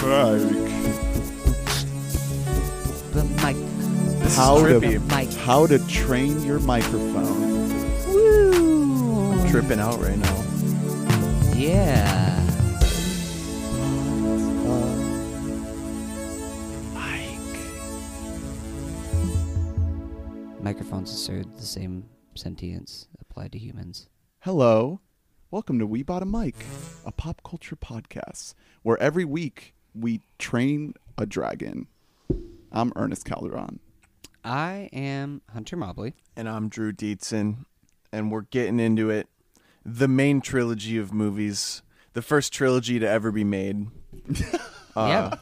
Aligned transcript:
bought 0.00 0.34
a 0.34 0.38
mic. 0.38 0.74
The 3.12 3.24
mic. 3.42 3.56
This 4.22 4.36
How 4.36 4.56
is 4.56 4.62
to 4.82 4.88
trippy. 4.88 5.16
Mic. 5.16 5.32
how 5.40 5.66
to 5.66 5.78
train 5.86 6.42
your 6.44 6.58
microphone. 6.60 7.68
Woo. 8.12 9.32
I'm 9.32 9.50
tripping 9.50 9.78
out 9.80 10.00
right 10.00 10.18
now. 10.18 10.44
Yeah. 11.54 12.40
Uh, 14.66 15.00
Microphones 20.60 21.12
assert 21.12 21.54
the 21.56 21.62
same 21.66 22.06
sentience 22.34 23.08
applied 23.20 23.52
to 23.52 23.58
humans. 23.58 24.08
Hello, 24.40 25.00
welcome 25.50 25.78
to 25.78 25.86
We 25.86 26.02
Bought 26.02 26.22
a 26.22 26.26
Mic, 26.26 26.54
a 27.04 27.12
pop 27.12 27.42
culture 27.44 27.76
podcast 27.76 28.54
where 28.82 29.00
every 29.00 29.24
week 29.24 29.73
we 29.94 30.20
train 30.38 30.94
a 31.18 31.26
dragon. 31.26 31.86
I'm 32.72 32.92
Ernest 32.96 33.24
Calderon. 33.24 33.78
I 34.44 34.88
am 34.92 35.40
Hunter 35.52 35.76
Mobley. 35.76 36.14
And 36.36 36.48
I'm 36.48 36.68
Drew 36.68 36.92
Dietzen, 36.92 37.64
and 38.12 38.30
we're 38.30 38.42
getting 38.42 38.80
into 38.80 39.10
it. 39.10 39.28
The 39.84 40.08
main 40.08 40.40
trilogy 40.40 40.98
of 40.98 41.12
movies, 41.12 41.82
the 42.14 42.22
first 42.22 42.52
trilogy 42.52 42.98
to 42.98 43.08
ever 43.08 43.30
be 43.32 43.44
made. 43.44 43.86
Uh, 44.96 45.36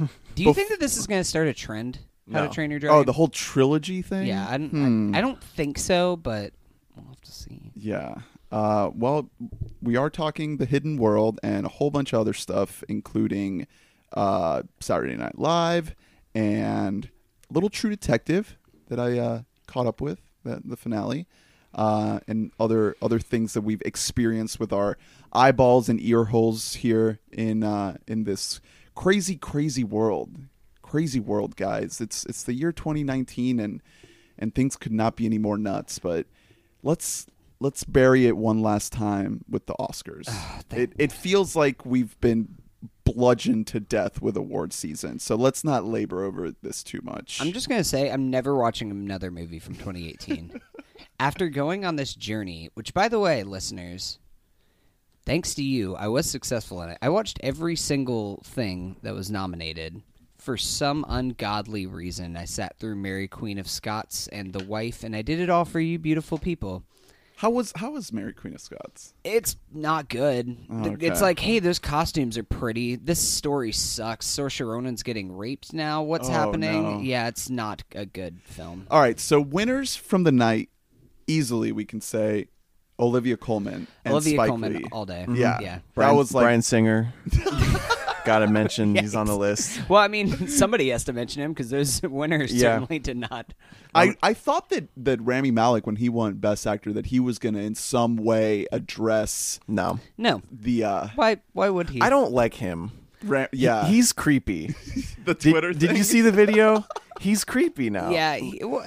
yeah. 0.00 0.08
Do 0.34 0.42
you 0.42 0.48
bef- 0.50 0.56
think 0.56 0.70
that 0.70 0.80
this 0.80 0.96
is 0.96 1.06
going 1.06 1.20
to 1.20 1.24
start 1.24 1.46
a 1.46 1.54
trend? 1.54 2.00
How 2.32 2.40
No. 2.40 2.48
to 2.48 2.52
Train 2.52 2.68
Your 2.72 2.80
Dragon? 2.80 2.98
Oh, 2.98 3.04
the 3.04 3.12
whole 3.12 3.28
trilogy 3.28 4.02
thing? 4.02 4.26
yeah. 4.26 4.44
I 4.50 4.58
don't, 4.58 4.70
Hmm. 4.70 5.14
I, 5.14 5.18
I 5.18 5.20
don't 5.20 5.40
think 5.40 5.78
so, 5.78 6.16
but 6.16 6.52
we'll 6.96 7.06
have 7.06 7.20
to 7.20 7.30
see. 7.30 7.70
Yeah. 7.76 8.16
Uh, 8.52 8.90
well, 8.94 9.30
we 9.80 9.96
are 9.96 10.10
talking 10.10 10.58
The 10.58 10.66
Hidden 10.66 10.98
World 10.98 11.40
and 11.42 11.64
a 11.64 11.70
whole 11.70 11.90
bunch 11.90 12.12
of 12.12 12.20
other 12.20 12.34
stuff, 12.34 12.84
including 12.86 13.66
uh, 14.12 14.62
Saturday 14.78 15.16
Night 15.16 15.38
Live 15.38 15.96
and 16.34 17.08
Little 17.50 17.70
True 17.70 17.88
Detective 17.88 18.58
that 18.88 19.00
I 19.00 19.18
uh, 19.18 19.42
caught 19.66 19.86
up 19.86 20.02
with, 20.02 20.20
the, 20.44 20.60
the 20.62 20.76
finale, 20.76 21.26
uh, 21.74 22.20
and 22.28 22.52
other 22.60 22.94
other 23.00 23.18
things 23.18 23.54
that 23.54 23.62
we've 23.62 23.80
experienced 23.86 24.60
with 24.60 24.70
our 24.70 24.98
eyeballs 25.32 25.88
and 25.88 25.98
ear 26.02 26.24
holes 26.24 26.74
here 26.74 27.20
in 27.32 27.64
uh, 27.64 27.96
in 28.06 28.24
this 28.24 28.60
crazy, 28.94 29.36
crazy 29.36 29.82
world. 29.82 30.36
Crazy 30.82 31.20
world, 31.20 31.56
guys. 31.56 32.02
It's 32.02 32.26
it's 32.26 32.42
the 32.42 32.52
year 32.52 32.70
2019, 32.70 33.58
and 33.58 33.80
and 34.38 34.54
things 34.54 34.76
could 34.76 34.92
not 34.92 35.16
be 35.16 35.24
any 35.24 35.38
more 35.38 35.56
nuts. 35.56 35.98
But 35.98 36.26
let's 36.82 37.26
let's 37.62 37.84
bury 37.84 38.26
it 38.26 38.36
one 38.36 38.60
last 38.60 38.92
time 38.92 39.44
with 39.48 39.66
the 39.66 39.74
Oscars. 39.74 40.24
Ah, 40.28 40.60
it 40.72 40.92
it 40.98 41.12
feels 41.12 41.54
like 41.54 41.86
we've 41.86 42.20
been 42.20 42.56
bludgeoned 43.04 43.66
to 43.68 43.80
death 43.80 44.20
with 44.20 44.36
award 44.36 44.72
season. 44.72 45.18
So 45.18 45.36
let's 45.36 45.64
not 45.64 45.84
labor 45.84 46.24
over 46.24 46.52
this 46.62 46.82
too 46.82 47.00
much. 47.02 47.40
I'm 47.40 47.52
just 47.52 47.68
gonna 47.68 47.84
say 47.84 48.10
I'm 48.10 48.30
never 48.30 48.56
watching 48.56 48.90
another 48.90 49.30
movie 49.30 49.60
from 49.60 49.74
2018. 49.76 50.60
After 51.20 51.48
going 51.48 51.84
on 51.84 51.96
this 51.96 52.14
journey, 52.14 52.70
which 52.74 52.92
by 52.92 53.08
the 53.08 53.20
way, 53.20 53.44
listeners, 53.44 54.18
thanks 55.24 55.54
to 55.54 55.62
you, 55.62 55.94
I 55.94 56.08
was 56.08 56.28
successful 56.28 56.82
in 56.82 56.90
it. 56.90 56.98
I 57.00 57.08
watched 57.10 57.38
every 57.42 57.76
single 57.76 58.42
thing 58.44 58.96
that 59.02 59.14
was 59.14 59.30
nominated. 59.30 60.02
For 60.38 60.56
some 60.56 61.06
ungodly 61.08 61.86
reason, 61.86 62.36
I 62.36 62.46
sat 62.46 62.76
through 62.76 62.96
Mary 62.96 63.28
Queen 63.28 63.58
of 63.58 63.68
Scots 63.68 64.26
and 64.26 64.52
The 64.52 64.64
Wife, 64.64 65.04
and 65.04 65.14
I 65.14 65.22
did 65.22 65.38
it 65.38 65.48
all 65.48 65.64
for 65.64 65.78
you, 65.78 66.00
beautiful 66.00 66.36
people. 66.36 66.82
How 67.42 67.50
was 67.50 67.72
how 67.74 67.90
was 67.90 68.12
Mary 68.12 68.32
Queen 68.32 68.54
of 68.54 68.60
Scots? 68.60 69.14
It's 69.24 69.56
not 69.74 70.08
good. 70.08 70.56
Oh, 70.70 70.84
Th- 70.94 70.98
It's 71.10 71.20
like, 71.20 71.40
hey, 71.40 71.58
those 71.58 71.80
costumes 71.80 72.38
are 72.38 72.44
pretty. 72.44 72.94
This 72.94 73.18
story 73.18 73.72
sucks. 73.72 74.28
Saoirse 74.28 74.64
Ronan's 74.64 75.02
getting 75.02 75.36
raped 75.36 75.72
now. 75.72 76.02
What's 76.04 76.28
Oh, 76.28 76.32
happening? 76.32 76.82
no. 76.84 77.00
Yeah, 77.00 77.26
it's 77.26 77.50
not 77.50 77.82
a 77.96 78.06
good 78.06 78.40
film. 78.44 78.86
All 78.92 79.00
right, 79.00 79.18
so 79.18 79.40
winners 79.40 79.96
from 79.96 80.22
the 80.22 80.30
night 80.30 80.68
easily 81.26 81.72
we 81.72 81.84
can 81.84 82.00
say 82.00 82.46
Olivia 83.00 83.36
Colman 83.36 83.88
and 84.04 84.12
Olivia 84.14 84.34
Spike 84.34 84.48
Colman 84.48 84.74
Lee. 84.74 84.84
all 84.92 85.04
day. 85.04 85.22
Mm-hmm. 85.26 85.34
Yeah. 85.34 85.58
yeah. 85.60 85.78
Brian, 85.96 86.12
that 86.14 86.16
was 86.16 86.32
like 86.32 86.44
Bryan 86.44 86.62
Singer. 86.62 87.12
Gotta 88.24 88.46
mention 88.46 88.94
he's 88.96 89.14
on 89.14 89.26
the 89.26 89.36
list. 89.36 89.80
Well, 89.88 90.00
I 90.00 90.08
mean, 90.08 90.46
somebody 90.48 90.90
has 90.90 91.04
to 91.04 91.12
mention 91.12 91.42
him 91.42 91.52
because 91.52 91.70
those 91.70 92.00
winners 92.04 92.52
Yeah. 92.52 92.76
certainly 92.76 92.98
did 92.98 93.16
not. 93.16 93.54
I, 93.94 94.16
I 94.22 94.32
thought 94.34 94.70
that, 94.70 94.88
that 94.96 95.20
Rami 95.20 95.50
Malek, 95.50 95.86
when 95.86 95.96
he 95.96 96.08
won 96.08 96.34
Best 96.34 96.66
Actor, 96.66 96.92
that 96.94 97.06
he 97.06 97.20
was 97.20 97.38
going 97.38 97.54
to 97.54 97.60
in 97.60 97.74
some 97.74 98.16
way 98.16 98.66
address 98.72 99.60
No, 99.68 99.98
No. 100.16 100.40
the 100.50 100.84
uh, 100.84 101.08
Why? 101.14 101.38
Why 101.52 101.68
would 101.68 101.90
he? 101.90 102.00
I 102.00 102.08
don't 102.08 102.32
like 102.32 102.54
him. 102.54 102.92
Ra- 103.24 103.46
He- 103.52 103.58
yeah 103.58 103.86
he's 103.86 104.12
creepy. 104.12 104.68
the 105.24 105.34
Did, 105.34 105.50
Twitter. 105.52 105.72
did 105.72 105.88
thing. 105.88 105.96
you 105.96 106.04
see 106.04 106.20
the 106.22 106.32
video? 106.32 106.84
He's 107.20 107.44
creepy 107.44 107.88
now. 107.90 108.10
Yeah, 108.10 108.36
he, 108.36 108.58
wha- 108.64 108.86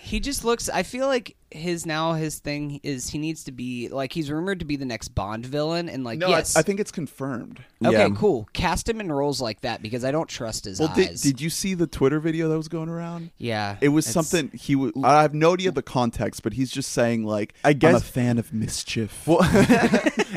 he 0.00 0.18
just 0.18 0.44
looks. 0.44 0.68
I 0.68 0.82
feel 0.82 1.06
like 1.06 1.36
his 1.54 1.86
now 1.86 2.14
his 2.14 2.38
thing 2.38 2.80
is 2.82 3.08
he 3.10 3.18
needs 3.18 3.44
to 3.44 3.52
be 3.52 3.88
like 3.88 4.12
he's 4.12 4.30
rumored 4.30 4.58
to 4.60 4.64
be 4.64 4.76
the 4.76 4.84
next 4.84 5.08
Bond 5.08 5.44
villain, 5.46 5.88
and 5.88 6.04
like 6.04 6.18
No, 6.18 6.28
yes, 6.28 6.56
I, 6.56 6.60
I 6.60 6.62
think 6.62 6.80
it's 6.80 6.90
confirmed. 6.92 7.60
okay, 7.84 7.92
Yeah. 7.96 8.08
cool. 8.16 8.48
Cast 8.52 8.88
him 8.88 9.00
in 9.00 9.10
roles 9.12 9.40
like 9.40 9.60
that 9.62 9.82
because 9.82 10.04
I 10.04 10.10
don't 10.10 10.28
trust 10.28 10.64
his 10.64 10.80
Well, 10.80 10.92
did, 10.94 11.10
eyes. 11.10 11.22
did 11.22 11.40
you 11.40 11.50
see 11.50 11.74
the 11.74 11.86
Twitter 11.86 12.20
video 12.20 12.48
that 12.48 12.56
was 12.56 12.68
going 12.68 12.88
around? 12.88 13.30
yeah, 13.38 13.76
It 13.80 13.88
was 13.90 14.06
something 14.06 14.50
he. 14.54 14.74
W- 14.74 14.92
I 15.04 15.22
have 15.22 15.34
no 15.34 15.54
idea 15.54 15.70
the 15.72 15.82
context, 15.82 16.42
but 16.42 16.54
he's 16.54 16.70
just 16.70 16.90
saying 16.92 17.24
like, 17.24 17.54
I 17.64 17.72
guess 17.72 17.90
I'm 17.90 17.96
a 17.96 18.00
fan 18.00 18.38
of 18.38 18.52
mischief. 18.52 19.26
Well, 19.26 19.40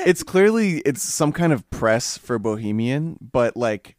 it's 0.05 0.23
clearly 0.23 0.77
it's 0.79 1.01
some 1.01 1.31
kind 1.31 1.53
of 1.53 1.69
press 1.69 2.17
for 2.17 2.37
Bohemian, 2.39 3.17
but 3.21 3.55
like, 3.57 3.95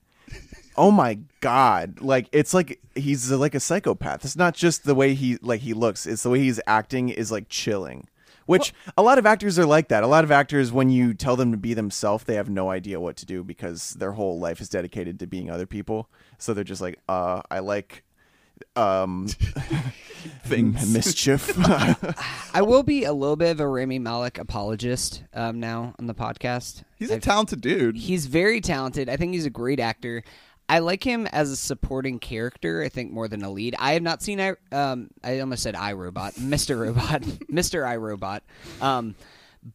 oh 0.77 0.91
my 0.91 1.19
god, 1.41 2.01
like 2.01 2.29
it's 2.33 2.53
like 2.55 2.81
he's 2.95 3.31
like 3.31 3.55
a 3.55 3.61
psychopath. 3.61 4.25
It's 4.25 4.37
not 4.37 4.55
just 4.55 4.85
the 4.85 4.95
way 4.95 5.15
he 5.15 5.39
like 5.43 5.61
he 5.61 5.73
looks; 5.75 6.07
it's 6.07 6.23
the 6.23 6.31
way 6.31 6.41
he's 6.41 6.61
acting 6.67 7.09
is 7.09 7.31
like 7.33 7.49
chilling. 7.49 8.09
Which 8.47 8.73
a 8.97 9.03
lot 9.03 9.19
of 9.19 9.27
actors 9.27 9.59
are 9.59 9.67
like 9.67 9.89
that. 9.89 10.05
A 10.05 10.07
lot 10.07 10.23
of 10.23 10.31
actors, 10.31 10.71
when 10.71 10.89
you 10.89 11.15
tell 11.15 11.35
them 11.35 11.51
to 11.51 11.57
be 11.57 11.75
themselves, 11.75 12.23
they 12.23 12.37
have 12.37 12.49
no 12.49 12.71
idea 12.71 13.01
what 13.01 13.17
to 13.17 13.27
do 13.27 13.43
because 13.43 13.95
their 13.95 14.13
whole 14.13 14.39
life 14.39 14.61
is 14.61 14.69
dedicated 14.69 15.19
to 15.19 15.27
being 15.27 15.51
other 15.51 15.67
people. 15.67 16.09
So 16.39 16.55
they're 16.55 16.63
just 16.63 16.81
like, 16.81 16.97
uh, 17.09 17.43
I 17.51 17.59
like 17.59 18.05
um 18.77 19.27
Things. 20.45 20.93
mischief. 20.93 21.53
I 22.55 22.63
will 22.63 22.83
be 22.83 23.05
a 23.05 23.13
little 23.13 23.37
bit 23.37 23.51
of 23.51 23.61
a 23.61 23.67
Rami 23.69 23.99
Malek 23.99 24.39
apologist 24.39 25.23
um, 25.35 25.61
now 25.61 25.95
on 25.99 26.07
the 26.07 26.15
podcast. 26.15 26.85
he's 26.97 27.11
a 27.11 27.15
I've- 27.15 27.21
talented 27.23 27.61
dude. 27.61 27.97
He's 27.97 28.27
very 28.27 28.61
talented. 28.61 29.09
I 29.09 29.17
think 29.17 29.35
he's 29.35 29.47
a 29.47 29.51
great 29.51 29.81
actor. 29.81 30.23
I 30.69 30.81
like 30.81 31.05
him 31.05 31.27
as 31.29 31.51
a 31.53 31.57
supporting 31.57 32.19
character. 32.19 32.83
I 32.83 32.89
think 32.89 33.13
more 33.13 33.29
than 33.29 33.43
a 33.43 33.51
lead. 33.51 33.77
I 33.79 33.93
have 33.93 34.03
not 34.03 34.23
seen. 34.23 34.41
I 34.41 34.55
um 34.73 35.11
I 35.23 35.39
almost 35.41 35.63
said 35.63 35.75
iRobot, 35.75 36.39
Mister 36.41 36.77
Robot, 36.77 37.23
Mister 37.49 37.83
iRobot. 37.83 38.41
Um, 38.81 39.15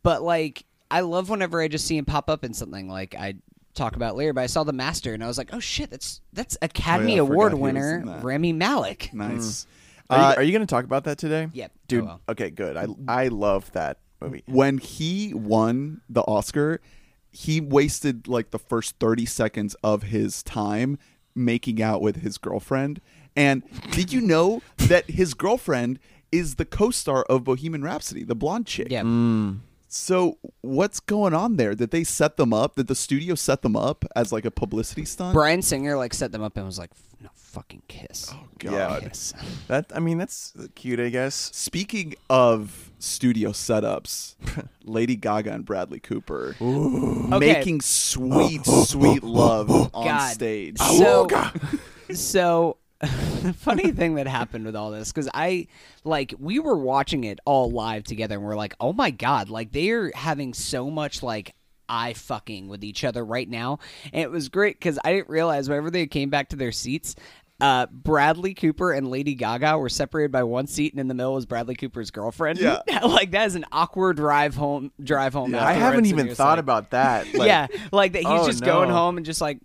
but 0.03 0.21
like 0.21 0.65
I 0.89 1.01
love 1.01 1.29
whenever 1.29 1.61
I 1.61 1.67
just 1.69 1.85
see 1.87 1.97
him 1.97 2.05
pop 2.05 2.29
up 2.29 2.43
in 2.43 2.53
something 2.53 2.89
like 2.89 3.15
I 3.15 3.35
talk 3.73 3.95
about 3.95 4.17
later. 4.17 4.33
But 4.33 4.41
I 4.41 4.47
saw 4.47 4.63
The 4.65 4.73
Master 4.73 5.13
and 5.13 5.23
I 5.23 5.27
was 5.27 5.37
like, 5.37 5.51
oh 5.53 5.59
shit, 5.61 5.89
that's 5.89 6.19
that's 6.33 6.57
Academy 6.61 7.19
Oh, 7.19 7.23
I 7.23 7.27
forgot 7.27 7.33
Award 7.33 7.53
winner 7.53 7.99
in 7.99 8.05
that. 8.07 8.23
Rami 8.23 8.51
Malek. 8.53 9.13
nice. 9.13 9.65
are, 10.09 10.17
Uh, 10.19 10.29
you, 10.31 10.35
are 10.37 10.43
you 10.43 10.51
going 10.51 10.65
to 10.67 10.69
talk 10.69 10.83
about 10.83 11.05
that 11.05 11.17
today? 11.17 11.47
Yep. 11.53 11.71
dude. 11.87 12.01
I 12.03 12.05
will. 12.07 12.21
Okay, 12.29 12.49
good. 12.49 12.75
I 12.75 12.87
I 13.07 13.27
love 13.29 13.71
that 13.71 13.99
movie. 14.19 14.43
when 14.45 14.77
he 14.77 15.33
won 15.33 16.01
the 16.09 16.21
Oscar, 16.21 16.81
he 17.31 17.61
wasted 17.61 18.27
like 18.27 18.51
the 18.51 18.59
first 18.59 18.95
30 18.99 19.25
seconds 19.25 19.75
of 19.83 20.03
his 20.03 20.43
time 20.43 20.97
making 21.33 21.81
out 21.81 22.01
with 22.01 22.17
his 22.17 22.37
girlfriend. 22.37 22.99
And 23.35 23.63
did 23.91 24.11
you 24.11 24.19
know 24.21 24.61
that 24.77 25.09
his 25.09 25.33
girlfriend 25.33 25.99
is 26.31 26.55
the 26.55 26.65
co-star 26.65 27.23
of 27.23 27.45
Bohemian 27.45 27.83
Rhapsody, 27.83 28.23
the 28.23 28.35
blonde 28.35 28.67
chick? 28.67 28.87
Yeah. 28.89 29.03
Mm. 29.03 29.59
So 29.87 30.37
what's 30.61 30.99
going 30.99 31.33
on 31.33 31.55
there? 31.57 31.75
Did 31.75 31.91
they 31.91 32.03
set 32.03 32.37
them 32.37 32.53
up? 32.53 32.75
Did 32.75 32.87
the 32.87 32.95
studio 32.95 33.35
set 33.35 33.61
them 33.61 33.75
up 33.75 34.05
as 34.15 34.31
like 34.31 34.45
a 34.45 34.51
publicity 34.51 35.05
stunt? 35.05 35.33
Bryan 35.33 35.61
Singer 35.61 35.97
like 35.97 36.13
set 36.13 36.31
them 36.31 36.41
up 36.41 36.55
and 36.57 36.65
was 36.65 36.79
like, 36.79 36.91
no 37.21 37.29
fucking 37.35 37.83
kiss. 37.87 38.29
Oh 38.33 38.47
Yeah. 38.63 38.71
God. 38.71 39.03
Kiss. 39.03 39.33
That 39.67 39.91
I 39.95 39.99
mean, 39.99 40.17
that's 40.17 40.53
cute, 40.75 40.99
I 40.99 41.09
guess. 41.09 41.35
Speaking 41.53 42.15
of 42.29 42.90
studio 43.01 43.51
setups, 43.51 44.35
Lady 44.83 45.15
Gaga 45.15 45.51
and 45.53 45.65
Bradley 45.65 45.99
Cooper 45.99 46.55
Okay. 46.61 47.37
making 47.39 47.81
sweet, 47.81 48.65
sweet 48.65 49.23
love 49.23 49.69
on 49.93 50.05
God. 50.05 50.33
stage. 50.33 50.77
So, 50.77 51.27
so 52.13 52.77
the 53.01 53.53
funny 53.57 53.91
thing 53.91 54.15
that 54.15 54.27
happened 54.27 54.65
with 54.65 54.75
all 54.75 54.91
this 54.91 55.11
because 55.11 55.27
I 55.33 55.67
like 56.03 56.33
we 56.39 56.59
were 56.59 56.77
watching 56.77 57.23
it 57.23 57.39
all 57.45 57.71
live 57.71 58.03
together 58.03 58.35
and 58.35 58.43
we're 58.43 58.55
like, 58.55 58.75
oh 58.79 58.93
my 58.93 59.09
god, 59.11 59.49
like 59.49 59.71
they 59.71 59.89
are 59.89 60.11
having 60.13 60.53
so 60.53 60.89
much 60.91 61.23
like 61.23 61.55
eye 61.89 62.13
fucking 62.13 62.67
with 62.69 62.83
each 62.83 63.03
other 63.03 63.25
right 63.25 63.49
now, 63.49 63.79
and 64.13 64.21
it 64.21 64.31
was 64.31 64.49
great 64.49 64.77
because 64.79 64.97
I 65.03 65.11
didn't 65.13 65.29
realize 65.29 65.67
whenever 65.67 65.89
they 65.89 66.05
came 66.07 66.29
back 66.29 66.49
to 66.49 66.55
their 66.55 66.71
seats. 66.71 67.15
Uh, 67.61 67.85
Bradley 67.91 68.55
Cooper 68.55 68.91
and 68.91 69.07
Lady 69.07 69.35
Gaga 69.35 69.77
were 69.77 69.87
separated 69.87 70.31
by 70.31 70.41
one 70.41 70.65
seat, 70.65 70.93
and 70.93 70.99
in 70.99 71.07
the 71.07 71.13
middle 71.13 71.35
was 71.35 71.45
Bradley 71.45 71.75
Cooper's 71.75 72.09
girlfriend. 72.09 72.57
Yeah. 72.57 72.79
like 73.03 73.31
that 73.31 73.45
is 73.45 73.55
an 73.55 73.65
awkward 73.71 74.17
drive 74.17 74.55
home. 74.55 74.91
Drive 75.01 75.33
home. 75.33 75.53
Yeah. 75.53 75.65
I 75.65 75.73
haven't 75.73 76.07
even 76.07 76.33
thought 76.33 76.53
like- 76.53 76.59
about 76.59 76.89
that. 76.89 77.27
Like, 77.41 77.47
yeah, 77.47 77.67
like 77.91 78.13
that. 78.13 78.19
He's 78.19 78.27
oh, 78.27 78.45
just 78.47 78.63
going 78.63 78.89
home 78.89 79.17
and 79.17 79.25
just 79.25 79.41
like, 79.41 79.59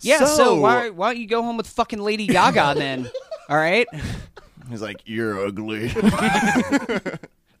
Yeah, 0.00 0.18
so, 0.20 0.36
So- 0.36 0.60
why 0.60 0.90
why 0.90 1.12
don't 1.12 1.20
you 1.20 1.26
go 1.26 1.42
home 1.42 1.56
with 1.56 1.66
fucking 1.66 1.98
Lady 1.98 2.26
Gaga 2.26 2.74
then? 2.76 3.10
All 3.48 3.56
right. 3.56 3.86
He's 4.68 4.82
like, 4.82 5.02
"You're 5.04 5.46
ugly." 5.46 5.92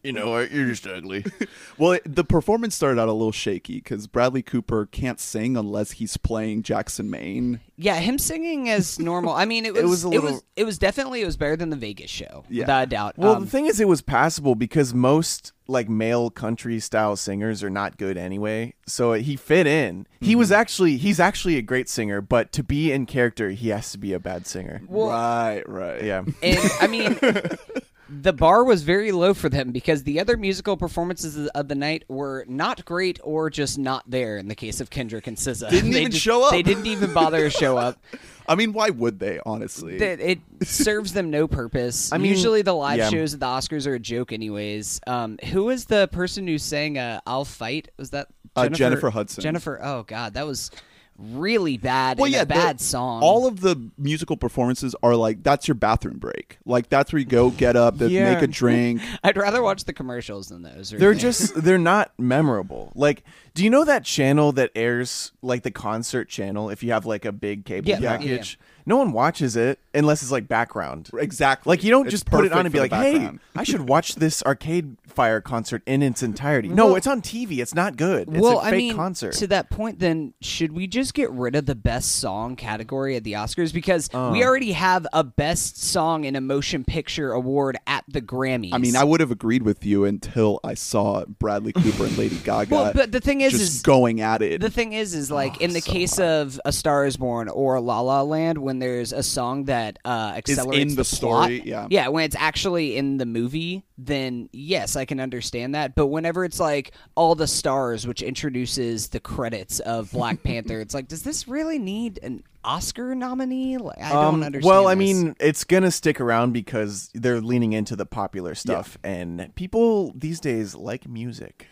You 0.06 0.12
know? 0.12 0.38
You're 0.38 0.66
just 0.68 0.86
ugly. 0.86 1.24
Well, 1.78 1.92
it- 1.92 2.02
the 2.16 2.24
performance 2.24 2.74
started 2.74 2.98
out 2.98 3.08
a 3.08 3.12
little 3.12 3.32
shaky 3.32 3.74
because 3.74 4.06
Bradley 4.06 4.40
Cooper 4.40 4.86
can't 4.86 5.20
sing 5.20 5.58
unless 5.58 5.90
he's 5.90 6.16
playing 6.16 6.62
Jackson 6.62 7.10
Maine. 7.10 7.60
Yeah, 7.76 7.96
him 7.96 8.16
singing 8.18 8.70
as 8.70 8.98
normal. 8.98 9.34
I 9.34 9.44
mean, 9.44 9.66
it 9.66 9.74
was 9.74 9.82
it 9.82 9.86
was 9.88 10.04
was, 10.04 10.12
a 10.12 10.16
it 10.16 10.22
was 10.22 10.42
it 10.56 10.64
was 10.64 10.78
definitely 10.78 11.20
it 11.20 11.26
was 11.26 11.36
better 11.36 11.54
than 11.56 11.68
the 11.68 11.76
Vegas 11.76 12.08
show, 12.10 12.44
Yeah. 12.48 12.62
without 12.62 12.82
a 12.84 12.86
doubt. 12.86 13.18
Well, 13.18 13.34
Um, 13.34 13.44
the 13.44 13.50
thing 13.50 13.66
is, 13.66 13.78
it 13.78 13.88
was 13.88 14.00
passable 14.00 14.54
because 14.54 14.94
most 14.94 15.52
like 15.68 15.88
male 15.90 16.30
country 16.30 16.78
style 16.80 17.16
singers 17.16 17.62
are 17.62 17.68
not 17.68 17.98
good 17.98 18.16
anyway. 18.16 18.72
So 18.86 19.12
he 19.14 19.36
fit 19.36 19.66
in. 19.66 20.06
He 20.20 20.34
was 20.34 20.50
actually 20.50 20.96
he's 20.96 21.20
actually 21.20 21.56
a 21.58 21.62
great 21.62 21.90
singer, 21.90 22.22
but 22.22 22.52
to 22.52 22.62
be 22.62 22.90
in 22.90 23.04
character, 23.04 23.50
he 23.50 23.68
has 23.68 23.92
to 23.92 23.98
be 23.98 24.14
a 24.14 24.18
bad 24.20 24.46
singer. 24.46 24.80
well, 24.88 25.08
right, 25.08 25.68
right. 25.68 26.02
Yeah. 26.02 26.24
and 26.42 26.58
I 26.80 26.86
mean, 26.86 27.18
the 28.08 28.32
bar 28.32 28.62
was 28.64 28.82
very 28.82 29.10
low 29.12 29.34
for 29.34 29.48
them 29.48 29.72
because 29.72 30.04
the 30.04 30.20
other 30.20 30.36
musical 30.36 30.76
performances 30.76 31.48
of 31.48 31.68
the 31.68 31.74
night 31.74 32.04
were 32.08 32.44
not 32.48 32.84
great 32.84 33.18
or 33.24 33.50
just 33.50 33.78
not 33.78 34.04
there. 34.08 34.36
In 34.38 34.48
the 34.48 34.54
case 34.54 34.80
of 34.80 34.90
Kendrick 34.90 35.26
and 35.26 35.36
SZA, 35.36 35.70
Didn't 35.70 35.90
They 35.90 36.00
even 36.00 36.12
just- 36.12 36.22
show 36.24 36.44
up. 36.44 36.52
They 36.52 36.62
didn't 36.62 36.86
even 36.86 37.12
bother 37.12 37.40
to 37.40 37.50
show 37.50 37.76
up. 37.76 37.98
I 38.48 38.54
mean, 38.54 38.72
why 38.72 38.90
would 38.90 39.18
they? 39.18 39.40
Honestly, 39.44 39.98
That 39.98 40.20
it 40.20 40.38
serves 40.62 41.12
them 41.14 41.30
no 41.30 41.48
purpose. 41.48 42.12
I 42.12 42.18
mean, 42.18 42.30
usually 42.30 42.62
the 42.62 42.74
live 42.74 42.98
yeah. 42.98 43.08
shows 43.10 43.34
at 43.34 43.40
the 43.40 43.46
Oscars 43.46 43.88
are 43.88 43.94
a 43.94 43.98
joke, 43.98 44.32
anyways. 44.32 45.00
Um, 45.08 45.38
who 45.50 45.64
was 45.64 45.86
the 45.86 46.06
person 46.12 46.46
who 46.46 46.58
sang 46.58 46.96
uh, 46.96 47.20
"I'll 47.26 47.44
Fight"? 47.44 47.88
Was 47.98 48.10
that 48.10 48.28
Uh, 48.54 48.68
Jennifer 48.68 49.10
Hudson. 49.10 49.42
Jennifer. 49.42 49.80
Oh 49.82 50.04
God, 50.04 50.34
that 50.34 50.46
was 50.46 50.70
really 51.18 51.76
bad. 51.76 52.18
well, 52.18 52.26
and 52.26 52.34
yeah, 52.34 52.44
bad 52.44 52.80
song. 52.80 53.22
All 53.22 53.46
of 53.46 53.60
the 53.60 53.90
musical 53.98 54.36
performances 54.36 54.94
are 55.02 55.16
like 55.16 55.42
that's 55.42 55.66
your 55.68 55.74
bathroom 55.74 56.18
break. 56.18 56.58
Like 56.64 56.88
that's 56.88 57.12
where 57.12 57.20
you 57.20 57.26
go, 57.26 57.50
get 57.50 57.76
up, 57.76 57.96
Yeah. 57.98 58.34
make 58.34 58.42
a 58.42 58.46
drink. 58.46 59.00
I'd 59.24 59.36
rather 59.36 59.62
watch 59.62 59.84
the 59.84 59.92
commercials 59.92 60.48
than 60.48 60.62
those. 60.62 60.90
They're 60.90 61.14
just 61.14 61.54
they're 61.62 61.78
not 61.78 62.12
memorable. 62.18 62.92
Like, 62.94 63.22
do 63.54 63.64
you 63.64 63.70
know 63.70 63.84
that 63.84 64.04
channel 64.04 64.52
that 64.52 64.70
airs 64.74 65.32
like 65.42 65.62
the 65.62 65.70
concert 65.70 66.28
channel 66.28 66.70
if 66.70 66.82
you 66.82 66.92
have 66.92 67.06
like 67.06 67.24
a 67.24 67.32
big 67.32 67.64
cable 67.64 67.88
Yeah, 67.88 67.98
yeah, 68.00 68.16
package? 68.16 68.58
No 68.88 68.96
one 68.98 69.12
watches 69.12 69.56
it 69.56 69.80
unless 69.92 70.22
it's 70.22 70.30
like 70.30 70.46
background. 70.48 71.10
Exactly. 71.18 71.70
Like 71.70 71.82
you 71.82 71.90
don't 71.90 72.06
It's 72.06 72.12
just 72.12 72.26
put 72.26 72.44
it 72.44 72.52
on 72.52 72.62
perfect 72.62 72.66
and 72.66 72.72
be 72.72 72.78
like, 72.80 72.90
the 72.90 72.96
"Hey. 73.28 73.30
I 73.56 73.64
should 73.64 73.88
watch 73.88 74.14
this 74.14 74.42
Arcade 74.44 74.96
Fire 75.08 75.40
concert 75.40 75.82
in 75.86 76.02
its 76.02 76.22
entirety." 76.22 76.68
No, 76.68 76.86
Well- 76.86 76.96
it's 76.96 77.06
on 77.06 77.20
TV. 77.20 77.60
It's 77.60 77.74
not 77.74 77.96
good. 77.96 78.28
It's 78.28 78.38
well, 78.40 78.60
a 78.60 78.64
fake 78.64 78.72
I 78.72 78.76
mean, 78.76 78.94
concert. 78.96 79.32
to 79.34 79.46
that 79.48 79.70
point, 79.70 79.98
then 79.98 80.34
should 80.40 80.72
we 80.72 80.86
just 80.86 81.14
get 81.14 81.30
rid 81.32 81.56
of 81.56 81.66
the 81.66 81.74
best 81.74 82.12
song 82.20 82.54
category 82.54 83.16
at 83.16 83.24
the 83.24 83.32
Oscars 83.32 83.72
because 83.72 84.08
Uh. 84.14 84.30
we 84.32 84.44
already 84.44 84.72
have 84.72 85.06
a 85.12 85.24
best 85.24 85.82
song 85.82 86.24
in 86.24 86.36
a 86.36 86.40
motion 86.40 86.84
picture 86.84 87.32
award 87.32 87.76
at 87.88 88.04
the 88.08 88.22
Grammys? 88.22 88.70
I 88.72 88.78
mean, 88.78 88.94
I 88.94 89.02
would 89.04 89.18
have 89.20 89.30
agreed 89.32 89.62
with 89.62 89.84
you 89.84 90.04
until 90.04 90.60
I 90.62 90.74
saw 90.74 91.24
Bradley 91.24 91.72
Cooper 91.72 92.04
and 92.04 92.16
Lady 92.16 92.36
Gaga. 92.44 92.72
Well, 92.74 92.92
but 92.94 93.10
the 93.10 93.20
thing 93.20 93.40
is, 93.40 93.52
just 93.52 93.62
is 93.76 93.82
going 93.82 94.20
at 94.20 94.42
it. 94.42 94.60
The 94.60 94.70
thing 94.70 94.92
is, 94.92 95.12
is 95.14 95.30
like 95.30 95.60
in 95.60 95.72
the 95.72 95.80
so 95.80 95.90
case 95.92 96.18
of 96.20 96.60
A 96.64 96.72
Star 96.72 97.04
Is 97.06 97.16
Born 97.16 97.48
or 97.48 97.80
La 97.80 98.00
La 98.00 98.22
Land, 98.22 98.58
when 98.58 98.75
there's 98.78 99.12
a 99.12 99.22
song 99.22 99.64
that 99.64 99.98
uh, 100.04 100.32
accelerates 100.36 100.82
in 100.82 100.88
the 100.90 101.04
plot, 101.04 101.06
story, 101.06 101.62
yeah. 101.64 101.86
yeah, 101.90 102.08
when 102.08 102.24
it's 102.24 102.36
actually 102.36 102.96
in 102.96 103.18
the 103.18 103.26
movie, 103.26 103.84
then 103.98 104.48
yes, 104.52 104.96
I 104.96 105.04
can 105.04 105.20
understand 105.20 105.74
that. 105.74 105.94
But 105.94 106.06
whenever 106.08 106.44
it's 106.44 106.60
like 106.60 106.92
all 107.14 107.34
the 107.34 107.46
stars, 107.46 108.06
which 108.06 108.22
introduces 108.22 109.08
the 109.08 109.20
credits 109.20 109.80
of 109.80 110.12
Black 110.12 110.42
Panther, 110.44 110.80
it's 110.80 110.94
like, 110.94 111.08
does 111.08 111.22
this 111.22 111.46
really 111.48 111.78
need 111.78 112.18
an 112.22 112.42
Oscar 112.64 113.14
nominee? 113.14 113.76
Like, 113.78 113.98
I 114.00 114.12
don't 114.12 114.24
Um, 114.36 114.42
understand. 114.42 114.68
Well, 114.68 114.88
I 114.88 114.94
this. 114.94 114.98
mean, 114.98 115.36
it's 115.40 115.64
gonna 115.64 115.90
stick 115.90 116.20
around 116.20 116.52
because 116.52 117.10
they're 117.14 117.40
leaning 117.40 117.72
into 117.72 117.94
the 117.96 118.06
popular 118.06 118.54
stuff, 118.54 118.98
and 119.04 119.52
people 119.54 120.12
these 120.16 120.40
days 120.40 120.74
like 120.74 121.08
music. 121.08 121.68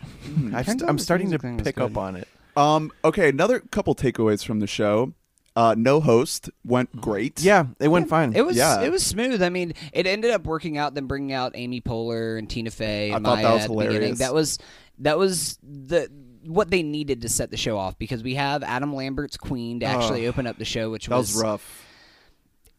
I've 0.53 0.65
st- 0.65 0.83
I'm 0.87 0.97
starting 0.99 1.27
to 1.27 1.31
music 1.31 1.41
thing 1.41 1.57
was 1.57 1.63
pick 1.63 1.77
up 1.79 1.97
on 1.97 2.15
it. 2.15 2.27
um, 2.57 2.91
okay, 3.03 3.27
another 3.29 3.59
couple 3.59 3.93
takeaways 3.95 4.45
from 4.45 4.59
the 4.61 4.67
show. 4.67 5.13
Uh, 5.55 5.73
no 5.77 6.01
host 6.01 6.49
went 6.65 6.99
great. 6.99 7.41
Yeah, 7.41 7.67
it 7.79 7.87
went 7.87 8.09
fine. 8.09 8.33
It 8.35 8.45
was 8.45 8.57
Yeah. 8.57 8.81
it 8.81 8.91
was 8.91 9.05
smooth. 9.05 9.41
I 9.41 9.49
mean, 9.49 9.73
it 9.93 10.05
ended 10.05 10.31
up 10.31 10.45
working 10.45 10.77
out, 10.77 10.95
then 10.95 11.05
bringing 11.05 11.31
out 11.31 11.53
Amy 11.55 11.79
Poehler 11.79 12.37
and 12.37 12.49
Tina 12.49 12.71
Fey 12.71 13.11
and 13.11 13.25
I 13.25 13.29
thought 13.29 13.35
Maya 13.37 13.43
that 13.43 13.53
was 13.53 13.63
at 13.63 13.69
the 13.69 13.75
beginning. 13.75 13.93
hilarious. 13.93 14.19
That 14.19 14.33
was 14.33 14.59
that 14.99 15.17
was 15.17 15.57
the 15.63 16.09
what 16.45 16.69
they 16.69 16.83
needed 16.83 17.21
to 17.21 17.29
set 17.29 17.51
the 17.51 17.57
show 17.57 17.77
off 17.77 17.97
because 17.97 18.21
we 18.21 18.35
have 18.35 18.63
Adam 18.63 18.93
Lambert's 18.93 19.37
Queen 19.37 19.79
to 19.79 19.85
actually 19.85 20.27
open 20.27 20.45
up 20.45 20.57
the 20.57 20.65
show, 20.65 20.91
which 20.91 21.07
that 21.07 21.15
was 21.15 21.35
rough. 21.41 21.83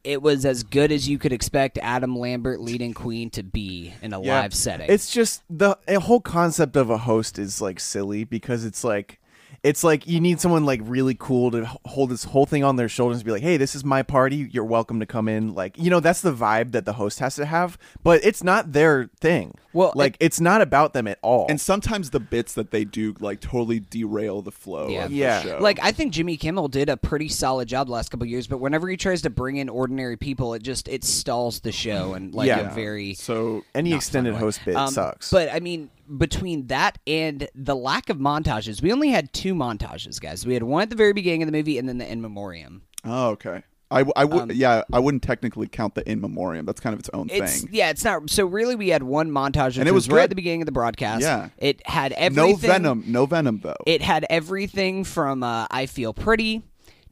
It 0.05 0.22
was 0.22 0.44
as 0.46 0.62
good 0.62 0.93
as 0.93 1.08
you 1.08 1.19
could 1.19 1.32
expect 1.32 1.79
Adam 1.82 2.14
Lambert 2.17 2.61
leading 2.61 2.94
Queen 2.94 3.29
to 3.31 3.43
be 3.43 3.93
in 4.02 4.12
a 4.12 4.20
Yeah. 4.22 4.40
live 4.40 4.55
setting. 4.55 4.87
It's 4.88 5.11
just 5.11 5.43
the 5.50 5.76
a 5.88 5.99
whole 5.99 6.20
concept 6.20 6.76
of 6.76 6.90
a 6.90 6.99
host 6.99 7.38
is 7.40 7.61
like 7.61 7.81
silly 7.81 8.22
because 8.22 8.64
it's 8.64 8.84
like 8.84 9.19
it's 9.67 9.83
like 9.83 10.07
you 10.07 10.21
need 10.21 10.41
someone 10.41 10.65
like 10.65 10.81
really 10.85 11.17
cool 11.19 11.51
to 11.51 11.65
hold 11.85 12.11
this 12.11 12.23
whole 12.23 12.47
thing 12.47 12.63
on 12.63 12.77
their 12.77 12.89
shoulders 12.89 13.19
and 13.19 13.25
be 13.25 13.33
like, 13.33 13.43
"Hey, 13.43 13.57
this 13.57 13.75
is 13.75 13.85
my 13.85 14.05
party. 14.05 14.49
You're 14.53 14.65
welcome 14.65 15.01
to 15.01 15.07
come 15.07 15.27
in." 15.27 15.55
Like, 15.55 15.77
you 15.77 15.91
know, 15.91 15.99
that's 15.99 16.21
the 16.21 16.33
vibe 16.33 16.71
that 16.71 16.85
the 16.85 16.93
host 16.93 17.19
has 17.19 17.35
to 17.35 17.47
have, 17.47 17.77
but 18.05 18.25
it's 18.25 18.45
not 18.45 18.73
their 18.73 19.11
thing. 19.21 19.55
Well, 19.76 19.93
like 19.94 20.17
it's 20.20 20.40
not 20.40 20.62
about 20.62 20.93
them 20.94 21.06
at 21.06 21.19
all. 21.23 21.46
And 21.49 21.61
sometimes 21.61 22.11
the 22.11 22.20
bits 22.20 22.55
that 22.55 22.70
they 22.70 22.84
do 22.84 23.14
like 23.20 23.40
totally 23.40 23.78
derail 23.81 24.43
the 24.43 24.50
flow 24.50 24.88
Yeah. 24.88 25.05
of 25.05 25.12
Yeah. 25.12 25.43
the 25.43 25.49
show. 25.50 25.58
Like 25.61 25.78
I 25.82 25.93
think 25.93 26.12
Jimmy 26.12 26.37
Kimmel 26.37 26.69
did 26.69 26.88
a 26.88 26.96
pretty 26.96 27.28
solid 27.28 27.69
job 27.69 27.87
the 27.88 27.93
last 27.93 28.11
couple 28.11 28.25
of 28.25 28.31
years, 28.31 28.46
but 28.46 28.58
whenever 28.58 28.88
he 28.88 28.96
tries 28.96 29.23
to 29.23 29.31
bring 29.31 29.56
in 29.58 29.69
ordinary 29.69 30.17
people, 30.17 30.55
it 30.55 30.62
just 30.62 30.88
it 30.88 31.05
stalls 31.05 31.61
the 31.61 31.73
show 31.73 32.14
and 32.14 32.34
like 32.34 32.49
Yeah. 32.49 32.70
a 32.70 32.75
very 32.75 33.14
so 33.14 33.64
any 33.75 33.93
extended 33.93 34.34
host 34.34 34.61
bit 34.64 34.76
Um, 34.76 34.90
sucks. 34.90 35.31
But 35.31 35.52
I 35.52 35.61
mean, 35.61 35.90
between 36.19 36.69
that 36.69 36.99
and 37.06 37.49
the 37.55 37.76
lack 37.76 38.08
of 38.08 38.19
montages, 38.19 38.81
we 38.81 38.93
only 38.93 39.11
had 39.11 39.32
two 39.32 39.55
montages, 39.55 40.20
guys. 40.20 40.46
We 40.46 40.55
had 40.55 40.62
one 40.62 40.82
at 40.82 40.90
the 40.90 40.96
very 40.96 41.12
beginning 41.12 41.43
of 41.43 41.46
the 41.46 41.52
movie, 41.58 41.79
and 41.79 41.89
then 41.89 41.98
the 41.98 42.10
in 42.10 42.20
memoriam. 42.22 42.82
oh, 43.05 43.29
okay. 43.31 43.62
I, 43.90 43.98
w- 44.00 44.12
I 44.16 44.24
would 44.24 44.43
Um, 44.43 44.50
yeah 44.52 44.82
I 44.93 44.98
wouldn't 44.98 45.22
technically 45.22 45.69
count 45.69 45.94
the 45.94 46.08
in 46.10 46.20
memoriam. 46.20 46.66
That's 46.66 46.81
kind 46.81 46.93
of 46.94 47.00
its 47.00 47.10
own 47.14 47.28
It's 47.31 47.60
thing. 47.60 47.70
yeah, 47.72 47.90
it's 47.90 48.05
not. 48.05 48.28
So 48.31 48.44
really, 48.46 48.74
we 48.74 48.88
had 48.88 49.02
one 49.05 49.31
montage, 49.31 49.66
which 49.66 49.78
And 49.78 49.88
it 49.88 49.93
was 49.93 50.08
right 50.08 50.16
good. 50.16 50.22
at 50.24 50.28
the 50.31 50.34
beginning 50.36 50.62
of 50.62 50.66
the 50.66 50.72
broadcast. 50.72 51.22
Yeah. 51.22 51.50
it 51.58 51.86
had 51.86 52.12
everything. 52.12 52.50
No 52.50 52.56
venom. 52.56 53.05
No 53.06 53.26
venom 53.26 53.60
though. 53.62 53.76
It 53.86 54.02
had 54.02 54.26
everything 54.28 55.05
from 55.05 55.43
uh, 55.43 55.66
"I 55.70 55.86
Feel 55.86 56.12
Pretty" 56.12 56.62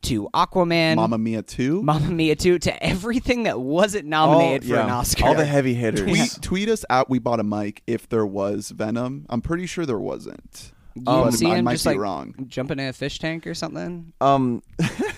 to 0.03 0.29
Aquaman, 0.35 0.97
Mamma 0.97 1.17
Mia 1.17 1.43
two. 1.43 1.83
Mamma 1.83 2.11
Mia 2.11 2.37
2 2.37 2.59
to 2.59 2.83
everything 2.85 3.45
that 3.45 3.59
wasn't 3.59 4.05
nominated 4.07 4.65
All- 4.65 4.77
for 4.77 4.83
an 4.83 4.89
yeah, 4.89 4.95
Oscar. 4.97 5.25
all 5.27 5.35
the 5.35 5.47
heavy 5.47 5.73
hitters. 5.75 6.03
tweet 6.03 6.39
tweet 6.43 6.69
us 6.69 6.85
at 6.91 7.09
we 7.09 7.19
bought 7.19 7.41
a 7.41 7.45
mic 7.45 7.83
if 7.87 8.07
there 8.11 8.27
was 8.27 8.71
venom. 8.71 9.25
I'm 9.31 9.41
pretty 9.41 9.65
sure 9.67 9.87
there 9.87 9.99
wasn't. 9.99 10.73
you 10.95 11.03
But 11.05 11.31
see 11.31 11.47
I 11.51 11.57
him 11.57 11.65
might 11.65 11.73
just 11.75 11.85
be 11.85 11.91
like 11.93 11.99
wrong. 12.01 12.35
jumping 12.49 12.81
in 12.81 12.89
a 12.89 12.93
fish 12.93 13.19
tank 13.19 13.47
or 13.47 13.55
something. 13.55 14.13
Um, 14.21 14.63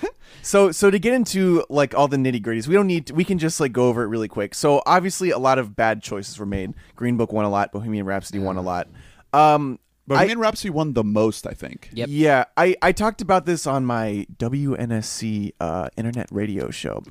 so 0.46 0.70
so 0.70 0.90
to 0.90 0.98
get 0.98 1.12
into 1.12 1.64
like 1.68 1.92
all 1.92 2.06
the 2.06 2.16
nitty 2.16 2.40
gritties, 2.40 2.68
we 2.68 2.74
don't 2.74 2.86
need. 2.86 3.08
To, 3.08 3.14
we 3.14 3.24
can 3.24 3.38
just 3.38 3.58
like 3.58 3.72
go 3.72 3.88
over 3.88 4.04
it 4.04 4.06
really 4.06 4.28
quick. 4.28 4.54
So 4.54 4.80
obviously, 4.86 5.30
a 5.30 5.38
lot 5.38 5.58
of 5.58 5.74
bad 5.74 6.02
choices 6.02 6.38
were 6.38 6.46
made. 6.46 6.74
Green 6.94 7.16
Book 7.16 7.32
won 7.32 7.44
a 7.44 7.50
lot. 7.50 7.72
Bohemian 7.72 8.06
Rhapsody 8.06 8.38
won 8.38 8.56
a 8.56 8.62
lot. 8.62 8.88
Um, 9.32 9.80
Bohemian 10.06 10.38
Rhapsody 10.38 10.70
won 10.70 10.92
the 10.92 11.02
most, 11.02 11.48
I 11.48 11.52
think. 11.52 11.90
Yep. 11.92 12.08
yeah, 12.12 12.44
I 12.56 12.76
I 12.80 12.92
talked 12.92 13.20
about 13.20 13.44
this 13.44 13.66
on 13.66 13.84
my 13.84 14.24
WNSC 14.38 15.52
uh, 15.60 15.88
internet 15.96 16.28
radio 16.30 16.70
show. 16.70 17.02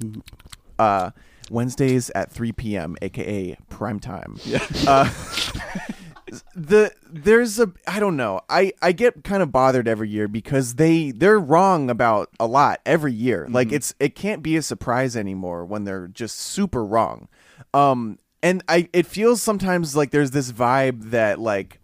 Uh, 0.79 1.11
Wednesdays 1.51 2.09
at 2.15 2.31
3 2.31 2.53
p.m., 2.53 2.95
aka 3.01 3.57
prime 3.69 3.99
time. 3.99 4.37
Yeah. 4.45 4.65
Uh, 4.87 5.11
the 6.55 6.91
there's 7.09 7.59
a 7.59 7.71
I 7.87 7.99
don't 7.99 8.17
know. 8.17 8.41
I 8.49 8.73
I 8.81 8.91
get 8.91 9.23
kind 9.23 9.43
of 9.43 9.51
bothered 9.51 9.87
every 9.87 10.09
year 10.09 10.27
because 10.27 10.75
they 10.75 11.11
they're 11.11 11.39
wrong 11.39 11.89
about 11.89 12.29
a 12.39 12.47
lot 12.47 12.81
every 12.85 13.13
year. 13.13 13.47
Like 13.49 13.71
it's 13.71 13.93
it 13.99 14.15
can't 14.15 14.41
be 14.41 14.57
a 14.57 14.61
surprise 14.61 15.15
anymore 15.15 15.65
when 15.65 15.83
they're 15.83 16.07
just 16.07 16.37
super 16.37 16.83
wrong. 16.83 17.27
Um 17.73 18.17
and 18.41 18.63
I 18.67 18.89
it 18.93 19.05
feels 19.05 19.41
sometimes 19.41 19.95
like 19.95 20.11
there's 20.11 20.31
this 20.31 20.51
vibe 20.51 21.11
that 21.11 21.39
like 21.39 21.79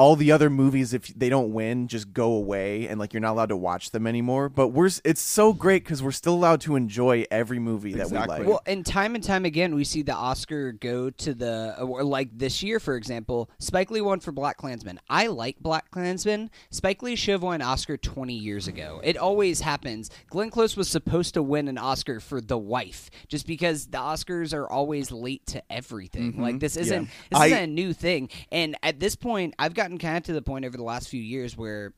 all 0.00 0.16
the 0.16 0.32
other 0.32 0.48
movies 0.48 0.94
if 0.94 1.08
they 1.08 1.28
don't 1.28 1.52
win 1.52 1.86
just 1.86 2.12
go 2.14 2.32
away 2.32 2.88
and 2.88 2.98
like 2.98 3.12
you're 3.12 3.20
not 3.20 3.32
allowed 3.32 3.50
to 3.50 3.56
watch 3.56 3.90
them 3.90 4.06
anymore 4.06 4.48
but 4.48 4.68
we're 4.68 4.88
it's 5.04 5.20
so 5.20 5.52
great 5.52 5.84
because 5.84 6.02
we're 6.02 6.10
still 6.10 6.32
allowed 6.34 6.60
to 6.60 6.74
enjoy 6.74 7.22
every 7.30 7.58
movie 7.58 7.92
that 7.92 8.04
Exactly. 8.04 8.38
we 8.38 8.44
like 8.44 8.48
Well, 8.48 8.62
and 8.66 8.86
time 8.86 9.14
and 9.14 9.22
time 9.22 9.44
again, 9.44 9.74
we 9.74 9.84
see 9.84 10.00
the 10.02 10.14
Oscar 10.14 10.72
go 10.72 11.10
to 11.10 11.34
the 11.34 11.76
or 11.80 12.02
like 12.02 12.30
this 12.32 12.62
year, 12.62 12.80
for 12.80 12.96
example, 12.96 13.50
Spike 13.58 13.90
Lee 13.90 14.00
won 14.00 14.20
for 14.20 14.32
Black 14.32 14.56
Klansman. 14.56 14.98
I 15.08 15.26
like 15.26 15.58
Black 15.60 15.90
Klansman. 15.90 16.50
Spike 16.70 17.02
Lee 17.02 17.14
should 17.16 17.32
have 17.32 17.42
won 17.42 17.60
Oscar 17.60 17.96
twenty 17.98 18.34
years 18.34 18.68
ago. 18.68 19.00
It 19.04 19.16
always 19.18 19.60
happens. 19.60 20.10
Glenn 20.30 20.48
Close 20.50 20.76
was 20.76 20.88
supposed 20.88 21.34
to 21.34 21.42
win 21.42 21.68
an 21.68 21.76
Oscar 21.78 22.20
for 22.20 22.40
The 22.40 22.56
Wife, 22.58 23.10
just 23.28 23.46
because 23.46 23.86
the 23.88 23.98
Oscars 23.98 24.54
are 24.54 24.68
always 24.68 25.12
late 25.12 25.44
to 25.48 25.62
everything. 25.70 26.40
Like 26.40 26.58
this 26.60 26.76
isn't 26.76 27.08
this 27.30 27.38
Mm-hmm. 27.38 27.44
Isn't 27.52 27.58
a 27.64 27.66
new 27.66 27.92
thing. 27.92 28.28
And 28.52 28.76
at 28.82 29.00
this 29.00 29.16
point, 29.16 29.54
I've 29.58 29.74
gotten 29.74 29.89
kind 29.98 30.16
of 30.18 30.22
to 30.24 30.32
the 30.32 30.42
point 30.42 30.64
over 30.64 30.76
the 30.76 30.82
last 30.82 31.08
few 31.08 31.22
years 31.22 31.56
where 31.56 31.92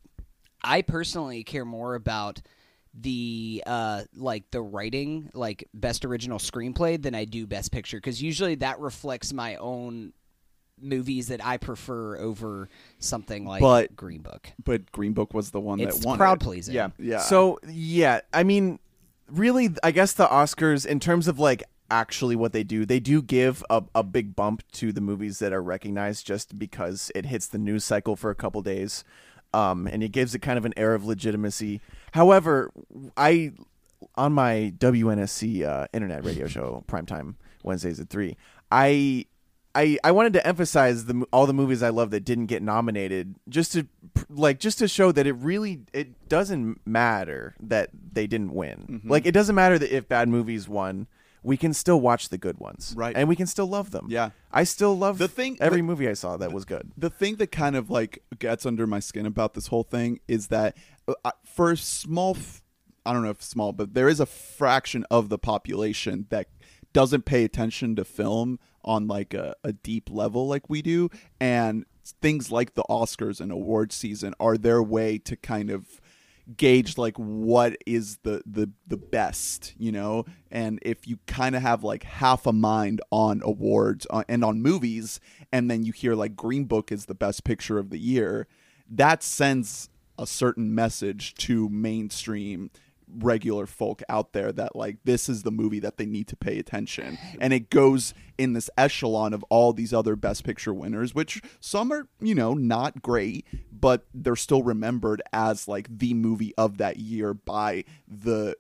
I 0.63 0.83
personally 0.83 1.45
care 1.45 1.65
more 1.65 1.95
about 1.95 2.41
the 2.95 3.63
uh 3.67 4.03
like 4.15 4.51
the 4.51 4.61
writing 4.61 5.31
like 5.33 5.67
best 5.73 6.05
original 6.05 6.39
screenplay 6.39 7.01
than 7.01 7.15
I 7.15 7.25
do 7.25 7.47
best 7.47 7.73
picture 7.73 7.97
because 7.97 8.21
usually 8.23 8.57
that 8.57 8.81
reflects 8.81 9.33
my 9.33 9.57
own 9.57 10.13
movies 10.79 11.29
that 11.29 11.45
I 11.45 11.57
prefer 11.57 12.19
over 12.19 12.69
something 12.99 13.47
like 13.47 13.61
But- 13.63 13.97
Green 13.97 14.21
Book. 14.21 14.49
But 14.63 14.91
Green 14.93 15.13
Book 15.15 15.33
was 15.33 15.51
the 15.53 15.61
one 15.61 15.81
It's 15.81 16.01
that 16.01 16.07
won. 16.07 16.19
crowd 16.19 16.43
it. 16.43 16.45
pleasing. 16.45 16.75
Yeah. 16.75 16.89
Yeah. 16.99 17.21
So 17.21 17.59
yeah, 17.69 18.21
I 18.33 18.43
mean, 18.43 18.79
really, 19.31 19.71
I 19.83 19.91
guess 19.93 20.13
the 20.13 20.27
Oscars, 20.27 20.85
in 20.85 21.01
terms 21.01 21.29
of 21.29 21.39
like 21.39 21.63
actually 21.93 22.35
what 22.35 22.53
they 22.53 22.65
do, 22.65 22.87
they 22.87 22.99
do 22.99 23.23
give 23.23 23.63
a, 23.69 23.85
a 23.95 24.03
big 24.03 24.35
bump 24.35 24.65
to 24.73 24.93
the 24.93 25.01
movies 25.01 25.39
that 25.41 25.53
are 25.53 25.63
recognized 25.63 26.27
just 26.27 26.59
because 26.59 27.13
it 27.15 27.27
hits 27.27 27.47
the 27.47 27.59
news 27.59 27.85
cycle 27.85 28.17
for 28.17 28.31
a 28.31 28.35
couple 28.35 28.63
days, 28.63 29.05
um, 29.53 29.87
and 29.87 30.03
it 30.03 30.09
gives 30.09 30.35
it 30.35 30.41
kind 30.41 30.59
of 30.59 30.65
an 30.65 30.73
air 30.77 30.95
of 30.95 31.05
legitimacy. 31.05 31.83
However, 32.13 32.73
I 33.17 33.53
on 34.17 34.33
my 34.33 34.73
WNSC 34.79 35.63
uh, 35.65 35.87
internet 35.93 36.25
radio 36.25 36.49
show 36.49 36.83
primetime 36.89 37.35
Wednesdays 37.63 38.01
at 38.01 38.09
three, 38.09 38.37
I. 38.73 39.27
I, 39.75 39.97
I 40.05 40.13
wanted 40.13 40.35
to 40.35 40.47
emphasize 40.47 41.07
the 41.07 41.25
all 41.33 41.47
the 41.47 41.55
movies 41.55 41.83
I 41.83 41.89
love 41.89 42.11
that 42.11 42.27
didn't 42.27 42.45
get 42.45 42.63
nominated 42.63 43.37
just 43.49 43.73
to 43.73 43.87
like 44.29 44.59
just 44.59 44.79
to 44.81 44.87
show 44.87 45.13
that 45.13 45.27
it 45.27 45.33
really 45.33 45.81
it 45.95 46.29
doesn't 46.29 46.87
matter 46.87 47.55
that 47.59 47.89
they 48.13 48.27
didn't 48.27 48.53
win. 48.53 48.87
Mm-hmm. 48.91 49.11
Like 49.11 49.25
it 49.25 49.33
doesn't 49.33 49.55
matter 49.55 49.79
that 49.79 49.91
if 49.91 50.07
bad 50.07 50.29
movies 50.29 50.69
won, 50.69 51.07
we 51.43 51.57
can 51.57 51.73
still 51.75 52.01
watch 52.01 52.29
the 52.29 52.39
good 52.39 52.59
ones. 52.59 52.95
Right. 52.97 53.17
And 53.17 53.29
we 53.29 53.35
can 53.37 53.47
still 53.47 53.67
love 53.67 53.91
them. 53.91 54.07
Yeah. 54.09 54.31
I 54.53 54.65
still 54.65 54.97
love 54.97 55.19
The 55.19 55.29
thing- 55.29 55.57
every 55.61 55.79
the- 55.81 55.83
movie 55.87 56.09
I 56.09 56.13
saw 56.15 56.37
that 56.37 56.53
was 56.53 56.65
good. 56.65 56.93
the 56.97 57.11
thing 57.11 57.37
that 57.37 57.51
kind 57.53 57.75
of 57.77 57.91
like 57.91 58.23
gets 58.39 58.65
under 58.65 58.87
my 58.87 59.01
skin 59.01 59.27
about 59.27 59.55
this 59.55 59.67
whole 59.69 59.83
thing 59.83 60.21
is 60.29 60.49
that 60.49 60.77
uh, 61.25 61.31
for 61.45 61.73
a 61.73 61.77
small 61.77 62.37
f- 62.37 62.63
i 63.05 63.13
don't 63.13 63.23
know 63.25 63.31
if 63.31 63.43
small 63.43 63.73
but 63.73 63.93
there 63.95 64.09
is 64.09 64.21
a 64.21 64.27
fraction 64.27 65.05
of 65.11 65.29
the 65.29 65.39
population 65.39 66.27
that 66.31 66.47
doesn't 66.93 67.25
pay 67.25 67.43
attention 67.43 67.97
to 67.97 68.05
film 68.05 68.61
on 68.85 69.09
like 69.09 69.35
a, 69.35 69.57
a 69.65 69.73
deep 69.73 70.09
level 70.11 70.47
like 70.47 70.71
we 70.71 70.81
do 70.83 71.09
and 71.41 71.85
things 72.21 72.53
like 72.53 72.75
the 72.75 72.85
oscars 72.89 73.41
and 73.41 73.51
award 73.51 73.93
season 73.93 74.33
are 74.39 74.57
their 74.57 74.83
way 74.83 75.19
to 75.19 75.35
kind 75.37 75.71
of 75.71 76.01
gauge 76.57 76.99
like 76.99 77.17
what 77.17 77.77
is 77.87 78.19
the 78.19 78.43
the 78.47 78.71
the 78.87 78.97
best 78.97 79.75
you 79.79 79.93
know? 79.93 80.25
And 80.51 80.79
if 80.83 81.07
you 81.07 81.19
kind 81.27 81.57
of 81.57 81.63
have 81.63 81.85
like 81.85 82.03
half 82.05 82.47
a 82.47 82.53
mind 82.53 83.01
on 83.11 83.41
awards 83.45 84.07
uh, 84.11 84.25
and 84.29 84.45
on 84.45 84.63
movies 84.63 85.21
and 85.51 85.71
then 85.71 85.85
you 85.85 85.93
hear 85.93 86.15
like 86.15 86.37
green 86.37 86.65
book 86.65 86.93
is 86.93 87.07
the 87.07 87.15
best 87.15 87.45
picture 87.45 87.79
of 87.79 87.91
the 87.91 87.99
year 87.99 88.47
that 88.89 89.23
sends 89.23 89.89
a 90.19 90.27
certain 90.27 90.75
message 90.75 91.35
to 91.35 91.69
mainstream 91.71 92.71
regular 93.19 93.67
folk 93.67 94.03
out 94.09 94.33
there 94.33 94.53
that 94.53 94.75
like 94.75 94.97
this 95.05 95.29
is 95.29 95.43
the 95.43 95.51
movie 95.51 95.81
that 95.81 95.97
they 95.97 96.07
need 96.07 96.29
to 96.29 96.37
pay 96.37 96.59
attention. 96.59 97.19
And 97.41 97.53
it 97.53 97.71
goes 97.71 98.15
in 98.39 98.53
this 98.55 98.71
echelon 98.77 99.33
of 99.33 99.45
all 99.51 99.73
these 99.73 99.93
other 99.93 100.17
best 100.17 100.43
picture 100.43 100.73
winners 100.73 101.15
which 101.15 101.43
some 101.61 101.93
are 101.93 102.09
you 102.21 102.35
know 102.35 102.55
not 102.55 103.03
great 103.03 103.47
but 103.71 104.07
they're 104.15 104.35
still 104.35 104.63
remembered 104.63 105.23
as 105.33 105.69
like 105.69 105.87
the 105.99 106.15
movie 106.15 106.55
of 106.57 106.79
that 106.79 106.97
year 106.97 107.35
by 107.35 107.85
the 108.09 108.57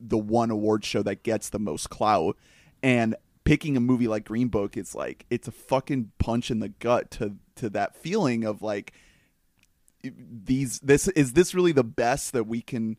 the 0.00 0.18
one 0.18 0.50
award 0.50 0.84
show 0.84 1.02
that 1.02 1.22
gets 1.22 1.48
the 1.48 1.58
most 1.58 1.90
clout. 1.90 2.36
And 2.82 3.16
picking 3.44 3.76
a 3.76 3.80
movie 3.80 4.08
like 4.08 4.24
green 4.24 4.48
book 4.48 4.76
is 4.76 4.94
like 4.94 5.26
it's 5.30 5.48
a 5.48 5.52
fucking 5.52 6.12
punch 6.18 6.50
in 6.50 6.60
the 6.60 6.68
gut 6.68 7.10
to 7.10 7.36
to 7.56 7.68
that 7.70 7.94
feeling 7.94 8.44
of 8.44 8.62
like 8.62 8.92
these 10.02 10.80
this 10.80 11.08
is 11.08 11.32
this 11.32 11.54
really 11.54 11.72
the 11.72 11.84
best 11.84 12.32
that 12.32 12.44
we 12.44 12.60
can 12.60 12.96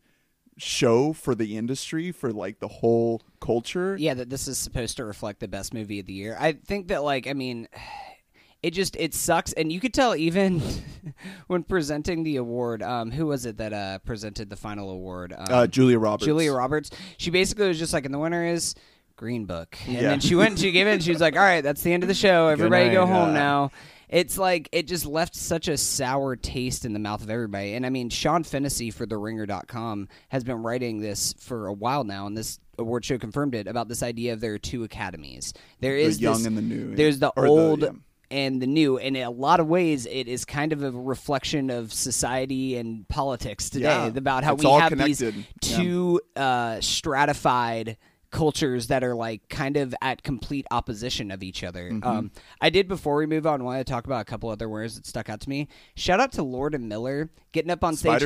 show 0.58 1.12
for 1.12 1.34
the 1.34 1.56
industry 1.56 2.10
for 2.12 2.32
like 2.32 2.60
the 2.60 2.68
whole 2.68 3.20
culture 3.40 3.96
Yeah, 3.98 4.14
that 4.14 4.30
this 4.30 4.48
is 4.48 4.56
supposed 4.58 4.96
to 4.96 5.04
reflect 5.04 5.40
the 5.40 5.48
best 5.48 5.74
movie 5.74 6.00
of 6.00 6.06
the 6.06 6.12
year. 6.14 6.36
I 6.40 6.52
think 6.52 6.88
that 6.88 7.02
like 7.02 7.26
I 7.26 7.32
mean 7.34 7.68
it 8.62 8.70
just 8.72 8.96
it 8.96 9.12
sucks 9.14 9.52
and 9.52 9.70
you 9.70 9.78
could 9.80 9.92
tell 9.92 10.16
even 10.16 10.62
when 11.46 11.62
presenting 11.62 12.22
the 12.24 12.36
award 12.36 12.82
um 12.82 13.10
who 13.10 13.26
was 13.26 13.44
it 13.46 13.58
that 13.58 13.72
uh 13.74 13.98
presented 14.00 14.48
the 14.48 14.56
final 14.56 14.90
award 14.90 15.32
um, 15.36 15.46
uh, 15.50 15.66
julia 15.66 15.98
roberts 15.98 16.24
Julia 16.24 16.52
Roberts. 16.52 16.90
She 17.18 17.30
basically 17.30 17.68
was 17.68 17.78
just 17.78 17.92
like, 17.92 18.04
and 18.06 18.14
the 18.14 18.18
winner 18.18 18.44
is 18.46 18.74
Green 19.16 19.44
Book. 19.44 19.76
And 19.86 19.94
Yeah. 19.94 20.02
then 20.02 20.20
she 20.20 20.34
went 20.34 20.50
and 20.52 20.58
she 20.58 20.72
gave 20.72 20.86
it 20.86 20.92
and 20.94 21.02
she 21.02 21.10
was 21.10 21.20
like, 21.20 21.34
all 21.36 21.40
right, 21.42 21.62
that's 21.62 21.82
the 21.82 21.92
end 21.92 22.02
of 22.02 22.08
the 22.08 22.14
show. 22.14 22.48
Everybody 22.56 22.86
night. 22.86 22.92
go 22.92 23.06
home 23.06 23.28
Yeah. 23.34 23.40
now. 23.40 23.70
It's 24.08 24.38
like, 24.38 24.68
it 24.72 24.86
just 24.86 25.04
left 25.06 25.34
such 25.34 25.68
a 25.68 25.76
sour 25.76 26.36
taste 26.36 26.84
in 26.84 26.92
the 26.92 26.98
mouth 26.98 27.22
of 27.22 27.30
everybody. 27.30 27.74
And 27.74 27.84
I 27.84 27.90
mean, 27.90 28.08
Sean 28.08 28.44
Fennessy 28.44 28.90
for 28.90 29.06
TheRinger.com 29.06 30.08
has 30.28 30.44
been 30.44 30.62
writing 30.62 31.00
this 31.00 31.34
for 31.38 31.66
a 31.66 31.72
while 31.72 32.04
now, 32.04 32.26
and 32.26 32.36
this 32.36 32.60
award 32.78 33.04
show 33.04 33.18
confirmed 33.18 33.54
it 33.54 33.66
about 33.66 33.88
this 33.88 34.02
idea 34.02 34.32
of 34.32 34.40
there 34.40 34.54
are 34.54 34.58
two 34.58 34.84
academies. 34.84 35.52
There 35.80 35.96
is 35.96 36.18
the 36.18 36.22
young 36.24 36.34
this- 36.38 36.46
and 36.46 36.56
the 36.58 36.62
new 36.62 36.94
there's 36.94 37.18
the 37.18 37.32
old 37.36 37.82
yeah. 37.82 37.88
and 38.30 38.60
the 38.60 38.66
new 38.66 38.98
and 38.98 39.16
in 39.16 39.22
a 39.22 39.30
lot 39.30 39.60
of 39.60 39.66
ways 39.66 40.04
it 40.06 40.28
is 40.28 40.44
kind 40.44 40.72
of 40.74 40.82
a 40.82 40.90
reflection 40.90 41.70
of 41.70 41.92
society 41.92 42.76
and 42.76 43.08
politics 43.08 43.70
today 43.70 43.84
Yeah. 43.86 44.06
about 44.08 44.44
how 44.44 44.54
It's 44.54 44.64
we 44.64 44.70
have 44.72 44.90
connected. 44.90 45.34
these 45.34 45.44
Yeah. 45.70 45.76
two 45.78 46.20
uh, 46.36 46.80
stratified 46.82 47.96
cultures 48.30 48.88
that 48.88 49.02
are 49.04 49.14
like 49.14 49.48
kind 49.48 49.76
of 49.76 49.94
at 50.02 50.22
complete 50.22 50.66
opposition 50.70 51.30
of 51.30 51.42
each 51.42 51.62
other. 51.64 51.90
Mm-hmm. 51.90 52.06
Um, 52.08 52.30
I 52.60 52.70
did 52.70 52.88
before 52.88 53.16
we 53.16 53.26
move 53.26 53.46
on 53.46 53.64
want 53.64 53.84
to 53.84 53.90
talk 53.90 54.04
about 54.06 54.20
a 54.20 54.24
couple 54.24 54.48
other 54.50 54.68
words 54.68 54.96
that 54.96 55.06
stuck 55.06 55.28
out 55.28 55.40
to 55.40 55.48
me. 55.48 55.68
Shout 55.94 56.20
out 56.20 56.32
to 56.32 56.42
Lord 56.42 56.74
and 56.74 56.88
Miller 56.88 57.30
getting 57.52 57.70
up 57.70 57.82
on 57.82 57.96
stage 57.96 58.22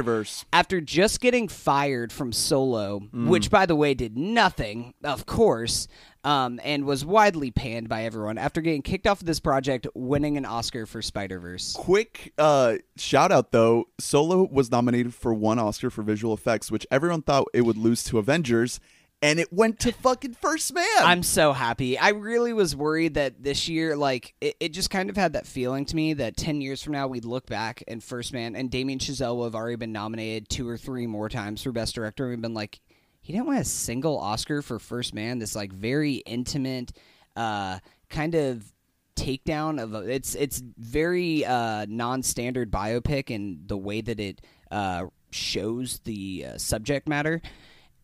after 0.53 0.81
just 0.81 1.21
getting 1.21 1.47
fired 1.49 2.13
from 2.13 2.33
Solo, 2.33 3.01
Mm. 3.01 3.29
which 3.29 3.51
by 3.51 3.67
the 3.67 3.77
way 3.77 3.95
did 3.95 4.17
nothing, 4.17 4.95
of 5.05 5.25
course, 5.27 5.87
um, 6.25 6.61
and 6.65 6.85
was 6.85 7.05
widely 7.05 7.51
panned 7.51 7.89
by 7.89 8.05
everyone 8.05 8.39
after 8.39 8.61
getting 8.61 8.83
kicked 8.83 9.07
off 9.07 9.21
of 9.21 9.27
this 9.27 9.41
project, 9.41 9.87
winning 9.95 10.37
an 10.37 10.45
Oscar 10.45 10.85
for 10.87 11.01
Spider 11.01 11.39
Verse. 11.39 11.73
quick 11.75 12.33
uh 12.39 12.75
shout 12.97 13.31
out 13.33 13.53
though 13.53 13.85
solo 13.99 14.49
was 14.51 14.71
nominated 14.71 15.15
for 15.15 15.33
one 15.33 15.59
oscar 15.59 15.89
for 15.91 16.03
visual 16.03 16.35
effects 16.35 16.71
which 16.71 16.87
everyone 16.91 17.23
thought 17.23 17.45
it 17.55 17.63
would 17.63 17.77
lose 17.77 18.03
to 18.05 18.19
avengers 18.19 18.81
and 19.23 19.39
it 19.39 19.53
went 19.53 19.81
to 19.81 19.93
fucking 19.93 20.35
first 20.35 20.73
man 20.73 20.87
I'm 21.01 21.23
so 21.23 21.53
happy. 21.53 21.99
I 21.99 22.11
really 22.11 22.53
was 22.53 22.75
worried 22.75 23.15
that 23.15 23.43
this 23.43 23.69
year, 23.69 23.97
like, 23.97 24.35
it, 24.41 24.57
it 24.61 24.69
just 24.73 24.91
kind 24.91 25.11
of 25.11 25.17
had 25.17 25.35
that 25.35 25.47
feeling 25.47 25.85
to 25.87 25.97
me 25.97 26.15
that 26.15 26.37
10 26.37 26.61
years 26.61 26.83
from 26.83 26.95
now, 26.95 27.07
we'd 27.07 27.25
look 27.25 27.47
back 27.47 27.83
and 27.87 28.03
First 28.03 28.33
Man 28.33 28.57
and 28.57 28.71
Damien 28.71 28.99
Chazelle 28.99 29.37
will 29.37 29.45
have 29.45 29.55
already 29.55 29.77
been 29.77 29.93
nominated 29.93 30.49
two 30.49 30.69
or 30.69 30.77
three 30.77 31.07
more 31.07 31.29
times 31.29 31.63
for 31.63 31.73
Best 31.73 31.95
Director. 31.95 32.25
And 32.25 32.33
we've 32.33 32.43
been 32.43 32.55
like, 32.55 32.81
he 33.21 33.33
didn't 33.33 33.49
win 33.49 33.59
a 33.59 33.65
single 33.65 34.19
Oscar 34.19 34.63
for 34.63 34.79
First 34.79 35.15
Man, 35.15 35.39
this, 35.39 35.55
like, 35.55 35.73
very 35.73 36.15
intimate, 36.15 36.93
uh, 37.37 37.79
kind 38.09 38.35
of 38.35 38.73
takedown 39.17 39.83
of 39.83 39.93
a, 39.93 39.99
it's 40.09 40.35
it's 40.35 40.63
very 40.79 41.45
uh 41.45 41.85
non-standard 41.91 42.71
biopic 42.71 43.29
in 43.29 43.61
the 43.67 43.77
way 43.77 44.01
that 44.01 44.19
it 44.19 44.41
uh 44.71 45.05
shows 45.31 45.99
the 46.05 46.47
uh, 46.49 46.57
subject 46.57 47.07
matter 47.07 47.43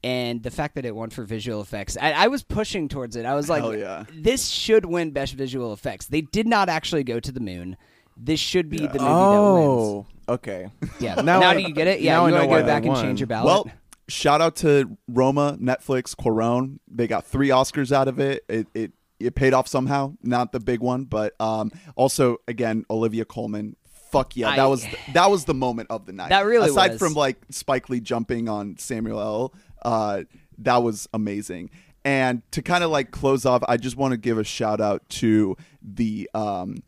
and 0.06 0.40
the 0.44 0.52
fact 0.52 0.76
that 0.76 0.84
it 0.84 0.94
won 0.94 1.10
for 1.10 1.24
visual 1.24 1.60
effects 1.60 1.96
I, 2.00 2.12
I 2.12 2.26
was 2.28 2.44
pushing 2.44 2.88
towards 2.88 3.16
it. 3.16 3.26
I 3.26 3.34
was 3.34 3.48
like 3.48 3.64
yeah. 3.76 4.04
this 4.14 4.46
should 4.46 4.86
win 4.86 5.10
best 5.10 5.34
visual 5.34 5.72
effects. 5.72 6.06
They 6.06 6.20
did 6.20 6.46
not 6.46 6.68
actually 6.68 7.02
go 7.02 7.18
to 7.18 7.32
the 7.32 7.40
moon. 7.40 7.76
This 8.16 8.38
should 8.38 8.70
be 8.70 8.78
the 8.78 8.82
movie 8.84 8.98
that 8.98 9.02
wins. 9.02 9.08
Oh, 9.08 10.06
okay. 10.28 10.70
yeah. 11.00 11.16
Now 11.16 11.40
now, 11.40 11.50
I- 11.50 11.54
do 11.54 11.62
you 11.62 11.74
get 11.74 11.88
it? 11.88 12.00
Yeah 12.00 12.14
now 12.14 12.18
you 12.18 12.20
I 12.20 12.22
want 12.22 12.34
know 12.34 12.40
to 12.42 12.46
why 12.46 12.60
go 12.60 12.66
back 12.66 12.84
and 12.84 12.96
change 12.96 13.20
your 13.20 13.26
ballot? 13.26 13.46
Well 13.46 13.70
shout 14.08 14.40
out 14.40 14.54
to 14.54 14.96
roma 15.08 15.58
netflix 15.60 16.14
Cuarón. 16.14 16.78
they 16.86 17.08
got 17.08 17.24
three 17.26 17.48
oscars 17.48 17.90
out 17.90 18.06
of 18.06 18.20
it. 18.20 18.44
It 18.48 18.68
it 18.74 18.92
it 19.18 19.34
paid 19.34 19.54
off 19.54 19.66
somehow. 19.66 20.14
Not 20.22 20.52
the 20.52 20.60
big 20.60 20.80
one 20.80 21.04
but 21.04 21.34
um 21.40 21.72
also 21.96 22.36
again 22.46 22.84
olivia 22.88 23.24
colman. 23.24 23.74
Fuck 24.12 24.36
yeah. 24.36 24.50
I- 24.50 24.56
that 24.56 24.66
was 24.66 24.86
that 25.14 25.30
was 25.32 25.46
the 25.46 25.54
moment 25.54 25.90
of 25.90 26.06
the 26.06 26.12
night. 26.12 26.28
That 26.28 26.46
really 26.46 26.68
aside 26.70 26.92
was. 26.92 27.00
from 27.00 27.14
like 27.14 27.38
spike 27.50 27.88
lee 27.88 28.00
jumping 28.00 28.48
on 28.48 28.78
samuel 28.78 29.20
l 29.20 29.52
uh 29.82 30.22
that 30.58 30.82
was 30.82 31.08
amazing 31.12 31.70
and 32.04 32.42
to 32.52 32.62
kind 32.62 32.84
of 32.84 32.90
like 32.90 33.10
close 33.10 33.44
off 33.44 33.62
i 33.68 33.76
just 33.76 33.96
want 33.96 34.12
to 34.12 34.16
give 34.16 34.38
a 34.38 34.44
shout 34.44 34.80
out 34.80 35.06
to 35.08 35.56
the 35.82 36.28
um 36.34 36.82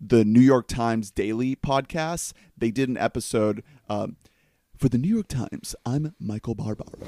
the 0.00 0.24
new 0.24 0.40
york 0.40 0.68
times 0.68 1.10
daily 1.10 1.56
podcast 1.56 2.32
they 2.56 2.70
did 2.70 2.88
an 2.88 2.98
episode 2.98 3.62
um 3.88 4.16
for 4.76 4.88
the 4.88 4.98
New 4.98 5.08
York 5.08 5.28
Times, 5.28 5.74
I'm 5.86 6.14
Michael 6.18 6.54
Barbaro. 6.54 6.98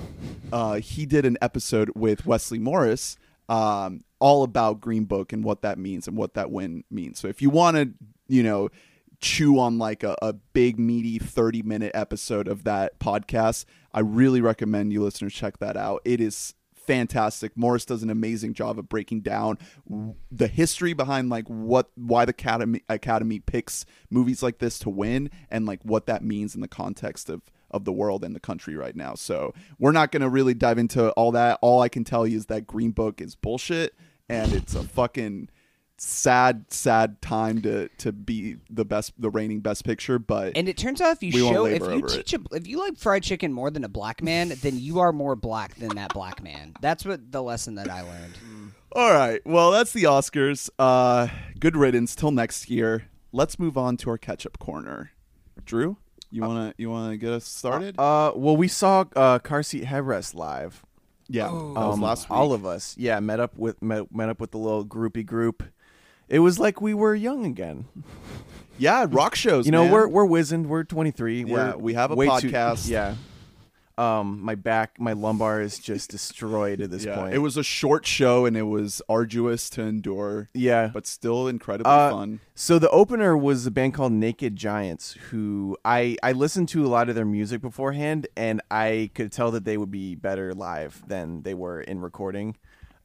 Uh, 0.52 0.76
he 0.76 1.04
did 1.04 1.26
an 1.26 1.36
episode 1.42 1.90
with 1.94 2.24
Wesley 2.24 2.58
Morris 2.58 3.18
um, 3.48 4.04
all 4.18 4.42
about 4.42 4.80
Green 4.80 5.04
Book 5.04 5.32
and 5.32 5.44
what 5.44 5.62
that 5.62 5.78
means 5.78 6.08
and 6.08 6.16
what 6.16 6.34
that 6.34 6.50
win 6.50 6.84
means. 6.90 7.18
So 7.18 7.28
if 7.28 7.42
you 7.42 7.50
want 7.50 7.76
to, 7.76 7.90
you 8.28 8.42
know, 8.42 8.70
chew 9.26 9.58
on 9.58 9.76
like 9.76 10.04
a, 10.04 10.16
a 10.22 10.32
big, 10.32 10.78
meaty 10.78 11.18
30 11.18 11.62
minute 11.62 11.90
episode 11.94 12.46
of 12.46 12.62
that 12.62 12.98
podcast, 13.00 13.64
I 13.92 14.00
really 14.00 14.40
recommend 14.40 14.92
you 14.92 15.02
listeners 15.02 15.34
check 15.34 15.58
that 15.58 15.76
out. 15.76 16.00
It 16.04 16.20
is 16.20 16.54
fantastic. 16.72 17.56
Morris 17.56 17.84
does 17.84 18.04
an 18.04 18.10
amazing 18.10 18.54
job 18.54 18.78
of 18.78 18.88
breaking 18.88 19.22
down 19.22 19.58
the 20.30 20.46
history 20.46 20.92
behind 20.92 21.28
like 21.28 21.48
what 21.48 21.90
why 21.96 22.24
the 22.24 22.30
academy 22.30 22.82
academy 22.88 23.40
picks 23.40 23.84
movies 24.08 24.44
like 24.44 24.58
this 24.58 24.78
to 24.78 24.90
win 24.90 25.28
and 25.50 25.66
like 25.66 25.80
what 25.82 26.06
that 26.06 26.22
means 26.22 26.54
in 26.54 26.60
the 26.60 26.68
context 26.68 27.28
of 27.28 27.42
of 27.72 27.84
the 27.84 27.92
world 27.92 28.22
and 28.22 28.32
the 28.32 28.40
country 28.40 28.76
right 28.76 28.94
now. 28.94 29.14
So 29.14 29.52
we're 29.80 29.90
not 29.90 30.12
going 30.12 30.22
to 30.22 30.28
really 30.28 30.54
dive 30.54 30.78
into 30.78 31.10
all 31.10 31.32
that. 31.32 31.58
All 31.60 31.82
I 31.82 31.88
can 31.88 32.04
tell 32.04 32.28
you 32.28 32.36
is 32.36 32.46
that 32.46 32.68
Green 32.68 32.92
Book 32.92 33.20
is 33.20 33.34
bullshit 33.34 33.96
and 34.28 34.52
it's 34.52 34.76
a 34.76 34.84
fucking 34.84 35.48
sad 35.98 36.64
sad 36.68 37.20
time 37.22 37.62
to 37.62 37.88
to 37.98 38.12
be 38.12 38.56
the 38.68 38.84
best 38.84 39.12
the 39.18 39.30
reigning 39.30 39.60
best 39.60 39.84
picture 39.84 40.18
but 40.18 40.54
And 40.56 40.68
it 40.68 40.76
turns 40.76 41.00
out 41.00 41.12
if 41.12 41.22
you 41.22 41.32
show 41.32 41.64
if 41.64 41.80
you 41.80 41.86
over 41.88 42.06
teach 42.08 42.34
a, 42.34 42.40
if 42.52 42.66
you 42.66 42.78
like 42.78 42.98
fried 42.98 43.22
chicken 43.22 43.52
more 43.52 43.70
than 43.70 43.82
a 43.84 43.88
black 43.88 44.22
man, 44.22 44.52
then 44.60 44.78
you 44.78 45.00
are 45.00 45.12
more 45.12 45.34
black 45.36 45.74
than 45.76 45.96
that 45.96 46.12
black 46.12 46.42
man. 46.42 46.74
That's 46.82 47.04
what 47.04 47.32
the 47.32 47.42
lesson 47.42 47.76
that 47.76 47.88
I 47.90 48.02
learned. 48.02 48.34
All 48.92 49.10
right. 49.12 49.40
Well, 49.44 49.72
that's 49.72 49.92
the 49.92 50.04
Oscars. 50.04 50.70
Uh, 50.78 51.28
good 51.58 51.76
riddance 51.76 52.14
till 52.14 52.30
next 52.30 52.70
year. 52.70 53.08
Let's 53.32 53.58
move 53.58 53.76
on 53.76 53.96
to 53.98 54.10
our 54.10 54.16
catch-up 54.18 54.58
corner. 54.58 55.10
Drew, 55.64 55.96
you 56.30 56.42
wanna 56.42 56.74
you 56.78 56.90
wanna 56.90 57.16
get 57.16 57.30
us 57.32 57.44
started? 57.46 57.98
Uh, 57.98 58.32
well, 58.34 58.56
we 58.56 58.68
saw 58.68 59.04
uh, 59.16 59.38
car 59.40 59.62
seat 59.62 59.84
headrest 59.84 60.34
live. 60.34 60.82
yeah, 61.28 61.44
that 61.48 61.52
was 61.52 61.94
Um, 61.94 62.02
last 62.02 62.30
week. 62.30 62.38
all 62.38 62.52
of 62.52 62.64
us, 62.64 62.94
yeah, 62.98 63.18
met 63.20 63.40
up 63.40 63.56
with 63.58 63.82
met, 63.82 64.14
met 64.14 64.28
up 64.28 64.40
with 64.40 64.50
the 64.52 64.58
little 64.58 64.84
groupie 64.84 65.26
group. 65.26 65.62
It 66.28 66.40
was 66.40 66.58
like 66.58 66.80
we 66.80 66.94
were 66.94 67.14
young 67.14 67.44
again. 67.44 67.86
yeah, 68.78 69.06
rock 69.08 69.34
shows. 69.34 69.66
You 69.66 69.72
know, 69.72 69.84
man. 69.84 69.92
we're 69.92 70.08
we're 70.08 70.24
wizened. 70.24 70.68
We're 70.68 70.84
23. 70.84 71.44
Yeah, 71.44 71.72
we're 71.72 71.76
we 71.78 71.94
have 71.94 72.10
a 72.10 72.14
way 72.14 72.26
too- 72.40 72.50
podcast. 72.50 72.88
yeah. 72.90 73.14
Um, 73.98 74.42
my 74.42 74.56
back, 74.56 75.00
my 75.00 75.14
lumbar 75.14 75.62
is 75.62 75.78
just 75.78 76.10
destroyed 76.10 76.82
at 76.82 76.90
this 76.90 77.06
yeah, 77.06 77.14
point. 77.16 77.32
it 77.34 77.38
was 77.38 77.56
a 77.56 77.62
short 77.62 78.04
show 78.04 78.44
and 78.44 78.54
it 78.54 78.64
was 78.64 79.00
arduous 79.08 79.70
to 79.70 79.80
endure, 79.80 80.50
yeah. 80.52 80.90
but 80.92 81.06
still 81.06 81.48
incredibly 81.48 81.90
Uh, 81.90 82.10
fun. 82.10 82.40
So 82.54 82.78
the 82.78 82.90
opener 82.90 83.34
was 83.38 83.64
a 83.66 83.70
band 83.70 83.94
called 83.94 84.12
Naked 84.12 84.54
Giants, 84.54 85.12
who 85.30 85.78
I 85.82 86.18
I 86.22 86.32
listened 86.32 86.68
to 86.70 86.84
a 86.84 86.88
lot 86.88 87.08
of 87.08 87.14
their 87.14 87.24
music 87.24 87.62
beforehand, 87.62 88.26
and 88.36 88.60
I 88.70 89.10
could 89.14 89.32
tell 89.32 89.50
that 89.52 89.64
they 89.64 89.78
would 89.78 89.90
be 89.90 90.14
better 90.14 90.52
live 90.52 91.02
than 91.08 91.40
they 91.40 91.54
were 91.54 91.80
in 91.80 92.02
recording. 92.02 92.56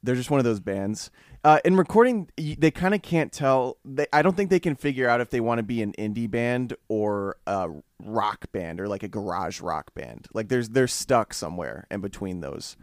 They're 0.04 0.16
just 0.16 0.32
one 0.32 0.40
of 0.40 0.44
those 0.44 0.60
bands. 0.60 1.12
Uh, 1.44 1.60
in 1.66 1.76
recording, 1.76 2.30
they 2.38 2.72
kind 2.72 2.94
of 2.94 3.02
can't 3.02 3.32
tell. 3.32 3.78
They, 3.86 4.06
I 4.14 4.22
don't 4.22 4.36
think 4.36 4.50
they 4.50 4.60
can 4.60 4.76
figure 4.76 5.08
out 5.08 5.22
if 5.22 5.30
they 5.30 5.40
want 5.40 5.60
to 5.60 5.64
be 5.64 5.82
an 5.82 5.94
indie 5.94 6.30
band 6.30 6.76
or 6.88 7.38
a 7.48 7.70
rock 8.04 8.52
band 8.52 8.80
or 8.80 8.88
like 8.88 9.04
a 9.04 9.08
garage 9.08 9.62
rock 9.62 9.94
band. 9.94 10.28
Like 10.34 10.50
there's 10.50 10.70
they're 10.70 10.88
stuck 10.88 11.34
somewhere 11.34 11.88
in 11.92 12.02
between 12.02 12.42
those. 12.42 12.78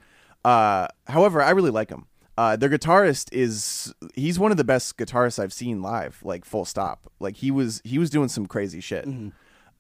Uh, 0.45 0.89
however, 1.07 1.43
I 1.43 1.51
really 1.51 1.71
like 1.71 1.89
them. 1.89 2.07
Uh, 2.37 2.55
their 2.55 2.69
guitarist 2.69 3.33
is 3.33 3.93
he's 4.15 4.39
one 4.39 4.53
of 4.53 4.57
the 4.57 4.65
best 4.65 4.97
guitarists 4.97 5.41
I've 5.41 5.53
seen 5.53 5.83
live. 5.83 6.21
Like 6.23 6.45
full 6.45 6.65
stop. 6.65 7.11
Like 7.19 7.37
he 7.37 7.51
was 7.51 7.81
he 7.85 7.99
was 7.99 8.11
doing 8.11 8.29
some 8.29 8.47
crazy 8.47 8.81
shit. 8.81 9.07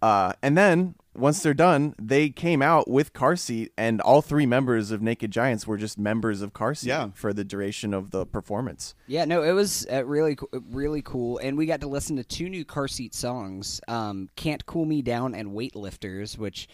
Uh, 0.02 0.32
and 0.42 0.58
then 0.58 0.94
once 1.18 1.42
they're 1.42 1.52
done, 1.54 1.94
they 2.00 2.30
came 2.30 2.62
out 2.62 2.88
with 2.88 3.12
Car 3.12 3.36
Seat, 3.36 3.72
and 3.76 4.00
all 4.00 4.22
three 4.22 4.46
members 4.46 4.90
of 4.90 5.02
Naked 5.02 5.30
Giants 5.30 5.66
were 5.66 5.76
just 5.76 5.98
members 5.98 6.40
of 6.42 6.52
Car 6.52 6.74
Seat 6.74 6.88
Yeah. 6.88 7.08
for 7.14 7.32
the 7.32 7.44
duration 7.44 7.92
of 7.92 8.10
the 8.10 8.24
performance. 8.24 8.94
Yeah, 9.06 9.24
no, 9.24 9.42
it 9.42 9.52
was 9.52 9.86
uh, 9.92 10.04
really, 10.04 10.38
really 10.70 11.02
cool, 11.02 11.38
and 11.38 11.58
we 11.58 11.66
got 11.66 11.80
to 11.80 11.88
listen 11.88 12.16
to 12.16 12.24
two 12.24 12.48
new 12.48 12.64
car 12.64 12.88
seat 12.88 13.14
songs, 13.14 13.80
um, 13.88 14.28
"Can't 14.36 14.64
Cool 14.66 14.84
Me 14.84 15.02
Down" 15.02 15.34
and 15.34 15.50
"Weightlifters," 15.50 16.38
which 16.38 16.68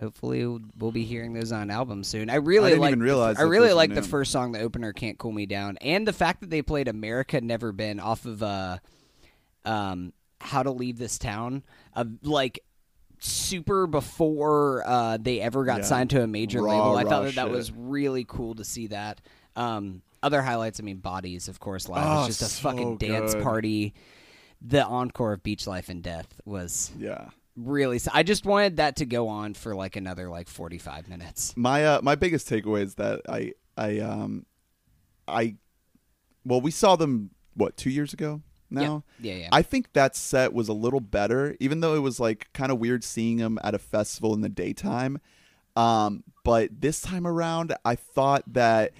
hopefully 0.00 0.44
we'll, 0.46 0.60
we'll 0.78 0.92
be 0.92 1.04
hearing 1.04 1.32
those 1.34 1.52
on 1.52 1.70
album 1.70 2.02
soon. 2.04 2.28
I 2.28 2.36
really 2.36 2.74
like. 2.74 2.96
realize 2.96 3.38
I 3.38 3.42
really 3.42 3.72
like 3.72 3.94
the 3.94 4.02
first 4.02 4.32
song, 4.32 4.52
the 4.52 4.60
opener, 4.60 4.92
"Can't 4.92 5.18
Cool 5.18 5.32
Me 5.32 5.46
Down," 5.46 5.76
and 5.80 6.06
the 6.06 6.12
fact 6.12 6.40
that 6.40 6.50
they 6.50 6.62
played 6.62 6.88
"America 6.88 7.40
Never 7.40 7.70
Been" 7.72 8.00
off 8.00 8.24
of 8.24 8.42
uh, 8.42 8.78
um, 9.64 10.12
"How 10.40 10.62
to 10.62 10.70
Leave 10.70 10.98
This 10.98 11.18
Town," 11.18 11.62
uh, 11.94 12.04
like 12.22 12.60
super 13.24 13.86
before 13.86 14.82
uh, 14.86 15.16
they 15.20 15.40
ever 15.40 15.64
got 15.64 15.78
Yeah. 15.78 15.84
signed 15.84 16.10
to 16.10 16.22
a 16.22 16.26
major 16.26 16.62
Raw, 16.62 16.70
label. 16.72 16.96
I 16.96 17.04
thought 17.04 17.24
that 17.24 17.34
that 17.36 17.50
was 17.50 17.72
really 17.72 18.24
cool 18.26 18.54
to 18.56 18.64
see 18.64 18.88
that. 18.88 19.20
Um, 19.56 20.02
other 20.22 20.42
highlights, 20.42 20.80
I 20.80 20.82
mean, 20.82 20.98
Bodies, 20.98 21.48
of 21.48 21.60
course, 21.60 21.88
live. 21.88 22.04
Oh, 22.06 22.26
it's 22.26 22.38
just 22.38 22.42
a 22.42 22.54
so 22.54 22.68
fucking 22.70 22.96
dance 22.98 23.34
party. 23.34 23.94
The 24.62 24.84
encore 24.84 25.32
of 25.34 25.42
Beach 25.42 25.66
Life 25.66 25.88
and 25.88 26.02
Death 26.02 26.40
was 26.44 26.90
Yeah. 26.98 27.28
really. 27.56 28.00
I 28.12 28.22
just 28.22 28.46
wanted 28.46 28.76
that 28.78 28.96
to 28.96 29.06
go 29.06 29.28
on 29.28 29.54
for 29.54 29.74
like 29.74 29.96
another 29.96 30.28
like 30.30 30.48
forty 30.48 30.78
five 30.78 31.08
minutes. 31.08 31.54
My 31.56 31.84
uh, 31.84 32.00
my 32.02 32.14
biggest 32.14 32.48
takeaway 32.48 32.82
is 32.82 32.94
that 32.96 33.20
I 33.28 33.52
I 33.76 33.98
um 34.00 34.46
I 35.28 35.56
well 36.44 36.60
we 36.60 36.70
saw 36.70 36.96
them 36.96 37.30
what 37.54 37.76
two 37.76 37.90
years 37.90 38.12
ago 38.14 38.40
now. 38.70 39.04
Yeah, 39.20 39.34
yeah. 39.34 39.48
I 39.52 39.62
think 39.62 39.92
that 39.92 40.16
set 40.16 40.52
was 40.52 40.68
a 40.68 40.72
little 40.72 41.00
better, 41.00 41.56
even 41.60 41.80
though 41.80 41.94
it 41.94 42.00
was 42.00 42.20
like 42.20 42.48
kind 42.52 42.72
of 42.72 42.78
weird 42.78 43.04
seeing 43.04 43.38
them 43.38 43.58
at 43.62 43.74
a 43.74 43.78
festival 43.78 44.34
in 44.34 44.40
the 44.40 44.48
daytime. 44.48 45.20
Um, 45.76 46.24
but 46.44 46.80
this 46.80 47.00
time 47.00 47.26
around, 47.26 47.74
I 47.84 47.96
thought 47.96 48.44
that 48.52 48.92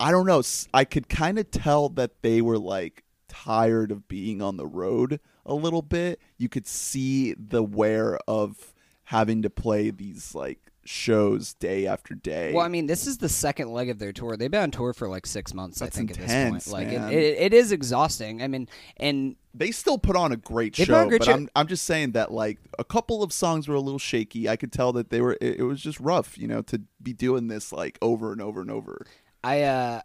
I 0.00 0.10
don't 0.10 0.26
know. 0.26 0.42
I 0.72 0.84
could 0.84 1.08
kind 1.08 1.38
of 1.38 1.50
tell 1.50 1.88
that 1.90 2.22
they 2.22 2.40
were 2.40 2.58
like 2.58 3.04
tired 3.28 3.90
of 3.90 4.08
being 4.08 4.40
on 4.40 4.56
the 4.56 4.66
road 4.66 5.20
a 5.44 5.54
little 5.54 5.82
bit. 5.82 6.20
You 6.36 6.48
could 6.48 6.66
see 6.66 7.34
the 7.34 7.62
wear 7.62 8.18
of 8.28 8.74
having 9.04 9.42
to 9.42 9.50
play 9.50 9.90
these 9.90 10.34
like 10.34 10.58
shows 10.88 11.54
day 11.54 11.86
after 11.86 12.14
day. 12.14 12.52
Well, 12.52 12.64
I 12.64 12.68
mean, 12.68 12.86
this 12.86 13.06
is 13.06 13.18
the 13.18 13.28
second 13.28 13.70
leg 13.70 13.90
of 13.90 13.98
their 13.98 14.12
tour. 14.12 14.36
They've 14.36 14.50
been 14.50 14.62
on 14.62 14.70
tour 14.70 14.92
for 14.92 15.08
like 15.08 15.26
six 15.26 15.52
months, 15.52 15.78
That's 15.78 15.96
I 15.96 15.98
think, 15.98 16.10
intense, 16.10 16.32
at 16.32 16.52
this 16.52 16.68
point. 16.68 16.88
Like, 16.90 16.94
it, 16.94 17.12
it, 17.12 17.38
it 17.38 17.54
is 17.54 17.72
exhausting. 17.72 18.42
I 18.42 18.48
mean, 18.48 18.68
and 18.96 19.36
they 19.52 19.70
still 19.70 19.98
put 19.98 20.16
on 20.16 20.32
a 20.32 20.36
great 20.36 20.78
on 20.78 20.82
a 20.82 20.86
show, 20.86 21.08
great 21.08 21.20
but 21.20 21.26
show. 21.26 21.34
I'm 21.34 21.48
I'm 21.54 21.66
just 21.66 21.84
saying 21.84 22.12
that 22.12 22.32
like 22.32 22.58
a 22.78 22.84
couple 22.84 23.22
of 23.22 23.32
songs 23.32 23.68
were 23.68 23.74
a 23.74 23.80
little 23.80 23.98
shaky. 23.98 24.48
I 24.48 24.56
could 24.56 24.72
tell 24.72 24.92
that 24.94 25.10
they 25.10 25.20
were 25.20 25.36
it, 25.40 25.60
it 25.60 25.64
was 25.64 25.80
just 25.80 26.00
rough, 26.00 26.38
you 26.38 26.48
know, 26.48 26.62
to 26.62 26.80
be 27.02 27.12
doing 27.12 27.48
this 27.48 27.72
like 27.72 27.98
over 28.00 28.32
and 28.32 28.40
over 28.40 28.60
and 28.60 28.70
over. 28.70 29.06
I, 29.44 29.62
uh, 29.62 30.00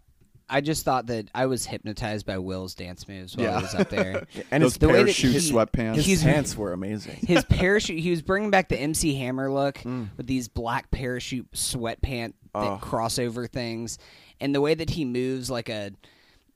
I 0.53 0.61
just 0.61 0.85
thought 0.85 1.07
that 1.07 1.29
I 1.33 1.47
was 1.47 1.65
hypnotized 1.65 2.25
by 2.25 2.37
Will's 2.37 2.75
dance 2.75 3.07
moves 3.07 3.35
while 3.35 3.47
Yeah. 3.47 3.57
I 3.57 3.61
was 3.61 3.73
up 3.75 3.89
there. 3.89 4.27
And 4.51 4.63
Those 4.63 4.73
his, 4.73 4.77
the 4.79 4.87
way 4.87 4.93
that 5.03 5.03
parachute 5.05 5.31
he- 5.41 5.51
sweatpants. 5.51 5.95
his 5.95 6.05
he's- 6.05 6.23
pants 6.23 6.55
were 6.55 6.73
amazing. 6.73 7.17
his 7.25 7.43
parachute 7.49 7.99
he 7.99 8.09
was 8.11 8.21
bringing 8.21 8.51
back 8.51 8.69
the 8.69 8.77
MC 8.79 9.15
Hammer 9.15 9.51
look 9.51 9.79
Mm. 9.79 10.09
with 10.15 10.27
these 10.27 10.47
black 10.47 10.91
parachute 10.91 11.51
sweatpant 11.53 12.33
Oh. 12.55 12.79
crossover 12.81 13.49
things 13.49 13.97
and 14.39 14.53
the 14.53 14.61
way 14.61 14.75
that 14.75 14.91
he 14.91 15.05
moves 15.05 15.49
like 15.49 15.69
a 15.69 15.91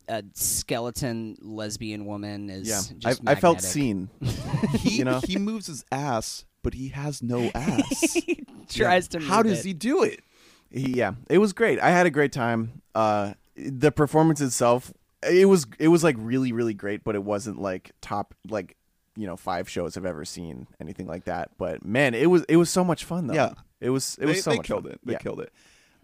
a 0.10 0.24
skeleton 0.62 1.36
lesbian 1.42 2.06
woman 2.06 2.50
is 2.50 2.68
Yeah, 2.70 2.82
just 3.00 3.22
I, 3.28 3.32
I 3.32 3.36
felt 3.36 3.62
seen. 3.62 4.10
he 4.80 4.90
You 5.00 5.06
know? 5.06 5.20
he 5.26 5.38
moves 5.38 5.68
his 5.68 5.84
ass, 5.92 6.46
but 6.64 6.74
he 6.74 6.90
has 6.90 7.22
no 7.22 7.50
ass. 7.56 8.14
he 8.14 8.46
tries 8.70 9.08
to 9.10 9.20
How 9.20 9.38
move 9.38 9.48
does 9.48 9.60
it. 9.62 9.68
he 9.68 9.74
do 9.74 10.04
it? 10.04 10.22
He- 10.72 10.94
yeah, 10.94 11.14
it 11.30 11.40
was 11.40 11.52
great. 11.54 11.80
I 11.82 11.90
had 11.90 12.06
a 12.06 12.10
great 12.10 12.32
time. 12.32 12.82
Uh, 12.96 13.34
the 13.58 13.92
performance 13.92 14.42
itself, 14.42 14.94
it 15.28 15.46
was 15.48 15.66
it 15.80 15.88
was 15.88 16.04
like 16.04 16.16
really 16.20 16.52
really 16.52 16.74
great, 16.74 17.04
but 17.04 17.16
it 17.16 17.24
wasn't 17.24 17.60
like 17.60 17.92
top 18.02 18.34
like 18.50 18.76
you 19.16 19.26
know 19.26 19.36
five 19.36 19.68
shows 19.68 19.98
I've 19.98 20.06
ever 20.06 20.26
seen 20.26 20.68
anything 20.80 21.08
like 21.08 21.26
that. 21.26 21.52
But 21.58 21.84
man, 21.84 22.14
it 22.14 22.30
was 22.30 22.44
it 22.48 22.58
was 22.58 22.70
so 22.70 22.84
much 22.84 23.04
fun 23.04 23.28
though. 23.28 23.34
Yeah. 23.34 23.54
it 23.82 23.90
was 23.90 24.16
it 24.16 24.22
they, 24.22 24.26
was 24.28 24.44
so 24.44 24.52
they 24.52 24.58
much 24.58 24.68
killed 24.68 24.84
fun. 24.84 24.94
it. 24.94 25.00
They 25.04 25.14
yeah. 25.14 25.20
killed 25.20 25.42
it. 25.42 25.52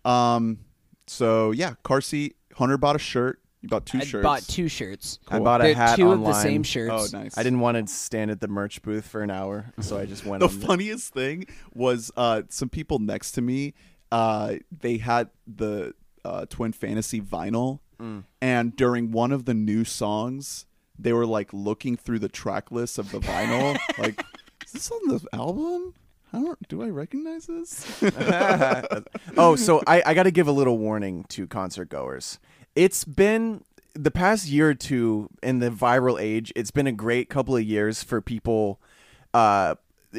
Um 0.03 0.59
so 1.07 1.51
yeah, 1.51 1.75
car 1.83 2.01
seat, 2.01 2.35
Hunter 2.55 2.77
bought 2.77 2.95
a 2.95 2.99
shirt. 2.99 3.39
You 3.61 3.69
bought 3.69 3.85
two 3.85 3.99
I 3.99 4.03
shirts. 4.03 4.23
bought 4.23 4.41
two 4.41 4.67
shirts 4.67 5.19
I 5.29 5.39
bought 5.39 5.61
a 5.61 5.65
They're 5.65 5.75
hat 5.75 5.95
two 5.95 6.09
online. 6.09 6.19
of 6.31 6.35
the 6.35 6.41
same 6.41 6.63
shirts. 6.63 7.13
Oh, 7.13 7.17
nice. 7.17 7.37
I 7.37 7.43
didn't 7.43 7.61
want 7.61 7.77
to 7.77 7.93
stand 7.93 8.29
at 8.29 8.41
the 8.41 8.49
merch 8.49 8.81
booth 8.81 9.07
for 9.07 9.21
an 9.21 9.31
hour, 9.31 9.71
so 9.79 9.97
I 9.97 10.05
just 10.05 10.25
went. 10.25 10.41
the 10.41 10.49
on 10.49 10.59
the- 10.59 10.65
funniest 10.67 11.13
thing 11.13 11.45
was 11.73 12.11
uh, 12.17 12.41
some 12.49 12.67
people 12.67 12.99
next 12.99 13.31
to 13.33 13.41
me 13.41 13.73
uh, 14.11 14.55
they 14.81 14.97
had 14.97 15.29
the 15.47 15.93
uh, 16.25 16.45
twin 16.49 16.71
fantasy 16.73 17.21
vinyl 17.21 17.79
Mm. 17.99 18.23
and 18.41 18.75
during 18.75 19.11
one 19.11 19.31
of 19.31 19.45
the 19.45 19.53
new 19.53 19.83
songs 19.85 20.65
they 20.97 21.13
were 21.13 21.27
like 21.27 21.53
looking 21.53 21.95
through 21.95 22.17
the 22.19 22.27
track 22.27 22.71
list 22.71 22.97
of 22.97 23.11
the 23.11 23.19
vinyl 23.19 23.77
like 23.99 24.25
is 24.65 24.71
this 24.73 24.91
on 24.91 25.07
the 25.09 25.21
album 25.31 25.93
I 26.35 26.39
don't, 26.41 26.67
do 26.67 26.81
I 26.81 26.87
recognize 26.89 27.45
this? 27.45 27.85
oh, 29.37 29.55
so 29.55 29.83
I, 29.85 30.01
I 30.03 30.13
got 30.15 30.23
to 30.23 30.31
give 30.31 30.47
a 30.47 30.51
little 30.51 30.79
warning 30.79 31.25
to 31.29 31.45
concert 31.45 31.89
goers. 31.89 32.39
It's 32.75 33.03
been 33.05 33.63
the 33.93 34.09
past 34.09 34.47
year 34.47 34.69
or 34.69 34.73
two 34.73 35.29
in 35.43 35.59
the 35.59 35.69
viral 35.69 36.19
age. 36.19 36.51
It's 36.55 36.71
been 36.71 36.87
a 36.87 36.91
great 36.91 37.29
couple 37.29 37.55
of 37.55 37.63
years 37.63 38.01
for 38.01 38.19
people 38.19 38.81
uh, 39.35 39.75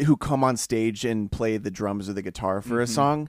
who 0.07 0.17
come 0.17 0.45
on 0.45 0.57
stage 0.57 1.05
and 1.05 1.33
play 1.33 1.57
the 1.57 1.71
drums 1.71 2.09
or 2.09 2.13
the 2.13 2.23
guitar 2.23 2.61
for 2.63 2.81
a 2.81 2.87
song. 2.87 3.29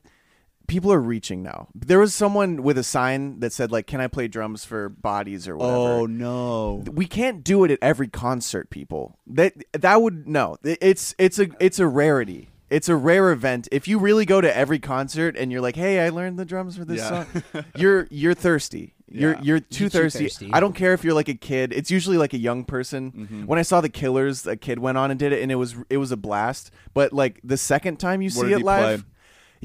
People 0.67 0.91
are 0.91 0.99
reaching 1.01 1.43
now. 1.43 1.67
There 1.75 1.99
was 1.99 2.13
someone 2.15 2.63
with 2.63 2.78
a 2.78 2.84
sign 2.84 3.39
that 3.41 3.54
said 3.54 3.71
like, 3.71 3.88
"Can 3.88 4.01
I 4.01 4.08
play 4.08 4.28
drums 4.28 4.65
for 4.65 4.89
bodies 4.89 5.47
or 5.47 5.58
whatever?" 5.58 5.78
oh 5.78 6.06
no! 6.06 6.84
we 6.91 7.06
can't 7.06 7.43
do 7.43 7.63
it 7.63 7.71
at 7.71 7.80
every 7.82 8.08
concert 8.08 8.69
people 8.69 9.17
that 9.28 9.54
that 9.73 10.01
would 10.01 10.28
no 10.28 10.58
it's 10.63 11.13
it's 11.17 11.39
a 11.39 11.47
it's 11.60 11.80
a 11.80 11.88
rarity 11.88 12.49
It's 12.69 12.89
a 12.89 12.95
rare 12.95 13.32
event. 13.32 13.67
If 13.71 13.88
you 13.88 13.99
really 13.99 14.25
go 14.25 14.41
to 14.41 14.58
every 14.58 14.80
concert 14.80 15.38
and 15.38 15.51
you're 15.51 15.62
like, 15.62 15.75
"Hey, 15.75 15.99
I 16.06 16.10
learned 16.10 16.39
the 16.39 16.45
drums 16.45 16.75
for 16.78 16.84
this 16.84 16.97
Yeah. 16.99 17.25
song," 17.54 17.65
you're 17.75 18.08
you're 18.10 18.34
thirsty. 18.34 18.95
You're 19.08 19.34
Yeah. 19.34 19.41
you're 19.43 19.60
too 19.60 19.84
You're 19.84 19.89
too 19.91 19.97
thirsty. 19.99 20.23
thirsty. 20.25 20.49
I 20.51 20.60
don't 20.60 20.73
care 20.73 20.93
if 20.93 21.04
you're 21.04 21.13
like 21.13 21.30
a 21.30 21.36
kid. 21.36 21.71
It's 21.73 21.91
usually 21.91 22.17
like 22.17 22.34
a 22.34 22.39
young 22.39 22.65
person. 22.65 23.12
Mm-hmm. 23.12 23.45
When 23.45 23.60
I 23.60 23.62
saw 23.62 23.82
the 23.82 23.89
Killers, 23.89 24.47
a 24.47 24.58
kid 24.58 24.80
went 24.80 24.97
on 24.97 25.12
and 25.12 25.19
did 25.19 25.32
it, 25.32 25.43
and 25.43 25.51
it 25.51 25.56
was 25.56 25.75
it 25.91 25.97
was 25.97 26.12
a 26.12 26.17
blast. 26.17 26.71
But 26.95 27.13
like 27.13 27.39
the 27.43 27.56
second 27.56 27.97
time 27.99 28.23
you 28.23 28.32
Where 28.34 28.47
see 28.47 28.54
it 28.54 28.63
live, 28.63 29.01
play? 29.01 29.10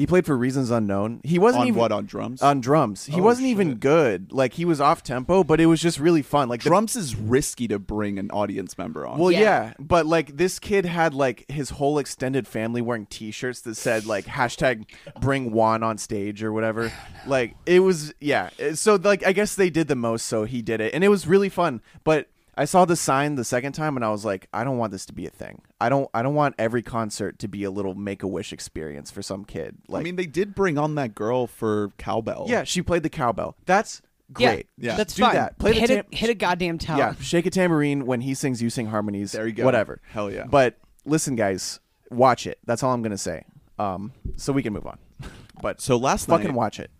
He 0.00 0.06
played 0.06 0.24
for 0.24 0.34
Reasons 0.34 0.70
Unknown. 0.70 1.20
He 1.24 1.38
wasn't 1.38 1.60
on 1.62 1.68
even 1.68 1.78
what 1.78 1.92
on 1.92 2.06
drums? 2.06 2.40
on 2.40 2.60
drums. 2.62 3.04
He 3.04 3.20
Oh, 3.20 3.22
wasn't 3.22 3.48
even 3.48 3.74
good. 3.74 4.32
Like 4.32 4.54
he 4.54 4.64
was 4.64 4.80
off 4.80 5.02
tempo, 5.02 5.44
but 5.44 5.60
it 5.60 5.66
was 5.66 5.78
just 5.80 6.00
really 6.00 6.22
fun. 6.22 6.48
Like 6.48 6.62
the 6.62 6.70
drums 6.70 6.96
is 6.96 7.14
risky 7.14 7.68
to 7.68 7.78
bring 7.78 8.18
an 8.18 8.30
audience 8.30 8.78
member 8.78 9.06
on. 9.06 9.18
Well, 9.18 9.30
Yeah. 9.30 9.40
yeah. 9.40 9.72
but 9.78 10.06
like 10.06 10.38
this 10.38 10.58
kid 10.58 10.86
had 10.86 11.12
like 11.12 11.44
his 11.50 11.70
whole 11.70 11.98
extended 11.98 12.48
family 12.48 12.80
wearing 12.80 13.04
T-shirts 13.06 13.60
that 13.60 13.74
said 13.74 14.06
like 14.06 14.24
hashtag 14.24 14.86
Bring 15.20 15.52
Juan 15.52 15.82
on 15.82 15.98
stage 15.98 16.42
or 16.42 16.52
whatever. 16.52 16.90
Like 17.26 17.54
it 17.66 17.80
was, 17.80 18.14
yeah. 18.20 18.48
So 18.72 18.94
like 18.94 19.26
I 19.26 19.32
guess 19.32 19.54
they 19.54 19.68
did 19.68 19.88
the 19.88 19.94
most, 19.94 20.24
so 20.24 20.44
he 20.44 20.62
did 20.62 20.80
it, 20.80 20.94
and 20.94 21.04
it 21.04 21.08
was 21.08 21.26
really 21.26 21.50
fun. 21.50 21.82
But 22.02 22.28
I 22.56 22.64
saw 22.64 22.84
the 22.84 22.96
sign 22.96 23.36
the 23.36 23.44
second 23.44 23.72
time, 23.72 23.96
and 23.96 24.04
I 24.04 24.10
was 24.10 24.24
like, 24.24 24.48
I 24.52 24.64
don't 24.64 24.76
want 24.76 24.92
this 24.92 25.06
to 25.06 25.12
be 25.12 25.26
a 25.26 25.30
thing. 25.30 25.62
I 25.80 25.88
don't. 25.88 26.10
I 26.12 26.22
don't 26.22 26.34
want 26.34 26.54
every 26.58 26.82
concert 26.82 27.38
to 27.38 27.48
be 27.48 27.64
a 27.64 27.70
little 27.70 27.94
Make 27.94 28.22
a 28.22 28.26
Wish 28.26 28.52
experience 28.52 29.10
for 29.10 29.22
some 29.22 29.44
kid. 29.44 29.76
Like, 29.88 30.00
I 30.00 30.04
mean, 30.04 30.16
they 30.16 30.26
did 30.26 30.54
bring 30.54 30.76
on 30.76 30.94
that 30.96 31.14
girl 31.14 31.46
for 31.46 31.90
cowbell. 31.96 32.46
yeah, 32.48 32.64
she 32.64 32.82
played 32.82 33.02
the 33.02 33.08
cowbell. 33.08 33.56
That's 33.66 34.02
great. 34.32 34.66
Yeah. 34.78 34.96
that's 34.96 35.14
Do 35.14 35.22
fine. 35.22 35.34
that. 35.34 35.58
Play 35.58 35.72
the 35.72 35.80
hit, 35.80 35.86
tam- 35.88 36.04
a, 36.12 36.16
hit 36.16 36.30
a 36.30 36.34
goddamn 36.34 36.78
tower. 36.78 36.98
Yeah, 36.98 37.14
shake 37.20 37.46
a 37.46 37.50
tambourine 37.50 38.04
when 38.06 38.20
he 38.20 38.34
sings, 38.34 38.60
you 38.62 38.68
sing 38.70 38.86
harmonies. 38.86 39.32
There 39.32 39.46
you 39.46 39.52
go. 39.52 39.64
Whatever. 39.64 40.00
Hell 40.10 40.30
yeah. 40.30 40.44
But 40.44 40.76
listen, 41.04 41.36
guys, 41.36 41.80
watch 42.10 42.46
it. 42.46 42.58
That's 42.64 42.82
all 42.82 42.92
I'm 42.92 43.02
gonna 43.02 43.16
say. 43.18 43.44
Um, 43.78 44.12
so 44.36 44.52
we 44.52 44.62
can 44.62 44.72
move 44.72 44.86
on. 44.86 44.98
but 45.62 45.80
So 45.80 45.96
last 45.96 46.26
fucking 46.26 46.48
night, 46.48 46.54
watch 46.56 46.78
it. 46.80 46.90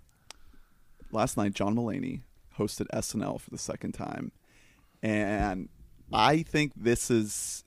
last 1.13 1.37
night, 1.37 1.53
John 1.55 1.75
Mulaney 1.75 2.23
hosted 2.59 2.87
SNL 2.95 3.41
for 3.41 3.51
the 3.51 3.59
second 3.59 3.93
time, 3.93 4.33
and 5.03 5.69
I 6.13 6.43
think 6.43 6.73
this 6.77 7.11
is 7.11 7.65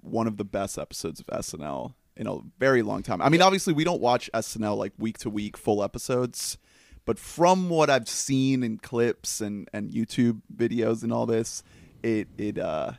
one 0.00 0.26
of 0.26 0.36
the 0.36 0.44
best 0.44 0.78
episodes 0.78 1.20
of 1.20 1.26
SNL 1.26 1.94
in 2.16 2.26
a 2.26 2.38
very 2.58 2.82
long 2.82 3.02
time. 3.02 3.20
I 3.20 3.28
mean, 3.28 3.42
obviously, 3.42 3.72
we 3.72 3.84
don't 3.84 4.00
watch 4.00 4.30
SNL 4.32 4.76
like 4.76 4.92
week 4.98 5.18
to 5.18 5.30
week 5.30 5.56
full 5.56 5.82
episodes, 5.82 6.58
but 7.04 7.18
from 7.18 7.68
what 7.68 7.90
I've 7.90 8.08
seen 8.08 8.62
in 8.62 8.78
clips 8.78 9.40
and 9.40 9.68
and 9.72 9.90
YouTube 9.90 10.42
videos 10.54 11.02
and 11.02 11.12
all 11.12 11.26
this, 11.26 11.62
it 12.02 12.28
it 12.38 12.58
uh 12.58 12.92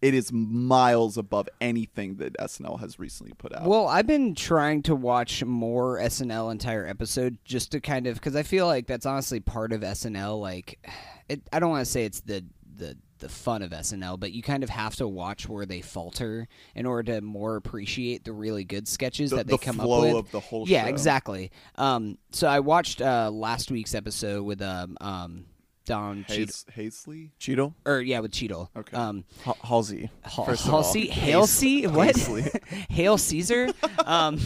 it 0.00 0.14
is 0.14 0.32
miles 0.32 1.18
above 1.18 1.48
anything 1.60 2.16
that 2.16 2.36
SNL 2.38 2.78
has 2.78 2.98
recently 3.00 3.32
put 3.36 3.52
out. 3.52 3.64
Well, 3.64 3.88
I've 3.88 4.06
been 4.06 4.34
trying 4.34 4.82
to 4.84 4.94
watch 4.94 5.44
more 5.44 5.98
SNL 5.98 6.52
entire 6.52 6.86
episode 6.86 7.38
just 7.44 7.72
to 7.72 7.80
kind 7.80 8.06
of 8.06 8.14
because 8.14 8.36
I 8.36 8.44
feel 8.44 8.66
like 8.66 8.86
that's 8.86 9.06
honestly 9.06 9.40
part 9.40 9.72
of 9.72 9.80
SNL. 9.80 10.40
Like, 10.40 10.78
it, 11.28 11.42
I 11.52 11.58
don't 11.58 11.70
want 11.70 11.84
to 11.84 11.90
say 11.90 12.04
it's 12.04 12.20
the 12.20 12.44
the 12.78 12.96
the 13.18 13.28
fun 13.28 13.62
of 13.62 13.72
SNL, 13.72 14.18
but 14.20 14.30
you 14.30 14.42
kind 14.42 14.62
of 14.62 14.70
have 14.70 14.94
to 14.96 15.08
watch 15.08 15.48
where 15.48 15.66
they 15.66 15.80
falter 15.80 16.46
in 16.76 16.86
order 16.86 17.14
to 17.14 17.20
more 17.20 17.56
appreciate 17.56 18.24
the 18.24 18.32
really 18.32 18.62
good 18.62 18.86
sketches 18.86 19.30
The- 19.30 19.36
that 19.38 19.46
they 19.48 19.52
the 19.54 19.58
come 19.58 19.76
flow 19.76 19.98
up 20.10 20.14
with. 20.14 20.26
of 20.26 20.30
the 20.30 20.40
whole 20.40 20.68
yeah, 20.68 20.84
show. 20.84 20.88
exactly. 20.90 21.50
Um, 21.74 22.18
so 22.30 22.46
I 22.46 22.60
watched 22.60 23.02
uh, 23.02 23.30
last 23.32 23.70
week's 23.72 23.94
episode 23.94 24.44
with 24.44 24.62
um 24.62 24.96
um 25.00 25.46
Don 25.84 26.24
Cheadle, 26.28 26.44
Hays- 26.44 26.66
Hazley. 26.76 27.30
Cheeto, 27.40 27.74
or 27.86 28.00
yeah 28.00 28.20
with 28.20 28.30
Cheadle. 28.32 28.70
Okay. 28.76 28.96
Um, 28.96 29.24
H- 29.46 29.54
Halsey. 29.64 30.10
Hal- 30.22 30.44
first 30.44 30.66
of 30.66 30.74
all. 30.74 30.82
Halsey, 30.82 31.08
Halsey, 31.08 31.86
what? 31.88 32.14
Halsey. 32.16 32.50
Hail 32.90 33.18
Caesar. 33.18 33.70
Um, 34.04 34.38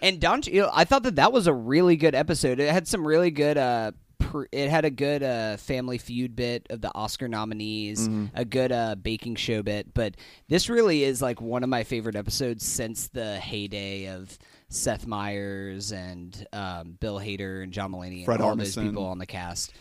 and 0.00 0.20
Don, 0.20 0.42
you 0.44 0.62
know, 0.62 0.70
I 0.72 0.84
thought 0.84 1.02
that 1.02 1.16
that 1.16 1.32
was 1.32 1.46
a 1.48 1.52
really 1.52 1.96
good 1.96 2.14
episode. 2.14 2.60
It 2.60 2.70
had 2.72 2.86
some 2.88 3.06
really 3.06 3.30
good. 3.32 3.58
Uh, 3.58 3.90
pr- 4.18 4.44
it 4.52 4.68
had 4.70 4.84
a 4.84 4.90
good 4.90 5.22
uh, 5.22 5.56
Family 5.56 5.98
Feud 5.98 6.36
bit 6.36 6.66
of 6.70 6.80
the 6.80 6.94
Oscar 6.94 7.28
nominees, 7.28 8.08
a 8.34 8.44
good 8.44 8.72
uh, 8.72 8.96
baking 8.96 9.36
show 9.36 9.62
bit. 9.62 9.92
But 9.94 10.16
this 10.48 10.68
really 10.68 11.04
is 11.04 11.22
like 11.22 11.40
one 11.40 11.62
of 11.62 11.68
my 11.68 11.84
favorite 11.84 12.16
episodes 12.16 12.64
since 12.64 13.08
the 13.08 13.38
heyday 13.38 14.08
of 14.08 14.38
Seth 14.68 15.06
Meyers 15.06 15.92
and 15.92 16.46
um, 16.52 16.96
Bill 17.00 17.18
Hader 17.18 17.62
and 17.62 17.72
John 17.72 17.92
Mulaney 17.92 18.18
and 18.18 18.24
Fred 18.24 18.40
all 18.40 18.54
those 18.56 18.76
people 18.76 19.06
on 19.06 19.18
the 19.18 19.26
cast. 19.26 19.72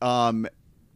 Um, 0.00 0.46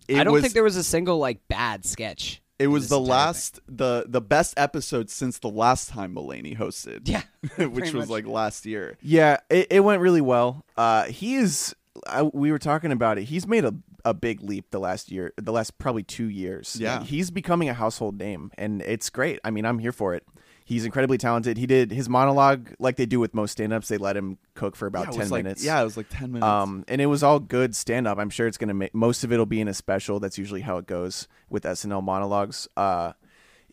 it 0.09 0.18
I 0.18 0.24
don't 0.24 0.35
was, 0.35 0.42
think 0.42 0.54
there 0.54 0.64
was 0.64 0.76
a 0.76 0.85
single 0.85 1.18
like 1.18 1.46
bad 1.48 1.85
sketch. 1.85 2.42
It 2.59 2.68
was 2.68 2.88
the 2.88 3.00
entire 3.00 3.16
last, 3.16 3.61
the 3.66 4.04
the 4.07 4.20
best 4.20 4.54
episode 4.57 5.11
since 5.11 5.38
the 5.38 5.48
last 5.48 5.88
time 5.88 6.14
Mulaney 6.14 6.57
hosted. 6.57 7.09
Yeah, 7.09 7.22
which 7.66 7.92
was 7.92 8.09
much. 8.09 8.09
like 8.09 8.26
last 8.26 8.64
year. 8.64 8.96
Yeah, 9.02 9.38
it, 9.50 9.68
it 9.70 9.80
went 9.80 10.00
really 10.00 10.20
well. 10.20 10.64
Uh, 10.76 11.04
he 11.04 11.37
is. 11.37 11.74
I, 12.07 12.22
we 12.22 12.50
were 12.50 12.59
talking 12.59 12.92
about 12.92 13.18
it. 13.18 13.24
He's 13.24 13.46
made 13.46 13.64
a 13.64 13.74
a 14.04 14.12
big 14.12 14.42
leap 14.42 14.70
the 14.70 14.78
last 14.78 15.11
year, 15.11 15.33
the 15.37 15.52
last 15.52 15.78
probably 15.78 16.02
two 16.02 16.26
years. 16.26 16.76
Yeah. 16.78 17.02
he's 17.02 17.30
becoming 17.30 17.68
a 17.68 17.74
household 17.74 18.18
name, 18.18 18.50
and 18.59 18.83
it's 18.83 19.09
great. 19.11 19.40
I 19.44 19.50
mean, 19.50 19.64
I'm 19.64 19.78
here 19.78 19.92
for 19.92 20.14
it. 20.14 20.26
He's 20.66 20.85
incredibly 20.85 21.18
talented. 21.18 21.59
He 21.59 21.66
did 21.66 21.90
his 21.90 22.09
monologue 22.09 22.70
like 22.78 22.96
they 22.96 23.04
do 23.04 23.20
with 23.20 23.35
most 23.35 23.52
stand-ups. 23.52 23.88
They 23.88 23.98
let 23.98 24.16
him 24.16 24.38
cook 24.54 24.76
for 24.76 24.87
about 24.87 25.12
yeah, 25.12 25.20
ten 25.20 25.28
like, 25.28 25.44
minutes. 25.44 25.62
Yeah, 25.64 25.80
it 25.80 25.85
was 25.85 25.96
like 25.96 26.09
ten 26.09 26.33
minutes. 26.33 26.46
Um, 26.46 26.85
and 26.88 27.00
it 27.02 27.07
was 27.07 27.22
all 27.22 27.38
good 27.38 27.76
stand 27.76 28.07
up. 28.07 28.18
I'm 28.18 28.30
sure 28.30 28.46
it's 28.46 28.57
gonna 28.57 28.74
make 28.74 28.94
most 28.94 29.24
of 29.24 29.33
it'll 29.33 29.46
be 29.46 29.61
in 29.61 29.68
a 29.68 29.74
special. 29.74 30.20
That's 30.20 30.38
usually 30.38 30.62
how 30.62 30.78
it 30.78 30.87
goes 30.87 31.28
with 31.50 31.64
SNL 31.64 32.02
monologues. 32.02 32.66
Uh, 32.76 33.12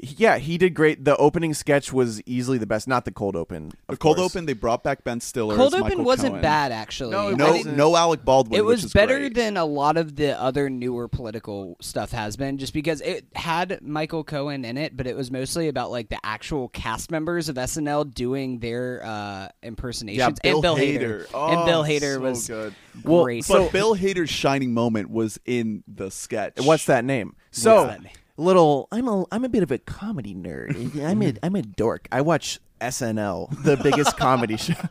yeah, 0.03 0.37
he 0.39 0.57
did 0.57 0.73
great. 0.73 1.05
The 1.05 1.15
opening 1.17 1.53
sketch 1.53 1.93
was 1.93 2.21
easily 2.25 2.57
the 2.57 2.65
best. 2.65 2.87
Not 2.87 3.05
the 3.05 3.11
cold 3.11 3.35
open. 3.35 3.71
the 3.87 3.97
cold 3.97 4.17
course. 4.17 4.31
open, 4.35 4.47
they 4.47 4.53
brought 4.53 4.83
back 4.83 5.03
Ben 5.03 5.19
Stiller. 5.19 5.55
Cold 5.55 5.73
as 5.75 5.79
Open 5.79 5.89
Michael 5.89 6.03
wasn't 6.05 6.31
Cohen. 6.33 6.41
bad 6.41 6.71
actually. 6.71 7.11
No, 7.11 7.27
it 7.29 7.37
No, 7.37 7.51
wasn't. 7.51 7.77
no 7.77 7.95
Alec 7.95 8.25
Baldwin. 8.25 8.59
it 8.59 8.65
which 8.65 8.77
was 8.77 8.85
is 8.85 8.93
better 8.93 9.19
great. 9.19 9.35
than 9.35 9.57
a 9.57 9.65
lot 9.65 9.97
of 9.97 10.15
the 10.15 10.39
other 10.41 10.69
newer 10.69 11.07
political 11.07 11.77
stuff 11.81 12.11
has 12.11 12.35
been 12.35 12.57
just 12.57 12.73
because 12.73 12.99
it 13.01 13.25
had 13.35 13.79
Michael 13.81 14.23
Cohen 14.23 14.65
in 14.65 14.77
it 14.77 14.97
but 14.97 15.05
it 15.07 15.15
was 15.15 15.29
mostly 15.29 15.67
about 15.67 15.91
like 15.91 16.09
the 16.09 16.19
actual 16.23 16.67
cast 16.69 17.11
members 17.11 17.47
of 17.49 17.55
SNL 17.57 18.13
doing 18.13 18.59
their 18.59 19.01
uh 19.05 19.49
impersonations 19.61 20.19
Yeah, 20.43 20.51
Bill 20.51 20.55
and 20.55 20.61
Bill 20.61 20.75
Hader. 20.77 21.25
Hader 21.25 21.27
Oh, 21.33 21.47
and 21.51 21.65
Bill 21.65 21.83
Hader 21.83 22.13
so 22.15 22.19
was 22.21 22.47
good. 22.47 22.75
Well, 23.03 23.23
great 23.23 23.45
But 23.47 23.53
So- 23.65 23.69
Bill 23.69 23.95
Hader's 23.95 24.29
shining 24.29 24.73
moment 24.73 25.09
was 25.11 25.39
in 25.45 25.83
the 25.87 26.09
sketch. 26.11 26.53
What's 26.61 26.85
that 26.85 27.05
name? 27.05 27.35
So 27.51 27.85
that 27.85 28.01
name? 28.03 28.11
Little. 28.37 28.87
I'm 28.91 29.07
a 29.07 29.25
I'm 29.31 29.43
a 29.45 29.49
bit 29.49 29.63
of 29.63 29.71
a 29.71 29.77
comedy 29.77 30.33
nerd. 30.35 31.01
I'm 31.05 31.21
a 31.21 31.33
I'm 31.43 31.55
a 31.55 31.61
dork. 31.61 32.07
I 32.11 32.21
watch 32.21 32.59
SNL, 32.79 33.63
the 33.63 33.77
biggest 33.77 34.17
comedy 34.17 34.57
show. 34.57 34.73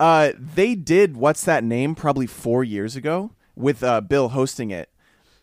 Uh, 0.00 0.32
they 0.36 0.74
did 0.74 1.16
what's 1.16 1.44
that 1.44 1.62
name 1.62 1.94
probably 1.94 2.26
four 2.26 2.64
years 2.64 2.96
ago 2.96 3.30
with 3.54 3.84
uh, 3.84 4.00
Bill 4.00 4.30
hosting 4.30 4.72
it. 4.72 4.88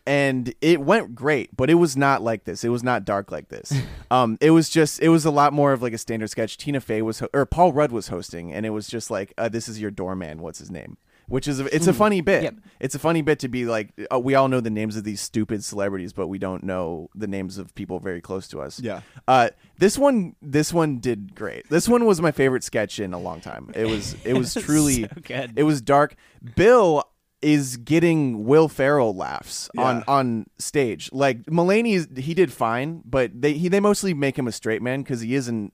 And 0.06 0.52
it 0.60 0.82
went 0.82 1.14
great, 1.14 1.56
but 1.56 1.70
it 1.70 1.74
was 1.74 1.96
not 1.96 2.20
like 2.20 2.44
this. 2.44 2.62
It 2.62 2.68
was 2.68 2.82
not 2.82 3.06
dark 3.06 3.30
like 3.30 3.48
this. 3.48 3.72
Um, 4.10 4.36
it 4.40 4.50
was 4.50 4.68
just, 4.68 5.00
it 5.00 5.08
was 5.08 5.24
a 5.24 5.30
lot 5.30 5.52
more 5.52 5.72
of 5.72 5.82
like 5.82 5.92
a 5.92 5.98
standard 5.98 6.28
sketch. 6.30 6.58
Tina 6.58 6.80
Fey 6.80 7.00
was, 7.00 7.20
ho- 7.20 7.28
or 7.32 7.46
Paul 7.46 7.72
Rudd 7.72 7.92
was 7.92 8.08
hosting, 8.08 8.52
and 8.52 8.66
it 8.66 8.70
was 8.70 8.88
just 8.88 9.08
like, 9.08 9.32
uh, 9.38 9.48
"This 9.48 9.68
is 9.68 9.80
your 9.80 9.92
doorman. 9.92 10.42
What's 10.42 10.58
his 10.58 10.68
name?" 10.70 10.96
Which 11.30 11.48
is, 11.48 11.60
a, 11.60 11.74
it's 11.74 11.86
a 11.86 11.92
funny 11.94 12.20
bit. 12.20 12.42
Yep. 12.42 12.54
It's 12.80 12.94
a 12.94 12.98
funny 12.98 13.22
bit 13.22 13.38
to 13.38 13.48
be 13.48 13.64
like, 13.64 13.92
uh, 14.12 14.18
we 14.18 14.34
all 14.34 14.48
know 14.48 14.60
the 14.60 14.68
names 14.68 14.96
of 14.96 15.04
these 15.04 15.20
stupid 15.20 15.64
celebrities, 15.64 16.12
but 16.12 16.26
we 16.26 16.38
don't 16.38 16.62
know 16.64 17.08
the 17.14 17.26
names 17.26 17.56
of 17.56 17.74
people 17.74 17.98
very 18.00 18.20
close 18.20 18.48
to 18.48 18.60
us. 18.60 18.80
Yeah. 18.80 19.00
Uh, 19.28 19.50
this 19.78 19.96
one, 19.96 20.34
this 20.42 20.72
one 20.72 20.98
did 20.98 21.34
great. 21.34 21.68
This 21.70 21.88
one 21.88 22.04
was 22.04 22.20
my 22.20 22.32
favorite 22.32 22.64
sketch 22.64 22.98
in 23.00 23.14
a 23.14 23.18
long 23.18 23.40
time. 23.40 23.70
It 23.74 23.86
was, 23.86 24.14
it 24.24 24.34
was 24.34 24.52
truly 24.60 25.02
so 25.04 25.08
good. 25.22 25.52
It 25.56 25.62
was 25.62 25.80
dark. 25.80 26.16
Bill 26.56 27.04
is 27.42 27.78
getting 27.78 28.44
Will 28.44 28.68
Ferrell 28.68 29.14
laughs 29.16 29.70
on 29.78 29.98
Yeah. 29.98 30.04
on 30.08 30.46
stage. 30.58 31.08
Like 31.10 31.44
Mulaney, 31.44 32.18
he 32.18 32.34
did 32.34 32.52
fine, 32.52 33.00
but 33.06 33.30
they 33.40 33.54
he 33.54 33.68
they 33.68 33.80
mostly 33.80 34.12
make 34.12 34.38
him 34.38 34.46
a 34.46 34.52
straight 34.52 34.82
man 34.82 35.02
because 35.02 35.22
he 35.22 35.34
isn't 35.34 35.72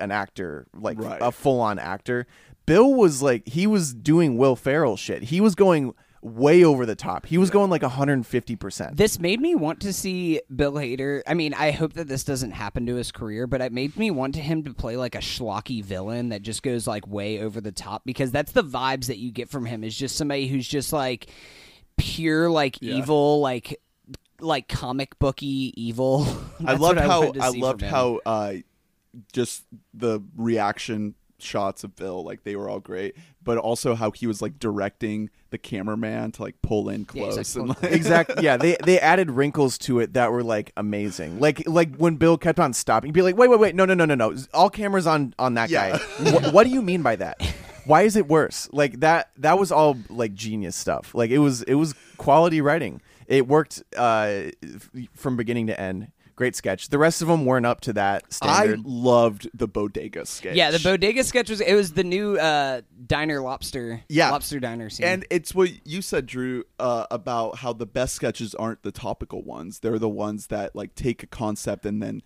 an 0.00 0.12
actor, 0.12 0.68
like 0.72 1.00
Right. 1.00 1.18
a 1.20 1.32
full 1.32 1.60
on 1.60 1.80
actor. 1.80 2.28
Bill 2.70 2.94
was 2.94 3.20
like 3.20 3.48
he 3.48 3.66
was 3.66 3.92
doing 3.92 4.36
Will 4.36 4.54
Ferrell 4.54 4.96
shit. 4.96 5.24
He 5.24 5.40
was 5.40 5.56
going 5.56 5.92
way 6.22 6.62
over 6.62 6.86
the 6.86 6.94
top. 6.94 7.26
He 7.26 7.36
was 7.36 7.50
going 7.50 7.68
like 7.68 7.82
150%. 7.82 8.96
This 8.96 9.18
made 9.18 9.40
me 9.40 9.56
want 9.56 9.80
to 9.80 9.92
see 9.92 10.40
Bill 10.54 10.74
Hader. 10.74 11.22
I 11.26 11.34
mean, 11.34 11.52
I 11.52 11.72
hope 11.72 11.94
that 11.94 12.06
this 12.06 12.22
doesn't 12.22 12.52
happen 12.52 12.86
to 12.86 12.94
his 12.94 13.10
career, 13.10 13.48
but 13.48 13.60
it 13.60 13.72
made 13.72 13.96
me 13.96 14.12
want 14.12 14.36
to 14.36 14.40
him 14.40 14.62
to 14.62 14.72
play 14.72 14.96
like 14.96 15.16
a 15.16 15.18
schlocky 15.18 15.82
villain 15.82 16.28
that 16.28 16.42
just 16.42 16.62
goes 16.62 16.86
like 16.86 17.08
way 17.08 17.40
over 17.40 17.60
the 17.60 17.72
top 17.72 18.02
because 18.04 18.30
that's 18.30 18.52
the 18.52 18.62
vibes 18.62 19.06
that 19.06 19.18
you 19.18 19.32
get 19.32 19.48
from 19.50 19.66
him 19.66 19.82
is 19.82 19.96
just 19.96 20.14
somebody 20.14 20.46
who's 20.46 20.68
just 20.68 20.92
like 20.92 21.28
pure 21.96 22.48
like 22.48 22.78
Yeah. 22.80 22.98
evil 22.98 23.40
like 23.40 23.80
like 24.38 24.68
comic 24.68 25.18
booky 25.18 25.74
evil. 25.76 26.24
I 26.64 26.74
loved 26.74 27.00
how 27.00 27.32
I 27.40 27.48
loved 27.48 27.82
how 27.82 28.20
uh, 28.24 28.52
just 29.32 29.64
the 29.92 30.20
reaction 30.36 31.16
shots 31.42 31.84
of 31.84 31.96
Bill, 31.96 32.22
like 32.24 32.44
they 32.44 32.56
were 32.56 32.68
all 32.68 32.80
great. 32.80 33.16
But 33.42 33.56
also 33.58 33.94
how 33.94 34.10
he 34.10 34.26
was 34.26 34.42
like 34.42 34.58
directing 34.58 35.30
the 35.50 35.58
cameraman 35.58 36.32
to 36.32 36.42
like 36.42 36.60
pull 36.62 36.88
in 36.90 37.06
Yeah, 37.14 37.24
he's 37.26 37.34
close 37.34 37.56
like, 37.56 37.68
and 37.68 37.82
like 37.82 37.92
exactly. 37.92 38.44
Yeah, 38.44 38.56
they 38.56 38.76
they 38.84 39.00
added 39.00 39.30
wrinkles 39.30 39.78
to 39.78 40.00
it 40.00 40.12
that 40.14 40.30
were 40.32 40.42
like 40.42 40.72
amazing. 40.76 41.40
Like 41.40 41.66
like 41.66 41.96
when 41.96 42.16
Bill 42.16 42.36
kept 42.38 42.60
on 42.60 42.72
stopping, 42.72 43.08
he'd 43.08 43.14
be 43.14 43.22
like, 43.22 43.36
"Wait, 43.36 43.48
wait, 43.48 43.58
wait, 43.60 43.74
no, 43.74 43.84
no, 43.84 43.94
no, 43.94 44.04
no, 44.04 44.14
no! 44.14 44.34
All 44.52 44.70
cameras 44.70 45.06
on 45.06 45.34
on 45.38 45.54
that 45.54 45.70
Yeah. 45.70 45.92
guy. 45.92 45.98
Wh- 46.30 46.52
what 46.54 46.64
do 46.64 46.70
you 46.70 46.82
mean 46.82 47.02
by 47.02 47.16
that? 47.16 47.40
Why 47.86 48.02
is 48.02 48.14
it 48.16 48.28
worse? 48.28 48.68
Like 48.72 49.00
that 49.00 49.30
that 49.38 49.58
was 49.58 49.72
all 49.72 49.96
like 50.10 50.34
genius 50.34 50.76
stuff. 50.76 51.14
Like 51.14 51.30
it 51.30 51.38
was 51.38 51.62
it 51.62 51.74
was 51.74 51.94
quality 52.18 52.60
writing. 52.60 53.00
It 53.26 53.48
worked 53.48 53.82
uh, 53.96 54.50
f- 54.62 54.90
from 55.14 55.36
beginning 55.36 55.68
to 55.68 55.80
end. 55.80 56.10
Great 56.40 56.56
sketch. 56.56 56.88
The 56.88 56.96
rest 56.96 57.20
of 57.20 57.28
them 57.28 57.44
weren't 57.44 57.66
up 57.66 57.82
to 57.82 57.92
that 57.92 58.32
standard. 58.32 58.78
I 58.78 58.82
loved 58.82 59.50
the 59.52 59.68
bodega 59.68 60.24
sketch. 60.24 60.56
Yeah, 60.56 60.70
the 60.70 60.78
bodega 60.78 61.22
sketch 61.22 61.50
was 61.50 61.60
it 61.60 61.74
was 61.74 61.92
the 61.92 62.02
new 62.02 62.38
uh, 62.38 62.80
diner 63.06 63.42
lobster. 63.42 64.00
Yeah. 64.08 64.30
lobster 64.30 64.58
diner 64.58 64.88
scene. 64.88 65.04
And 65.04 65.26
it's 65.28 65.54
what 65.54 65.68
you 65.86 66.00
said, 66.00 66.24
Drew, 66.24 66.64
uh, 66.78 67.04
about 67.10 67.58
how 67.58 67.74
the 67.74 67.84
best 67.84 68.14
sketches 68.14 68.54
aren't 68.54 68.84
the 68.84 68.90
topical 68.90 69.42
ones. 69.42 69.80
They're 69.80 69.98
the 69.98 70.08
ones 70.08 70.46
that 70.46 70.74
like 70.74 70.94
take 70.94 71.22
a 71.22 71.26
concept 71.26 71.84
and 71.84 72.02
then, 72.02 72.22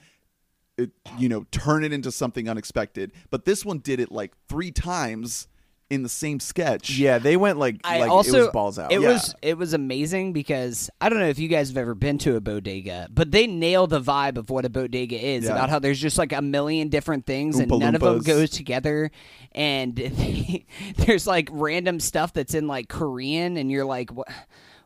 it, 0.78 0.92
you 1.18 1.28
know, 1.28 1.46
turn 1.50 1.82
it 1.82 1.92
into 1.92 2.12
something 2.12 2.48
unexpected. 2.48 3.10
But 3.30 3.46
this 3.46 3.64
one 3.64 3.80
did 3.80 3.98
it 3.98 4.12
like 4.12 4.30
three 4.48 4.70
times 4.70 5.48
in 5.94 6.02
the 6.02 6.08
same 6.08 6.40
sketch. 6.40 6.90
yeah, 6.90 7.18
they 7.18 7.36
went 7.36 7.58
like 7.58 7.80
I 7.84 8.00
like 8.00 8.10
also 8.10 8.38
it 8.38 8.40
was 8.42 8.48
balls 8.50 8.78
out. 8.78 8.92
It 8.92 9.00
Yeah. 9.00 9.08
was 9.12 9.34
it 9.42 9.56
was 9.56 9.72
amazing 9.72 10.32
because 10.32 10.90
I 11.00 11.08
don't 11.08 11.18
know 11.20 11.28
if 11.28 11.38
you 11.38 11.48
guys 11.48 11.68
have 11.68 11.76
ever 11.76 11.94
been 11.94 12.18
to 12.18 12.36
a 12.36 12.40
bodega, 12.40 13.08
but 13.10 13.30
they 13.30 13.46
nail 13.46 13.86
the 13.86 14.00
vibe 14.00 14.36
of 14.36 14.50
what 14.50 14.64
a 14.64 14.68
bodega 14.68 15.16
is 15.16 15.44
Yeah. 15.44 15.52
about 15.52 15.70
how 15.70 15.78
there's 15.78 16.00
just 16.00 16.18
like 16.18 16.32
a 16.32 16.42
million 16.42 16.88
different 16.88 17.24
things 17.26 17.58
and 17.58 17.70
Oompa 17.70 17.78
none 17.80 17.94
of 17.94 18.00
them 18.00 18.18
goes 18.20 18.50
together, 18.50 19.10
and 19.52 19.96
there's 20.96 21.26
like 21.26 21.48
random 21.52 22.00
stuff 22.00 22.32
that's 22.32 22.54
in 22.54 22.66
like 22.66 22.88
Korean, 22.88 23.56
and 23.56 23.70
you're 23.70 23.84
like, 23.84 24.10
what? 24.10 24.28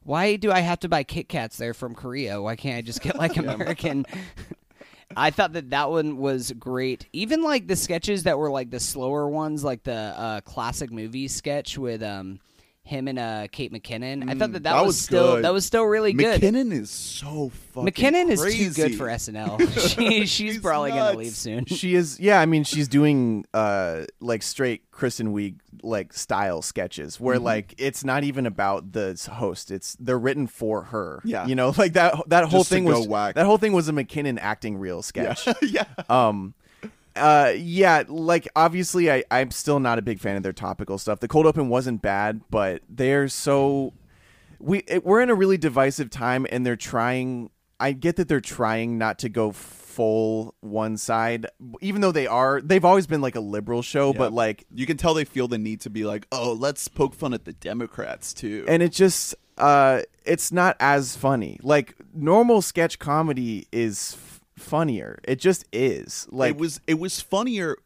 Why 0.04 0.36
do 0.36 0.50
I 0.50 0.60
have 0.60 0.80
to 0.80 0.88
buy 0.88 1.02
Kit 1.02 1.28
Kats 1.28 1.58
there 1.58 1.74
from 1.74 1.94
Korea? 1.94 2.40
Why 2.40 2.56
can't 2.56 2.78
I 2.78 2.80
just 2.80 3.02
get 3.02 3.16
like 3.18 3.36
American? 3.36 4.06
I 5.18 5.30
thought 5.30 5.52
that 5.54 5.70
that 5.70 5.90
one 5.90 6.16
was 6.18 6.52
great. 6.52 7.06
Even 7.12 7.42
like 7.42 7.66
the 7.66 7.76
sketches 7.76 8.22
that 8.22 8.38
were 8.38 8.50
like 8.50 8.70
the 8.70 8.78
slower 8.78 9.28
ones, 9.28 9.64
like 9.64 9.82
the 9.82 9.92
uh, 9.92 10.40
classic 10.42 10.92
movie 10.92 11.28
sketch 11.28 11.76
with 11.76 12.02
um 12.02 12.38
him 12.88 13.06
and 13.06 13.18
uh 13.18 13.46
Kate 13.52 13.72
McKinnon. 13.72 14.28
I 14.28 14.34
thought 14.34 14.52
that 14.52 14.62
that, 14.64 14.72
that 14.72 14.76
was, 14.80 14.86
was 14.96 15.00
still 15.02 15.34
good. 15.36 15.44
that 15.44 15.52
was 15.52 15.64
still 15.66 15.84
really 15.84 16.12
good. 16.14 16.40
McKinnon 16.40 16.72
is 16.72 16.90
so 16.90 17.50
fucking 17.74 17.92
McKinnon 17.92 18.30
is 18.30 18.40
too 18.42 18.70
good 18.70 18.96
for 18.96 19.06
SNL. 19.06 19.60
she, 19.96 20.20
she's 20.26 20.54
He's 20.54 20.58
probably 20.62 20.90
gonna 20.90 21.16
leave 21.18 21.32
soon. 21.32 21.66
she 21.66 21.94
is 21.94 22.18
yeah 22.18 22.40
i 22.40 22.46
mean 22.46 22.64
she's 22.64 22.88
doing 22.88 23.44
uh 23.54 24.04
like 24.20 24.42
straight 24.42 24.90
kristen 24.90 25.32
wiig 25.34 25.56
like 25.82 26.12
style 26.12 26.62
sketches 26.62 27.20
where 27.20 27.38
like 27.38 27.74
it's 27.78 28.04
not 28.04 28.24
even 28.24 28.46
about 28.46 28.92
the 28.92 29.14
host 29.34 29.70
it's 29.70 29.96
they're 30.00 30.18
written 30.18 30.46
for 30.46 30.82
her 30.84 31.20
Yeah. 31.24 31.46
you 31.46 31.54
know 31.54 31.72
like 31.76 31.92
that 31.92 32.14
that 32.28 32.44
whole 32.46 32.60
Just 32.60 32.70
thing 32.70 32.84
go 32.86 32.98
was 32.98 33.06
whack. 33.08 33.34
that 33.36 33.44
whole 33.46 33.58
thing 33.58 33.72
was 33.72 33.88
a 33.88 33.92
mckinnon 33.92 34.38
acting 34.40 34.78
real 34.78 35.02
sketch 35.02 35.46
yeah. 35.62 35.84
um 36.08 36.54
uh 37.18 37.52
yeah 37.56 38.04
like 38.08 38.48
obviously 38.56 39.10
i 39.10 39.22
i'm 39.30 39.50
still 39.50 39.80
not 39.80 39.98
a 39.98 40.02
big 40.02 40.20
fan 40.20 40.36
of 40.36 40.42
their 40.42 40.52
topical 40.52 40.98
stuff. 40.98 41.20
The 41.20 41.28
cold 41.28 41.46
open 41.46 41.68
wasn't 41.68 42.00
bad 42.02 42.40
but 42.50 42.82
they're 42.88 43.28
so 43.28 43.92
we 44.58 44.78
it, 44.86 45.04
we're 45.04 45.20
in 45.20 45.30
a 45.30 45.34
really 45.34 45.58
divisive 45.58 46.10
time 46.10 46.46
and 46.50 46.64
they're 46.64 46.76
trying 46.76 47.50
i 47.80 47.92
get 47.92 48.16
that 48.16 48.28
they're 48.28 48.40
trying 48.40 48.98
not 48.98 49.18
to 49.20 49.28
go 49.28 49.52
full 49.98 50.54
one 50.60 50.96
side. 50.96 51.46
Even 51.80 52.00
though 52.02 52.12
they 52.12 52.28
are 52.28 52.60
they've 52.60 52.84
always 52.84 53.08
been 53.08 53.20
like 53.20 53.34
a 53.34 53.40
liberal 53.40 53.82
show 53.82 54.12
but 54.12 54.32
like 54.32 54.64
You 54.72 54.86
can 54.86 54.96
tell 54.96 55.12
they 55.12 55.24
feel 55.24 55.48
the 55.48 55.58
need 55.58 55.80
to 55.80 55.90
be 55.90 56.04
like, 56.04 56.26
oh, 56.30 56.52
let's 56.52 56.86
poke 56.86 57.14
fun 57.14 57.34
at 57.34 57.44
the 57.44 57.52
Democrats 57.52 58.32
too. 58.32 58.64
and 58.68 58.80
it 58.80 58.92
just 58.92 59.34
uh 59.56 60.02
it's 60.24 60.52
not 60.52 60.76
as 60.78 61.16
funny. 61.16 61.58
Like 61.64 61.96
normal 62.14 62.62
sketch 62.62 63.00
comedy 63.00 63.66
is 63.72 64.12
funnier. 64.60 65.18
It 65.24 65.36
just 65.36 65.64
is. 65.72 66.26
Like 66.30 66.50
it 66.50 66.56
was 66.58 66.80
it 66.86 66.98
was 66.98 67.20
funnier 67.20 67.76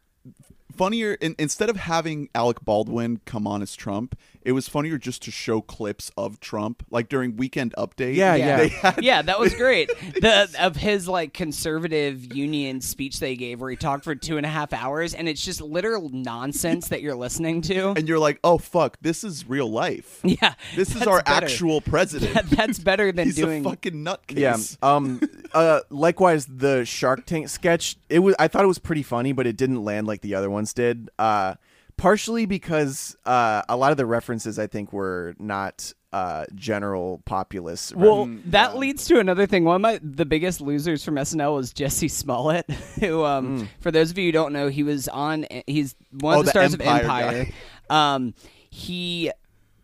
funnier 0.75 1.13
in, 1.15 1.35
instead 1.37 1.69
of 1.69 1.77
having 1.77 2.29
Alec 2.33 2.61
Baldwin 2.61 3.21
come 3.25 3.47
on 3.47 3.61
as 3.61 3.75
Trump, 3.75 4.17
it 4.45 4.51
was 4.51 4.67
funnier 4.67 4.97
just 4.97 5.21
to 5.23 5.31
show 5.31 5.61
clips 5.61 6.11
of 6.17 6.39
Trump 6.39 6.85
like 6.91 7.09
during 7.09 7.35
Weekend 7.37 7.73
Update. 7.77 8.15
Yeah, 8.15 8.35
yeah, 8.35 8.57
They 8.57 8.67
had 8.69 9.01
yeah, 9.03 9.21
that 9.21 9.39
was 9.39 9.53
great. 9.55 9.89
The 10.21 10.49
of 10.59 10.75
his 10.75 11.07
like 11.07 11.33
conservative 11.33 12.33
union 12.35 12.81
speech 12.81 13.19
they 13.19 13.35
gave, 13.35 13.59
where 13.61 13.69
he 13.69 13.75
talked 13.75 14.03
for 14.03 14.15
two 14.15 14.37
and 14.37 14.45
a 14.45 14.49
half 14.49 14.73
hours, 14.73 15.13
and 15.13 15.27
it's 15.29 15.43
just 15.43 15.61
literal 15.61 16.09
nonsense 16.09 16.89
that 16.89 17.01
you're 17.01 17.15
listening 17.15 17.61
to. 17.63 17.89
and 17.91 18.07
you're 18.07 18.19
like, 18.19 18.39
"Oh 18.43 18.57
fuck, 18.57 18.97
this 19.01 19.23
is 19.23 19.47
real 19.49 19.69
life. 19.71 20.19
Yeah, 20.41 20.55
This 20.75 20.95
is 20.95 21.03
our 21.07 21.21
better. 21.23 21.45
actual 21.45 21.81
president. 21.81 22.33
That- 22.33 22.49
that's 22.49 22.79
better 22.79 23.11
than 23.11 23.25
He's 23.27 23.35
doing. 23.35 23.65
a 23.65 23.69
fucking 23.69 23.93
nutcase." 24.03 24.37
Yeah. 24.37 24.57
Um. 24.81 25.21
Uh. 25.53 25.79
Likewise, 25.89 26.45
the 26.45 26.85
Shark 26.85 27.25
Tank 27.25 27.49
sketch. 27.49 27.95
It 28.09 28.19
was. 28.19 28.35
I 28.39 28.47
thought 28.47 28.63
it 28.63 28.67
was 28.67 28.79
pretty 28.79 29.03
funny, 29.03 29.31
but 29.31 29.47
it 29.47 29.57
didn't 29.57 29.83
land 29.83 30.07
like 30.07 30.21
the 30.21 30.35
other 30.35 30.49
ones 30.49 30.73
did. 30.73 31.09
Uh. 31.17 31.55
Partially 31.97 32.45
because 32.45 33.15
uh, 33.25 33.61
a 33.69 33.77
lot 33.77 33.91
of 33.91 33.97
the 33.97 34.05
references 34.05 34.57
I 34.59 34.67
think 34.67 34.91
were 34.91 35.35
not 35.39 35.93
uh, 36.11 36.45
general 36.53 37.21
populace. 37.25 37.93
Well, 37.95 38.27
Mm, 38.27 38.41
that 38.51 38.77
leads 38.77 39.05
to 39.05 39.19
another 39.19 39.45
thing. 39.47 39.63
One 39.63 39.75
of 39.77 39.81
my 39.81 39.99
the 40.03 40.25
biggest 40.25 40.61
losers 40.61 41.03
from 41.03 41.15
SNL 41.15 41.55
was 41.55 41.73
Jussie 41.73 42.09
Smollett, 42.11 42.69
who, 42.99 43.23
um, 43.25 43.67
for 43.79 43.89
those 43.91 44.11
of 44.11 44.17
you 44.17 44.25
who 44.27 44.31
don't 44.31 44.53
know, 44.53 44.67
he 44.67 44.83
was 44.83 45.07
on. 45.07 45.45
He's 45.67 45.95
one 46.11 46.35
Mm. 46.35 46.37
Oh, 46.37 46.39
of 46.41 46.45
the 46.45 46.51
the 46.51 46.51
stars 46.51 46.73
Empire 46.75 46.95
of 46.97 47.03
Empire. 47.03 47.47
Um, 47.89 48.33
he 48.69 49.31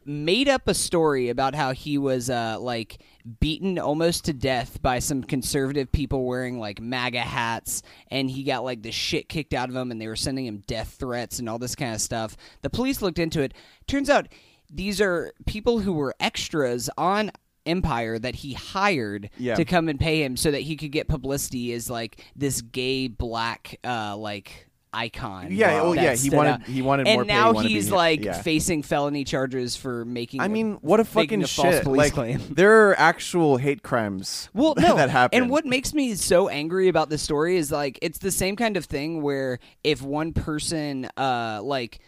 made 0.06 0.50
up 0.50 0.68
a 0.68 0.74
story 0.74 1.30
about 1.30 1.54
how 1.56 1.72
he 1.74 1.98
was 1.98 2.30
uh, 2.30 2.58
like 2.60 3.00
beaten 3.40 3.78
almost 3.80 4.26
to 4.26 4.34
death 4.34 4.82
by 4.82 5.00
some 5.00 5.24
conservative 5.24 5.92
people 5.92 6.26
wearing 6.26 6.60
like 6.60 6.82
MAGA 6.82 7.20
hats, 7.22 7.82
and 8.10 8.30
he 8.30 8.44
got 8.44 8.64
like 8.64 8.82
the 8.82 8.92
shit 8.92 9.30
kicked 9.30 9.54
out 9.54 9.70
of 9.70 9.76
him, 9.76 9.92
and 9.92 10.02
they 10.02 10.08
were 10.08 10.16
sending 10.16 10.46
him 10.46 10.64
death 10.68 10.96
threats 11.00 11.40
and 11.40 11.48
all 11.50 11.60
this 11.60 11.76
kind 11.76 11.94
of 11.94 12.02
stuff. 12.02 12.36
The 12.62 12.70
police 12.70 13.02
looked 13.02 13.20
into 13.20 13.42
it. 13.42 13.54
Turns 13.88 14.10
out 14.10 14.28
these 14.72 15.02
are 15.02 15.34
people 15.46 15.80
who 15.80 15.94
were 15.94 16.16
extras 16.20 16.90
on 16.98 17.32
Empire 17.66 18.18
that 18.18 18.36
he 18.36 18.54
hired 18.54 19.30
Yeah. 19.38 19.56
to 19.56 19.66
come 19.66 19.90
and 19.90 20.00
pay 20.00 20.24
him 20.24 20.38
so 20.38 20.50
that 20.52 20.62
he 20.62 20.76
could 20.76 20.92
get 20.92 21.08
publicity 21.08 21.74
as 21.74 21.90
like 21.90 22.24
this 22.36 22.62
gay 22.62 23.08
black 23.08 23.78
uh 23.84 24.16
like 24.18 24.69
icon. 24.94 25.48
Yeah, 25.52 25.82
oh, 25.82 25.94
yeah, 25.94 26.16
he 26.16 26.30
wanted- 26.30 26.50
out. 26.50 26.64
he 26.64 26.82
wanted 26.82 27.08
and 27.08 27.18
more 27.18 27.26
pay, 27.26 27.32
he 27.32 27.38
now 27.38 27.54
to 27.54 27.68
he's 27.68 27.92
like 27.92 28.24
yeah. 28.24 28.42
facing 28.42 28.84
felony 28.84 29.24
charges 29.24 29.76
for 29.76 30.06
making. 30.06 30.42
I 30.42 30.48
mean, 30.48 30.78
what 30.82 31.00
a 31.00 31.06
fucking 31.06 31.44
a 31.44 31.48
false 31.48 31.76
shit! 31.76 31.84
police 31.84 31.98
Like 32.00 32.14
claim. 32.14 32.42
there 32.50 32.90
are 32.90 33.00
actual 33.00 33.58
hate 33.58 33.84
crimes. 33.84 34.50
Well, 34.60 34.74
no, 34.78 34.96
that 34.96 35.10
happen. 35.10 35.42
And 35.42 35.50
what 35.50 35.66
makes 35.66 35.94
me 35.94 36.16
so 36.16 36.50
angry 36.50 36.90
about 36.90 37.10
this 37.10 37.22
story 37.22 37.56
is 37.58 37.72
like 37.72 37.98
it's 38.02 38.18
the 38.18 38.32
same 38.32 38.56
kind 38.56 38.76
of 38.78 38.86
thing 38.86 39.22
where 39.22 39.60
if 39.84 40.02
one 40.02 40.34
person, 40.34 41.08
uh, 41.16 41.62
like, 41.64 42.00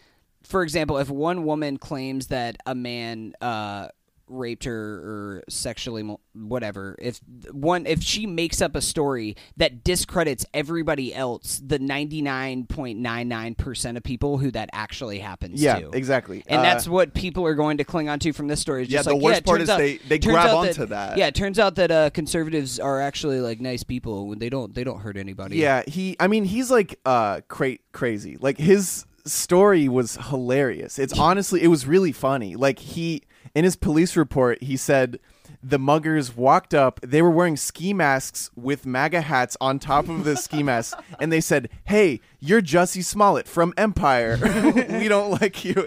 for 0.42 0.62
example, 0.62 0.98
if 0.98 1.08
one 1.08 1.44
woman 1.44 1.78
claims 1.78 2.26
that 2.26 2.56
a 2.66 2.74
man, 2.74 3.32
uh, 3.40 3.88
raped 4.32 4.64
her 4.64 4.74
or 4.74 5.42
sexually 5.48 6.02
whatever 6.34 6.96
if 7.00 7.20
one 7.52 7.86
if 7.86 8.02
she 8.02 8.26
makes 8.26 8.60
up 8.62 8.74
a 8.74 8.80
story 8.80 9.36
that 9.56 9.84
discredits 9.84 10.44
everybody 10.54 11.14
else 11.14 11.60
the 11.64 11.78
99.99% 11.78 13.96
of 13.96 14.02
people 14.02 14.38
who 14.38 14.50
that 14.50 14.70
actually 14.72 15.18
happens 15.18 15.62
Yeah, 15.62 15.80
to 15.80 15.90
exactly. 15.90 16.42
and 16.46 16.60
Uh, 16.60 16.62
that's 16.62 16.88
what 16.88 17.14
people 17.14 17.44
are 17.46 17.54
going 17.54 17.78
to 17.78 17.84
cling 17.84 18.08
on 18.08 18.18
to 18.20 18.32
from 18.32 18.48
this 18.48 18.60
story. 18.60 18.82
Yeah, 18.84 18.98
just 18.98 19.08
the 19.08 19.14
like, 19.14 19.22
worst 19.22 19.40
yeah, 19.42 19.46
part 19.46 19.60
is 19.60 19.70
out- 19.70 19.78
they- 19.78 19.98
they 19.98 20.18
grab 20.18 20.54
onto 20.54 20.86
that. 20.86 21.18
Yeah, 21.18 21.26
it 21.26 21.34
turns 21.34 21.58
out 21.58 21.74
that 21.76 21.90
uh, 21.90 22.10
conservatives 22.10 22.78
are 22.80 23.00
actually 23.00 23.40
like 23.40 23.60
nice 23.60 23.82
people 23.82 24.28
when 24.28 24.38
they 24.38 24.48
don't 24.48 24.74
they 24.74 24.84
don't 24.84 25.00
hurt 25.00 25.16
anybody. 25.16 25.56
Yeah, 25.56 25.82
he. 25.86 26.16
I 26.20 26.26
mean, 26.28 26.44
he's 26.44 26.70
like 26.70 26.98
uh, 27.04 27.40
cra- 27.48 27.78
crazy. 27.92 28.36
Like 28.40 28.58
his 28.58 29.04
story 29.24 29.88
was 29.88 30.16
hilarious. 30.28 30.98
It's 30.98 31.16
honestly, 31.18 31.62
it 31.62 31.68
was 31.68 31.86
really 31.86 32.12
funny. 32.12 32.56
Like 32.56 32.78
he, 32.78 33.22
in 33.54 33.64
his 33.64 33.76
police 33.76 34.16
report, 34.16 34.62
he 34.62 34.76
said 34.76 35.18
the 35.62 35.78
muggers 35.78 36.36
walked 36.36 36.74
up. 36.74 37.00
They 37.02 37.22
were 37.22 37.30
wearing 37.30 37.56
ski 37.56 37.92
masks 37.92 38.50
with 38.56 38.86
MAGA 38.86 39.20
hats 39.22 39.56
on 39.60 39.78
top 39.78 40.08
of 40.08 40.24
the 40.24 40.36
ski 40.36 40.62
masks, 40.62 41.00
and 41.20 41.32
they 41.32 41.40
said, 41.40 41.68
"Hey, 41.84 42.20
you're 42.40 42.62
Jussie 42.62 43.04
Smollett 43.04 43.46
from 43.46 43.72
Empire. 43.76 44.38
we 44.98 45.08
don't 45.08 45.40
like 45.40 45.64
you." 45.64 45.86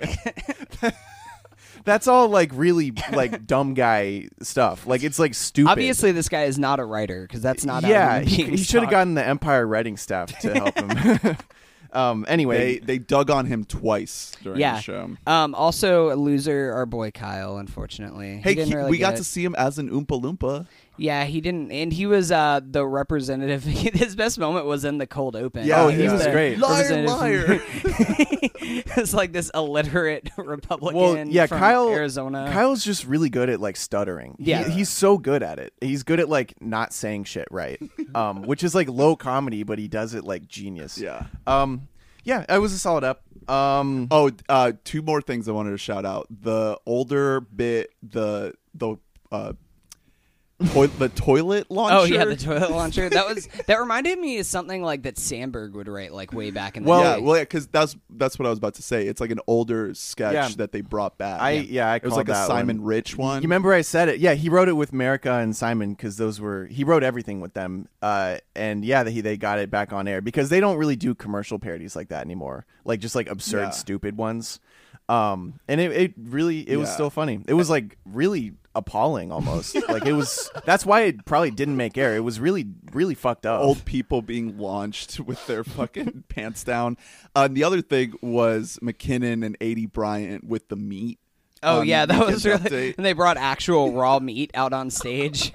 That's 1.84 2.08
all 2.08 2.30
like 2.30 2.50
really 2.54 2.94
like 3.12 3.46
dumb 3.48 3.76
guy 3.76 4.30
stuff. 4.42 4.88
Like 4.88 5.04
it's 5.04 5.20
like 5.20 5.36
stupid. 5.36 5.70
Obviously, 5.70 6.12
this 6.12 6.30
guy 6.30 6.44
is 6.44 6.58
not 6.58 6.80
a 6.80 6.86
writer 6.86 7.22
because 7.22 7.42
that's 7.42 7.64
not. 7.64 7.84
yeah 7.84 8.22
he, 8.22 8.44
he 8.44 8.58
should 8.58 8.82
have 8.82 8.92
gotten 8.92 9.14
the 9.14 9.26
empire 9.26 9.68
writing 9.68 9.96
staff 9.96 10.38
to 10.40 10.54
help 10.54 10.76
him 10.76 11.38
Um. 11.96 12.26
Anyway, 12.28 12.80
They 12.80 12.80
they 12.80 12.98
dug 13.00 13.30
on 13.32 13.46
him 13.46 13.64
twice 13.66 14.34
during 14.44 14.60
yeah. 14.60 14.76
the 14.76 14.82
show. 14.82 15.10
Um. 15.26 15.56
Also, 15.56 16.12
a 16.12 16.16
loser, 16.16 16.74
our 16.74 16.86
boy 16.86 17.12
Kyle. 17.12 17.58
Unfortunately, 17.58 18.38
Hey, 18.44 18.56
didn't 18.56 18.68
he- 18.70 18.76
really 18.76 18.92
we 18.92 18.98
got 18.98 19.14
it. 19.14 19.18
to 19.18 19.24
see 19.24 19.44
him 19.44 19.56
as 19.56 19.78
an 19.80 19.90
Oompa 19.90 20.22
Loompa. 20.22 20.68
Yeah, 20.98 21.26
he 21.26 21.42
didn't, 21.42 21.72
and 21.72 21.92
he 21.92 22.06
was 22.06 22.32
uh, 22.32 22.62
the 22.64 22.86
representative. 22.86 23.64
His 23.66 24.16
best 24.16 24.40
moment 24.40 24.66
was 24.66 24.86
in 24.86 24.98
the 24.98 25.08
cold 25.08 25.36
open. 25.36 25.66
Yeah, 25.68 25.84
Oh, 25.84 25.88
he 25.90 26.08
was 26.08 26.24
the 26.24 26.32
great. 26.32 26.58
Liar, 26.58 26.84
representative 27.06 27.62
from- 27.62 27.92
it's 28.98 29.14
like 29.14 29.32
this 29.34 29.52
illiterate 29.54 30.30
Republican. 30.38 30.96
well, 30.98 31.18
yeah, 31.28 31.46
from 31.48 31.60
Kyle. 31.60 31.90
Arizona. 31.90 32.50
Kyle's 32.52 32.84
just 32.84 33.06
really 33.06 33.30
good 33.30 33.50
at 33.50 33.60
like 33.60 33.76
stuttering. 33.78 34.36
He- 34.40 34.52
Yeah. 34.52 34.68
he's 34.70 34.90
so 34.90 35.18
good 35.18 35.44
at 35.44 35.60
it. 35.60 35.74
He's 35.82 36.04
good 36.04 36.20
at 36.20 36.30
like 36.30 36.54
not 36.62 36.94
saying 36.94 37.26
shit 37.26 37.48
right, 37.52 37.80
um, 38.14 38.44
which 38.44 38.64
is 38.64 38.74
like 38.76 38.88
low 38.90 39.16
comedy, 39.16 39.64
but 39.64 39.80
he 39.80 39.88
does 39.88 40.14
it 40.14 40.24
like 40.24 40.48
genius. 40.48 40.98
Yeah. 40.98 41.26
Um. 41.48 41.88
Yeah, 42.24 42.44
it 42.50 42.58
was 42.60 42.74
a 42.74 42.80
solid 42.80 43.04
up. 43.04 43.22
Um. 43.50 44.08
Oh, 44.10 44.32
uh, 44.50 44.72
two 44.84 45.02
more 45.04 45.22
things 45.22 45.48
I 45.48 45.52
wanted 45.52 45.72
to 45.72 45.78
shout 45.78 46.06
out. 46.06 46.28
The 46.42 46.80
older 46.86 47.40
bit, 47.42 47.92
the 48.02 48.54
the 48.74 48.96
uh, 49.32 49.54
toi- 50.74 50.88
the 50.88 51.10
toilet 51.10 51.70
launcher. 51.70 51.96
Oh 51.98 52.04
yeah, 52.04 52.26
the 52.26 52.36
toilet 52.36 52.72
launcher. 52.72 53.10
That 53.10 53.28
was 53.28 53.48
that 53.68 53.80
reminded 53.80 54.18
me 54.20 54.40
of 54.40 54.46
something 54.46 54.82
like 54.82 55.04
that 55.04 55.16
Samberg 55.16 55.74
would 55.74 55.88
write 55.88 56.14
like 56.14 56.32
way 56.34 56.52
back 56.52 56.78
in 56.78 56.84
the 56.84 56.90
Well- 56.90 57.02
yeah, 57.04 57.16
day. 57.18 57.22
well, 57.22 57.36
yeah, 57.38 57.44
because 57.44 57.68
that's 57.68 57.96
that's 58.10 58.40
what 58.40 58.46
I 58.46 58.50
was 58.50 58.58
about 58.60 58.76
to 58.76 58.82
say. 58.82 59.08
It's 59.08 59.20
like 59.20 59.32
an 59.32 59.40
older 59.48 59.94
sketch 59.94 60.34
Yeah. 60.34 60.50
that 60.58 60.72
they 60.72 60.82
brought 60.82 61.18
back. 61.18 61.42
I 61.42 61.52
yeah, 61.52 61.92
I 61.92 61.98
it 61.98 62.04
was 62.04 62.12
called 62.12 62.20
like 62.28 62.30
a 62.30 62.40
that 62.40 62.48
Simon 62.48 62.78
one. 62.78 62.86
Rich 62.88 63.18
one. 63.18 63.42
You 63.42 63.48
remember 63.48 63.74
I 63.74 63.82
said 63.82 64.10
it? 64.10 64.20
Yeah, 64.20 64.34
he 64.34 64.50
wrote 64.50 64.70
it 64.70 64.74
with 64.74 64.92
Marika 64.92 65.42
and 65.44 65.56
Simon 65.56 65.94
because 65.94 66.18
those 66.18 66.40
were 66.40 66.66
he 66.68 66.84
wrote 66.84 67.04
everything 67.04 67.42
with 67.42 67.54
them. 67.54 67.88
Uh, 68.02 68.38
and 68.56 68.86
yeah, 68.86 69.04
they 69.04 69.20
they 69.22 69.38
got 69.38 69.60
it 69.60 69.70
back 69.70 69.92
on 69.92 70.08
air 70.08 70.22
because 70.22 70.50
they 70.50 70.60
don't 70.60 70.78
really 70.78 70.96
do 70.96 71.14
commercial 71.16 71.60
parodies 71.60 71.96
like 71.96 72.10
that 72.10 72.24
anymore, 72.24 72.66
like 72.86 73.00
just 73.00 73.16
like 73.16 73.30
absurd, 73.30 73.60
Yeah. 73.62 73.70
stupid 73.72 74.16
ones. 74.18 74.60
Um, 75.08 75.60
and 75.68 75.80
it, 75.80 75.92
it 75.92 76.14
really 76.18 76.68
it 76.68 76.78
was 76.78 76.88
Yeah. 76.90 76.94
still 76.96 77.10
funny. 77.10 77.40
It 77.48 77.54
was 77.54 77.70
like 77.70 77.98
really 78.06 78.54
appalling 78.76 79.32
almost. 79.32 79.76
like 79.90 80.06
it 80.06 80.14
was. 80.14 80.50
That's 80.66 80.86
why 80.86 81.02
it 81.04 81.26
probably 81.26 81.52
didn't 81.52 81.78
make 81.78 81.98
air. 81.98 82.16
It 82.16 82.20
was 82.22 82.40
really 82.40 82.66
really 82.92 83.16
fucked 83.16 83.46
up. 83.46 83.62
old 83.62 83.84
people 83.86 84.22
being 84.22 84.58
launched 84.58 85.20
with 85.30 85.46
their 85.48 85.64
fucking 85.64 86.26
pants 86.30 86.64
down. 86.64 86.98
Uh, 87.36 87.44
and 87.46 87.56
the 87.58 87.64
other 87.64 87.82
thing 87.82 88.14
was 88.22 88.78
McKinnon 88.82 89.46
and 89.46 89.58
Aidy 89.60 89.92
Bryant 89.92 90.44
with 90.44 90.68
the 90.70 90.76
meat. 90.76 91.20
oh 91.64 91.80
on 91.80 91.88
yeah, 91.88 92.06
that 92.06 92.26
was 92.28 92.46
really. 92.46 92.60
Update. 92.60 92.98
And 92.98 93.06
they 93.06 93.14
brought 93.14 93.38
actual 93.38 93.94
raw 93.94 94.20
meat 94.20 94.52
out 94.54 94.74
on 94.74 94.90
stage. 94.90 95.54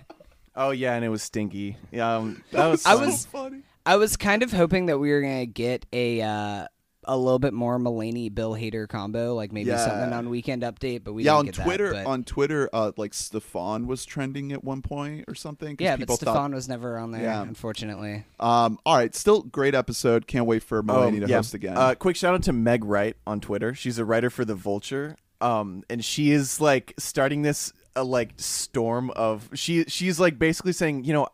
Oh 0.56 0.70
yeah, 0.70 0.94
and 0.94 1.04
it 1.04 1.09
was 1.09 1.22
stinky. 1.22 1.76
Yeah, 1.92 2.16
um, 2.16 2.42
that 2.52 2.66
was. 2.66 2.85
I 2.85 2.94
fun. 2.96 3.06
was- 3.06 3.26
funny. 3.26 3.62
I 3.87 3.96
was 3.96 4.16
kind 4.18 4.42
of 4.42 4.52
hoping 4.52 4.87
that 4.87 4.98
we 4.98 5.11
were 5.11 5.22
gonna 5.22 5.46
get 5.46 5.87
a 5.92 6.20
uh, 6.20 6.66
a 7.12 7.16
little 7.16 7.38
bit 7.38 7.52
more 7.52 7.78
Mulaney 7.78 8.32
Bill 8.34 8.52
Hader 8.54 8.88
combo, 8.88 9.34
like 9.34 9.52
maybe 9.52 9.70
Yeah. 9.70 9.84
something 9.84 10.12
on 10.12 10.30
Weekend 10.30 10.62
Update. 10.62 11.02
But 11.04 11.12
we 11.14 11.24
yeah, 11.24 11.32
didn't 11.32 11.38
on 11.38 11.44
get 11.46 11.54
that, 11.56 11.64
Twitter, 11.64 11.92
but- 11.92 12.06
on 12.06 12.24
Twitter, 12.24 12.70
uh, 12.72 12.92
like 12.96 13.14
Stefan 13.14 13.86
was 13.86 14.04
trending 14.04 14.52
at 14.52 14.62
one 14.62 14.80
point 14.82 15.24
or 15.28 15.34
something. 15.34 15.76
yeah, 15.80 15.92
but 15.94 16.00
people 16.00 16.16
Stefan 16.16 16.34
thought- 16.34 16.50
was 16.52 16.68
never 16.68 16.98
on 16.98 17.10
there, 17.10 17.22
Yeah. 17.22 17.42
unfortunately. 17.42 18.24
Um, 18.38 18.78
all 18.86 18.96
right, 18.96 19.14
still 19.14 19.42
great 19.42 19.74
episode. 19.74 20.26
Can't 20.26 20.46
wait 20.46 20.62
for 20.62 20.78
Oh, 20.78 20.82
Mulaney 20.82 21.26
to 21.26 21.32
host 21.34 21.54
again. 21.54 21.76
Uh, 21.76 21.94
quick 21.94 22.16
shout 22.16 22.34
out 22.34 22.42
to 22.44 22.52
Megh 22.52 22.82
Wright 22.84 23.16
on 23.26 23.40
Twitter. 23.40 23.74
She's 23.74 23.98
a 23.98 24.04
writer 24.04 24.30
for 24.30 24.44
The 24.44 24.54
Vulture. 24.54 25.16
Um, 25.40 25.82
and 25.90 26.04
she 26.04 26.30
is 26.32 26.60
like 26.60 26.92
starting 26.98 27.42
this 27.42 27.72
uh, 27.96 28.04
like 28.04 28.30
storm 28.36 29.10
of 29.16 29.48
she 29.54 29.84
she's 29.88 30.20
like 30.20 30.38
basically 30.38 30.72
saying, 30.72 31.02
you 31.04 31.12
know, 31.12 31.26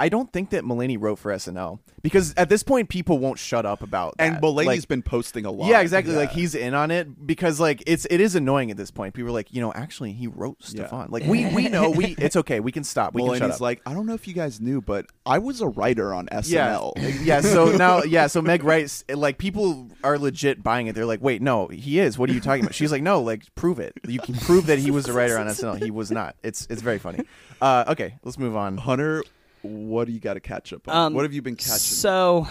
I 0.00 0.08
don't 0.08 0.32
think 0.32 0.50
that 0.50 0.64
Mulaney 0.64 0.96
wrote 1.00 1.18
for 1.18 1.32
SNL 1.32 1.80
because 2.02 2.32
at 2.36 2.48
this 2.48 2.62
point 2.62 2.88
people 2.88 3.18
won't 3.18 3.38
shut 3.38 3.66
up 3.66 3.82
about 3.82 4.16
that. 4.18 4.32
and 4.34 4.42
Mulaney's 4.42 4.66
Like, 4.66 4.88
been 4.88 5.02
posting 5.02 5.44
a 5.44 5.50
lot. 5.50 5.68
yeah, 5.68 5.80
exactly. 5.80 6.12
Yeah. 6.12 6.20
Like 6.20 6.30
he's 6.30 6.54
in 6.54 6.72
on 6.74 6.90
it 6.92 7.26
because 7.26 7.58
like 7.58 7.82
it's 7.86 8.06
it 8.08 8.20
is 8.20 8.34
annoying 8.36 8.70
at 8.70 8.76
this 8.76 8.90
point. 8.92 9.14
People 9.14 9.30
are 9.30 9.32
like, 9.32 9.52
you 9.52 9.60
know, 9.60 9.72
actually 9.72 10.12
he 10.12 10.26
wrote 10.28 10.56
Yeah. 10.60 10.86
Stefan. 10.86 11.08
Like 11.10 11.24
we 11.24 11.46
we 11.52 11.68
know 11.68 11.90
we 11.90 12.06
it's 12.18 12.36
okay. 12.36 12.60
We 12.60 12.70
can 12.70 12.84
stop. 12.84 13.12
We 13.14 13.22
can 13.24 13.38
shut 13.38 13.50
up. 13.50 13.60
like, 13.60 13.80
I 13.86 13.92
don't 13.94 14.06
know 14.06 14.14
if 14.14 14.28
you 14.28 14.34
guys 14.34 14.60
knew, 14.60 14.80
but 14.80 15.06
I 15.26 15.38
was 15.38 15.60
a 15.60 15.66
writer 15.68 16.14
on 16.14 16.26
SNL. 16.28 16.92
Yeah, 16.96 17.08
yeah. 17.22 17.40
So 17.48 17.72
now, 17.72 18.02
yeah. 18.04 18.28
So 18.28 18.40
Megh 18.40 18.62
writes 18.62 19.04
like 19.12 19.38
people 19.38 19.88
are 20.04 20.18
legit 20.18 20.62
buying 20.62 20.86
it. 20.86 20.94
They're 20.94 21.06
like, 21.06 21.20
wait, 21.22 21.42
no, 21.42 21.66
he 21.68 21.98
is. 21.98 22.16
What 22.18 22.30
are 22.30 22.32
you 22.32 22.40
talking 22.40 22.62
about? 22.64 22.74
She's 22.74 22.92
like, 22.92 23.02
no, 23.02 23.20
like 23.20 23.52
prove 23.56 23.80
it. 23.80 23.94
You 24.06 24.20
can 24.20 24.34
prove 24.36 24.66
that 24.66 24.78
he 24.78 24.90
was 24.92 25.08
a 25.08 25.12
writer 25.12 25.38
on 25.38 25.46
SNL. 25.48 25.82
He 25.82 25.90
was 25.90 26.10
not. 26.12 26.36
It's 26.44 26.66
it's 26.70 26.82
very 26.82 26.98
funny. 26.98 27.24
Uh, 27.60 27.84
okay, 27.88 28.14
let's 28.22 28.38
move 28.38 28.54
on. 28.54 28.76
Hunter, 28.76 29.24
what 29.68 30.06
do 30.06 30.12
you 30.12 30.20
got 30.20 30.34
to 30.34 30.40
catch 30.40 30.72
up 30.72 30.88
on? 30.88 30.96
Um, 30.96 31.14
what 31.14 31.22
have 31.22 31.32
you 31.32 31.42
been 31.42 31.56
catching? 31.56 31.78
So, 31.78 32.46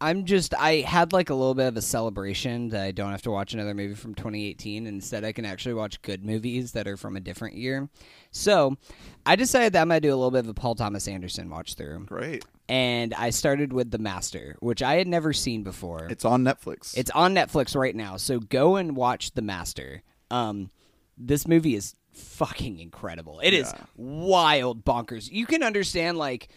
I'm 0.00 0.24
just 0.24 0.52
I 0.58 0.76
had 0.80 1.12
like 1.12 1.30
a 1.30 1.34
little 1.34 1.54
bit 1.54 1.68
of 1.68 1.76
a 1.76 1.82
celebration 1.82 2.70
that 2.70 2.82
I 2.82 2.90
don't 2.90 3.12
have 3.12 3.22
to 3.22 3.30
watch 3.30 3.54
another 3.54 3.72
movie 3.72 3.94
from 3.94 4.14
2018. 4.16 4.86
Instead, 4.86 5.24
I 5.24 5.30
can 5.32 5.44
actually 5.44 5.74
watch 5.74 6.02
good 6.02 6.24
movies 6.24 6.72
that 6.72 6.88
are 6.88 6.96
from 6.96 7.16
a 7.16 7.20
different 7.20 7.56
year. 7.56 7.88
So, 8.32 8.76
I 9.24 9.36
decided 9.36 9.74
that 9.74 9.82
I'm 9.82 9.88
gonna 9.88 10.00
do 10.00 10.08
a 10.12 10.16
little 10.16 10.30
bit 10.32 10.40
of 10.40 10.48
a 10.48 10.54
Paul 10.54 10.74
Thomas 10.74 11.06
Anderson 11.06 11.50
watch 11.50 11.74
through, 11.74 12.06
Great. 12.06 12.44
and 12.68 13.14
I 13.14 13.30
started 13.30 13.72
with 13.72 13.90
The 13.92 13.98
Master, 13.98 14.56
which 14.60 14.82
I 14.82 14.96
had 14.96 15.06
never 15.06 15.32
seen 15.32 15.62
before. 15.62 16.06
It's 16.06 16.24
on 16.24 16.42
Netflix. 16.42 16.96
It's 16.96 17.10
on 17.12 17.34
Netflix 17.34 17.76
right 17.76 17.94
now, 17.94 18.16
so 18.16 18.40
go 18.40 18.76
and 18.76 18.96
watch 18.96 19.32
The 19.34 19.42
Master. 19.42 20.02
Um, 20.32 20.70
this 21.16 21.46
movie 21.46 21.76
is 21.76 21.94
fucking 22.12 22.78
incredible. 22.78 23.40
It 23.40 23.54
is 23.54 23.72
Yeah. 23.74 23.84
wild 23.96 24.84
bonkers. 24.84 25.30
You 25.30 25.46
can 25.46 25.62
understand 25.62 26.18
like 26.18 26.48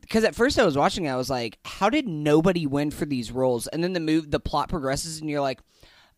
because 0.00 0.24
at 0.24 0.34
first 0.34 0.58
I 0.58 0.64
was 0.64 0.76
watching, 0.76 1.04
it, 1.04 1.10
I 1.10 1.16
was 1.16 1.28
like, 1.28 1.58
how 1.66 1.90
did 1.90 2.08
nobody 2.08 2.66
win 2.66 2.90
for 2.90 3.04
these 3.04 3.30
roles? 3.30 3.66
And 3.66 3.84
then 3.84 3.92
the 3.92 4.00
move, 4.00 4.30
the 4.30 4.40
plot 4.40 4.68
progresses, 4.68 5.20
and 5.20 5.28
you're 5.30 5.40
like. 5.42 5.60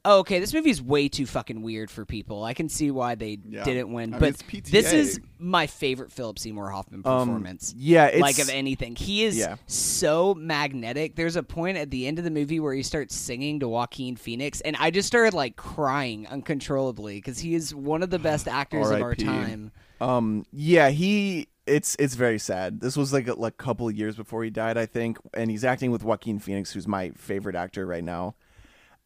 Oh, 0.03 0.21
okay, 0.21 0.39
this 0.41 0.55
movie 0.55 0.71
is 0.71 0.81
way 0.81 1.11
too 1.11 1.27
fucking 1.27 1.61
weird 1.61 1.91
for 1.91 2.07
people. 2.07 2.43
I 2.43 2.55
can 2.55 2.71
see 2.71 2.91
why 2.91 3.17
they 3.17 3.39
Yeah. 3.47 3.65
didn't 3.65 3.93
win, 3.93 4.11
I 4.15 4.17
mean, 4.17 4.21
but 4.21 4.29
it's 4.31 4.43
PTA. 4.43 4.71
this 4.71 4.93
is 4.95 5.21
my 5.39 5.67
favorite 5.67 6.11
Philip 6.11 6.39
Seymour 6.39 6.71
Hoffman 6.71 7.03
Um, 7.05 7.27
performance 7.29 7.75
yeah, 7.77 8.07
it's 8.07 8.21
like 8.21 8.39
of 8.39 8.49
anything. 8.49 8.97
He 8.97 9.25
is 9.25 9.37
Yeah. 9.37 9.57
so 9.67 10.35
magnetic. 10.35 11.17
There's 11.17 11.37
a 11.37 11.43
point 11.43 11.77
at 11.77 11.91
the 11.91 12.07
end 12.07 12.19
of 12.19 12.25
the 12.25 12.31
movie 12.31 12.61
where 12.61 12.73
he 12.73 12.83
starts 12.83 13.15
singing 13.15 13.61
to 13.61 13.69
Joaquin 13.69 14.17
Phoenix, 14.17 14.63
and 14.63 14.75
I 14.81 14.91
just 14.91 15.07
started 15.07 15.35
like 15.35 15.57
crying 15.57 16.27
uncontrollably 16.29 17.17
because 17.19 17.41
he 17.41 17.55
is 17.55 17.75
one 17.75 18.03
of 18.03 18.09
the 18.09 18.19
best 18.19 18.49
actors 18.49 18.87
of 18.91 19.03
our 19.03 19.09
R.I.P.. 19.09 19.25
time. 19.25 19.71
Um, 20.01 20.47
yeah, 20.51 20.89
he. 20.89 21.49
It's 21.67 21.95
it's 22.01 22.15
very 22.15 22.39
sad. 22.39 22.81
This 22.81 22.97
was 22.97 23.13
like 23.13 23.29
a 23.29 23.35
like 23.35 23.59
couple 23.59 23.87
of 23.87 23.95
years 23.95 24.17
before 24.17 24.43
he 24.43 24.51
died, 24.51 24.79
I 24.79 24.87
think, 24.87 25.19
and 25.35 25.51
he's 25.51 25.63
acting 25.63 25.91
with 25.91 26.03
Joaquin 26.03 26.39
Phoenix, 26.39 26.73
who's 26.73 26.89
my 26.89 27.11
favorite 27.11 27.55
actor 27.55 27.87
right 27.87 28.03
now. 28.03 28.35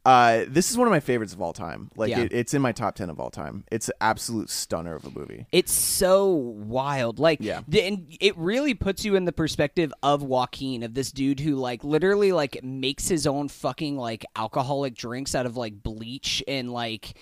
Uh, 0.04 0.44
this 0.48 0.70
is 0.70 0.76
one 0.76 0.86
of 0.86 0.90
my 0.92 1.00
favorites 1.00 1.32
of 1.32 1.40
all 1.40 1.52
time. 1.54 1.90
Like 1.96 2.10
Yeah. 2.10 2.20
it, 2.20 2.32
it's 2.32 2.52
in 2.52 2.60
my 2.60 2.72
top 2.72 2.94
ten 2.94 3.08
of 3.08 3.18
all 3.18 3.30
time. 3.30 3.64
It's 3.72 3.88
an 3.88 3.94
absolute 4.02 4.50
stunner 4.50 4.94
of 4.94 5.04
a 5.06 5.10
movie. 5.10 5.46
It's 5.50 5.72
so 5.72 6.26
wild. 6.34 7.18
Like, 7.18 7.38
Yeah. 7.40 7.62
the- 7.66 7.82
and 7.82 8.06
it 8.20 8.36
really 8.36 8.74
puts 8.74 9.04
you 9.04 9.14
in 9.16 9.24
the 9.24 9.32
perspective 9.32 9.94
of 10.02 10.22
Joaquin, 10.22 10.82
of 10.82 10.92
this 10.92 11.10
dude 11.10 11.40
who, 11.40 11.54
like, 11.56 11.82
literally, 11.84 12.32
like, 12.32 12.62
makes 12.62 13.08
his 13.08 13.26
own 13.26 13.48
fucking, 13.48 13.96
like, 13.96 14.26
alcoholic 14.36 14.94
drinks 14.94 15.34
out 15.34 15.46
of, 15.46 15.56
like, 15.56 15.82
bleach 15.82 16.42
and, 16.46 16.70
like, 16.70 17.14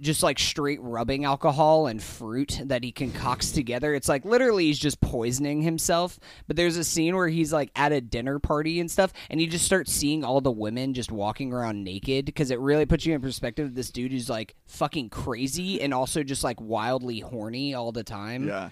just 0.00 0.22
like 0.22 0.38
straight 0.38 0.80
rubbing 0.82 1.24
alcohol 1.24 1.86
and 1.86 2.02
fruit 2.02 2.60
that 2.64 2.82
he 2.82 2.92
concocts 2.92 3.52
together. 3.52 3.94
It's 3.94 4.08
like 4.08 4.24
literally 4.24 4.66
he's 4.66 4.78
just 4.78 5.00
poisoning 5.00 5.62
himself. 5.62 6.18
But 6.46 6.56
there's 6.56 6.76
a 6.76 6.84
scene 6.84 7.14
where 7.14 7.28
he's 7.28 7.52
like 7.52 7.70
at 7.76 7.92
a 7.92 8.00
dinner 8.00 8.38
party 8.38 8.80
and 8.80 8.90
stuff, 8.90 9.12
and 9.30 9.40
you 9.40 9.46
just 9.46 9.64
start 9.64 9.88
seeing 9.88 10.24
all 10.24 10.40
the 10.40 10.50
women 10.50 10.94
just 10.94 11.12
walking 11.12 11.52
around 11.52 11.84
naked 11.84 12.24
because 12.24 12.50
it 12.50 12.58
really 12.58 12.86
puts 12.86 13.06
you 13.06 13.14
in 13.14 13.20
perspective. 13.20 13.66
of 13.66 13.74
This 13.74 13.90
dude 13.90 14.12
who's 14.12 14.30
like 14.30 14.54
fucking 14.66 15.10
crazy 15.10 15.80
and 15.80 15.94
also 15.94 16.22
just 16.22 16.42
like 16.42 16.60
wildly 16.60 17.20
horny 17.20 17.74
all 17.74 17.92
the 17.92 18.02
time 18.02 18.48
yeah. 18.48 18.70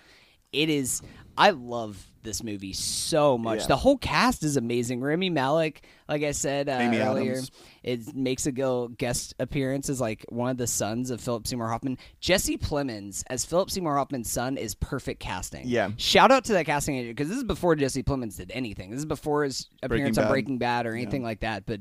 it 0.52 0.68
is 0.68 1.02
I 1.37 1.50
love 1.50 2.10
this 2.22 2.42
movie 2.42 2.72
so 2.72 3.38
much. 3.38 3.61
Yeah. 3.61 3.66
The 3.68 3.76
whole 3.76 3.98
cast 3.98 4.42
is 4.42 4.56
amazing. 4.56 5.00
Rami 5.00 5.30
Malek, 5.30 5.83
like 6.09 6.22
I 6.22 6.33
said 6.33 6.68
uh, 6.68 6.72
earlier, 6.72 7.33
Adams. 7.33 7.50
it 7.83 8.14
makes 8.14 8.46
a 8.46 8.52
go 8.52 8.88
guest 8.88 9.35
appearance 9.38 9.88
as 9.88 10.00
like 10.00 10.24
one 10.28 10.50
of 10.50 10.56
the 10.56 10.66
sons 10.66 11.11
of 11.11 11.20
Philip 11.20 11.46
Seymour 11.46 11.68
Hoffman. 11.68 11.98
Jesse 12.20 12.59
Plemons 12.59 13.24
as 13.28 13.44
Philip 13.44 13.70
Seymour 13.70 13.96
Hoffman's 13.96 14.30
son 14.30 14.56
is 14.56 14.74
perfect 14.74 15.20
casting. 15.20 15.66
Yeah. 15.66 15.90
Shout 15.96 16.30
out 16.30 16.44
to 16.46 16.52
that 16.54 16.66
casting 16.66 16.96
agent 16.96 17.16
because 17.16 17.28
this 17.28 17.38
is 17.38 17.44
before 17.44 17.76
Jesse 17.76 18.02
Plemons 18.02 18.37
did 18.37 18.50
anything. 18.52 18.90
This 18.90 19.00
is 19.00 19.06
before 19.06 19.44
his 19.44 19.68
appearance 19.83 20.18
on 20.18 20.24
Bad. 20.24 20.30
Breaking 20.30 20.59
Bad 20.59 20.87
or 20.87 20.94
anything 20.94 21.22
like 21.22 21.40
that. 21.40 21.66
But 21.66 21.80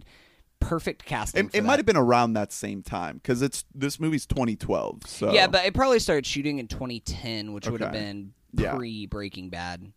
perfect 0.59 1.05
casting. 1.05 1.47
It, 1.47 1.55
it 1.55 1.63
might 1.63 1.79
have 1.79 1.85
been 1.85 1.97
around 1.97 2.33
that 2.33 2.51
same 2.51 2.83
time 2.83 3.17
because 3.17 3.41
it's 3.41 3.65
this 3.73 3.99
movie's 3.99 4.25
2012. 4.25 5.03
So 5.05 5.31
Yeah, 5.31 5.47
but 5.47 5.65
it 5.65 5.73
probably 5.73 5.99
started 5.99 6.25
shooting 6.25 6.59
in 6.59 6.67
2010, 6.67 7.53
which 7.53 7.67
would 7.67 7.81
have 7.81 7.91
been 7.91 8.33
pre 8.55 9.05
Breaking 9.05 9.49
Bad. 9.49 9.91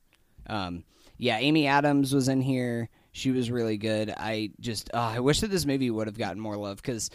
Um, 0.47 0.85
yeah, 1.19 1.39
Amy 1.39 1.67
Adams 1.67 2.15
was 2.15 2.29
in 2.29 2.41
here. 2.41 2.89
She 3.13 3.31
was 3.31 3.51
really 3.51 3.77
good. 3.77 4.13
I 4.17 4.51
just, 4.61 4.91
uh, 4.95 5.13
I 5.17 5.21
wish 5.21 5.41
that 5.41 5.51
this 5.51 5.67
movie 5.67 5.91
would 5.91 6.07
have 6.07 6.17
gotten 6.19 6.41
more 6.41 6.57
love 6.57 6.77
because 6.77 7.11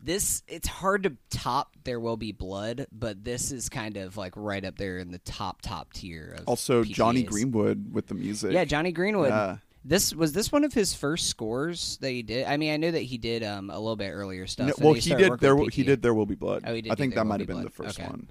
this, 0.00 0.42
it's 0.48 0.66
hard 0.66 1.02
to 1.04 1.12
top 1.30 1.76
There 1.84 2.00
Will 2.00 2.16
Be 2.16 2.32
Blood, 2.32 2.86
but 2.90 3.22
this 3.22 3.52
is 3.52 3.68
kind 3.68 3.96
of 3.98 4.16
like 4.16 4.32
right 4.34 4.64
up 4.64 4.76
there 4.78 4.98
in 4.98 5.12
the 5.12 5.18
top, 5.18 5.60
top 5.62 5.92
tier 5.92 6.36
of 6.38 6.48
also 6.48 6.82
Jonny 6.84 7.22
Greenwood 7.22 7.92
with 7.92 8.06
the 8.06 8.14
music. 8.14 8.52
Yeah, 8.52 8.64
Jonny 8.64 8.92
Greenwood. 8.92 9.28
Yeah. 9.28 9.58
This 9.84 10.14
was 10.14 10.32
this 10.32 10.50
one 10.52 10.62
of 10.64 10.72
his 10.72 10.94
first 10.94 11.26
scores 11.26 11.98
that 12.00 12.10
he 12.10 12.22
did. 12.22 12.46
I 12.46 12.56
mean, 12.56 12.72
I 12.72 12.76
know 12.76 12.92
that 12.92 13.00
he 13.00 13.18
did 13.18 13.42
um, 13.42 13.68
a 13.68 13.78
little 13.78 13.96
bit 13.96 14.10
earlier 14.10 14.46
stuff. 14.46 14.68
No, 14.68 14.74
well, 14.78 14.92
then 14.94 15.02
he 15.02 15.14
did. 15.14 15.40
There, 15.40 15.56
Will- 15.56 15.66
he 15.68 15.82
did. 15.82 16.02
There 16.02 16.14
will 16.14 16.24
be 16.26 16.36
blood. 16.36 16.62
Oh, 16.66 16.72
he 16.72 16.82
did 16.82 16.92
I 16.92 16.94
think 16.94 17.14
that 17.16 17.24
might 17.26 17.38
Be 17.38 17.42
have 17.42 17.48
been 17.48 17.56
Blood. 17.56 17.66
the 17.66 17.70
first 17.70 17.98
Okay. 18.00 18.08
one. 18.08 18.28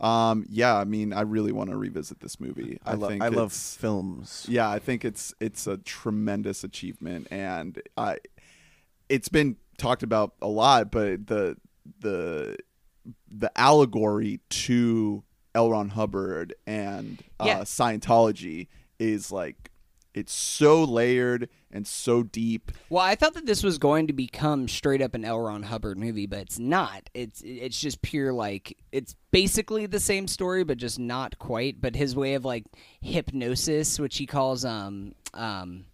Um, 0.00 0.46
yeah, 0.48 0.76
I 0.76 0.84
mean, 0.84 1.12
I 1.12 1.20
really 1.22 1.52
want 1.52 1.70
to 1.70 1.76
revisit 1.76 2.20
this 2.20 2.40
movie. 2.40 2.78
I, 2.84 2.94
love 2.94 3.10
think 3.10 3.22
I 3.22 3.28
love 3.28 3.52
films. 3.52 4.46
Yeah, 4.48 4.70
I 4.70 4.78
think 4.78 5.04
it's 5.04 5.34
it's 5.40 5.66
a 5.66 5.76
tremendous 5.76 6.64
achievement, 6.64 7.28
and 7.30 7.80
I, 7.96 8.18
it's 9.10 9.28
been 9.28 9.56
talked 9.76 10.02
about 10.02 10.34
a 10.40 10.48
lot, 10.48 10.90
but 10.90 11.26
the 11.26 11.56
the 12.00 12.56
the 13.30 13.52
allegory 13.56 14.40
to 14.48 15.22
L. 15.54 15.70
Ron 15.70 15.90
Hubbard 15.90 16.54
and 16.66 17.22
uh, 17.38 17.44
Yeah. 17.46 17.60
Scientology 17.60 18.68
is 18.98 19.30
like 19.30 19.70
it's 20.14 20.32
so 20.32 20.84
layered 20.84 21.48
and 21.72 21.86
so 21.86 22.22
deep. 22.22 22.72
Well, 22.88 23.02
I 23.04 23.14
thought 23.14 23.34
that 23.34 23.46
this 23.46 23.62
was 23.62 23.78
going 23.78 24.06
to 24.08 24.12
become 24.12 24.66
straight 24.68 25.00
up 25.00 25.14
an 25.14 25.24
L. 25.24 25.38
Ron 25.40 25.62
Hubbard 25.62 25.98
movie, 25.98 26.26
but 26.26 26.40
it's 26.40 26.58
not. 26.58 27.08
It's 27.14 27.42
it's 27.44 27.80
just 27.80 28.02
pure 28.02 28.32
like 28.32 28.76
it's 28.92 29.14
basically 29.30 29.86
the 29.86 30.00
same 30.00 30.26
story, 30.28 30.64
but 30.64 30.78
just 30.78 30.98
not 30.98 31.38
quite. 31.38 31.80
But 31.80 31.94
his 31.96 32.16
way 32.16 32.34
of 32.34 32.44
like 32.44 32.64
hypnosis, 33.00 33.98
which 33.98 34.16
he 34.18 34.26
calls 34.26 34.64
um 34.64 35.14
um 35.34 35.84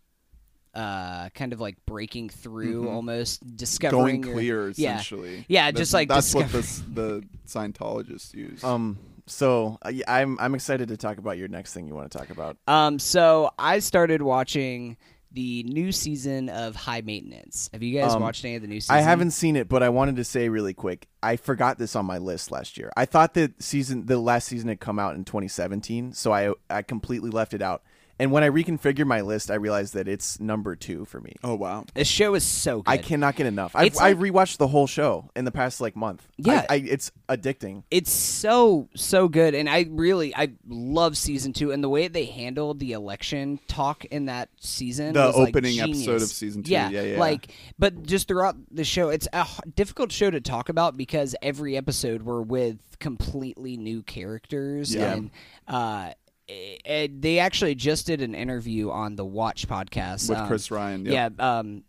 uh 0.75 1.31
kind 1.31 1.53
of 1.53 1.61
like 1.61 1.77
breaking 1.87 2.29
through, 2.29 2.89
almost 2.89 3.57
discovering 3.57 4.23
Mm-hmm. 4.23 4.23
Going 4.23 4.35
clear, 4.35 4.69
yeah. 4.77 4.95
essentially. 4.95 5.45
Yeah, 5.49 5.67
That's- 5.67 5.81
just 5.81 5.95
like 5.95 6.09
that's 6.09 6.35
what 6.35 6.51
the 6.53 6.61
the 6.93 7.23
Scientologists 7.47 8.35
use. 8.35 8.63
Um. 8.65 8.99
So 9.29 9.77
uh, 9.83 9.91
I'm 10.07 10.39
I'm 10.39 10.55
excited 10.55 10.87
to 10.89 10.97
talk 10.97 11.19
about 11.19 11.37
your 11.37 11.49
next 11.49 11.73
thing 11.75 11.89
you 11.89 11.95
want 11.97 12.11
to 12.13 12.17
talk 12.19 12.31
about. 12.31 12.59
Um, 12.69 12.99
so 13.01 13.51
I 13.59 13.81
started 13.81 14.23
watching 14.23 14.97
the 15.37 15.63
new 15.65 15.93
season 15.93 16.49
of 16.49 16.75
High 16.75 17.03
Maintenance. 17.03 17.69
Have 17.73 17.83
you 17.83 18.01
guys 18.01 18.15
Um, 18.15 18.23
watched 18.23 18.43
any 18.45 18.57
of 18.57 18.63
the 18.63 18.69
new 18.69 18.81
season? 18.81 18.97
I 18.97 19.01
haven't 19.03 19.33
seen 19.33 19.55
it, 19.55 19.69
but 19.69 19.83
I 19.83 19.91
wanted 19.91 20.17
to 20.17 20.25
say 20.25 20.49
really 20.49 20.73
quick. 20.73 21.09
I 21.23 21.37
forgot 21.37 21.79
this 21.79 21.95
on 21.95 22.07
my 22.07 22.17
list 22.17 22.51
last 22.51 22.79
year. 22.79 22.91
I 22.97 23.05
thought 23.05 23.35
that 23.35 23.63
season, 23.63 24.07
the 24.07 24.19
last 24.19 24.49
season, 24.49 24.69
had 24.71 24.81
come 24.81 24.99
out 24.99 25.15
in 25.15 25.25
2017, 25.25 26.15
so 26.15 26.33
I 26.33 26.53
I 26.71 26.81
completely 26.83 27.29
left 27.31 27.53
it 27.53 27.61
out. 27.61 27.83
And 28.19 28.33
when 28.33 28.43
I 28.43 28.49
reconfigured 28.49 29.07
my 29.07 29.21
list, 29.21 29.51
I 29.51 29.57
realized 29.57 29.93
that 29.95 30.09
it's 30.09 30.41
number 30.41 30.75
two 30.75 31.05
for 31.05 31.21
me. 31.21 31.35
oh 31.45 31.55
wow. 31.55 31.85
This 31.95 32.09
show 32.09 32.35
is 32.35 32.45
so 32.45 32.83
good. 32.83 32.91
I 32.91 32.97
cannot 32.97 33.37
get 33.37 33.47
enough. 33.47 33.73
I've 33.75 33.89
It's 33.89 34.01
I 34.01 34.13
like- 34.13 34.19
rewatched 34.19 34.57
the 34.57 34.69
whole 34.69 34.87
show 34.87 35.31
in 35.37 35.45
the 35.45 35.53
past 35.53 35.81
like 35.81 35.97
month. 35.97 36.27
Yeah. 36.39 36.65
I, 36.71 36.75
I, 36.75 36.77
it's 36.79 37.13
addicting. 37.29 37.83
it's 37.91 38.11
so 38.11 38.89
so 38.95 39.27
good 39.29 39.55
and 39.55 39.69
i 39.69 39.85
really 39.91 40.33
i 40.37 40.49
love 40.69 41.17
season 41.17 41.53
two 41.53 41.73
and 41.73 41.83
the 41.83 41.89
way 41.89 42.07
they 42.09 42.25
handled 42.25 42.79
the 42.79 42.93
election 42.93 43.59
talk 43.67 44.05
in 44.07 44.27
that 44.27 44.49
season 44.61 45.13
The 45.13 45.21
was, 45.27 45.37
like, 45.37 45.49
opening 45.49 45.81
episode 45.81 46.05
genius. 46.05 46.23
of 46.23 46.29
season 46.29 46.63
two. 46.63 46.71
yeah, 46.73 46.89
Yeah, 46.91 47.03
yeah. 47.03 47.19
like 47.19 47.51
but 47.79 48.05
just 48.05 48.29
throughout 48.29 48.55
the 48.71 48.85
show 48.85 49.09
it's 49.09 49.27
a 49.33 49.41
h- 49.43 49.61
difficult 49.75 50.13
show 50.13 50.31
to 50.31 50.41
talk 50.41 50.69
about 50.69 50.97
because 50.97 51.35
every 51.43 51.77
episode 51.77 52.23
we're 52.23 52.43
with 52.43 52.79
completely 53.01 53.77
new 53.77 54.03
characters 54.03 54.95
Yeah. 54.95 55.13
and 55.15 55.31
uh 55.67 56.13
eh, 56.49 56.77
eh, 56.85 57.09
they 57.11 57.39
actually 57.39 57.75
just 57.75 58.07
did 58.07 58.21
an 58.23 58.35
interview 58.35 58.91
on 58.91 59.17
the 59.17 59.25
watch 59.25 59.67
podcast 59.69 60.29
With 60.29 60.39
um, 60.39 60.49
Chris 60.49 60.71
Ryan. 60.71 61.05
yeah 61.07 61.29
um 61.39 61.83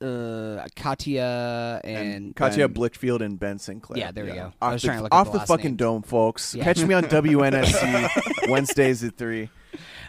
uh 0.00 0.66
katja 0.74 1.80
and, 1.82 2.36
Katja 2.36 2.68
Ben- 2.68 2.82
Blichfeld 2.82 3.22
and 3.22 3.38
Ben 3.38 3.58
Sinclair. 3.58 3.98
yeah 3.98 4.10
there 4.12 4.24
we 4.24 4.30
yeah. 4.30 4.36
go 4.36 4.46
Off 4.48 4.54
i 4.60 4.72
was 4.74 4.82
the, 4.82 4.88
trying 4.88 4.98
to 4.98 5.02
look 5.04 5.14
off 5.14 5.32
the, 5.32 5.38
the 5.38 5.46
fucking 5.46 5.64
names. 5.70 5.78
dome, 5.78 6.02
folks. 6.02 6.54
Yeah. 6.54 6.64
Catch 6.64 6.80
me 6.84 6.94
on 6.94 7.04
WNSC 7.06 8.48
Wednesdays 8.50 9.02
at 9.04 9.16
three. 9.16 9.48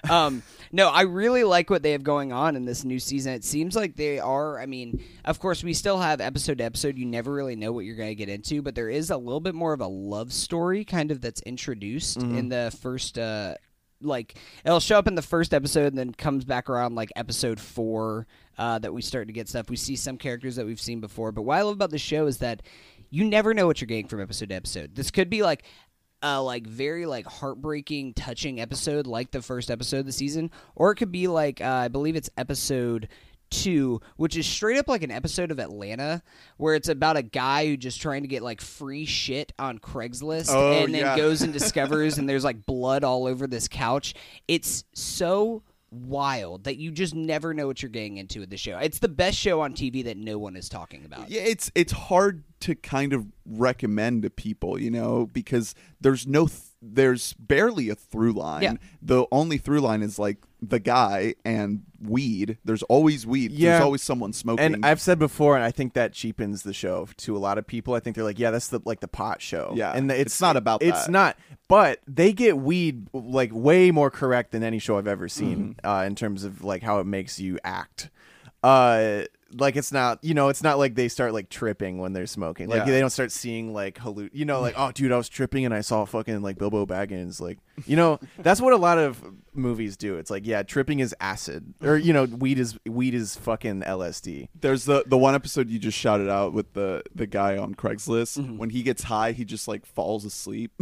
um 0.10 0.44
no 0.72 0.90
i 0.90 1.02
really 1.02 1.44
like 1.44 1.70
what 1.70 1.84
they 1.84 1.92
have 1.92 2.04
going 2.04 2.32
on 2.32 2.56
in 2.56 2.66
this 2.66 2.84
new 2.84 3.00
season. 3.00 3.34
It 3.34 3.44
seems 3.44 3.76
like 3.76 3.96
they 3.96 4.20
are 4.20 4.60
i 4.60 4.66
mean 4.66 5.04
of 5.26 5.40
course 5.40 5.64
we 5.64 5.74
still 5.74 6.00
have 6.00 6.22
episode 6.22 6.58
to 6.60 6.64
episode. 6.64 6.98
You 6.98 7.06
never 7.06 7.34
really 7.34 7.56
know 7.56 7.72
what 7.72 7.86
you're 7.86 7.96
going 7.96 8.10
to 8.10 8.16
get 8.16 8.30
into 8.30 8.62
but 8.62 8.76
there 8.76 8.90
is 8.90 9.10
a 9.10 9.18
little 9.18 9.40
bit 9.40 9.56
more 9.56 9.74
of 9.74 9.82
a 9.82 9.88
love 9.88 10.34
story 10.34 10.84
kind 10.86 11.12
of 11.12 11.22
that's 11.22 11.42
introduced 11.42 12.18
in 12.38 12.50
the 12.50 12.76
first 12.82 13.18
uh 13.18 13.56
like 14.02 14.36
it'll 14.64 14.80
show 14.80 15.00
up 15.00 15.08
in 15.08 15.16
the 15.16 15.22
first 15.24 15.54
episode 15.54 15.88
and 15.88 15.98
then 15.98 16.14
comes 16.14 16.46
back 16.46 16.70
around 16.70 16.94
like 16.96 17.12
episode 17.16 17.60
four 17.60 18.28
uh, 18.60 18.78
that 18.80 18.94
we 18.94 19.02
start 19.02 19.28
to 19.28 19.34
get 19.34 19.50
stuff. 19.50 19.70
We 19.70 19.76
see 19.76 19.96
some 19.96 20.18
characters 20.18 20.56
that 20.56 20.66
we've 20.66 20.80
seen 20.80 21.00
before 21.00 21.32
but 21.32 21.42
what 21.44 21.58
i 21.58 21.62
love 21.64 21.74
about 21.74 21.90
the 21.90 21.98
show 21.98 22.28
is 22.28 22.38
that 22.38 22.62
you 23.10 23.24
never 23.24 23.54
know 23.54 23.66
what 23.68 23.80
you're 23.82 23.88
getting 23.88 24.08
from 24.08 24.22
episode 24.22 24.50
to 24.50 24.56
episode. 24.56 24.96
This 24.96 25.12
could 25.12 25.30
be 25.30 25.42
like 25.42 25.64
a 26.22 26.42
like 26.42 26.66
very 26.68 27.06
like 27.06 27.26
heartbreaking, 27.26 28.14
touching 28.14 28.60
episode 28.60 29.08
like 29.08 29.32
the 29.32 29.42
first 29.42 29.70
episode 29.72 30.00
of 30.00 30.06
the 30.06 30.12
season, 30.12 30.52
or 30.76 30.92
it 30.92 30.96
could 30.96 31.12
be 31.12 31.28
like 31.28 31.62
uh, 31.62 31.66
I 31.66 31.88
believe 31.88 32.16
it's 32.16 32.30
episode 32.38 33.08
two, 33.50 34.02
which 34.18 34.36
is 34.36 34.46
straight 34.46 34.78
up 34.78 34.90
like 34.90 35.04
an 35.04 35.12
episode 35.12 35.52
of 35.52 35.60
Atlanta, 35.60 36.22
where 36.58 36.76
it's 36.76 36.90
about 36.90 37.16
a 37.16 37.22
guy 37.22 37.66
who 37.68 37.78
just 37.78 38.02
trying 38.02 38.24
to 38.24 38.28
get 38.28 38.42
like 38.44 38.60
free 38.60 39.06
shit 39.06 39.54
on 39.58 39.80
Craigslist, 39.80 40.50
Oh, 40.50 40.84
and 40.84 40.94
then 40.94 41.02
yeah. 41.02 41.16
goes 41.18 41.42
and 41.44 41.54
discovers 41.60 42.18
and 42.18 42.28
there's 42.28 42.44
like 42.44 42.66
blood 42.66 43.04
all 43.06 43.26
over 43.26 43.48
this 43.48 43.68
couch. 43.70 44.16
It's 44.50 44.84
so 44.94 45.64
wild 45.92 46.66
that 46.66 46.78
you 46.78 46.92
just 46.92 47.16
never 47.16 47.54
know 47.54 47.68
what 47.68 47.82
you're 47.82 47.90
getting 47.90 48.18
into 48.18 48.42
with 48.42 48.50
the 48.50 48.58
show. 48.58 48.78
It's 48.78 49.00
the 49.00 49.08
best 49.08 49.38
show 49.38 49.62
on 49.62 49.74
TV 49.74 50.04
that 50.06 50.18
no 50.18 50.38
one 50.38 50.56
is 50.56 50.70
talking 50.70 51.06
about. 51.06 51.30
Yeah, 51.30 51.42
it's 51.42 51.72
it's 51.76 51.94
hard 51.94 52.44
to 52.62 52.76
kind 52.76 53.14
of 53.14 53.26
recommend 53.46 54.24
to 54.24 54.30
people, 54.30 54.80
you 54.80 54.92
know, 54.92 55.28
because 55.32 55.76
there's 56.02 56.28
no 56.28 56.48
th- 56.48 56.62
there's 56.82 57.34
barely 57.34 57.90
a 57.90 57.96
through 57.96 58.34
line. 58.34 58.64
Yeah. 58.64 58.74
The 59.02 59.26
only 59.32 59.58
through 59.58 59.82
line 59.82 60.02
is 60.02 60.20
like 60.20 60.38
the 60.62 60.80
guy 60.80 61.36
and 61.46 61.84
weed. 62.02 62.58
There's 62.66 62.84
always 62.84 63.26
weed. 63.26 63.52
Yeah. 63.52 63.72
There's 63.72 63.84
always 63.84 64.04
someone 64.04 64.34
smoking. 64.34 64.66
And 64.76 64.86
I've 64.86 65.02
said 65.02 65.20
before, 65.20 65.56
and 65.56 65.64
I 65.64 65.72
think 65.72 65.94
that 65.94 66.14
cheapens 66.14 66.64
the 66.64 66.74
show 66.74 67.08
to 67.18 67.36
a 67.36 67.40
lot 67.40 67.58
of 67.58 67.66
people. 67.68 67.94
I 67.94 68.00
think 68.00 68.16
they're 68.16 68.26
like, 68.26 68.40
yeah, 68.40 68.52
that's 68.52 68.68
the 68.68 68.80
like 68.86 69.00
the 69.00 69.08
pot 69.08 69.42
show. 69.42 69.74
Yeah, 69.76 69.92
and 69.94 70.12
it's, 70.12 70.22
it's 70.34 70.42
not 70.42 70.58
about 70.58 70.82
It's 70.84 71.06
that. 71.06 71.12
not. 71.12 71.38
But 71.68 72.00
they 72.08 72.32
get 72.34 72.58
weed 72.58 73.08
like 73.14 73.52
way 73.54 73.92
more 73.92 74.10
correct 74.10 74.52
than 74.52 74.64
any 74.64 74.80
show 74.80 74.98
I've 74.98 75.08
ever 75.08 75.28
seen 75.28 75.76
Mm-hmm. 75.76 75.88
uh, 75.88 76.04
in 76.04 76.16
terms 76.16 76.44
of 76.44 76.64
like 76.64 76.84
how 76.84 77.00
it 77.00 77.06
makes 77.06 77.40
you 77.40 77.60
act. 77.64 78.10
Uh, 78.64 79.24
like 79.54 79.76
it's 79.76 79.92
not, 79.92 80.24
you 80.24 80.34
know, 80.34 80.50
it's 80.50 80.64
not 80.64 80.78
like 80.78 80.96
they 80.96 81.08
start 81.08 81.34
like 81.34 81.50
tripping 81.50 81.98
when 82.00 82.14
they're 82.14 82.26
smoking. 82.28 82.68
Like 82.70 82.86
Yeah. 82.86 82.92
they 82.92 83.00
don't 83.00 83.10
start 83.10 83.32
seeing 83.32 83.74
like 83.74 83.98
halluc, 83.98 84.30
you 84.34 84.46
know, 84.46 84.60
like 84.62 84.76
oh, 84.78 84.92
dude, 84.92 85.12
I 85.12 85.18
was 85.18 85.30
tripping 85.30 85.66
and 85.66 85.74
I 85.74 85.82
saw 85.82 86.06
fucking 86.06 86.42
like 86.42 86.58
Bilbo 86.58 86.86
Baggins. 86.86 87.40
Like, 87.40 87.60
you 87.86 87.96
know, 87.96 88.20
that's 88.40 88.60
what 88.62 88.74
a 88.74 88.78
lot 88.78 88.98
of 88.98 89.24
movies 89.54 89.98
do. 89.98 90.18
It's 90.18 90.30
like, 90.30 90.46
yeah, 90.46 90.64
tripping 90.64 91.00
is 91.00 91.16
acid, 91.20 91.74
or 91.82 91.98
you 91.98 92.14
know, 92.14 92.26
weed 92.26 92.60
is 92.60 92.78
weed 92.86 93.14
is 93.14 93.36
fucking 93.38 93.82
LSD. 93.82 94.50
there's 94.60 94.86
the 94.86 95.04
the 95.08 95.18
one 95.18 95.36
episode 95.36 95.70
you 95.70 95.80
just 95.80 95.98
shouted 95.98 96.30
out 96.30 96.54
with 96.54 96.74
the 96.74 97.04
the 97.16 97.28
guy 97.28 97.58
on 97.58 97.76
Craigslist. 97.76 98.40
Mm-hmm. 98.40 98.58
When 98.58 98.70
he 98.72 98.84
gets 98.84 99.04
high, 99.04 99.32
he 99.32 99.46
just 99.46 99.68
like 99.68 99.86
falls 99.86 100.26
asleep. 100.26 100.72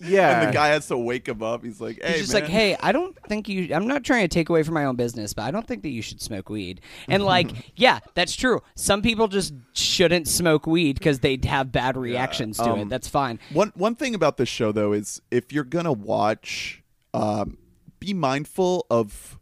Yeah, 0.00 0.40
and 0.40 0.48
the 0.48 0.52
guy 0.52 0.68
has 0.68 0.88
to 0.88 0.98
wake 0.98 1.28
him 1.28 1.42
up. 1.42 1.64
He's 1.64 1.80
like, 1.80 2.00
"Hey, 2.02 2.12
He's 2.12 2.20
just 2.22 2.32
man. 2.32 2.42
like, 2.42 2.50
hey, 2.50 2.76
I 2.80 2.92
don't 2.92 3.16
think 3.28 3.48
you. 3.48 3.74
I'm 3.74 3.86
not 3.86 4.04
trying 4.04 4.22
to 4.22 4.28
take 4.28 4.48
away 4.48 4.62
from 4.62 4.74
my 4.74 4.84
own 4.84 4.96
business, 4.96 5.32
but 5.32 5.42
I 5.42 5.50
don't 5.50 5.66
think 5.66 5.82
that 5.82 5.90
you 5.90 6.02
should 6.02 6.20
smoke 6.20 6.48
weed. 6.48 6.80
And 7.08 7.24
like, 7.34 7.50
yeah, 7.76 8.00
that's 8.14 8.34
true. 8.34 8.62
Some 8.74 9.02
people 9.02 9.28
just 9.28 9.54
shouldn't 9.72 10.28
smoke 10.28 10.66
weed 10.66 10.98
because 10.98 11.20
they'd 11.20 11.44
have 11.44 11.72
bad 11.72 11.96
reactions 11.96 12.56
to 12.58 12.70
um, 12.70 12.78
it. 12.80 12.88
That's 12.88 13.08
fine. 13.08 13.38
One 13.52 13.72
one 13.74 13.94
thing 13.94 14.14
about 14.14 14.36
this 14.36 14.48
show 14.48 14.72
though 14.72 14.92
is 14.92 15.20
if 15.30 15.52
you're 15.52 15.64
gonna 15.64 15.92
watch, 15.92 16.82
um, 17.12 17.58
be 18.00 18.14
mindful 18.14 18.86
of 18.90 19.38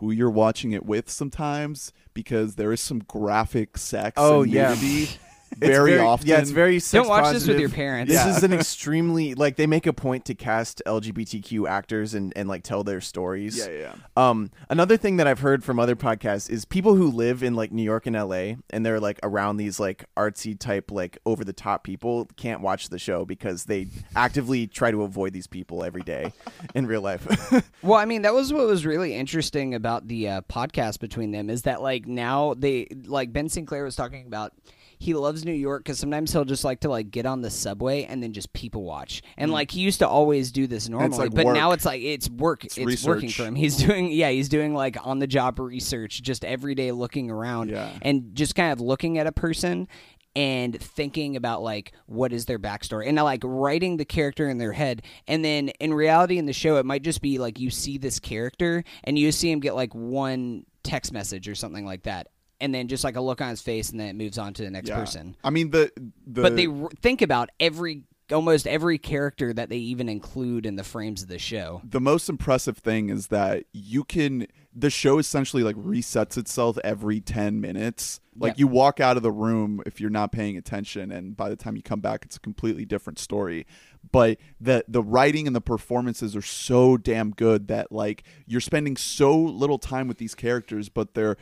who 0.00 0.10
you're 0.10 0.30
watching 0.30 0.72
it 0.72 0.84
with 0.84 1.10
sometimes 1.10 1.92
because 2.14 2.56
there 2.56 2.72
is 2.72 2.80
some 2.80 3.00
graphic 3.00 3.76
sex. 3.76 4.14
Oh, 4.16 4.42
yeah. 4.42 4.74
nudity 5.52 5.66
It's 5.66 5.76
very, 5.78 5.98
often. 5.98 6.26
Yeah, 6.28 6.38
it's 6.38 6.50
very. 6.50 6.78
Sex 6.80 6.92
Don't 6.92 7.08
watch 7.08 7.32
this 7.32 7.46
with 7.46 7.58
your 7.60 7.68
parents. 7.68 8.12
This 8.12 8.24
Yeah. 8.24 8.36
is 8.36 8.42
an 8.42 8.52
extremely 8.60 9.34
like 9.34 9.56
they 9.56 9.66
make 9.66 9.86
a 9.86 9.92
point 9.92 10.24
to 10.26 10.34
cast 10.34 10.82
LGBTQ 10.86 11.68
actors 11.68 12.14
and 12.14 12.32
and 12.36 12.48
like 12.48 12.62
tell 12.62 12.84
their 12.84 13.00
stories. 13.00 13.56
Yeah, 13.58 13.68
yeah. 13.70 13.94
Um, 14.16 14.50
another 14.68 14.96
thing 14.96 15.16
that 15.18 15.26
I've 15.26 15.40
heard 15.40 15.62
from 15.64 15.78
other 15.78 15.96
podcasts 15.96 16.48
is 16.50 16.64
people 16.64 16.94
who 16.94 17.10
live 17.10 17.42
in 17.42 17.54
like 17.54 17.72
New 17.72 17.82
York 17.82 18.06
and 18.06 18.16
LA 18.16 18.54
and 18.70 18.84
they're 18.84 19.00
like 19.00 19.18
around 19.22 19.56
these 19.56 19.78
like 19.80 20.04
artsy 20.16 20.58
type 20.58 20.90
like 20.90 21.18
over 21.26 21.44
the 21.44 21.52
top 21.52 21.84
people 21.84 22.26
can't 22.36 22.60
watch 22.60 22.88
the 22.88 22.98
show 22.98 23.24
because 23.24 23.64
they 23.64 23.86
actively 24.16 24.66
try 24.66 24.90
to 24.90 25.02
avoid 25.02 25.32
these 25.32 25.46
people 25.46 25.84
every 25.84 26.02
day 26.02 26.32
in 26.74 26.86
real 26.86 27.02
life. 27.02 27.26
Well, 27.82 27.98
I 27.98 28.04
mean, 28.04 28.22
that 28.22 28.34
was 28.34 28.52
what 28.52 28.66
was 28.66 28.84
really 28.84 29.14
interesting 29.14 29.74
about 29.74 30.06
the 30.06 30.28
uh, 30.28 30.40
podcast 30.42 31.00
between 31.00 31.30
them 31.30 31.48
is 31.48 31.62
that 31.62 31.80
like 31.80 32.06
now 32.06 32.54
they 32.54 32.86
like 33.06 33.32
Ben 33.32 33.48
Sinclair 33.48 33.84
was 33.84 33.96
talking 33.96 34.26
about. 34.26 34.52
He 35.00 35.14
loves 35.14 35.46
New 35.46 35.54
York 35.54 35.82
because 35.82 35.98
sometimes 35.98 36.30
he'll 36.30 36.44
just 36.44 36.62
like 36.62 36.80
to 36.80 36.90
like 36.90 37.10
get 37.10 37.24
on 37.24 37.40
the 37.40 37.48
subway 37.48 38.04
and 38.04 38.22
then 38.22 38.34
just 38.34 38.52
people 38.52 38.84
watch. 38.84 39.22
And 39.38 39.50
mm. 39.50 39.54
like 39.54 39.70
he 39.70 39.80
used 39.80 40.00
to 40.00 40.06
always 40.06 40.52
do 40.52 40.66
this 40.66 40.90
normally, 40.90 41.16
like 41.16 41.34
but 41.34 41.46
work. 41.46 41.54
now 41.54 41.72
it's 41.72 41.86
like 41.86 42.02
it's 42.02 42.28
work. 42.28 42.66
It's, 42.66 42.76
working 43.06 43.30
for 43.30 43.44
him. 43.44 43.54
He's 43.54 43.76
doing 43.78 44.12
yeah, 44.12 44.28
he's 44.28 44.50
doing 44.50 44.74
like 44.74 44.98
on 45.02 45.18
the 45.18 45.26
job 45.26 45.58
research, 45.58 46.22
just 46.22 46.44
every 46.44 46.74
day 46.74 46.92
looking 46.92 47.30
around 47.30 47.70
Yeah. 47.70 47.90
and 48.02 48.34
just 48.34 48.54
kind 48.54 48.72
of 48.72 48.80
looking 48.82 49.16
at 49.16 49.26
a 49.26 49.32
person 49.32 49.88
and 50.36 50.78
thinking 50.78 51.34
about 51.34 51.62
like 51.62 51.92
what 52.06 52.32
is 52.32 52.44
their 52.44 52.58
backstory 52.58 53.08
and 53.08 53.16
like 53.16 53.40
writing 53.42 53.96
the 53.96 54.04
character 54.04 54.48
in 54.48 54.58
their 54.58 54.72
head 54.72 55.02
and 55.26 55.44
then 55.44 55.70
in 55.80 55.92
reality 55.92 56.38
in 56.38 56.46
the 56.46 56.52
show 56.52 56.76
it 56.76 56.86
might 56.86 57.02
just 57.02 57.20
be 57.20 57.38
like 57.38 57.58
you 57.58 57.68
see 57.68 57.98
this 57.98 58.20
character 58.20 58.84
and 59.02 59.18
you 59.18 59.32
see 59.32 59.50
him 59.50 59.58
get 59.58 59.74
like 59.74 59.92
one 59.92 60.64
text 60.84 61.12
message 61.12 61.48
or 61.48 61.54
something 61.56 61.84
like 61.84 62.04
that 62.04 62.28
and 62.60 62.74
then 62.74 62.88
just 62.88 63.04
like 63.04 63.16
a 63.16 63.20
look 63.20 63.40
on 63.40 63.48
his 63.50 63.62
face 63.62 63.90
and 63.90 63.98
then 64.00 64.08
it 64.08 64.16
moves 64.16 64.38
on 64.38 64.52
to 64.54 64.62
the 64.62 64.70
next 64.70 64.88
Yeah. 64.88 64.98
person 65.00 65.36
I 65.44 65.50
mean 65.50 65.70
the 65.70 65.90
the 66.26 66.42
but 66.42 66.56
they 66.56 66.66
r- 66.66 66.90
think 67.00 67.22
about 67.22 67.50
every 67.58 68.04
almost 68.32 68.66
every 68.68 68.96
character 68.96 69.52
that 69.52 69.70
they 69.70 69.78
even 69.78 70.08
include 70.08 70.64
in 70.64 70.76
the 70.76 70.84
frames 70.84 71.22
of 71.22 71.28
the 71.28 71.38
show 71.38 71.80
the 71.84 72.00
most 72.00 72.28
impressive 72.28 72.78
thing 72.78 73.08
is 73.10 73.26
that 73.28 73.64
you 73.72 74.04
can 74.04 74.46
the 74.72 74.88
show 74.88 75.18
essentially 75.18 75.64
like 75.64 75.74
resets 75.74 76.38
itself 76.38 76.78
every 76.84 77.20
10 77.20 77.60
minutes 77.60 78.20
like 78.38 78.50
Yep. 78.52 78.58
you 78.60 78.66
walk 78.68 79.00
out 79.00 79.16
of 79.16 79.24
the 79.24 79.32
room 79.32 79.82
if 79.84 80.00
you're 80.00 80.10
not 80.10 80.30
paying 80.30 80.56
attention 80.56 81.10
and 81.10 81.36
by 81.36 81.48
the 81.48 81.56
time 81.56 81.74
you 81.74 81.82
come 81.82 81.98
back 82.00 82.24
it's 82.24 82.36
a 82.36 82.40
completely 82.40 82.84
different 82.84 83.18
story 83.18 83.66
but 84.12 84.38
the 84.60 84.84
the 84.86 85.02
writing 85.02 85.48
and 85.48 85.56
the 85.56 85.60
performances 85.60 86.36
are 86.36 86.40
so 86.42 86.96
damn 86.96 87.32
good 87.32 87.66
that 87.66 87.90
like 87.90 88.22
you're 88.46 88.60
spending 88.60 88.96
so 88.96 89.36
little 89.36 89.78
time 89.78 90.06
with 90.06 90.18
these 90.18 90.36
characters 90.36 90.88
but 90.88 91.14
they're 91.14 91.36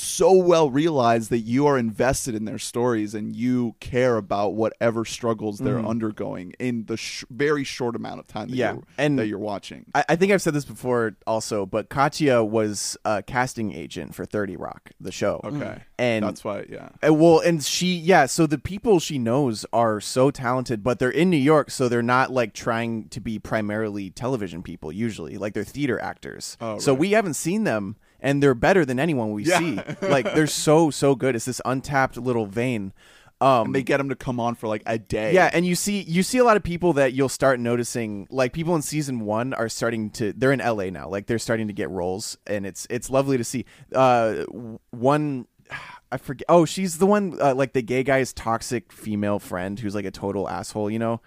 so 0.00 0.32
well 0.32 0.70
realized 0.70 1.28
that 1.30 1.40
you 1.40 1.66
are 1.66 1.76
invested 1.76 2.34
in 2.34 2.44
their 2.44 2.58
stories 2.58 3.14
and 3.14 3.34
you 3.34 3.74
care 3.80 4.16
about 4.16 4.54
whatever 4.54 5.04
struggles 5.04 5.58
they're 5.58 5.80
undergoing 5.84 6.54
in 6.60 6.84
the 6.86 6.96
sh- 6.96 7.24
very 7.30 7.64
short 7.64 7.96
amount 7.96 8.20
of 8.20 8.26
time 8.28 8.48
that, 8.48 8.56
Yeah, 8.56 8.74
you're, 8.74 8.82
and- 8.96 9.18
that 9.18 9.26
you're 9.26 9.38
watching. 9.40 9.86
I, 9.94 10.04
I 10.10 10.16
think 10.16 10.30
I've 10.30 10.40
said 10.42 10.54
this 10.54 10.64
before 10.64 11.16
also, 11.26 11.66
but 11.66 11.88
Katja 11.88 12.44
was 12.44 12.96
a 13.04 13.22
casting 13.22 13.72
agent 13.72 14.14
for 14.14 14.24
30 14.24 14.56
Rock, 14.56 14.90
the 15.00 15.10
show. 15.10 15.40
Okay. 15.42 15.82
And 15.98 16.24
That's 16.24 16.44
why, 16.44 16.66
yeah. 16.70 16.90
Uh, 17.06 17.12
well, 17.12 17.40
and 17.40 17.62
she, 17.64 17.96
yeah. 17.96 18.26
So 18.26 18.46
the 18.46 18.58
people 18.58 19.00
she 19.00 19.18
knows 19.18 19.66
are 19.72 20.00
so 20.00 20.30
talented, 20.30 20.84
but 20.84 21.00
they're 21.00 21.10
in 21.10 21.28
New 21.28 21.36
York, 21.36 21.72
so 21.72 21.88
they're 21.88 22.02
not 22.02 22.30
like 22.30 22.52
trying 22.54 23.08
to 23.08 23.20
be 23.20 23.40
primarily 23.40 24.10
television 24.10 24.62
people. 24.62 24.92
Usually, 24.92 25.36
like 25.38 25.54
they're 25.54 25.64
theater 25.64 26.00
actors. 26.00 26.56
Oh, 26.60 26.78
So 26.78 26.94
we 26.94 27.10
haven't 27.10 27.34
seen 27.34 27.64
them, 27.64 27.96
and 28.20 28.42
they're 28.42 28.54
better 28.54 28.84
than 28.84 28.98
anyone 28.98 29.32
we 29.32 29.44
Yeah. 29.44 29.58
see. 29.58 29.80
Like 30.02 30.32
they're 30.34 30.46
so 30.46 30.90
so 30.90 31.14
good. 31.14 31.34
It's 31.36 31.44
this 31.44 31.60
untapped 31.64 32.16
little 32.16 32.46
vein. 32.46 32.92
Um, 33.40 33.66
And 33.66 33.74
they 33.76 33.84
get 33.84 33.98
them 33.98 34.08
to 34.08 34.16
come 34.16 34.40
on 34.40 34.56
for 34.56 34.66
like 34.66 34.82
a 34.84 34.98
day. 34.98 35.32
yeah, 35.32 35.48
and 35.52 35.64
you 35.64 35.76
see 35.76 36.02
you 36.02 36.24
see 36.24 36.38
a 36.38 36.44
lot 36.44 36.56
of 36.56 36.64
people 36.64 36.92
that 36.94 37.12
you'll 37.12 37.28
start 37.28 37.60
noticing 37.60 38.26
like 38.30 38.52
people 38.52 38.74
in 38.74 38.82
season 38.82 39.20
1 39.20 39.54
are 39.54 39.68
starting 39.68 40.10
to 40.10 40.32
they're 40.32 40.50
in 40.50 40.58
LA 40.58 40.90
now. 40.90 41.08
Like 41.08 41.26
they're 41.26 41.38
starting 41.38 41.68
to 41.68 41.72
get 41.72 41.88
roles 41.88 42.36
and 42.48 42.66
it's 42.66 42.86
it's 42.90 43.08
lovely 43.10 43.36
to 43.38 43.44
see. 43.44 43.64
Uh 43.94 44.44
one 44.90 45.46
I 46.10 46.16
forget. 46.16 46.46
Oh, 46.48 46.64
she's 46.64 46.96
the 46.98 47.06
one 47.06 47.36
uh, 47.40 47.54
like 47.54 47.74
the 47.74 47.82
gay 47.82 48.02
guy's 48.02 48.32
toxic 48.32 48.90
female 48.92 49.38
friend 49.38 49.78
who's 49.78 49.94
like 49.94 50.06
a 50.06 50.10
total 50.10 50.48
asshole, 50.48 50.90
you 50.90 50.98
know? 50.98 51.20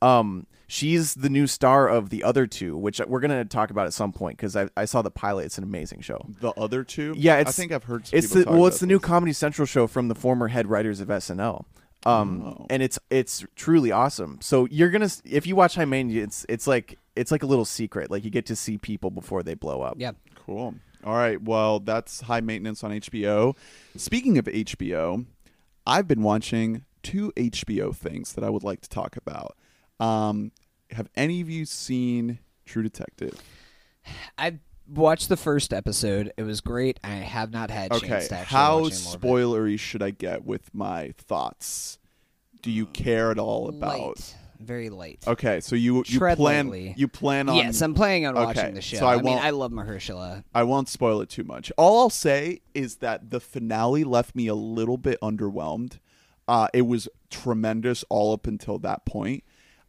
Um 0.00 0.46
she's 0.68 1.14
the 1.14 1.28
new 1.28 1.48
star 1.48 1.88
of 1.88 2.10
the 2.10 2.22
other 2.22 2.46
two, 2.46 2.76
which 2.76 3.00
we're 3.00 3.18
going 3.20 3.32
to 3.32 3.44
talk 3.44 3.70
about 3.70 3.86
at 3.86 3.92
some 3.94 4.12
point 4.12 4.38
cuz 4.38 4.54
I 4.54 4.68
I 4.76 4.84
saw 4.84 5.02
the 5.02 5.10
pilot. 5.10 5.46
It's 5.46 5.58
an 5.58 5.64
amazing 5.64 6.02
show. 6.02 6.24
The 6.40 6.50
other 6.52 6.84
two? 6.84 7.14
Yeah, 7.16 7.38
it's 7.38 7.48
I 7.48 7.52
think 7.52 7.72
I've 7.72 7.84
heard 7.84 8.06
some 8.06 8.16
it's 8.16 8.30
the 8.30 8.44
talk 8.44 8.50
well, 8.52 8.60
about 8.60 8.66
it's 8.68 8.78
the 8.80 8.86
new. 8.86 9.00
Comedy 9.00 9.32
Central 9.32 9.66
show 9.66 9.86
from 9.88 10.06
the 10.06 10.14
former 10.14 10.48
head 10.48 10.68
writers 10.68 11.00
of 11.00 11.08
SNL. 11.08 11.64
Um, 12.06 12.42
Oh. 12.44 12.66
and 12.70 12.80
it's 12.80 12.98
it's 13.10 13.44
truly 13.56 13.90
awesome. 13.90 14.38
So 14.40 14.68
you're 14.70 14.90
gonna 14.90 15.10
if 15.24 15.46
you 15.48 15.56
watch 15.56 15.74
High 15.74 15.84
Maintenance, 15.84 16.44
it's 16.44 16.46
it's 16.48 16.66
like 16.68 16.96
it's 17.16 17.32
like 17.32 17.42
a 17.42 17.46
little 17.46 17.64
secret. 17.64 18.08
Like 18.10 18.22
you 18.24 18.30
get 18.30 18.46
to 18.46 18.54
see 18.54 18.78
people 18.78 19.10
before 19.10 19.42
they 19.42 19.54
blow 19.54 19.82
up. 19.82 19.96
yeah 19.98 20.12
Cool. 20.46 20.74
All 21.04 21.14
right. 21.14 21.40
Well, 21.42 21.80
that's 21.80 22.22
high 22.22 22.40
maintenance 22.40 22.82
on 22.84 22.90
HBO. 22.90 23.56
Speaking 23.96 24.36
of 24.38 24.46
HBO, 24.46 25.26
I've 25.86 26.06
been 26.08 26.22
watching 26.22 26.84
two 27.02 27.32
HBO 27.36 27.94
things 27.94 28.32
that 28.34 28.42
I 28.44 28.50
would 28.50 28.64
like 28.64 28.80
to 28.82 28.88
talk 28.88 29.16
about. 29.16 29.56
Um, 30.00 30.52
have 30.90 31.08
any 31.16 31.40
of 31.40 31.50
you 31.50 31.64
seen 31.64 32.38
True 32.64 32.82
Detective? 32.82 33.40
I 34.38 34.58
watched 34.88 35.28
the 35.28 35.36
first 35.36 35.72
episode. 35.72 36.32
It 36.36 36.44
was 36.44 36.60
great. 36.60 36.98
I 37.04 37.08
have 37.16 37.50
not 37.52 37.70
had 37.70 37.92
Okay. 37.92 38.08
chance 38.08 38.28
to 38.28 38.36
actually 38.36 38.56
How 38.56 38.80
watch 38.82 38.92
any 38.94 39.02
more 39.04 39.14
of 39.14 39.24
it. 39.24 39.26
spoilery 39.26 39.78
should 39.78 40.02
I 40.02 40.10
get 40.10 40.44
with 40.44 40.72
my 40.74 41.12
thoughts? 41.18 41.98
Do 42.62 42.70
you 42.70 42.86
care 42.86 43.30
at 43.30 43.38
all 43.38 43.68
about? 43.68 43.98
Light. 44.00 44.36
very 44.60 44.90
light. 44.90 45.22
Okay, 45.24 45.60
so 45.60 45.76
you 45.76 45.98
you 46.08 46.18
Tread 46.18 46.36
plan 46.36 46.66
lightly. 46.66 46.92
you 46.96 47.06
plan 47.06 47.48
on 47.48 47.54
yes, 47.54 47.80
I'm 47.80 47.94
planning 47.94 48.26
on 48.26 48.36
Okay, 48.36 48.44
watching 48.46 48.74
the 48.74 48.80
show. 48.82 48.96
so 48.98 49.06
I 49.06 49.12
I, 49.12 49.16
mean, 49.18 49.24
won't- 49.26 49.44
I 49.44 49.50
love 49.50 49.70
Mahershala. 49.70 50.42
I 50.52 50.64
won't 50.64 50.88
spoil 50.88 51.20
it 51.20 51.28
too 51.28 51.44
much. 51.44 51.70
All 51.78 52.00
I'll 52.00 52.10
say 52.10 52.62
is 52.74 52.96
that 52.96 53.30
the 53.30 53.38
finale 53.38 54.02
left 54.02 54.34
me 54.34 54.48
a 54.48 54.56
little 54.56 54.96
bit 54.96 55.16
underwhelmed. 55.22 55.98
Uh, 56.48 56.66
it 56.74 56.82
was 56.88 57.08
tremendous 57.30 58.04
all 58.08 58.32
up 58.32 58.48
until 58.48 58.80
that 58.80 59.04
point. 59.04 59.44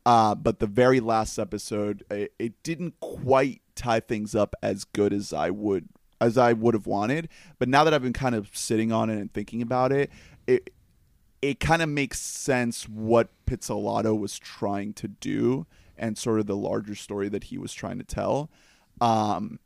Uh, 0.06 0.34
but 0.36 0.60
the 0.60 0.68
very 0.68 1.00
last 1.00 1.38
episode, 1.38 2.04
it, 2.10 2.34
it 2.40 2.64
didn't 2.64 3.00
quite 3.00 3.62
tie 3.76 4.00
things 4.00 4.34
up 4.34 4.56
as 4.64 4.84
good 4.86 5.14
as 5.14 5.34
I 5.34 5.50
would 5.50 5.88
as 6.22 6.38
I 6.38 6.52
would 6.54 6.74
have 6.74 6.88
wanted. 6.88 7.30
But 7.60 7.70
now 7.70 7.84
that 7.84 7.94
I've 7.94 8.02
been 8.04 8.14
kind 8.14 8.36
of 8.36 8.50
sitting 8.56 8.92
on 8.92 9.10
it 9.10 9.18
and 9.20 9.32
thinking 9.34 9.62
about 9.62 9.92
it, 9.92 10.10
it 10.48 10.72
it 11.42 11.60
kind 11.60 11.82
of 11.82 11.90
makes 11.90 12.20
sense 12.20 12.88
what 12.90 13.30
Pizzolatto 13.46 14.18
was 14.18 14.38
trying 14.40 14.94
to 14.94 15.08
do 15.08 15.66
and 15.98 16.18
sort 16.18 16.40
of 16.40 16.48
the 16.48 16.56
larger 16.56 16.96
story 16.96 17.30
that 17.30 17.46
he 17.46 17.58
was 17.58 17.74
trying 17.74 17.98
to 18.00 18.04
tell. 18.04 18.50
Um, 19.02 19.60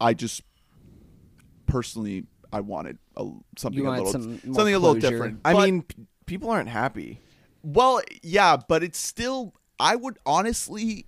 I 0.00 0.14
just 0.14 0.42
personally 1.66 2.24
I 2.52 2.60
wanted 2.60 2.98
a, 3.16 3.26
something 3.56 3.82
You 3.82 3.88
a 3.88 3.92
little 3.92 4.06
some 4.12 4.30
more 4.44 4.54
something 4.54 4.74
a 4.74 4.78
little 4.78 4.94
different. 4.94 5.40
I 5.44 5.52
But- 5.52 5.64
mean, 5.64 5.82
p- 5.82 6.06
people 6.26 6.50
aren't 6.50 6.68
happy. 6.68 7.20
well, 7.62 8.00
yeah, 8.22 8.56
but 8.56 8.82
it's 8.82 8.98
still. 8.98 9.54
I 9.82 9.96
would 9.96 10.18
honestly 10.24 11.06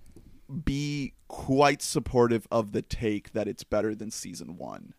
be 0.65 1.15
quite 1.29 1.81
supportive 1.81 2.49
of 2.51 2.73
the 2.73 2.83
take 2.83 3.33
that 3.33 3.47
it's 3.47 3.63
better 3.63 3.95
than 3.95 4.11
season 4.11 4.57
one. 4.59 4.95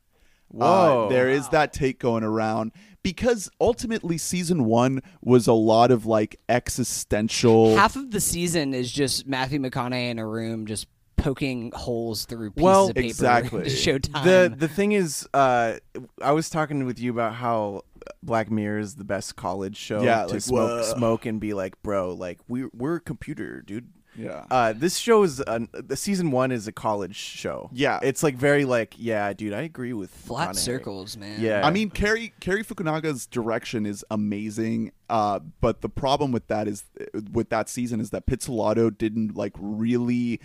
Whoa. 0.47 1.07
Uh, 1.07 1.09
there 1.09 1.27
is 1.29 1.49
that 1.49 1.73
take 1.73 1.99
going 1.99 2.23
around 2.23 2.71
because 3.03 3.49
ultimately 3.59 4.17
season 4.17 4.63
one 4.63 5.01
was 5.21 5.47
a 5.47 5.53
lot 5.53 5.91
of 5.91 6.05
like 6.05 6.39
existential. 6.47 7.75
Half 7.75 7.97
of 7.97 8.11
the 8.11 8.21
season 8.21 8.73
is 8.73 8.89
just 8.91 9.27
Matthew 9.27 9.59
McConaughey 9.59 10.09
in 10.09 10.19
a 10.19 10.25
room 10.27 10.65
just 10.65 10.87
poking 11.17 11.71
holes 11.75 12.25
through 12.25 12.51
pieces 12.51 12.63
Well, 12.63 12.89
of 12.89 12.95
paper 12.95 13.05
exactly. 13.07 13.63
to 13.63 13.69
show 13.69 13.97
time. 13.97 14.25
The 14.25 14.53
the 14.55 14.69
thing 14.69 14.93
is, 14.93 15.27
uh, 15.33 15.73
I 16.21 16.31
was 16.31 16.49
talking 16.49 16.85
with 16.85 16.99
you 16.99 17.11
about 17.11 17.33
how 17.33 17.81
Black 18.23 18.49
Mirror 18.51 18.79
is 18.79 18.95
the 18.95 19.03
best 19.03 19.35
college 19.35 19.77
show 19.77 20.01
Yeah, 20.03 20.25
to 20.25 20.33
like, 20.33 20.41
smoke 20.41 20.69
whoa. 20.85 20.93
smoke 20.95 21.25
and 21.25 21.39
be 21.39 21.53
like, 21.53 21.81
bro, 21.83 22.13
like 22.13 22.39
we 22.47 22.65
we're 22.73 22.95
a 22.95 23.01
computer, 23.01 23.61
dude. 23.61 23.89
yeah. 24.17 24.45
Uh, 24.49 24.71
this 24.73 24.97
show 24.97 25.23
is 25.23 25.41
an, 25.41 25.67
the 25.73 25.95
season 25.97 26.31
one 26.31 26.51
is 26.51 26.67
a 26.67 26.71
college 26.71 27.15
show. 27.17 27.69
Yeah. 27.73 27.99
it's 28.01 28.23
like 28.23 28.35
very 28.35 28.63
like, 28.65 28.93
yeah, 28.97 29.33
dude, 29.33 29.51
I 29.53 29.61
agree 29.63 29.91
with 29.93 30.09
Flat 30.09 30.51
McConaughey. 30.51 30.55
circles, 30.55 31.17
man. 31.17 31.41
Yeah. 31.41 31.65
I 31.67 31.69
mean, 31.71 31.89
Cary 31.89 32.33
Cary 32.39 32.63
Fukunaga's 32.63 33.25
direction 33.27 33.85
is 33.85 34.05
amazing, 34.09 34.91
uh, 35.09 35.39
but 35.59 35.81
the 35.81 35.89
problem 35.89 36.31
with 36.31 36.47
that 36.47 36.67
is 36.67 36.85
with 37.31 37.49
that 37.49 37.67
season 37.69 37.99
is 37.99 38.11
that 38.11 38.25
Pizzolatto 38.25 38.95
didn't 38.97 39.35
like 39.35 39.53
really 39.59 40.39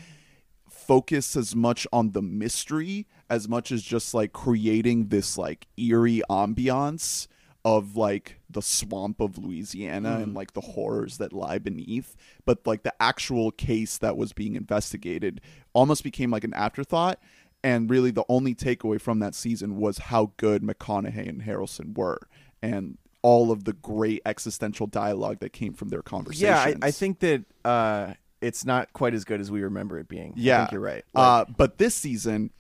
focus 0.69 1.37
as 1.37 1.55
much 1.55 1.87
on 1.93 2.13
the 2.13 2.23
mystery 2.23 3.07
as 3.29 3.49
much 3.49 3.71
as 3.71 3.83
just 3.83 4.15
like 4.15 4.33
creating 4.33 5.09
this 5.09 5.37
like 5.37 5.67
eerie 5.77 6.23
ambiance 6.31 7.27
of 7.65 7.97
like 7.97 8.41
the 8.49 8.63
swamp 8.63 9.21
of 9.21 9.37
Louisiana 9.39 10.19
and 10.23 10.35
like 10.35 10.55
the 10.55 10.61
horrors 10.63 11.19
that 11.19 11.33
lie 11.33 11.59
beneath 11.59 12.17
but 12.45 12.67
like 12.67 12.83
the 12.85 12.95
actual 13.01 13.51
case 13.51 13.99
that 13.99 14.17
was 14.17 14.33
being 14.33 14.57
investigated 14.57 15.41
almost 15.75 16.03
became 16.03 16.31
like 16.31 16.45
an 16.45 16.55
afterthought 16.55 17.21
and 17.63 17.91
really 17.91 18.11
the 18.11 18.25
only 18.31 18.55
takeaway 18.55 18.99
from 19.01 19.19
that 19.19 19.35
season 19.35 19.77
was 19.77 19.99
how 19.99 20.33
good 20.39 20.63
McConaughey 20.63 21.29
and 21.29 21.43
Harrelson 21.43 21.97
were 21.97 22.19
and 22.63 22.97
all 23.23 23.51
of 23.53 23.65
the 23.65 23.75
great 23.75 24.23
existential 24.25 24.87
dialogue 24.87 25.41
that 25.41 25.53
came 25.53 25.75
from 25.75 25.91
their 25.91 26.01
conversations. 26.01 26.43
yeah, 26.43 26.59
I, 26.59 26.77
I 26.87 26.91
think 26.91 27.19
that 27.19 27.45
uh, 27.67 28.15
it's 28.41 28.65
not 28.65 28.95
quite 28.95 29.13
as 29.13 29.25
good 29.27 29.41
as 29.43 29.51
we 29.51 29.61
remember 29.63 29.99
it 29.99 30.09
being. 30.09 30.31
I 30.31 30.35
Yeah, 30.37 30.59
think 30.63 30.73
you're 30.73 30.81
right. 30.81 31.05
uh, 31.15 31.45
but 31.55 31.77
this 31.77 31.95
season, 31.95 32.51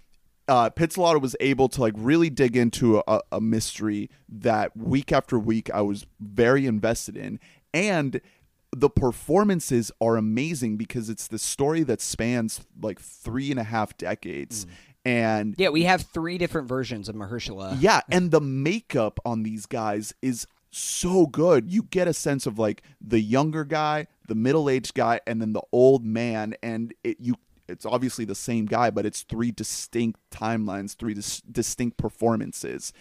uh, 0.51 0.69
Pizzolatto 0.71 1.21
was 1.21 1.37
able 1.41 1.69
to 1.71 1.81
like 1.81 1.95
really 1.97 2.29
dig 2.29 2.57
into 2.57 3.03
a, 3.07 3.21
a 3.33 3.41
mystery 3.41 4.11
that 4.29 4.77
week 4.77 5.13
after 5.13 5.39
week 5.39 5.71
I 5.73 5.81
was 5.83 6.07
very 6.21 6.67
invested 6.67 7.17
in, 7.17 7.39
and 7.73 8.21
the 8.73 8.91
performances 8.91 9.91
are 10.01 10.17
amazing 10.17 10.77
because 10.77 11.09
it's 11.09 11.27
the 11.29 11.39
story 11.39 11.83
that 11.85 12.01
spans 12.01 12.61
like 12.83 13.01
three 13.01 13.51
and 13.51 13.61
a 13.61 13.65
half 13.65 13.97
decades, 13.97 14.67
and 15.05 15.55
Yeah, 15.57 15.71
we 15.71 15.85
have 15.85 16.03
three 16.03 16.37
different 16.37 16.69
versions 16.69 17.09
of 17.09 17.15
Mahershala. 17.15 17.77
yeah, 17.81 18.01
and 18.11 18.31
the 18.31 18.41
makeup 18.41 19.21
on 19.25 19.45
these 19.45 19.67
guys 19.67 20.15
is 20.21 20.47
so 20.73 21.27
good. 21.27 21.71
You 21.71 21.83
get 21.85 22.07
a 22.09 22.13
sense 22.13 22.47
of 22.47 22.59
like 22.59 22.83
the 23.01 23.21
younger 23.21 23.65
guy, 23.65 24.07
the 24.29 24.35
middle-aged 24.37 24.95
guy, 24.95 25.21
and 25.27 25.41
then 25.41 25.53
the 25.53 25.63
old 25.73 26.05
man, 26.05 26.55
and 26.63 26.93
it 27.05 27.19
you 27.21 27.37
it's 27.71 27.87
obviously 27.87 28.25
the 28.25 28.35
same 28.35 28.67
guy, 28.67 28.91
but 28.91 29.07
it's 29.07 29.23
three 29.23 29.51
distinct 29.51 30.21
timelines, 30.31 30.97
three 30.97 31.15
dis- 31.15 31.41
distinct 31.41 31.97
performances. 31.97 32.93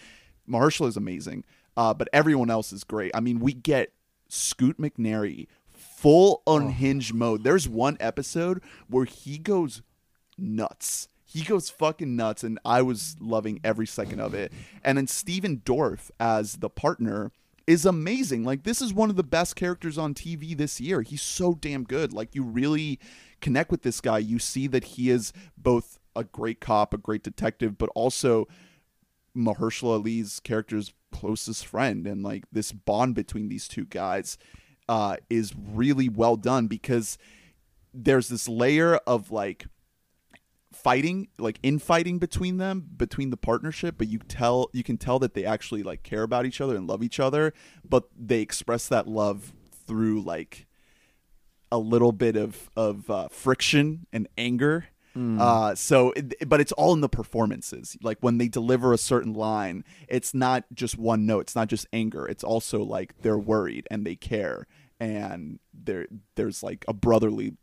Mahershala 0.48 0.88
is 0.88 0.96
amazing, 0.96 1.44
uh, 1.76 1.94
but 1.94 2.08
everyone 2.12 2.50
else 2.50 2.72
is 2.72 2.84
great. 2.84 3.12
I 3.14 3.20
mean, 3.20 3.40
we 3.40 3.52
get 3.52 3.92
Scoot 4.28 4.78
McNairy 4.78 5.46
full 5.72 6.42
unhinged 6.46 7.14
mode. 7.14 7.44
There's 7.44 7.68
one 7.68 7.96
episode 8.00 8.62
where 8.88 9.04
he 9.04 9.38
goes 9.38 9.82
nuts. 10.38 11.08
He 11.24 11.42
goes 11.42 11.70
fucking 11.70 12.16
nuts, 12.16 12.42
and 12.42 12.58
I 12.64 12.82
was 12.82 13.16
loving 13.20 13.60
every 13.62 13.86
second 13.86 14.20
of 14.20 14.34
it. 14.34 14.52
And 14.82 14.98
then 14.98 15.06
Stephen 15.06 15.62
Dorff 15.64 16.10
as 16.18 16.56
the 16.56 16.70
partner 16.70 17.30
is 17.70 17.86
amazing. 17.86 18.42
Like 18.42 18.64
this 18.64 18.82
is 18.82 18.92
one 18.92 19.10
of 19.10 19.16
the 19.16 19.22
best 19.22 19.54
characters 19.54 19.96
on 19.96 20.12
TV 20.12 20.56
this 20.56 20.80
year. 20.80 21.02
He's 21.02 21.22
so 21.22 21.54
damn 21.54 21.84
good. 21.84 22.12
Like 22.12 22.34
you 22.34 22.42
really 22.42 22.98
connect 23.40 23.70
with 23.70 23.82
this 23.82 24.00
guy. 24.00 24.18
You 24.18 24.40
see 24.40 24.66
that 24.66 24.82
he 24.82 25.08
is 25.08 25.32
both 25.56 26.00
a 26.16 26.24
great 26.24 26.60
cop, 26.60 26.92
a 26.92 26.98
great 26.98 27.22
detective, 27.22 27.78
but 27.78 27.88
also 27.94 28.48
Mahershala 29.36 30.00
Ali's 30.00 30.40
character's 30.40 30.92
closest 31.12 31.64
friend, 31.64 32.08
and 32.08 32.24
like 32.24 32.42
this 32.50 32.72
bond 32.72 33.14
between 33.14 33.48
these 33.48 33.68
two 33.68 33.84
guys 33.84 34.36
uh, 34.88 35.18
is 35.28 35.54
really 35.56 36.08
well 36.08 36.34
done 36.34 36.66
because 36.66 37.18
there's 37.94 38.28
this 38.28 38.48
layer 38.48 38.96
of 39.06 39.30
like 39.30 39.66
fighting 40.82 41.28
like 41.38 41.58
infighting 41.62 42.18
between 42.18 42.56
them 42.56 42.86
between 42.96 43.30
the 43.30 43.36
partnership 43.36 43.96
but 43.98 44.08
you 44.08 44.18
tell 44.18 44.70
you 44.72 44.82
can 44.82 44.96
tell 44.96 45.18
that 45.18 45.34
they 45.34 45.44
actually 45.44 45.82
like 45.82 46.02
care 46.02 46.22
about 46.22 46.46
each 46.46 46.60
other 46.60 46.76
and 46.76 46.86
love 46.86 47.02
each 47.02 47.20
other 47.20 47.52
but 47.84 48.04
they 48.18 48.40
express 48.40 48.88
that 48.88 49.06
love 49.06 49.52
through 49.86 50.20
like 50.22 50.66
a 51.72 51.78
little 51.78 52.12
bit 52.12 52.36
of 52.36 52.70
of 52.76 53.10
uh, 53.10 53.28
friction 53.28 54.06
and 54.12 54.28
anger. 54.36 54.86
Uh, 55.40 55.74
so 55.74 56.12
it, 56.12 56.48
but 56.48 56.60
it's 56.60 56.70
all 56.72 56.92
in 56.92 57.00
the 57.00 57.08
performances. 57.08 57.96
Like 58.00 58.18
when 58.20 58.38
they 58.38 58.46
deliver 58.48 58.92
a 58.92 58.98
certain 58.98 59.34
line 59.34 59.84
it's 60.08 60.32
not 60.32 60.64
just 60.72 60.96
one 60.96 61.26
note. 61.26 61.40
It's 61.40 61.56
not 61.56 61.68
just 61.68 61.86
anger. 61.92 62.26
It's 62.26 62.44
also 62.44 62.82
like 62.84 63.20
they're 63.22 63.38
worried 63.38 63.88
and 63.90 64.06
they 64.06 64.14
care. 64.14 64.66
And 65.00 65.58
there 65.74 66.06
there's 66.36 66.62
like 66.62 66.84
a 66.86 66.92
brotherly 66.92 67.54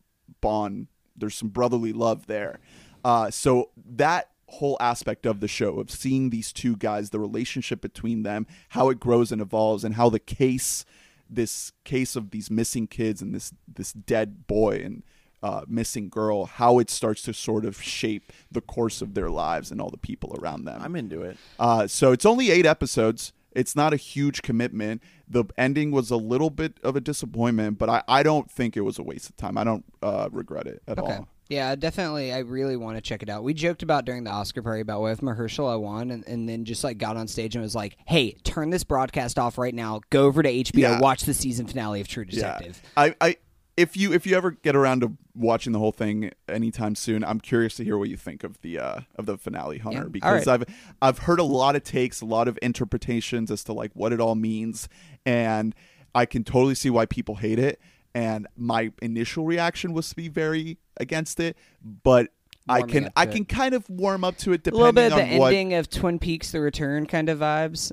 bond. 0.42 0.88
There's 1.16 1.36
some 1.36 1.50
brotherly 1.50 1.94
love 1.94 2.28
there 2.28 2.60
uh, 3.04 3.30
so 3.32 3.70
that 3.86 4.30
whole 4.50 4.78
aspect 4.80 5.26
of 5.26 5.40
the 5.42 5.48
show 5.48 5.80
of 5.80 5.92
seeing 5.92 6.30
these 6.30 6.54
two 6.54 6.76
guys, 6.78 7.10
the 7.10 7.20
relationship 7.20 7.82
between 7.82 8.24
them, 8.24 8.48
how 8.70 8.90
it 8.90 9.00
grows 9.00 9.32
and 9.32 9.42
evolves, 9.42 9.84
and 9.84 9.96
how 9.96 10.10
the 10.10 10.20
case, 10.20 10.86
this 11.30 11.74
case 11.84 12.16
of 12.16 12.32
these 12.32 12.50
missing 12.50 12.88
kids 12.88 13.22
and 13.22 13.36
this 13.36 13.54
this 13.68 13.92
dead 13.92 14.48
boy 14.48 14.82
and 14.84 15.04
uh, 15.44 15.62
missing 15.68 16.10
girl, 16.10 16.46
how 16.46 16.80
it 16.80 16.90
starts 16.90 17.22
to 17.24 17.34
sort 17.34 17.66
of 17.66 17.82
shape 17.82 18.32
the 18.52 18.62
course 18.62 19.02
of 19.02 19.14
their 19.14 19.30
lives 19.30 19.70
and 19.72 19.80
all 19.82 19.90
the 19.92 19.98
people 19.98 20.36
around 20.40 20.64
them. 20.66 20.82
I'm 20.82 20.96
into 20.96 21.22
it. 21.22 21.38
Uh, 21.60 21.86
so 21.88 22.12
it's 22.12 22.26
only 22.26 22.50
eight 22.50 22.66
episodes. 22.66 23.34
It's 23.52 23.76
not 23.76 23.94
a 23.94 23.98
huge 23.98 24.42
commitment. 24.44 25.02
The 25.28 25.46
ending 25.58 25.92
was 25.92 26.10
a 26.12 26.16
little 26.18 26.50
bit 26.50 26.80
of 26.84 26.96
a 26.96 27.02
disappointment, 27.02 27.78
but 27.80 27.90
I, 27.90 28.04
I 28.08 28.24
don't 28.24 28.50
think 28.50 28.78
it 28.78 28.82
was 28.82 28.98
a 28.98 29.04
waste 29.04 29.30
of 29.30 29.38
time. 29.38 29.58
I 29.58 29.64
don't 29.64 29.84
uh, 30.02 30.30
regret 30.32 30.68
it 30.68 30.82
at 30.88 31.00
Okay. 31.00 31.14
all. 31.14 31.28
Yeah, 31.50 31.76
definitely. 31.76 32.34
I 32.34 32.40
really 32.40 32.76
want 32.76 32.98
to 32.98 33.02
check 33.02 33.24
it 33.24 33.30
out. 33.30 33.44
We 33.44 33.54
joked 33.54 33.84
about 33.84 34.06
during 34.06 34.24
the 34.24 34.32
Oscar 34.32 34.62
party 34.62 34.82
about 34.82 35.02
what 35.02 35.12
if 35.14 35.22
Mahershala 35.22 35.80
won, 35.80 36.12
and, 36.12 36.26
and 36.28 36.48
then 36.48 36.66
just 36.66 36.84
like 36.84 36.98
got 36.98 37.18
on 37.18 37.28
stage 37.28 37.56
and 37.56 37.64
was 37.64 37.76
like, 37.76 37.98
"Hey, 38.06 38.34
turn 38.44 38.70
this 38.70 38.84
broadcast 38.84 39.40
off 39.40 39.58
right 39.58 39.74
now. 39.74 40.02
Go 40.10 40.26
over 40.26 40.44
to 40.44 40.50
HBO, 40.50 40.80
Yeah. 40.80 41.00
watch 41.00 41.24
the 41.24 41.34
season 41.34 41.68
finale 41.68 42.02
of 42.02 42.08
True 42.08 42.26
Detective." 42.26 42.82
Yeah. 42.84 43.04
I, 43.04 43.16
I 43.22 43.36
if 43.78 43.96
you 43.96 44.12
if 44.12 44.26
you 44.26 44.36
ever 44.36 44.52
get 44.52 44.76
around 44.76 45.02
to 45.02 45.14
watching 45.36 45.72
the 45.72 45.80
whole 45.80 45.92
thing 45.92 46.32
anytime 46.50 46.96
soon, 46.96 47.24
I'm 47.24 47.40
curious 47.40 47.76
to 47.76 47.84
hear 47.84 47.98
what 47.98 48.10
you 48.10 48.18
think 48.18 48.44
of 48.44 48.60
the 48.62 48.80
uh 48.80 49.02
of 49.16 49.26
the 49.28 49.38
finale, 49.38 49.78
Hunter. 49.78 50.04
All 50.04 50.10
because. 50.10 50.48
I've 50.48 50.66
I've 51.02 51.20
heard 51.20 51.40
a 51.40 51.44
lot 51.44 51.76
of 51.76 51.84
takes, 51.84 52.20
a 52.22 52.26
lot 52.26 52.48
of 52.48 52.58
interpretations 52.62 53.52
as 53.52 53.64
to 53.66 53.74
like 53.74 53.92
what 53.94 54.12
it 54.12 54.20
all 54.20 54.36
means, 54.36 54.90
and 55.26 55.76
I 56.16 56.26
can 56.26 56.44
totally 56.44 56.76
see 56.76 56.90
why 56.90 57.06
people 57.06 57.36
hate 57.36 57.60
it. 57.60 57.80
And 58.16 58.48
my 58.58 58.92
initial 59.02 59.46
reaction 59.46 59.94
was 59.94 60.10
to 60.10 60.16
be 60.16 60.28
very 60.28 60.78
against 60.98 61.40
it, 61.40 61.56
but 62.04 62.30
I 62.68 62.82
can 62.82 63.10
I 63.16 63.26
to 63.26 63.32
it. 63.32 63.36
can 63.36 63.46
kind 63.46 63.74
of 63.76 63.88
warm 63.90 64.24
up 64.24 64.38
to 64.40 64.54
it 64.54 64.66
A 64.68 64.72
little 64.72 64.92
bit 64.92 65.12
of 65.14 65.18
the 65.20 65.38
what. 65.38 65.48
ending 65.54 65.74
of 65.76 65.90
Twin 65.90 66.18
Peaks: 66.20 66.52
The 66.52 66.60
Return 66.60 67.06
kind 67.06 67.30
of 67.30 67.40
vibes. 67.40 67.92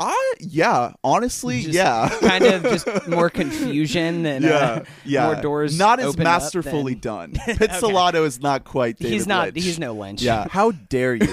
I 0.00 0.34
yeah, 0.40 0.92
honestly, 1.04 1.62
Just 1.62 1.74
yeah. 1.74 2.08
kind 2.20 2.44
of 2.44 2.62
just 2.64 3.08
more 3.08 3.30
confusion 3.30 4.24
than 4.24 4.42
yeah, 4.42 4.50
uh, 4.50 4.84
yeah. 5.04 5.26
more 5.32 5.40
doors. 5.42 5.78
Not 5.78 6.00
as 6.00 6.16
masterfully 6.18 6.94
than- 6.94 7.00
done. 7.00 7.32
Pizzolatto 7.46 8.24
is 8.26 8.40
not 8.40 8.64
quite. 8.64 8.98
David 8.98 9.12
He's 9.12 9.26
not. 9.28 9.54
Lynch. 9.54 9.64
He's 9.64 9.78
no 9.78 9.92
Lynch. 9.94 10.20
Yeah. 10.22 10.48
How 10.50 10.72
dare 10.72 11.14
you? 11.14 11.28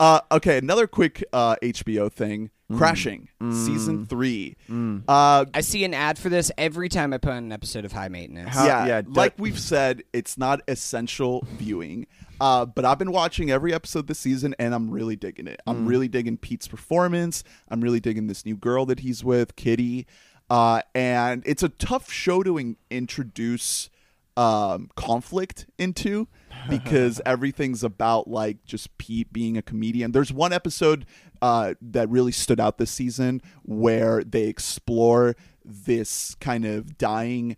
Uh, 0.00 0.20
okay, 0.32 0.58
another 0.58 0.86
quick 0.86 1.24
uh, 1.32 1.56
HBO 1.62 2.10
thing. 2.12 2.50
Mm. 2.70 2.76
Crashing 2.76 3.28
season 3.50 4.04
three. 4.04 4.54
Uh, 5.08 5.46
I 5.54 5.60
see 5.62 5.84
an 5.84 5.94
ad 5.94 6.18
for 6.18 6.28
this 6.28 6.52
every 6.58 6.90
time 6.90 7.14
I 7.14 7.18
put 7.18 7.30
on 7.30 7.38
an 7.38 7.52
episode 7.52 7.86
of 7.86 7.92
High 7.92 8.08
Maintenance. 8.08 8.54
How- 8.54 8.66
yeah, 8.66 8.86
yeah, 8.86 9.00
de- 9.00 9.10
like 9.10 9.32
we've 9.38 9.58
said, 9.58 10.02
it's 10.12 10.36
not 10.36 10.60
essential 10.68 11.46
viewing. 11.56 12.06
Uh, 12.40 12.66
but 12.66 12.84
I've 12.84 12.98
been 12.98 13.10
watching 13.10 13.50
every 13.50 13.72
episode 13.72 14.06
this 14.06 14.18
season, 14.18 14.54
and 14.58 14.74
I'm 14.74 14.90
really 14.90 15.16
digging 15.16 15.46
it. 15.46 15.60
I'm 15.66 15.86
Mm. 15.86 15.88
really 15.88 16.08
digging 16.08 16.36
Pete's 16.36 16.68
performance. 16.68 17.42
I'm 17.70 17.80
really 17.80 18.00
digging 18.00 18.26
this 18.26 18.44
new 18.44 18.56
girl 18.56 18.84
that 18.86 19.00
he's 19.00 19.24
with, 19.24 19.56
Kitty. 19.56 20.06
Uh, 20.50 20.82
and 20.94 21.42
it's 21.46 21.62
a 21.62 21.68
tough 21.70 22.12
show 22.12 22.42
to 22.42 22.58
in- 22.58 22.76
introduce 22.90 23.88
um, 24.38 24.88
conflict 24.94 25.66
into 25.78 26.28
because 26.70 27.20
everything's 27.26 27.82
about 27.82 28.28
like 28.28 28.64
just 28.64 28.96
Pete 28.98 29.32
being 29.32 29.56
a 29.56 29.62
comedian. 29.62 30.12
There's 30.12 30.32
one 30.32 30.52
episode 30.52 31.04
uh, 31.42 31.74
that 31.82 32.08
really 32.08 32.32
stood 32.32 32.60
out 32.60 32.78
this 32.78 32.90
season 32.90 33.40
where 33.64 34.22
they 34.24 34.44
explore 34.44 35.34
this 35.64 36.34
kind 36.36 36.64
of 36.64 36.96
dying 36.98 37.56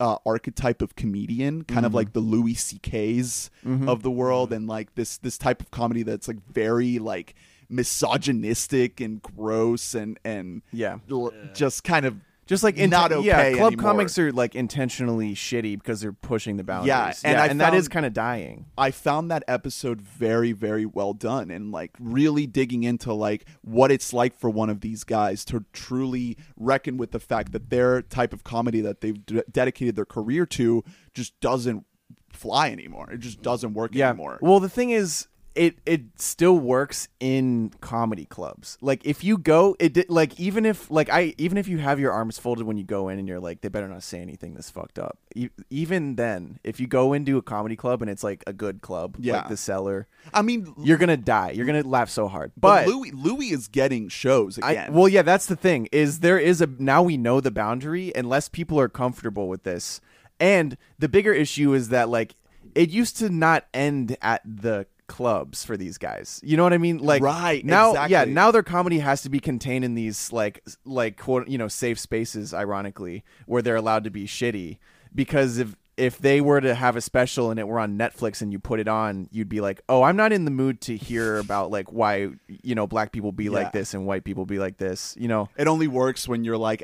uh, 0.00 0.16
archetype 0.26 0.82
of 0.82 0.96
comedian, 0.96 1.62
kind 1.64 1.86
of 1.86 1.94
like 1.94 2.12
the 2.12 2.20
Louis 2.20 2.54
C.K.'s 2.54 3.50
of 3.86 4.02
the 4.02 4.10
world, 4.10 4.52
and 4.52 4.66
like 4.66 4.94
this 4.96 5.18
this 5.18 5.38
type 5.38 5.60
of 5.60 5.70
comedy 5.70 6.02
that's 6.02 6.26
like 6.28 6.38
very 6.52 6.98
like 6.98 7.34
misogynistic 7.68 9.00
and 9.00 9.22
gross 9.22 9.94
and 9.94 10.18
and 10.24 10.62
Yeah. 10.72 10.98
l- 11.10 11.32
just 11.54 11.84
kind 11.84 12.04
of 12.06 12.16
Just 12.46 12.64
like 12.64 12.76
Not 12.76 13.12
inten- 13.12 13.24
yeah, 13.24 13.52
club 13.52 13.72
anymore. 13.72 13.90
comics 13.92 14.18
are 14.18 14.32
like 14.32 14.56
intentionally 14.56 15.32
shitty 15.34 15.78
because 15.78 16.00
they're 16.00 16.12
pushing 16.12 16.56
the 16.56 16.64
boundaries. 16.64 16.88
Yeah, 16.88 17.12
and 17.24 17.40
I 17.40 17.46
and 17.46 17.60
that 17.60 17.72
is 17.72 17.88
kind 17.88 18.04
of 18.04 18.12
dying. 18.12 18.66
I 18.76 18.90
found 18.90 19.30
that 19.30 19.44
episode 19.46 20.00
very, 20.02 20.50
very 20.50 20.84
well 20.84 21.14
done 21.14 21.50
and 21.52 21.70
like 21.70 21.92
really 22.00 22.48
digging 22.48 22.82
into 22.82 23.12
like 23.12 23.44
what 23.62 23.92
it's 23.92 24.12
like 24.12 24.36
for 24.36 24.50
one 24.50 24.70
of 24.70 24.80
these 24.80 25.04
guys 25.04 25.44
to 25.46 25.64
truly 25.72 26.36
reckon 26.56 26.96
with 26.96 27.12
the 27.12 27.20
fact 27.20 27.52
that 27.52 27.70
their 27.70 28.02
type 28.02 28.32
of 28.32 28.42
comedy 28.42 28.80
that 28.80 29.02
they've 29.02 29.24
d- 29.24 29.42
dedicated 29.50 29.94
their 29.94 30.04
career 30.04 30.44
to 30.46 30.82
just 31.14 31.38
doesn't 31.40 31.86
fly 32.32 32.70
anymore. 32.70 33.08
It 33.12 33.20
just 33.20 33.40
doesn't 33.42 33.74
work 33.74 33.94
Yeah. 33.94 34.08
anymore. 34.08 34.38
Well, 34.42 34.58
the 34.58 34.68
thing 34.68 34.90
is, 34.90 35.28
it 35.54 35.78
it 35.84 36.02
still 36.16 36.58
works 36.58 37.08
in 37.20 37.70
comedy 37.80 38.24
clubs. 38.24 38.78
Like 38.80 39.04
if 39.04 39.22
you 39.22 39.36
go, 39.38 39.76
it 39.78 40.08
like 40.08 40.38
even 40.40 40.64
if 40.64 40.90
like 40.90 41.10
I 41.10 41.34
even 41.38 41.58
if 41.58 41.68
you 41.68 41.78
have 41.78 42.00
your 42.00 42.12
arms 42.12 42.38
folded 42.38 42.66
when 42.66 42.76
you 42.78 42.84
go 42.84 43.08
in 43.08 43.18
and 43.18 43.28
you're 43.28 43.40
like 43.40 43.60
they 43.60 43.68
better 43.68 43.88
not 43.88 44.02
say 44.02 44.20
anything 44.20 44.54
that's 44.54 44.70
fucked 44.70 44.98
up. 44.98 45.18
E- 45.34 45.50
even 45.70 46.16
then, 46.16 46.58
if 46.64 46.80
you 46.80 46.86
go 46.86 47.12
into 47.12 47.36
a 47.36 47.42
comedy 47.42 47.76
club 47.76 48.02
and 48.02 48.10
it's 48.10 48.24
like 48.24 48.42
a 48.46 48.52
good 48.52 48.80
club, 48.80 49.16
Yeah. 49.18 49.38
like 49.38 49.48
the 49.48 49.56
Cellar, 49.56 50.06
I 50.32 50.42
mean, 50.42 50.72
you're 50.78 50.98
gonna 50.98 51.16
die. 51.16 51.50
You're 51.50 51.66
gonna 51.66 51.82
laugh 51.86 52.08
so 52.10 52.28
hard. 52.28 52.52
but, 52.56 52.86
But, 52.86 52.88
Louis 52.94 53.10
Louis 53.12 53.46
is 53.52 53.68
getting 53.68 54.08
shows 54.08 54.58
I, 54.62 54.72
again. 54.72 54.92
well, 54.94 55.08
yeah, 55.08 55.22
that's 55.22 55.46
the 55.46 55.56
thing. 55.56 55.88
Is 55.92 56.20
there 56.20 56.38
is 56.38 56.60
a 56.60 56.66
now 56.78 57.02
we 57.02 57.16
know 57.16 57.40
the 57.40 57.50
boundary, 57.50 58.12
unless 58.14 58.48
people 58.48 58.80
are 58.80 58.88
comfortable 58.88 59.48
with 59.48 59.64
this. 59.64 60.00
And 60.40 60.76
the 60.98 61.08
bigger 61.08 61.32
issue 61.32 61.72
is 61.74 61.90
that 61.90 62.08
like 62.08 62.34
it 62.74 62.88
used 62.90 63.18
to 63.18 63.28
not 63.28 63.66
end 63.74 64.16
at 64.22 64.40
the 64.44 64.86
clubs 65.06 65.64
for 65.64 65.76
these 65.76 65.98
guys. 65.98 66.40
You 66.42 66.56
know 66.56 66.62
what 66.62 66.72
I 66.72 66.78
mean? 66.78 66.98
Like 66.98 67.22
Right, 67.22 67.64
now, 67.64 68.06
yeah, 68.06 68.24
now 68.24 68.50
their 68.50 68.62
comedy 68.62 68.98
has 69.00 69.22
to 69.22 69.28
be 69.28 69.40
contained 69.40 69.84
in 69.84 69.94
these 69.94 70.32
like 70.32 70.62
like 70.84 71.16
quote 71.18 71.48
you 71.48 71.58
know 71.58 71.68
safe 71.68 71.98
spaces, 71.98 72.52
ironically, 72.54 73.24
where 73.46 73.62
they're 73.62 73.76
allowed 73.76 74.04
to 74.04 74.10
be 74.10 74.26
shitty. 74.26 74.78
Because 75.14 75.58
if 75.58 75.76
if 75.98 76.16
they 76.18 76.40
were 76.40 76.58
to 76.60 76.74
have 76.74 76.96
a 76.96 77.02
special 77.02 77.50
and 77.50 77.60
it 77.60 77.68
were 77.68 77.78
on 77.78 77.98
Netflix 77.98 78.40
and 78.40 78.50
you 78.50 78.58
put 78.58 78.80
it 78.80 78.88
on, 78.88 79.28
you'd 79.30 79.50
be 79.50 79.60
like, 79.60 79.82
"Oh, 79.90 80.02
I'm 80.02 80.16
not 80.16 80.32
in 80.32 80.46
the 80.46 80.50
mood 80.50 80.80
to 80.82 80.96
hear 80.96 81.36
about 81.36 81.70
like 81.70 81.92
why 81.92 82.30
you 82.48 82.74
know 82.74 82.86
black 82.86 83.12
people 83.12 83.30
be 83.30 83.44
Yeah. 83.44 83.50
like 83.50 83.72
this 83.72 83.92
and 83.92 84.06
white 84.06 84.24
people 84.24 84.46
be 84.46 84.58
like 84.58 84.78
this." 84.78 85.14
You 85.18 85.28
know, 85.28 85.50
it 85.56 85.68
only 85.68 85.88
works 85.88 86.26
when 86.26 86.44
you're 86.44 86.56
like 86.56 86.82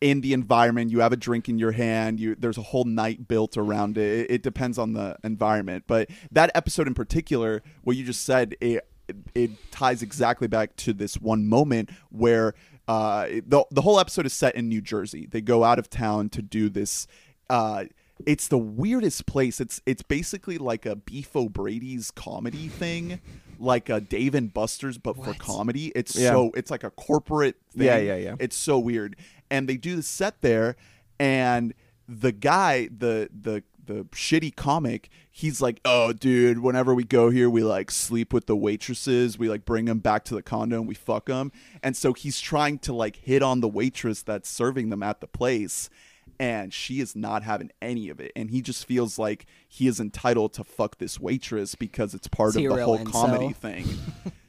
in 0.00 0.20
the 0.22 0.32
environment 0.32 0.90
you 0.90 1.00
have 1.00 1.12
a 1.12 1.16
drink 1.16 1.48
in 1.48 1.58
your 1.58 1.72
hand 1.72 2.18
you 2.18 2.34
there's 2.34 2.56
a 2.58 2.62
whole 2.62 2.84
night 2.84 3.28
built 3.28 3.56
around 3.56 3.98
it. 3.98 4.20
it 4.20 4.30
it 4.30 4.42
depends 4.42 4.78
on 4.78 4.94
the 4.94 5.16
environment 5.22 5.84
but 5.86 6.08
that 6.30 6.50
episode 6.54 6.86
in 6.86 6.94
particular 6.94 7.62
what 7.82 7.96
you 7.96 8.04
just 8.04 8.24
said 8.24 8.56
it 8.60 8.86
it 9.34 9.50
ties 9.70 10.02
exactly 10.02 10.48
back 10.48 10.74
to 10.76 10.92
this 10.92 11.16
one 11.16 11.46
moment 11.46 11.90
where 12.10 12.54
uh 12.88 13.26
the, 13.46 13.64
the 13.70 13.82
whole 13.82 14.00
episode 14.00 14.24
is 14.24 14.32
set 14.32 14.54
in 14.54 14.68
New 14.68 14.80
Jersey 14.80 15.26
they 15.30 15.40
go 15.40 15.64
out 15.64 15.78
of 15.78 15.90
town 15.90 16.28
to 16.30 16.40
do 16.42 16.68
this 16.68 17.06
uh 17.50 17.84
it's 18.26 18.48
the 18.48 18.58
weirdest 18.58 19.24
place. 19.24 19.60
It's 19.62 19.80
it's 19.86 20.02
basically 20.02 20.58
like 20.58 20.84
a 20.84 20.94
Beef 20.94 21.34
O'Brady's 21.34 22.10
comedy 22.10 22.68
thing, 22.68 23.20
like 23.58 23.88
a 23.88 23.98
Dave 23.98 24.34
and 24.34 24.52
Buster's, 24.52 24.98
but 24.98 25.16
for 25.16 25.32
comedy. 25.34 25.90
It's 25.94 26.14
Yeah. 26.16 26.32
so 26.32 26.50
it's 26.54 26.70
like 26.70 26.84
a 26.84 26.90
corporate 26.90 27.56
thing. 27.74 27.86
Yeah, 27.86 27.96
yeah, 27.96 28.16
yeah. 28.16 28.34
It's 28.38 28.56
so 28.56 28.78
weird. 28.78 29.16
And 29.50 29.68
they 29.68 29.76
do 29.76 29.96
the 29.96 30.02
set 30.02 30.40
there, 30.40 30.76
and 31.18 31.74
the 32.08 32.32
guy, 32.32 32.88
the 32.96 33.28
the 33.32 33.62
the 33.86 34.04
shitty 34.12 34.54
comic, 34.54 35.08
he's 35.30 35.60
like, 35.60 35.80
"Oh, 35.84 36.12
dude, 36.12 36.60
whenever 36.60 36.94
we 36.94 37.04
go 37.04 37.30
here, 37.30 37.50
we 37.50 37.62
like 37.62 37.90
sleep 37.90 38.32
with 38.32 38.46
the 38.46 38.56
waitresses. 38.56 39.38
We 39.38 39.48
like 39.48 39.64
bring 39.64 39.86
them 39.86 39.98
back 39.98 40.24
to 40.26 40.34
the 40.34 40.42
condo 40.42 40.78
and 40.78 40.88
we 40.88 40.94
fuck 40.94 41.26
them." 41.26 41.52
And 41.82 41.96
so 41.96 42.12
he's 42.12 42.40
trying 42.40 42.78
to 42.80 42.92
like 42.92 43.16
hit 43.16 43.42
on 43.42 43.60
the 43.60 43.68
waitress 43.68 44.22
that's 44.22 44.48
serving 44.48 44.90
them 44.90 45.02
at 45.02 45.20
the 45.20 45.26
place, 45.26 45.90
and 46.38 46.72
she 46.72 47.00
is 47.00 47.16
not 47.16 47.42
having 47.42 47.70
any 47.82 48.08
of 48.08 48.20
it. 48.20 48.32
And 48.36 48.50
he 48.50 48.62
just 48.62 48.86
feels 48.86 49.18
like 49.18 49.46
he 49.68 49.86
is 49.86 50.00
entitled 50.00 50.52
to 50.54 50.64
fuck 50.64 50.98
this 50.98 51.18
waitress 51.18 51.74
because 51.74 52.14
it's 52.14 52.28
part 52.28 52.56
of 52.56 52.62
the 52.62 52.84
whole 52.84 52.98
incel? 52.98 53.12
comedy 53.12 53.52
thing. 53.52 53.86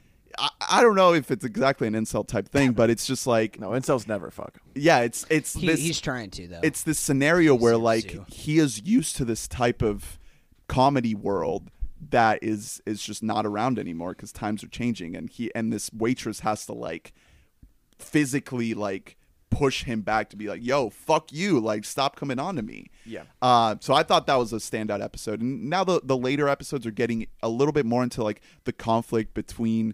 I, 0.41 0.49
I 0.71 0.81
don't 0.81 0.95
know 0.95 1.13
if 1.13 1.29
it's 1.31 1.45
exactly 1.45 1.87
an 1.87 1.93
incel 1.93 2.27
type 2.27 2.49
thing, 2.49 2.71
but 2.71 2.89
it's 2.89 3.05
just 3.05 3.27
like, 3.27 3.59
No, 3.59 3.69
incels 3.69 4.07
never 4.07 4.31
fuck. 4.31 4.57
yeah, 4.75 4.99
it's 5.01 5.25
it's 5.29 5.53
He, 5.53 5.67
this 5.67 5.79
he's 5.79 6.01
trying 6.01 6.31
to 6.31 6.47
though. 6.47 6.59
it's 6.63 6.81
this 6.83 6.97
scenario 6.99 7.53
where 7.53 7.77
like 7.77 8.07
to. 8.09 8.25
he 8.27 8.57
is 8.57 8.81
used 8.83 9.15
to 9.17 9.25
this 9.25 9.47
type 9.47 9.81
of 9.81 10.17
comedy 10.67 11.13
world 11.13 11.69
that 12.09 12.39
is 12.41 12.81
is 12.87 13.03
just 13.03 13.21
not 13.21 13.45
around 13.45 13.77
anymore 13.77 14.11
because 14.13 14.31
times 14.31 14.63
are 14.63 14.67
changing 14.69 15.15
and 15.15 15.29
he 15.29 15.53
and 15.53 15.71
this 15.71 15.91
waitress 15.93 16.39
has 16.39 16.65
to 16.65 16.73
like 16.73 17.13
physically 17.99 18.73
like 18.73 19.17
push 19.49 19.83
him 19.83 20.01
back 20.01 20.29
to 20.29 20.37
be 20.37 20.47
like 20.47 20.63
yo 20.63 20.89
fuck 20.89 21.31
you 21.33 21.59
like 21.59 21.83
stop 21.83 22.15
coming 22.15 22.39
on 22.39 22.55
to 22.55 22.61
me 22.61 22.87
Yeah. 23.05 23.23
uh, 23.41 23.75
so 23.81 23.93
I 23.93 24.01
thought 24.03 24.25
that 24.27 24.35
was 24.35 24.53
a 24.53 24.57
standout 24.57 25.03
episode, 25.03 25.41
and 25.41 25.69
now 25.69 25.83
the 25.83 25.99
the 26.03 26.15
later 26.17 26.47
episodes 26.47 26.85
are 26.87 26.91
getting 26.91 27.27
a 27.43 27.49
little 27.49 27.73
bit 27.73 27.85
more 27.85 28.01
into 28.01 28.23
like 28.23 28.41
the 28.63 28.71
conflict 28.71 29.33
between 29.33 29.93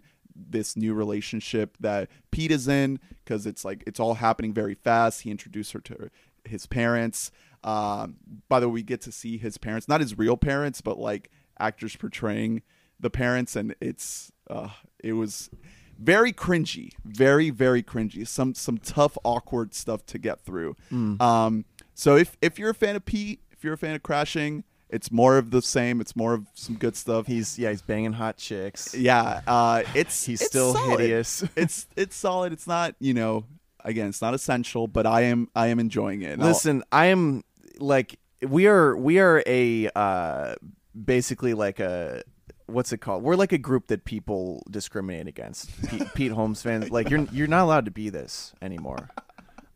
this 0.50 0.76
new 0.76 0.94
relationship 0.94 1.78
that 1.80 2.10
Pete 2.32 2.52
is 2.52 2.68
in 2.68 3.00
because 3.24 3.46
it's 3.46 3.66
like 3.66 3.84
it's 3.88 4.00
all 4.00 4.16
happening 4.16 4.54
very 4.54 4.76
fast. 4.76 5.22
He 5.22 5.32
introduced 5.32 5.74
her 5.74 5.80
to 5.82 6.10
his 6.46 6.66
parents. 6.66 7.32
Um, 7.64 8.18
by 8.48 8.60
the 8.60 8.70
way, 8.70 8.74
we 8.76 8.84
get 8.84 9.02
to 9.02 9.12
see 9.12 9.38
his 9.38 9.58
parents, 9.58 9.88
not 9.88 10.00
his 10.02 10.18
real 10.18 10.38
parents, 10.38 10.82
but 10.82 11.00
like 11.00 11.32
actors 11.60 11.96
portraying 11.96 12.62
the 13.00 13.10
parents, 13.10 13.56
and 13.56 13.76
it's 13.82 14.32
uh, 14.50 14.70
it 15.04 15.14
was 15.14 15.50
very 16.00 16.32
cringy, 16.32 16.92
very 17.04 17.50
very 17.50 17.84
cringy. 17.84 18.28
Some 18.28 18.54
some 18.54 18.78
tough, 18.78 19.18
awkward 19.24 19.74
stuff 19.74 20.06
to 20.08 20.18
get 20.18 20.42
through. 20.42 20.76
Um, 21.22 21.66
so 21.94 22.16
if 22.16 22.38
if 22.42 22.60
you're 22.60 22.70
a 22.70 22.76
fan 22.76 22.96
of 22.96 23.06
Pete, 23.06 23.42
if 23.52 23.64
you're 23.64 23.74
a 23.74 23.78
fan 23.78 23.96
of 23.96 24.04
Crashing, 24.04 24.64
it's 24.90 25.12
more 25.12 25.38
of 25.38 25.52
the 25.52 25.62
same. 25.62 26.00
It's 26.02 26.16
more 26.16 26.34
of 26.34 26.46
some 26.54 26.76
good 26.76 26.96
stuff. 26.96 27.28
He's 27.28 27.58
yeah, 27.60 27.70
he's 27.72 27.82
banging 27.82 28.14
hot 28.14 28.38
chicks. 28.38 28.96
yeah, 28.96 29.42
uh, 29.48 29.84
it's 29.94 30.26
He's 30.26 30.42
it's 30.42 30.50
still 30.50 30.74
solid. 30.74 31.00
hideous. 31.00 31.44
it's 31.56 31.88
it's 31.96 32.16
solid. 32.16 32.54
It's 32.54 32.68
not 32.68 32.96
you 33.00 33.14
know 33.14 33.46
again, 33.84 34.08
it's 34.10 34.22
not 34.22 34.34
essential, 34.34 34.88
but 34.88 35.06
I 35.06 35.22
am 35.22 35.50
I 35.56 35.68
am 35.68 35.80
enjoying 35.80 36.22
it. 36.22 36.34
And 36.34 36.42
I'll- 36.42 36.50
Listen, 36.50 36.84
I 36.92 37.08
am 37.08 37.44
like 37.80 38.20
we 38.42 38.68
are 38.68 38.96
we 38.96 39.20
are 39.20 39.44
a 39.46 39.90
uh 39.96 40.56
basically 41.06 41.54
like 41.54 41.80
a 41.80 42.24
what's 42.68 42.92
it 42.92 42.98
called? 43.00 43.24
We're 43.24 43.36
like 43.36 43.52
a 43.54 43.58
group 43.58 43.88
that 43.88 44.04
people 44.06 44.64
discriminate 44.70 45.28
against. 45.28 45.70
Pete, 45.90 46.14
Pete 46.14 46.32
Holmes 46.32 46.62
fans 46.62 46.92
like 46.92 47.10
you're 47.10 47.26
you're 47.32 47.48
not 47.48 47.64
allowed 47.64 47.86
to 47.86 47.92
be 47.92 48.10
this 48.10 48.54
anymore. 48.62 49.10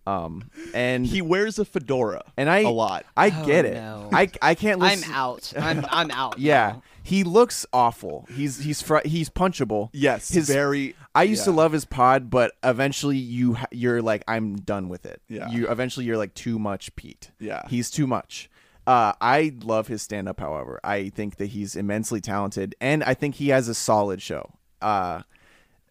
Um 0.07 0.49
and 0.73 1.05
he 1.05 1.21
wears 1.21 1.59
a 1.59 1.65
fedora 1.65 2.23
and 2.35 2.49
I 2.49 2.59
a 2.59 2.69
lot. 2.69 3.05
I 3.15 3.31
Oh, 3.35 3.45
get 3.45 3.65
it. 3.65 3.75
no. 3.75 4.09
I 4.11 4.29
I 4.41 4.55
can't 4.55 4.81
I'm 4.81 4.89
listen. 4.99 5.13
out. 5.13 5.53
I'm 5.59 5.85
I'm 5.89 6.11
out. 6.11 6.39
Yeah. 6.39 6.69
now. 6.73 6.83
He 7.03 7.23
looks 7.23 7.65
awful. 7.73 8.27
He's 8.35 8.59
he's 8.59 8.81
fr- 8.81 9.05
he's 9.05 9.29
punchable. 9.29 9.89
Yes, 9.91 10.29
his 10.29 10.47
very. 10.47 10.95
I 11.15 11.23
used 11.23 11.43
to 11.45 11.49
yeah. 11.51 11.57
love 11.57 11.71
his 11.71 11.83
pod, 11.83 12.29
but 12.29 12.51
eventually 12.63 13.17
you 13.17 13.55
ha- 13.55 13.65
you're 13.71 14.01
like 14.03 14.23
I'm 14.27 14.55
done 14.57 14.87
with 14.87 15.05
it. 15.07 15.19
Yeah. 15.27 15.49
You 15.49 15.67
eventually 15.67 16.05
you're 16.05 16.17
like 16.17 16.33
too 16.35 16.59
much 16.59 16.95
Pete. 16.95 17.31
Yeah. 17.39 17.63
He's 17.69 17.89
too 17.89 18.05
much. 18.05 18.49
Uh, 18.87 19.13
I 19.21 19.53
love 19.63 19.87
his 19.87 20.01
stand 20.01 20.27
up. 20.29 20.39
However, 20.39 20.79
I 20.83 21.09
think 21.09 21.37
that 21.37 21.47
he's 21.47 21.75
immensely 21.75 22.21
talented, 22.21 22.75
and 22.81 23.03
I 23.03 23.13
think 23.15 23.35
he 23.35 23.49
has 23.49 23.67
a 23.67 23.73
solid 23.75 24.21
show. 24.21 24.53
Uh, 24.81 25.21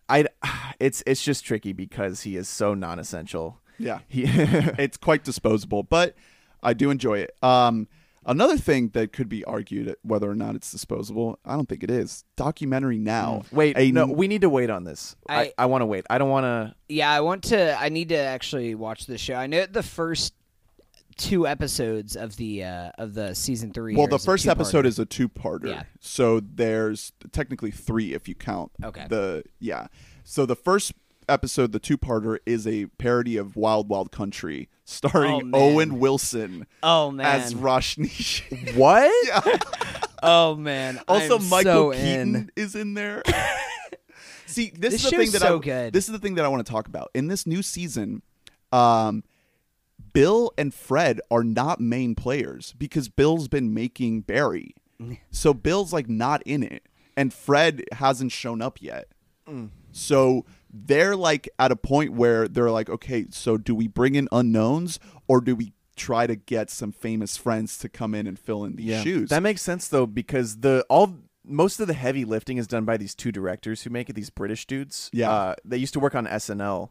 I 0.08 0.26
it's 0.80 1.02
it's 1.06 1.22
just 1.24 1.44
tricky 1.44 1.72
because 1.72 2.22
he 2.22 2.36
is 2.36 2.48
so 2.48 2.74
non-essential. 2.74 3.58
Yeah. 3.80 4.00
He 4.08 4.24
it's 4.26 4.96
quite 4.96 5.24
disposable, 5.24 5.82
but 5.82 6.14
I 6.62 6.74
do 6.74 6.90
enjoy 6.90 7.18
it. 7.20 7.34
Um, 7.42 7.88
another 8.26 8.56
thing 8.58 8.90
that 8.90 9.12
could 9.12 9.28
be 9.28 9.44
argued 9.44 9.96
whether 10.02 10.30
or 10.30 10.34
not 10.34 10.54
it's 10.54 10.70
disposable, 10.70 11.38
I 11.44 11.54
don't 11.56 11.68
think 11.68 11.82
it 11.82 11.90
is. 11.90 12.24
Documentary 12.36 12.98
now. 12.98 13.44
wait. 13.50 13.76
A- 13.78 13.90
no, 13.90 14.06
we 14.06 14.28
need 14.28 14.42
to 14.42 14.50
wait 14.50 14.70
on 14.70 14.84
this. 14.84 15.16
I 15.28 15.40
I- 15.40 15.52
I, 15.58 15.66
want 15.66 15.82
to 15.82 15.86
wait. 15.86 16.04
I 16.10 16.18
don't 16.18 16.30
want 16.30 16.44
to. 16.44 16.74
Yeah, 16.88 17.10
I 17.10 17.20
want 17.20 17.44
to. 17.44 17.80
I 17.80 17.88
need 17.88 18.10
to 18.10 18.18
actually 18.18 18.74
watch 18.74 19.06
the 19.06 19.18
show. 19.18 19.34
I 19.34 19.46
know 19.46 19.66
the 19.66 19.82
first 19.82 20.34
two 21.16 21.46
episodes 21.46 22.16
of 22.16 22.36
the 22.36 22.64
uh, 22.64 22.90
of 22.98 23.14
the 23.14 23.34
season 23.34 23.72
three. 23.72 23.94
Well, 23.94 24.06
the 24.06 24.18
first 24.18 24.46
episode 24.46 24.86
is 24.86 24.98
a 24.98 25.04
two-parter. 25.04 25.68
Yeah. 25.68 25.82
So 26.00 26.40
there's 26.40 27.12
technically 27.32 27.70
three 27.70 28.14
if 28.14 28.28
you 28.28 28.34
count. 28.34 28.72
Okay. 28.82 29.06
The 29.08 29.44
yeah. 29.58 29.88
So 30.24 30.46
the 30.46 30.56
first 30.56 30.92
episode, 31.30 31.72
the 31.72 31.78
two-parter, 31.78 32.38
is 32.44 32.66
a 32.66 32.86
parody 32.98 33.36
of 33.36 33.56
Wild 33.56 33.88
Wild 33.88 34.10
Country, 34.12 34.68
Oh, 34.70 34.76
starring 34.84 35.50
man. 35.50 35.60
Owen 35.60 35.98
Wilson 36.00 36.66
Oh 36.82 37.10
man. 37.10 37.26
as 37.26 37.54
Rajneesh. 37.54 38.74
What? 38.76 40.12
oh 40.22 40.56
man. 40.56 41.00
also, 41.08 41.38
I'm 41.38 41.48
Michael 41.48 41.92
so 41.92 41.98
Keaton 41.98 42.34
in. 42.34 42.50
is 42.56 42.74
in 42.74 42.94
there. 42.94 43.22
See, 44.46 44.72
this, 44.76 44.94
This 44.94 45.04
is 45.04 45.10
the 45.10 45.16
thing 45.16 45.30
that 45.30 45.40
so 45.42 45.58
I 45.58 45.60
good. 45.62 45.92
this 45.92 46.06
is 46.06 46.12
the 46.12 46.18
thing 46.18 46.34
that 46.34 46.44
I 46.44 46.48
want 46.48 46.66
to 46.66 46.70
talk 46.72 46.88
about 46.88 47.10
in 47.14 47.28
this 47.28 47.46
new 47.46 47.62
season. 47.62 48.22
Um, 48.72 49.22
Bill 50.12 50.52
and 50.58 50.74
Fred 50.74 51.20
are 51.30 51.44
not 51.44 51.80
main 51.80 52.16
players 52.16 52.74
because 52.76 53.08
Bill's 53.08 53.46
been 53.46 53.72
making 53.72 54.22
Barry, 54.22 54.74
so 55.30 55.54
Bill's 55.54 55.92
like 55.92 56.08
not 56.08 56.42
in 56.42 56.64
it, 56.64 56.84
and 57.16 57.32
Fred 57.32 57.84
hasn't 57.92 58.32
shown 58.32 58.60
up 58.60 58.82
yet. 58.82 59.06
So 59.92 60.44
they're 60.72 61.16
like 61.16 61.48
at 61.58 61.72
a 61.72 61.76
point 61.76 62.12
where 62.12 62.48
they're 62.48 62.70
like, 62.70 62.88
okay, 62.88 63.26
so 63.30 63.56
do 63.56 63.74
we 63.74 63.88
bring 63.88 64.14
in 64.14 64.28
unknowns 64.32 64.98
or 65.28 65.40
do 65.40 65.54
we 65.56 65.72
try 65.96 66.26
to 66.26 66.36
get 66.36 66.70
some 66.70 66.92
famous 66.92 67.36
friends 67.36 67.76
to 67.78 67.88
come 67.88 68.14
in 68.14 68.26
and 68.26 68.38
fill 68.38 68.64
in 68.64 68.76
these 68.76 69.02
shoes? 69.02 69.30
That 69.30 69.42
makes 69.42 69.62
sense 69.62 69.88
though 69.88 70.06
because 70.06 70.58
the 70.58 70.84
all 70.88 71.18
most 71.44 71.80
of 71.80 71.86
the 71.88 71.94
heavy 71.94 72.24
lifting 72.24 72.58
is 72.58 72.66
done 72.66 72.84
by 72.84 72.96
these 72.96 73.14
two 73.14 73.32
directors 73.32 73.82
who 73.82 73.90
make 73.90 74.08
it. 74.08 74.14
These 74.14 74.30
British 74.30 74.66
dudes. 74.66 75.10
Yeah. 75.12 75.30
uh, 75.30 75.54
they 75.64 75.76
used 75.76 75.94
to 75.94 76.00
work 76.00 76.14
on 76.14 76.26
SNL, 76.26 76.90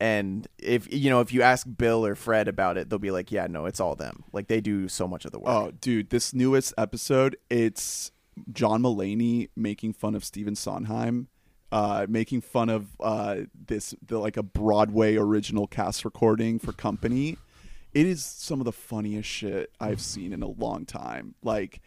and 0.00 0.46
if 0.58 0.92
you 0.92 1.10
know 1.10 1.20
if 1.20 1.32
you 1.32 1.42
ask 1.42 1.66
Bill 1.76 2.04
or 2.06 2.14
Fred 2.14 2.48
about 2.48 2.76
it, 2.76 2.88
they'll 2.90 2.98
be 2.98 3.10
like, 3.10 3.32
"Yeah, 3.32 3.46
no, 3.48 3.66
it's 3.66 3.80
all 3.80 3.96
them. 3.96 4.24
Like 4.32 4.48
they 4.48 4.60
do 4.60 4.88
so 4.88 5.08
much 5.08 5.24
of 5.24 5.32
the 5.32 5.38
work." 5.38 5.48
Oh, 5.48 5.70
dude, 5.80 6.10
this 6.10 6.32
newest 6.32 6.74
episode, 6.78 7.36
it's 7.50 8.12
John 8.52 8.82
Mulaney 8.82 9.48
making 9.56 9.94
fun 9.94 10.14
of 10.14 10.24
Stephen 10.24 10.54
Sondheim, 10.54 11.28
uh, 11.72 12.06
making 12.08 12.40
fun 12.40 12.68
of 12.68 12.86
uh, 13.00 13.36
this 13.66 13.94
the 14.06 14.18
like 14.18 14.36
a 14.36 14.42
Broadway 14.42 15.16
original 15.16 15.66
cast 15.66 16.04
recording 16.04 16.58
for 16.58 16.72
Company. 16.72 17.36
It 17.94 18.06
is 18.06 18.24
some 18.24 18.60
of 18.60 18.64
the 18.66 18.72
funniest 18.72 19.28
shit 19.28 19.70
I've 19.80 20.00
seen 20.00 20.32
in 20.32 20.42
a 20.42 20.48
long 20.48 20.84
time. 20.84 21.34
Like, 21.42 21.80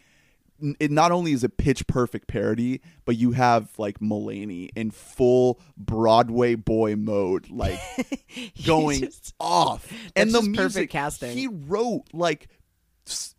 it 0.80 0.90
not 0.90 1.10
only 1.12 1.32
is 1.32 1.42
it 1.44 1.56
pitch 1.56 1.86
perfect 1.86 2.26
parody, 2.28 2.80
but 3.04 3.16
you 3.16 3.32
have 3.32 3.70
like 3.78 4.00
Mulaney 4.00 4.70
in 4.76 4.90
full 4.90 5.60
Broadway 5.76 6.54
boy 6.56 6.96
mode, 6.96 7.50
like 7.50 7.80
going 8.66 9.00
just- 9.00 9.34
off. 9.40 9.92
and 10.16 10.30
the 10.32 10.42
music 10.42 10.56
perfect 10.56 10.92
casting. 10.92 11.36
He 11.36 11.46
wrote 11.48 12.04
like 12.12 12.48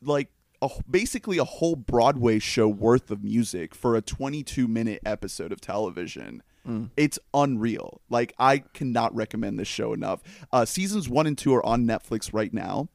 like 0.02 0.30
a, 0.64 0.70
basically 0.90 1.38
a 1.38 1.44
whole 1.44 1.76
Broadway 1.76 2.40
show 2.40 2.68
worth 2.68 3.12
of 3.12 3.24
music 3.24 3.76
for 3.76 3.96
a 3.96 4.02
22 4.02 4.68
minute 4.68 5.02
episode 5.06 5.52
of 5.52 5.62
television. 5.62 6.42
Mm. 6.68 6.90
It's 6.96 7.20
unreal. 7.34 8.02
Like 8.10 8.34
I 8.40 8.60
cannot 8.74 9.14
recommend 9.14 9.60
this 9.60 9.68
show 9.68 9.94
enough. 9.94 10.24
Uh, 10.52 10.66
seasons 10.66 11.10
one 11.10 11.28
and 11.28 11.38
two 11.38 11.54
are 11.54 11.66
on 11.66 11.86
Netflix 11.86 12.34
right 12.34 12.54
now. 12.54 12.88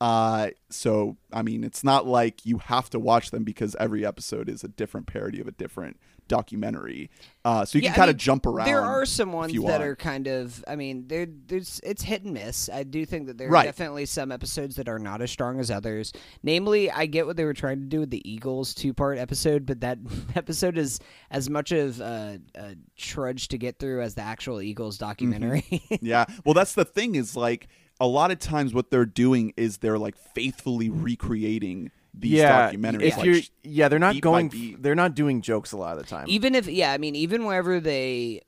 Uh, 0.00 0.50
so 0.70 1.16
I 1.32 1.42
mean, 1.42 1.62
it's 1.62 1.84
not 1.84 2.06
like 2.06 2.44
you 2.46 2.58
have 2.58 2.90
to 2.90 2.98
watch 2.98 3.30
them 3.30 3.44
because 3.44 3.76
every 3.78 4.04
episode 4.04 4.48
is 4.48 4.64
a 4.64 4.68
different 4.68 5.06
parody 5.06 5.40
of 5.40 5.46
a 5.46 5.52
different 5.52 5.98
documentary. 6.32 7.10
Uh, 7.44 7.64
so 7.64 7.76
you 7.76 7.82
Yeah, 7.84 7.90
can 7.90 7.96
kind 7.98 8.10
of 8.10 8.16
jump 8.16 8.46
around. 8.46 8.66
There 8.66 8.80
are 8.80 9.04
some 9.04 9.32
ones 9.32 9.52
that 9.52 9.82
are 9.82 9.94
kind 9.94 10.26
of. 10.26 10.64
I 10.66 10.76
mean, 10.76 11.06
there, 11.08 11.26
there's 11.46 11.78
it's 11.84 12.02
hit 12.02 12.22
and 12.22 12.32
miss. 12.32 12.70
I 12.72 12.84
do 12.84 13.04
think 13.04 13.26
that 13.26 13.36
there 13.36 13.48
are 13.48 13.50
Right. 13.50 13.64
definitely 13.66 14.06
some 14.06 14.32
episodes 14.32 14.76
that 14.76 14.88
are 14.88 14.98
not 14.98 15.20
as 15.20 15.30
strong 15.30 15.60
as 15.60 15.70
others. 15.70 16.12
Namely, 16.42 16.90
I 16.90 17.04
get 17.06 17.26
what 17.26 17.36
they 17.36 17.44
were 17.44 17.52
trying 17.52 17.80
to 17.80 17.86
do 17.86 18.00
with 18.00 18.10
the 18.10 18.22
Eagles 18.30 18.72
two 18.74 18.94
part 18.94 19.18
episode, 19.18 19.66
but 19.66 19.80
that 19.80 19.98
episode 20.34 20.78
is 20.78 20.98
as 21.30 21.50
much 21.50 21.70
of 21.72 22.00
a, 22.00 22.40
a 22.54 22.76
trudge 22.96 23.48
to 23.48 23.58
get 23.58 23.78
through 23.78 24.00
as 24.00 24.14
the 24.14 24.22
actual 24.22 24.62
Eagles 24.62 24.96
documentary. 24.96 25.82
yeah. 26.00 26.24
Well, 26.44 26.54
that's 26.54 26.72
the 26.74 26.84
thing 26.86 27.14
is 27.14 27.36
like 27.36 27.68
a 28.00 28.06
lot 28.06 28.30
of 28.30 28.38
times 28.38 28.72
what 28.72 28.90
they're 28.90 29.04
doing 29.04 29.52
is 29.56 29.78
they're 29.78 29.98
like 29.98 30.16
faithfully 30.16 30.88
recreating 30.88 31.90
these 32.14 32.32
yeah, 32.32 32.70
documentaries. 32.70 33.02
If 33.02 33.16
like, 33.16 33.26
you're, 33.26 33.40
yeah, 33.62 33.88
they're 33.88 33.98
not 33.98 34.20
going. 34.20 34.76
They're 34.80 34.94
not 34.94 35.14
doing 35.14 35.40
jokes 35.40 35.72
a 35.72 35.76
lot 35.76 35.96
of 35.96 36.02
the 36.02 36.08
time. 36.08 36.26
even 36.28 36.54
if, 36.54 36.66
yeah, 36.66 36.92
I 36.92 36.98
mean, 36.98 37.16
even 37.16 37.44
whenever 37.44 37.80
they 37.80 38.42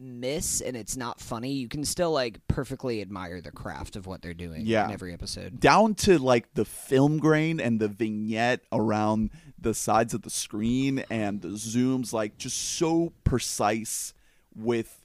miss 0.00 0.60
and 0.60 0.76
it's 0.76 0.96
not 0.96 1.20
funny, 1.20 1.52
you 1.52 1.66
can 1.68 1.84
still 1.84 2.12
like 2.12 2.38
perfectly 2.46 3.00
admire 3.00 3.40
the 3.40 3.50
craft 3.50 3.96
of 3.96 4.06
what 4.06 4.22
they're 4.22 4.34
doing 4.34 4.64
Yeah. 4.64 4.86
in 4.86 4.92
every 4.92 5.12
episode. 5.12 5.58
down 5.58 5.94
to 5.96 6.18
like 6.18 6.54
the 6.54 6.64
film 6.64 7.18
grain 7.18 7.58
and 7.58 7.80
the 7.80 7.88
vignette 7.88 8.60
around 8.70 9.30
the 9.58 9.74
sides 9.74 10.14
of 10.14 10.22
the 10.22 10.30
screen 10.30 11.04
and 11.10 11.42
the 11.42 11.48
zooms 11.48 12.12
like 12.12 12.38
just 12.38 12.56
so 12.56 13.12
precise 13.24 14.14
with 14.54 15.02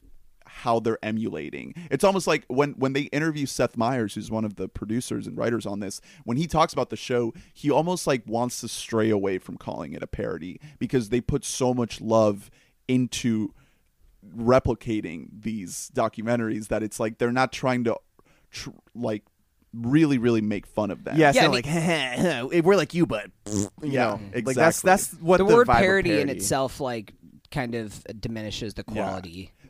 how 0.55 0.79
they're 0.79 1.03
emulating. 1.03 1.73
It's 1.89 2.03
almost 2.03 2.27
like 2.27 2.45
when 2.47 2.73
when 2.73 2.93
they 2.93 3.03
interview 3.03 3.45
Seth 3.45 3.75
Meyers 3.75 4.13
who's 4.15 4.29
one 4.29 4.45
of 4.45 4.55
the 4.55 4.67
producers 4.67 5.25
and 5.27 5.37
writers 5.37 5.65
on 5.65 5.79
this, 5.79 5.99
when 6.25 6.37
he 6.37 6.45
talks 6.47 6.73
about 6.73 6.89
the 6.89 6.95
show, 6.95 7.33
he 7.53 7.71
almost 7.71 8.05
like 8.05 8.23
wants 8.27 8.61
to 8.61 8.67
stray 8.67 9.09
away 9.09 9.39
from 9.39 9.57
calling 9.57 9.93
it 9.93 10.03
a 10.03 10.07
parody 10.07 10.59
because 10.79 11.09
they 11.09 11.21
put 11.21 11.43
so 11.43 11.73
much 11.73 11.99
love 11.99 12.51
into 12.87 13.53
replicating 14.37 15.27
these 15.41 15.91
documentaries 15.93 16.67
that 16.67 16.83
it's 16.83 16.99
like 16.99 17.17
they're 17.17 17.31
not 17.31 17.51
trying 17.51 17.83
to 17.83 17.97
tr- 18.51 18.69
like 18.95 19.23
really 19.73 20.17
really 20.17 20.41
make 20.41 20.67
fun 20.67 20.91
of 20.91 21.03
them 21.03 21.17
Yeah, 21.17 21.31
Yeah, 21.35 21.47
not 21.47 21.55
and 21.55 22.51
like 22.53 22.63
we're 22.65 22.75
like 22.75 22.93
you, 22.93 23.05
but 23.05 23.31
you 23.47 23.69
Yeah, 23.81 24.03
know, 24.03 24.19
like 24.45 24.55
that's 24.55 24.81
that's 24.81 25.11
what 25.13 25.37
the, 25.37 25.45
the, 25.45 25.55
word 25.55 25.67
vibe 25.67 25.77
of 25.77 25.81
parody, 25.81 26.21
in 26.21 26.29
itself 26.29 26.79
like 26.79 27.13
kind 27.51 27.75
of 27.75 28.03
diminishes 28.19 28.75
the 28.75 28.83
Yeah. 28.91 29.19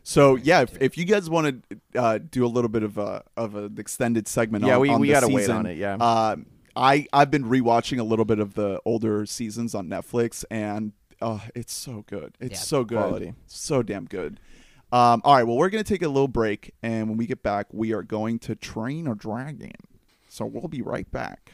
Quality. 0.04 0.40
so 0.42 0.44
yeah 0.44 0.62
if, 0.62 0.76
if 0.80 0.98
you 0.98 1.04
guys 1.04 1.28
want 1.30 1.62
to 1.70 2.00
uh, 2.00 2.18
do 2.30 2.44
a 2.44 2.48
little 2.48 2.68
bit 2.68 2.82
of 2.82 2.98
a 2.98 3.22
of 3.36 3.54
an 3.54 3.74
extended 3.78 4.28
segment 4.28 4.64
Yeah, 4.64 4.74
on, 4.76 4.80
we- 4.80 4.88
on 4.90 5.00
we 5.00 5.08
gotta 5.08 5.28
wait 5.28 5.48
on 5.50 5.66
it, 5.66 5.76
yeah. 5.78 5.96
uh, 6.00 6.36
i 6.76 7.06
i've 7.12 7.30
been 7.30 7.44
rewatching 7.44 7.98
a 7.98 8.02
little 8.04 8.24
bit 8.24 8.38
of 8.38 8.54
the 8.54 8.80
older 8.84 9.26
seasons 9.26 9.74
on 9.74 9.88
netflix 9.88 10.44
and 10.50 10.92
uh, 11.22 11.38
it's 11.54 11.72
so 11.72 12.04
good 12.08 12.34
it's 12.40 12.52
Yeah, 12.54 12.58
so 12.58 12.84
good 12.84 12.98
quality. 12.98 13.34
so 13.46 13.82
damn 13.82 14.04
good 14.06 14.40
um, 14.92 15.22
all 15.24 15.34
right 15.36 15.44
well 15.44 15.56
we're 15.56 15.70
gonna 15.70 15.82
take 15.84 16.02
a 16.02 16.08
little 16.08 16.28
break 16.28 16.74
and 16.82 17.08
when 17.08 17.16
we 17.16 17.26
get 17.26 17.42
back 17.42 17.66
we 17.72 17.92
are 17.92 18.02
going 18.02 18.38
to 18.40 18.54
train 18.54 19.06
a 19.06 19.14
dragon 19.14 19.72
so 20.28 20.44
we'll 20.44 20.68
be 20.68 20.82
right 20.82 21.10
back 21.10 21.52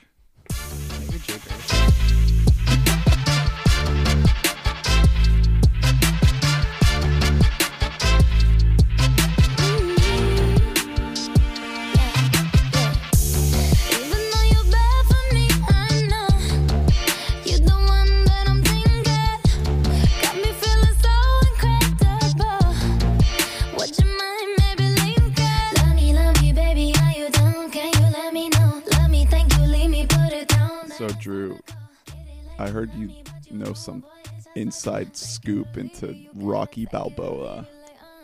Drew, 31.31 31.61
I 32.59 32.71
heard 32.71 32.93
you 32.93 33.09
know 33.53 33.73
some 33.73 34.05
inside 34.57 35.17
scoop 35.17 35.77
into 35.77 36.17
Rocky 36.35 36.87
Balboa. 36.87 37.69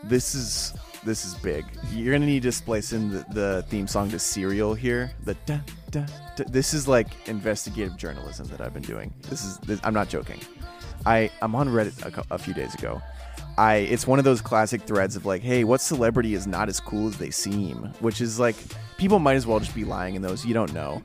This 0.02 0.34
is 0.34 0.74
this 1.04 1.24
is 1.24 1.36
big. 1.36 1.64
You're 1.92 2.12
gonna 2.12 2.26
need 2.26 2.42
to 2.42 2.50
splice 2.50 2.92
in 2.92 3.10
the, 3.10 3.24
the 3.30 3.64
theme 3.68 3.86
song 3.86 4.10
to 4.10 4.18
Serial 4.18 4.74
here. 4.74 5.12
The 5.24 5.34
da, 5.46 5.60
da, 5.92 6.04
da. 6.34 6.44
This 6.48 6.74
is 6.74 6.88
like 6.88 7.06
investigative 7.28 7.96
journalism 7.96 8.48
that 8.48 8.60
I've 8.60 8.74
been 8.74 8.82
doing. 8.82 9.14
This 9.30 9.44
is 9.44 9.58
this, 9.58 9.78
I'm 9.84 9.94
not 9.94 10.08
joking. 10.08 10.40
I 11.04 11.30
I'm 11.40 11.54
on 11.54 11.68
Reddit 11.68 12.04
a, 12.04 12.34
a 12.34 12.38
few 12.38 12.54
days 12.54 12.74
ago. 12.74 13.00
I 13.56 13.76
it's 13.76 14.04
one 14.04 14.18
of 14.18 14.24
those 14.24 14.40
classic 14.40 14.82
threads 14.82 15.14
of 15.14 15.26
like, 15.26 15.42
hey, 15.42 15.62
what 15.62 15.80
celebrity 15.80 16.34
is 16.34 16.48
not 16.48 16.68
as 16.68 16.80
cool 16.80 17.06
as 17.06 17.18
they 17.18 17.30
seem? 17.30 17.92
Which 18.00 18.20
is 18.20 18.40
like 18.40 18.56
people 18.98 19.20
might 19.20 19.36
as 19.36 19.46
well 19.46 19.60
just 19.60 19.76
be 19.76 19.84
lying 19.84 20.16
in 20.16 20.22
those. 20.22 20.44
You 20.44 20.54
don't 20.54 20.74
know. 20.74 21.04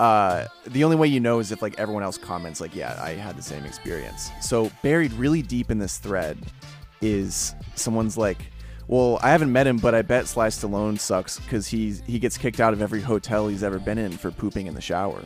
Uh, 0.00 0.48
the 0.66 0.82
only 0.82 0.96
way 0.96 1.06
you 1.06 1.20
know 1.20 1.40
is 1.40 1.52
if 1.52 1.60
like 1.60 1.78
everyone 1.78 2.02
else 2.02 2.16
comments 2.16 2.58
like, 2.58 2.74
yeah, 2.74 2.98
I 3.02 3.10
had 3.10 3.36
the 3.36 3.42
same 3.42 3.66
experience. 3.66 4.30
So 4.40 4.70
buried 4.82 5.12
really 5.12 5.42
deep 5.42 5.70
in 5.70 5.78
this 5.78 5.98
thread 5.98 6.38
is 7.02 7.54
someone's 7.74 8.16
like, 8.16 8.38
well, 8.88 9.18
I 9.22 9.28
haven't 9.28 9.52
met 9.52 9.66
him, 9.66 9.76
but 9.76 9.94
I 9.94 10.00
bet 10.00 10.26
Sly 10.26 10.48
Stallone 10.48 10.98
sucks 10.98 11.38
because 11.38 11.66
he's 11.66 12.00
he 12.06 12.18
gets 12.18 12.38
kicked 12.38 12.60
out 12.60 12.72
of 12.72 12.80
every 12.80 13.02
hotel 13.02 13.48
he's 13.48 13.62
ever 13.62 13.78
been 13.78 13.98
in 13.98 14.12
for 14.12 14.30
pooping 14.30 14.66
in 14.68 14.74
the 14.74 14.80
shower. 14.80 15.22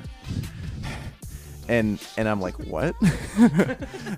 And 1.69 2.05
and 2.19 2.29
I'm 2.29 2.41
like, 2.41 2.59
what? 2.67 2.97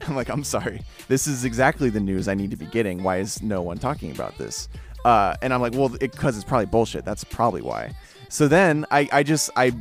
I'm 0.08 0.16
like, 0.16 0.30
I'm 0.30 0.42
sorry. 0.42 0.80
This 1.06 1.26
is 1.26 1.44
exactly 1.44 1.90
the 1.90 2.00
news 2.00 2.28
I 2.28 2.34
need 2.34 2.50
to 2.52 2.56
be 2.56 2.66
getting. 2.66 3.02
Why 3.02 3.18
is 3.18 3.42
no 3.42 3.60
one 3.60 3.76
talking 3.76 4.10
about 4.10 4.38
this? 4.38 4.70
Uh, 5.04 5.36
and 5.42 5.52
I'm 5.52 5.60
like, 5.60 5.74
well, 5.74 5.90
because 5.90 6.34
it's 6.34 6.46
probably 6.46 6.66
bullshit. 6.66 7.04
That's 7.04 7.24
probably 7.24 7.60
why. 7.60 7.92
So 8.30 8.48
then 8.48 8.86
I, 8.90 9.08
I 9.12 9.22
just 9.22 9.50
I 9.54 9.72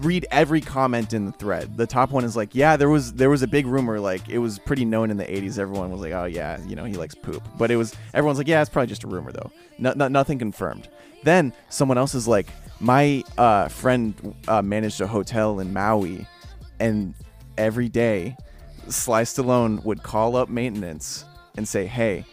read 0.00 0.26
every 0.30 0.60
comment 0.60 1.12
in 1.12 1.26
the 1.26 1.32
thread. 1.32 1.76
The 1.76 1.86
top 1.86 2.10
one 2.10 2.24
is 2.24 2.36
like, 2.36 2.54
yeah, 2.54 2.76
there 2.76 2.88
was 2.88 3.12
there 3.14 3.30
was 3.30 3.42
a 3.42 3.46
big 3.46 3.66
rumor, 3.66 4.00
like 4.00 4.28
it 4.28 4.38
was 4.38 4.58
pretty 4.58 4.84
known 4.84 5.10
in 5.10 5.16
the 5.16 5.24
80s. 5.24 5.58
Everyone 5.58 5.90
was 5.90 6.00
like, 6.00 6.12
oh 6.12 6.24
yeah, 6.24 6.58
you 6.66 6.76
know, 6.76 6.84
he 6.84 6.94
likes 6.94 7.14
poop. 7.14 7.42
But 7.56 7.70
it 7.70 7.76
was 7.76 7.94
everyone's 8.14 8.38
like, 8.38 8.48
yeah, 8.48 8.60
it's 8.60 8.70
probably 8.70 8.88
just 8.88 9.04
a 9.04 9.08
rumor 9.08 9.32
though. 9.32 9.50
No, 9.78 9.92
no, 9.94 10.08
nothing 10.08 10.38
confirmed. 10.38 10.88
Then 11.22 11.52
someone 11.68 11.98
else 11.98 12.14
is 12.14 12.26
like, 12.26 12.48
my 12.80 13.22
uh, 13.38 13.68
friend 13.68 14.34
uh, 14.48 14.62
managed 14.62 15.00
a 15.00 15.06
hotel 15.06 15.60
in 15.60 15.72
Maui, 15.72 16.26
and 16.80 17.14
every 17.56 17.88
day, 17.88 18.36
Sly 18.88 19.22
Stallone 19.22 19.84
would 19.84 20.02
call 20.02 20.36
up 20.36 20.48
maintenance 20.48 21.24
and 21.56 21.68
say, 21.68 21.86
hey 21.86 22.24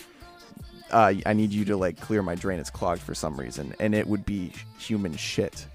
uh, 0.91 1.14
I 1.26 1.34
need 1.34 1.52
you 1.52 1.66
to 1.66 1.78
like 1.78 2.00
clear 2.00 2.22
my 2.22 2.36
drain. 2.36 2.60
It's 2.60 2.70
clogged 2.70 3.02
for 3.02 3.14
some 3.14 3.39
reason, 3.39 3.76
and 3.80 3.93
it 3.93 4.08
would 4.08 4.26
be 4.26 4.52
human 4.80 5.16
shit 5.16 5.68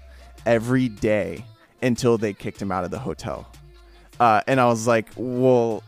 every 0.45 0.89
day 0.89 1.43
until 1.85 2.17
they 2.17 2.33
kicked 2.33 2.61
him 2.61 2.71
out 2.71 2.83
of 2.83 2.91
the 2.91 2.99
hotel. 2.99 3.47
Uh, 4.19 4.41
and 4.47 4.59
I 4.59 4.65
was 4.65 4.87
like, 4.87 5.07
well, 5.15 5.83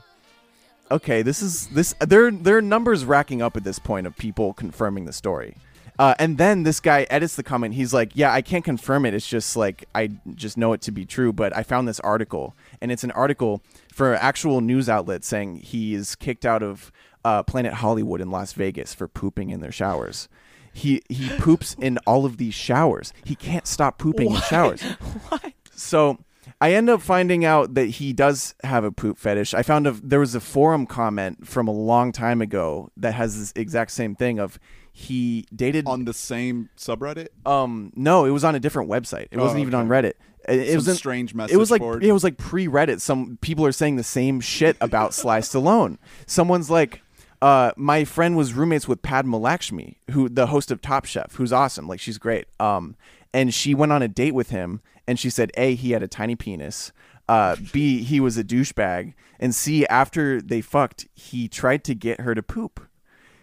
okay, 0.92 1.22
this 1.22 1.42
is 1.42 1.68
this. 1.68 1.96
There, 2.00 2.32
there 2.32 2.58
are 2.58 2.62
numbers 2.62 3.06
racking 3.06 3.42
up 3.42 3.58
at 3.58 3.64
this 3.64 3.80
point 3.80 4.08
of 4.08 4.16
people 4.16 4.54
confirming 4.54 5.06
the 5.06 5.14
story. 5.14 5.58
Uh, 6.00 6.14
and 6.20 6.38
then 6.38 6.62
this 6.62 6.80
guy 6.80 7.08
edits 7.10 7.36
the 7.36 7.44
comment. 7.44 7.74
He's 7.74 7.94
like, 7.94 8.12
"Yeah, 8.14 8.32
I 8.32 8.42
can't 8.44 8.64
confirm 8.64 9.06
it. 9.06 9.16
It's 9.16 9.28
just 9.28 9.58
like 9.58 9.86
I 9.96 10.12
just 10.36 10.56
know 10.56 10.74
it 10.74 10.82
to 10.82 10.92
be 10.92 11.06
true." 11.06 11.34
But 11.34 11.56
I 11.56 11.64
found 11.64 11.88
this 11.88 12.00
article, 12.02 12.56
and 12.82 12.92
it's 12.92 13.04
an 13.04 13.12
article 13.12 13.64
for 13.92 14.14
an 14.14 14.20
actual 14.22 14.62
news 14.62 14.90
outlet 14.90 15.24
saying 15.24 15.56
he 15.56 15.96
is 15.96 16.14
kicked 16.14 16.46
out 16.46 16.62
of 16.62 16.92
uh, 17.26 17.42
Planet 17.44 17.74
Hollywood 17.74 18.22
in 18.22 18.30
Las 18.30 18.54
Vegas 18.54 18.94
for 18.94 19.08
pooping 19.08 19.50
in 19.50 19.60
their 19.60 19.72
showers. 19.72 20.30
He 20.72 21.02
he 21.10 21.30
poops 21.40 21.76
in 21.80 21.98
all 22.06 22.26
of 22.26 22.38
these 22.38 22.54
showers. 22.54 23.12
He 23.24 23.34
can't 23.34 23.66
stop 23.66 23.98
pooping 23.98 24.36
in 24.36 24.42
showers. 24.42 24.84
So 25.78 26.18
I 26.60 26.74
end 26.74 26.90
up 26.90 27.02
finding 27.02 27.46
out 27.46 27.76
that 27.76 27.86
he 27.86 28.14
does 28.14 28.56
have 28.64 28.84
a 28.84 28.92
poop 28.92 29.18
fetish. 29.18 29.54
I 29.54 29.62
found 29.64 29.88
a 29.88 29.92
there 29.92 30.20
was 30.20 30.36
a 30.36 30.40
forum 30.40 30.86
comment 30.86 31.48
from 31.48 31.68
a 31.68 31.72
long 31.72 32.12
time 32.12 32.42
ago 32.42 32.90
that 32.98 33.14
has 33.14 33.38
this 33.40 33.54
exact 33.56 33.92
same 33.92 34.16
thing 34.16 34.40
of 34.40 34.60
he 34.92 35.46
dated 35.56 35.86
On 35.88 36.06
the 36.06 36.14
same 36.14 36.70
subreddit? 36.78 37.28
um 37.46 37.92
no, 37.96 38.26
it 38.26 38.32
was 38.32 38.44
on 38.44 38.56
a 38.56 38.60
different 38.60 38.90
website. 38.90 39.28
It 39.32 39.38
wasn't 39.38 39.60
Oh, 39.60 39.62
even 39.62 39.76
okay. 39.76 39.82
on 39.82 39.88
Reddit. 39.90 40.14
It, 40.50 40.70
it 40.70 40.76
was 40.76 40.88
in- 40.88 40.96
strange 40.96 41.36
message. 41.36 41.54
It 41.54 41.58
was 41.58 41.70
like 41.70 41.82
board. 41.82 42.04
it 42.04 42.12
was 42.12 42.24
like 42.24 42.38
pre 42.38 42.68
Reddit. 42.68 43.02
Some 43.02 43.38
people 43.42 43.66
are 43.66 43.72
saying 43.72 43.98
the 43.98 44.04
same 44.04 44.40
shit 44.40 44.76
about 44.82 45.14
Sly 45.14 45.40
Stallone. 45.42 45.98
Someone's 46.26 46.70
like, 46.72 47.02
uh, 47.42 47.72
my 47.78 48.04
friend 48.06 48.36
was 48.36 48.54
roommates 48.54 48.88
with 48.88 49.02
Padma 49.04 49.38
Lakshmi, 49.38 49.98
who 50.12 50.28
the 50.30 50.48
host 50.48 50.72
of 50.72 50.82
Top 50.82 51.06
Chef, 51.06 51.36
who's 51.36 51.54
awesome. 51.54 51.88
Like 51.88 52.00
she's 52.00 52.18
great. 52.18 52.46
Um, 52.60 52.96
and 53.34 53.54
she 53.54 53.74
went 53.74 53.92
on 53.92 54.02
a 54.02 54.08
date 54.08 54.34
with 54.34 54.50
him, 54.50 54.82
and 55.08 55.20
she 55.20 55.30
said, 55.30 55.52
a 55.56 55.76
he 55.76 55.92
had 55.92 56.04
a 56.04 56.08
tiny 56.08 56.36
penis. 56.36 56.92
Uh, 57.30 57.58
B 57.74 58.04
he 58.04 58.20
was 58.20 58.38
a 58.38 58.44
douchebag, 58.44 59.14
and 59.40 59.54
C 59.54 59.86
after 59.88 60.42
they 60.42 60.62
fucked, 60.62 61.08
he 61.14 61.48
tried 61.48 61.84
to 61.86 61.94
get 61.94 62.22
her 62.22 62.34
to 62.34 62.44
poop. 62.44 62.88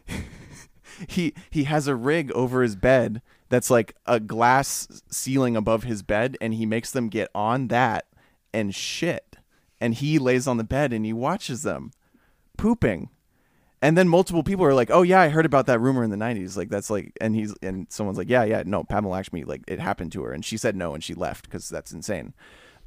He 1.09 1.35
he 1.51 1.65
has 1.65 1.87
a 1.87 1.97
rig 1.97 2.31
over 2.33 2.63
his 2.63 2.77
bed 2.77 3.23
that's 3.49 3.71
like 3.71 3.97
a 4.07 4.21
glass 4.21 5.03
ceiling 5.11 5.57
above 5.57 5.85
his 5.85 6.03
bed 6.03 6.37
and 6.41 6.55
he 6.55 6.67
makes 6.67 6.91
them 6.91 7.09
get 7.09 7.31
on 7.35 7.69
that 7.69 8.07
and 8.53 8.75
shit. 8.75 9.37
And 9.81 9.95
he 9.95 10.19
lays 10.19 10.47
on 10.47 10.57
the 10.57 10.65
bed 10.65 10.93
and 10.93 11.05
he 11.05 11.13
watches 11.13 11.63
them 11.63 11.91
pooping 12.57 13.11
and 13.85 13.97
then 13.99 14.09
multiple 14.09 14.43
people 14.43 14.65
are 14.65 14.75
like 14.75 14.91
oh 14.91 15.03
yeah 15.03 15.21
i 15.21 15.29
heard 15.29 15.47
about 15.47 15.67
that 15.67 15.79
rumor 15.79 16.03
in 16.03 16.11
the 16.11 16.17
90s 16.17 16.57
like 16.57 16.69
that's 16.71 16.89
like 16.91 17.13
and 17.21 17.35
he's 17.37 17.55
and 17.63 17.87
someone's 17.91 18.19
like 18.19 18.29
yeah 18.31 18.43
yeah 18.43 18.63
no 18.65 18.83
Pamela 18.83 19.13
Lakshmi 19.13 19.45
like 19.45 19.63
it 19.69 19.79
happened 19.79 20.11
to 20.13 20.23
her. 20.25 20.33
And 20.33 20.45
she 20.45 20.57
said 20.57 20.75
no 20.75 20.95
and 20.95 21.03
she 21.05 21.15
left 21.15 21.45
because 21.45 21.69
that's 21.69 21.93
insane. 21.93 22.33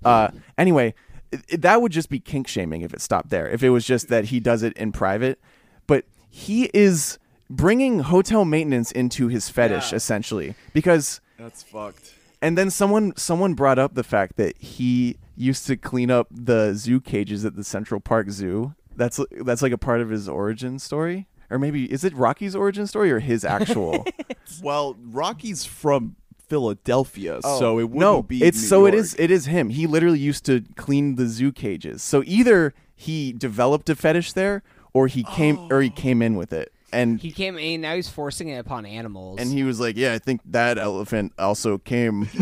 Uh 0.03 0.29
anyway 0.57 0.93
it, 1.31 1.41
it- 1.49 1.61
that 1.61 1.81
would 1.81 1.91
just 1.91 2.09
be 2.09 2.19
kink 2.19 2.47
shaming 2.47 2.81
if 2.81 2.93
it 2.93 3.01
stopped 3.01 3.29
there 3.29 3.47
if 3.47 3.61
it 3.63 3.69
was 3.69 3.85
just 3.85 4.07
that 4.09 4.25
he 4.25 4.39
does 4.39 4.63
it 4.63 4.73
in 4.77 4.91
private. 4.91 5.39
But 5.85 6.05
he 6.29 6.69
is 6.73 7.17
bringing 7.49 7.99
hotel 7.99 8.43
maintenance 8.43 8.91
into 8.91 9.27
his 9.29 9.49
fetish 9.49 9.93
essentially 9.93 10.55
because 10.73 11.21
That's 11.37 11.63
fucked. 11.63 12.13
and 12.41 12.57
then 12.57 12.69
someone 12.69 13.13
someone 13.15 13.53
brought 13.53 13.79
up 13.79 13.93
the 13.93 14.03
fact 14.03 14.35
that 14.37 14.57
he 14.57 15.17
used 15.35 15.67
to 15.67 15.77
clean 15.77 16.09
up 16.09 16.27
the 16.31 16.73
zoo 16.73 16.99
cages 16.99 17.45
at 17.45 17.55
the 17.55 17.63
Central 17.63 17.99
Park 18.01 18.29
Zoo. 18.31 18.73
That's 18.97 19.19
that's 19.45 19.61
like 19.61 19.71
a 19.71 19.77
part 19.77 20.01
of 20.01 20.09
his 20.09 20.27
origin 20.27 20.79
story. 20.79 21.27
or 21.49 21.57
maybe 21.57 21.91
is 21.91 22.03
it 22.03 22.13
Rocky's 22.13 22.55
origin 22.55 22.87
story 22.87 23.11
or 23.11 23.19
his 23.19 23.45
actual? 23.45 24.05
Well, 24.63 24.95
Rocky's 25.01 25.65
from 25.65 26.15
Philadelphia, 26.47 27.39
oh. 27.43 27.59
so 27.59 27.79
it 27.79 27.83
wouldn't 27.83 28.03
Oh, 28.03 28.15
no, 28.17 28.23
be. 28.23 28.43
it's 28.43 28.61
New 28.61 28.67
so 28.67 28.85
it 28.85 28.93
York. 28.93 29.03
is 29.03 29.15
it 29.19 29.31
is 29.31 29.45
him. 29.45 29.69
He 29.69 29.87
literally 29.87 30.19
used 30.19 30.45
to 30.45 30.63
clean 30.75 31.15
the 31.15 31.27
zoo 31.27 31.51
cages. 31.51 32.01
So 32.01 32.23
either 32.25 32.73
he 32.95 33.33
developed 33.33 33.89
a 33.89 33.95
fetish 33.95 34.33
there, 34.33 34.63
or 34.93 35.07
he 35.07 35.23
came 35.23 35.57
or 35.71 35.81
he 35.81 35.89
oh. 35.89 35.99
came 35.99 36.21
in 36.21 36.35
with 36.37 36.53
it, 36.53 36.71
and 36.93 37.19
He 37.19 37.31
came 37.31 37.57
in. 37.57 37.81
Now 37.81 37.95
he's 37.95 38.07
forcing 38.09 38.47
it 38.47 38.57
upon 38.57 38.85
animals. 38.85 39.39
and 39.41 39.51
he 39.51 39.63
was 39.63 39.79
like, 39.81 39.97
"Yeah, 39.97 40.13
I 40.13 40.19
think 40.19 40.41
that 40.45 40.77
elephant 40.77 41.33
also 41.37 41.77
came." 41.77 42.29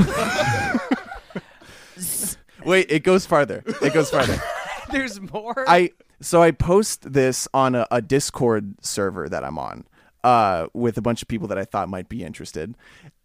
Wait, 2.66 2.92
it 2.92 3.04
goes 3.04 3.26
farther. 3.26 3.64
It 3.82 3.94
goes 3.94 4.10
farther. 4.10 4.40
There's 4.92 5.20
more. 5.20 5.66
I 5.68 5.92
so 6.22 6.42
I 6.42 6.52
post 6.52 7.14
this 7.14 7.48
on 7.54 7.76
a, 7.76 7.88
a 7.92 8.02
Discord 8.02 8.76
server 8.82 9.30
that 9.30 9.44
I'm 9.44 9.58
on 9.58 9.86
uh, 10.24 10.68
with 10.74 10.98
a 10.98 11.02
bunch 11.02 11.22
of 11.22 11.28
people 11.28 11.48
that 11.50 11.58
I 11.58 11.66
thought 11.66 11.90
might 11.90 12.10
be 12.10 12.24
interested. 12.24 12.76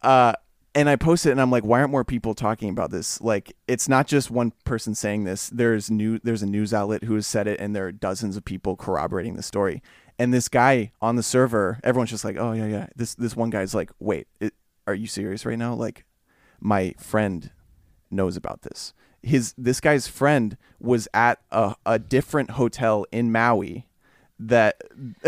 Uh, 0.02 0.34
and 0.74 0.88
I 0.88 0.96
post 0.96 1.26
it 1.26 1.32
and 1.32 1.40
I'm 1.40 1.50
like, 1.50 1.64
why 1.64 1.80
aren't 1.80 1.90
more 1.90 2.04
people 2.04 2.34
talking 2.34 2.68
about 2.68 2.90
this? 2.90 3.20
Like, 3.20 3.56
it's 3.66 3.88
not 3.88 4.06
just 4.06 4.30
one 4.30 4.52
person 4.64 4.94
saying 4.94 5.24
this. 5.24 5.48
There's 5.48 5.90
new 5.90 6.20
there's 6.22 6.42
a 6.42 6.46
news 6.46 6.72
outlet 6.72 7.04
who 7.04 7.14
has 7.14 7.26
said 7.26 7.48
it, 7.48 7.60
and 7.60 7.74
there 7.74 7.86
are 7.86 7.92
dozens 7.92 8.36
of 8.36 8.44
people 8.44 8.76
corroborating 8.76 9.34
the 9.34 9.42
story. 9.42 9.82
And 10.18 10.32
this 10.32 10.48
guy 10.48 10.92
on 11.00 11.16
the 11.16 11.22
server, 11.22 11.80
everyone's 11.82 12.10
just 12.10 12.24
like, 12.24 12.36
oh 12.38 12.52
yeah, 12.52 12.66
yeah. 12.66 12.86
This 12.94 13.14
this 13.14 13.34
one 13.34 13.50
guy's 13.50 13.74
like, 13.74 13.90
wait, 13.98 14.28
it, 14.38 14.54
are 14.86 14.94
you 14.94 15.06
serious 15.06 15.44
right 15.44 15.58
now? 15.58 15.74
Like, 15.74 16.04
my 16.60 16.94
friend 16.98 17.50
knows 18.10 18.36
about 18.36 18.62
this. 18.62 18.92
His 19.22 19.54
this 19.58 19.80
guy's 19.80 20.06
friend 20.08 20.56
was 20.78 21.08
at 21.12 21.40
a, 21.50 21.74
a 21.84 21.98
different 21.98 22.52
hotel 22.52 23.04
in 23.12 23.30
Maui 23.30 23.86
that 24.38 24.80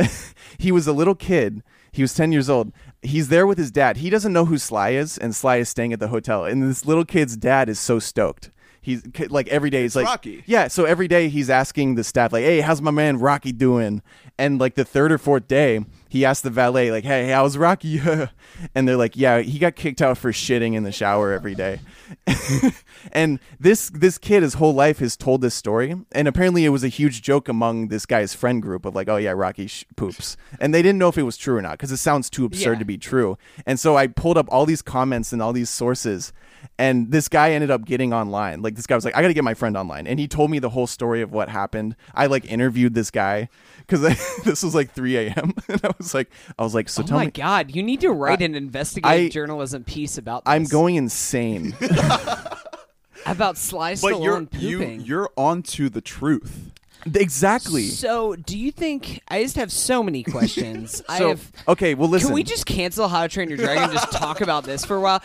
he 0.59 0.73
was 0.73 0.87
a 0.87 0.93
little 0.93 1.15
kid. 1.15 1.63
He 1.93 2.01
was 2.01 2.15
10 2.15 2.33
years 2.33 2.49
old. 2.49 2.73
He's 3.03 3.29
there 3.29 3.47
with 3.47 3.59
his 3.59 3.71
dad. 3.71 3.99
He 3.99 4.09
doesn't 4.09 4.33
know 4.33 4.47
who 4.47 4.57
Sly 4.57 4.91
is, 4.91 5.19
and 5.19 5.37
Sly 5.37 5.57
is 5.57 5.69
staying 5.69 5.93
at 5.93 6.01
the 6.01 6.09
hotel. 6.09 6.47
And 6.47 6.63
this 6.63 6.87
little 6.87 7.05
kid's 7.05 7.37
dad 7.37 7.69
is 7.69 7.79
so 7.79 7.99
stoked. 7.99 8.51
He's 8.81 9.03
like 9.29 9.47
every 9.49 9.71
day 9.71 9.83
he's 9.83 9.95
like 9.95 10.07
Rocky. 10.07 10.43
Yeah, 10.45 10.67
so 10.67 10.85
every 10.85 11.07
day 11.07 11.29
he's 11.29 11.49
asking 11.49 11.95
the 11.95 12.03
staff 12.03 12.33
like, 12.33 12.43
"Hey, 12.43 12.61
how's 12.61 12.83
my 12.83 12.91
man 12.91 13.19
Rocky 13.19 13.53
doing?" 13.53 14.03
And 14.39 14.59
like 14.59 14.75
the 14.75 14.85
third 14.85 15.13
or 15.13 15.19
fourth 15.19 15.47
day, 15.47 15.85
he 16.13 16.27
asked 16.27 16.43
the 16.43 16.51
valet 16.51 16.91
like, 16.91 17.05
"Hey, 17.05 17.29
how's 17.31 17.57
Rocky?" 17.57 17.99
and 18.75 18.87
they're 18.87 18.99
like, 18.99 19.17
"Yeah, 19.17 19.39
he 19.41 19.59
got 19.59 19.77
kicked 19.77 20.03
out 20.03 20.19
for 20.19 20.31
shitting 20.31 20.75
in 20.75 20.83
the 20.83 20.93
shower 20.93 21.33
every 21.33 21.55
day." 21.55 21.81
and 23.13 23.39
this 23.59 23.89
this 23.91 24.19
kid 24.19 24.43
his 24.43 24.55
whole 24.55 24.75
life 24.75 24.99
has 24.99 25.17
told 25.17 25.41
this 25.41 25.55
story 25.55 25.95
and 26.13 26.29
apparently 26.29 26.65
it 26.67 26.69
was 26.69 26.85
a 26.85 26.89
huge 26.89 27.23
joke 27.23 27.49
among 27.49 27.89
this 27.89 28.05
guy's 28.05 28.35
friend 28.35 28.61
group 28.61 28.85
of 28.85 28.95
like 28.95 29.09
oh 29.09 29.17
yeah 29.17 29.31
rocky 29.35 29.67
sh- 29.67 29.87
poops 29.97 30.37
and 30.61 30.75
they 30.75 30.83
didn't 30.83 30.99
know 30.99 31.09
if 31.09 31.17
it 31.17 31.23
was 31.23 31.39
true 31.39 31.57
or 31.57 31.63
not 31.63 31.73
because 31.73 31.91
it 31.91 31.97
sounds 31.97 32.29
too 32.29 32.45
absurd 32.45 32.75
Yeah. 32.75 32.79
to 32.81 32.85
be 32.85 32.99
true 32.99 33.39
and 33.65 33.81
so 33.81 33.97
i 33.97 34.07
pulled 34.07 34.37
up 34.37 34.47
all 34.51 34.67
these 34.67 34.83
comments 34.83 35.33
and 35.33 35.41
all 35.41 35.55
these 35.55 35.71
sources 35.71 36.35
and 36.79 37.11
this 37.11 37.29
guy 37.29 37.53
ended 37.53 37.71
up 37.71 37.85
getting 37.85 38.13
online 38.13 38.63
like 38.63 38.75
this 38.77 38.87
guy 38.87 38.95
was 38.95 39.05
like 39.05 39.17
i 39.17 39.23
gotta 39.23 39.35
get 39.35 39.45
my 39.45 39.55
friend 39.55 39.77
online 39.77 40.07
and 40.07 40.19
he 40.19 40.27
told 40.29 40.51
me 40.51 40.59
the 40.59 40.71
whole 40.71 40.87
story 40.87 41.21
of 41.23 41.33
what 41.33 41.49
happened 41.49 41.95
i 42.15 42.27
like 42.27 42.45
interviewed 42.47 42.95
this 42.95 43.11
guy 43.11 43.49
because 43.79 44.01
this 44.45 44.63
was 44.63 44.75
like 44.75 44.91
3 44.93 45.17
a.m 45.17 45.53
and 45.69 45.81
i 45.85 45.91
was 45.99 46.15
like 46.15 46.31
i 46.59 46.63
was 46.63 46.75
like 46.75 46.89
so 46.89 47.03
oh 47.03 47.07
tell 47.07 47.19
my 47.19 47.27
me 47.27 47.31
god! 47.31 47.75
You 47.75 47.83
need 47.83 48.01
to 48.01 48.11
write 48.11 48.41
I- 48.41 48.45
an 48.45 48.55
investigative 48.55 49.27
I- 49.27 49.29
journalism 49.29 49.85
piece 49.85 50.19
about. 50.19 50.45
This. 50.45 50.53
i'm 50.53 50.65
going 50.65 50.95
insane 50.97 51.75
about 53.27 53.57
Sly 53.57 53.97
But 54.01 54.21
you're 54.21 54.41
Stallone 54.43 54.61
you, 54.61 54.79
pooping. 54.79 55.01
you're 55.03 55.31
onto 55.37 55.89
the 55.89 56.01
truth. 56.01 56.71
Exactly 57.15 57.85
So, 57.87 58.37
do 58.37 58.59
you 58.59 58.71
think? 58.73 59.21
I 59.29 59.43
just 59.43 59.57
have 59.57 59.73
so 59.73 60.03
many 60.03 60.23
questions. 60.37 61.03
I 61.09 61.19
have. 61.19 61.51
okay, 61.69 61.95
well, 61.95 62.09
listen. 62.09 62.29
Can 62.29 62.35
we 62.35 62.43
just 62.43 62.67
cancel 62.67 63.09
How 63.09 63.23
to 63.23 63.29
Train 63.29 63.49
Your 63.49 63.59
Dragon 63.59 63.85
and 63.85 63.93
just 63.93 64.13
talk 64.13 64.41
about 64.41 64.65
this 64.65 64.85
for 64.85 64.97
a 64.97 65.01
while? 65.01 65.23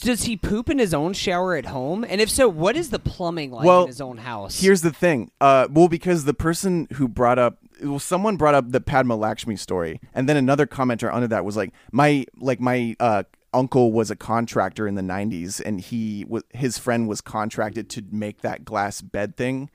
Does 0.00 0.24
he 0.24 0.36
poop 0.36 0.68
in 0.68 0.78
his 0.78 0.94
own 0.94 1.12
shower 1.12 1.56
at 1.56 1.66
home? 1.66 2.04
And 2.08 2.20
if 2.20 2.30
so, 2.30 2.48
what 2.48 2.76
is 2.76 2.90
the 2.90 2.98
plumbing 2.98 3.50
like 3.50 3.64
Well, 3.66 3.82
in 3.82 3.88
his 3.88 4.00
own 4.00 4.18
house? 4.18 4.60
Here's 4.60 4.82
the 4.82 4.92
thing. 4.92 5.30
Uh, 5.40 5.68
well, 5.70 5.88
because 5.88 6.24
the 6.24 6.34
person 6.34 6.88
who 6.94 7.08
brought 7.08 7.38
up, 7.38 7.58
well, 7.82 7.98
someone 7.98 8.36
brought 8.36 8.54
up 8.54 8.70
the 8.70 8.80
Padma 8.80 9.16
Lakshmi 9.16 9.56
story, 9.56 10.00
and 10.14 10.28
then 10.28 10.36
another 10.36 10.66
commenter 10.66 11.12
under 11.12 11.28
that 11.28 11.44
was 11.44 11.56
like, 11.56 11.72
my, 11.92 12.26
like 12.38 12.60
my 12.60 12.96
uh, 13.00 13.22
uncle 13.52 13.92
was 13.92 14.10
a 14.10 14.16
contractor 14.16 14.86
in 14.86 14.94
the 14.94 15.02
'90s, 15.02 15.60
and 15.64 15.80
he 15.80 16.24
was 16.28 16.44
his 16.50 16.78
friend 16.78 17.08
was 17.08 17.20
contracted 17.20 17.88
to 17.90 18.02
make 18.10 18.42
that 18.42 18.64
glass 18.64 19.00
bed 19.00 19.36
thing. 19.36 19.70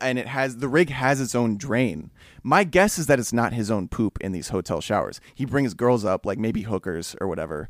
And 0.00 0.18
it 0.18 0.26
has 0.28 0.56
the 0.58 0.68
rig 0.68 0.90
has 0.90 1.20
its 1.20 1.34
own 1.34 1.56
drain. 1.56 2.10
My 2.42 2.64
guess 2.64 2.98
is 2.98 3.06
that 3.06 3.18
it's 3.18 3.32
not 3.32 3.52
his 3.52 3.70
own 3.70 3.88
poop 3.88 4.18
in 4.20 4.32
these 4.32 4.48
hotel 4.48 4.80
showers. 4.80 5.20
He 5.34 5.44
brings 5.44 5.74
girls 5.74 6.04
up, 6.04 6.26
like 6.26 6.38
maybe 6.38 6.62
hookers 6.62 7.14
or 7.20 7.28
whatever, 7.28 7.68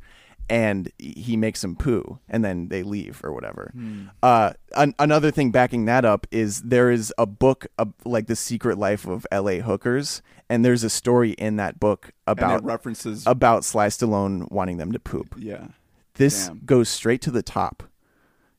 and 0.48 0.90
he 0.98 1.36
makes 1.36 1.60
them 1.62 1.76
poo 1.76 2.18
and 2.28 2.44
then 2.44 2.68
they 2.68 2.82
leave 2.82 3.20
or 3.24 3.32
whatever. 3.32 3.72
Uh, 4.22 4.52
an- 4.76 4.94
another 4.98 5.30
thing 5.30 5.50
backing 5.50 5.84
that 5.86 6.04
up 6.04 6.26
is 6.30 6.62
there 6.62 6.90
is 6.90 7.12
a 7.16 7.26
book 7.26 7.66
uh, 7.78 7.86
like 8.04 8.26
the 8.26 8.36
secret 8.36 8.76
life 8.78 9.06
of 9.06 9.26
LA 9.32 9.60
hookers 9.60 10.20
and 10.48 10.64
there's 10.64 10.84
a 10.84 10.90
story 10.90 11.30
in 11.32 11.56
that 11.56 11.78
book 11.80 12.12
about 12.26 12.64
references. 12.64 13.24
about 13.26 13.64
Sly 13.64 13.86
Stallone 13.88 14.50
wanting 14.50 14.76
them 14.78 14.92
to 14.92 14.98
poop. 14.98 15.34
yeah. 15.38 15.68
This 16.14 16.48
Damn. 16.48 16.60
goes 16.66 16.90
straight 16.90 17.22
to 17.22 17.30
the 17.30 17.42
top. 17.42 17.84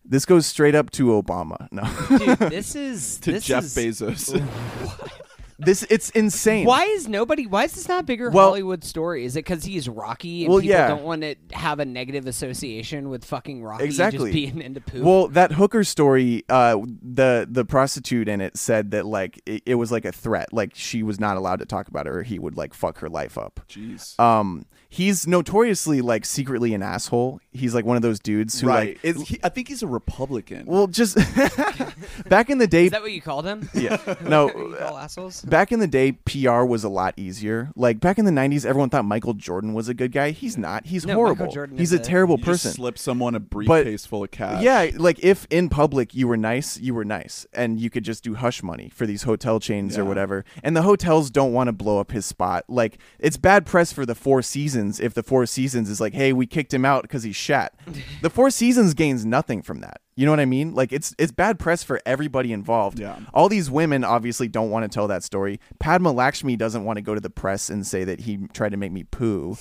This 0.06 0.26
goes 0.26 0.46
straight 0.46 0.76
up 0.76 0.92
to 0.92 1.08
Obama. 1.08 1.68
No. 1.72 1.84
Dude, 2.18 2.38
this 2.52 2.76
is 2.76 3.18
To 3.20 3.32
this 3.32 3.46
Jeff 3.46 3.64
is, 3.64 3.76
Bezos. 4.02 5.10
this 5.60 5.84
it's 5.90 6.10
insane. 6.10 6.66
Why 6.66 6.84
is 6.86 7.08
nobody? 7.08 7.48
Why 7.48 7.64
is 7.66 7.74
this 7.74 7.88
not 7.88 8.02
a 8.02 8.04
bigger 8.04 8.30
Well- 8.30 8.48
Hollywood 8.50 8.84
story? 8.84 9.24
Is 9.24 9.36
it 9.38 9.46
because 9.46 9.64
he's 9.64 9.88
Rocky 9.88 10.44
and 10.44 10.52
Well, 10.54 10.62
people 10.62 10.76
yeah. 10.78 10.88
don't 10.90 11.04
want 11.04 11.22
to 11.22 11.36
have 11.54 11.80
a 11.80 11.86
negative 11.86 12.28
association 12.28 13.10
with 13.10 13.24
fucking 13.24 13.64
Rocky 13.64 13.86
Exactly. 13.86 14.32
just 14.32 14.34
being 14.34 14.62
into 14.62 14.82
poop? 14.82 15.04
Well, 15.04 15.28
that 15.30 15.54
hooker 15.54 15.84
story, 15.86 16.44
uh, 16.50 16.78
the 17.02 17.48
the 17.50 17.64
prostitute 17.64 18.28
in 18.28 18.42
it 18.42 18.58
said 18.58 18.92
that 18.92 19.06
like 19.06 19.42
it, 19.46 19.64
it 19.66 19.76
was 19.76 19.92
like 19.92 20.06
a 20.06 20.12
threat, 20.12 20.52
like 20.52 20.72
she 20.76 21.02
was 21.02 21.20
not 21.20 21.38
allowed 21.38 21.60
to 21.60 21.66
talk 21.66 21.88
about 21.88 22.08
it, 22.08 22.14
or 22.14 22.24
he 22.24 22.40
would 22.40 22.58
like 22.58 22.74
fuck 22.74 22.98
her 23.00 23.10
life 23.10 23.38
up. 23.38 23.62
Jeez. 23.70 24.20
Um, 24.20 24.66
he's 24.94 25.26
notoriously 25.26 26.02
like 26.02 26.24
secretly 26.26 26.74
an 26.74 26.84
asshole. 26.84 27.40
He's 27.52 27.74
like 27.74 27.84
one 27.86 27.96
of 27.98 28.04
those 28.04 28.20
dudes 28.20 28.60
who 28.62 28.68
right. 28.68 28.90
like, 28.96 29.04
Is 29.04 29.22
he, 29.28 29.40
I 29.44 29.50
think 29.50 29.68
he's 29.68 29.82
a 29.84 29.88
Republican. 29.88 30.66
well, 30.68 30.88
just 30.88 31.16
back 32.30 32.50
in 32.50 32.58
the 32.58 32.68
day, 32.68 32.86
is 32.86 32.92
that 32.92 33.02
what 33.02 33.12
you 33.12 33.22
called 33.22 33.46
him? 33.46 33.70
yeah, 33.74 33.94
Is 33.96 34.02
that 34.06 34.22
what 34.22 34.30
no. 34.30 34.48
you 34.48 34.76
call 34.78 34.98
assholes? 34.98 35.42
Back 35.42 35.72
in 35.72 35.80
the 35.80 35.88
day, 35.88 36.12
PR 36.14 36.64
was 36.64 36.84
a 36.84 36.90
lot 36.90 37.14
easier. 37.18 37.72
Like 37.76 38.00
back 38.00 38.18
in 38.18 38.26
the 38.26 38.32
'90s, 38.32 38.66
everyone 38.66 38.90
thought 38.90 39.06
Michael 39.06 39.34
Jordan 39.34 39.74
was 39.74 39.90
a 39.90 39.94
good 39.94 40.12
guy. 40.12 40.32
He's 40.32 40.58
not. 40.58 40.86
He's 40.86 41.06
No, 41.06 41.16
horrible. 41.16 41.48
Jordan 41.52 41.78
He's 41.78 41.94
a 41.94 41.98
a- 41.98 42.00
terrible 42.00 42.38
You 42.38 42.46
person. 42.46 42.72
slip 42.72 42.98
someone 42.98 43.36
a 43.36 43.40
briefcase 43.40 44.06
full 44.06 44.24
of 44.24 44.32
cash. 44.32 44.62
Yeah, 44.64 44.90
like 44.96 45.20
if 45.24 45.48
in 45.50 45.70
public 45.70 46.14
you 46.14 46.28
were 46.28 46.38
nice, 46.38 46.80
you 46.80 46.94
were 46.94 47.06
nice, 47.06 47.46
and 47.54 47.80
you 47.80 47.90
could 47.90 48.04
just 48.04 48.24
do 48.24 48.36
hush 48.36 48.62
money 48.64 48.90
for 48.94 49.06
these 49.06 49.24
hotel 49.24 49.60
chains 49.60 49.98
or 49.98 50.06
whatever. 50.06 50.46
And 50.64 50.76
the 50.76 50.82
hotels 50.84 51.30
don't 51.30 51.54
want 51.54 51.68
to 51.68 51.72
blow 51.74 52.00
up 52.00 52.12
his 52.12 52.26
spot. 52.26 52.66
Like 52.68 52.98
it's 53.20 53.38
bad 53.38 53.66
press 53.66 53.92
for 53.94 54.06
the 54.06 54.16
Four 54.16 54.42
Seasons 54.42 54.83
if 55.00 55.14
the 55.14 55.24
Four 55.24 55.46
Seasons 55.46 55.90
is 55.90 56.00
like, 56.02 56.14
"Hey, 56.14 56.34
we 56.34 56.46
kicked 56.46 56.74
him 56.74 56.86
out 56.86 57.02
because 57.04 57.24
he's 57.24 57.36
shat." 57.36 57.74
the 58.22 58.30
Four 58.30 58.50
Seasons 58.50 58.94
gains 58.94 59.26
nothing 59.26 59.62
from 59.62 59.80
that. 59.82 60.02
You 60.16 60.26
know 60.26 60.32
what 60.32 60.40
I 60.40 60.46
mean? 60.46 60.76
Like 60.76 60.92
it's 60.94 61.16
it's 61.18 61.32
bad 61.32 61.58
press 61.60 61.84
for 61.84 62.00
everybody 62.06 62.54
involved. 62.54 63.00
Yeah. 63.00 63.18
All 63.34 63.50
these 63.50 63.72
women 63.72 64.04
obviously 64.04 64.48
don't 64.48 64.70
want 64.70 64.84
to 64.84 64.94
tell 64.94 65.08
that 65.08 65.24
story. 65.24 65.60
Padma 65.80 66.12
Lakshmi 66.12 66.56
doesn't 66.56 66.84
want 66.84 66.98
to 66.98 67.02
go 67.02 67.16
to 67.16 67.22
the 67.22 67.30
press 67.32 67.70
and 67.70 67.86
say 67.88 68.04
that 68.04 68.22
he 68.22 68.48
tried 68.54 68.70
to 68.74 68.78
make 68.78 68.92
me 68.92 69.04
poo. 69.04 69.58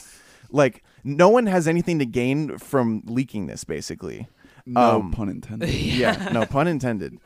Like 0.50 0.82
no 1.04 1.28
one 1.30 1.46
has 1.46 1.66
anything 1.66 1.98
to 2.00 2.06
gain 2.06 2.58
from 2.58 3.02
leaking 3.06 3.46
this 3.46 3.64
basically. 3.64 4.28
No 4.66 4.80
Um, 5.00 5.10
pun 5.10 5.28
intended. 5.30 5.70
yeah, 5.72 6.28
no 6.32 6.44
pun 6.44 6.68
intended. 6.68 7.18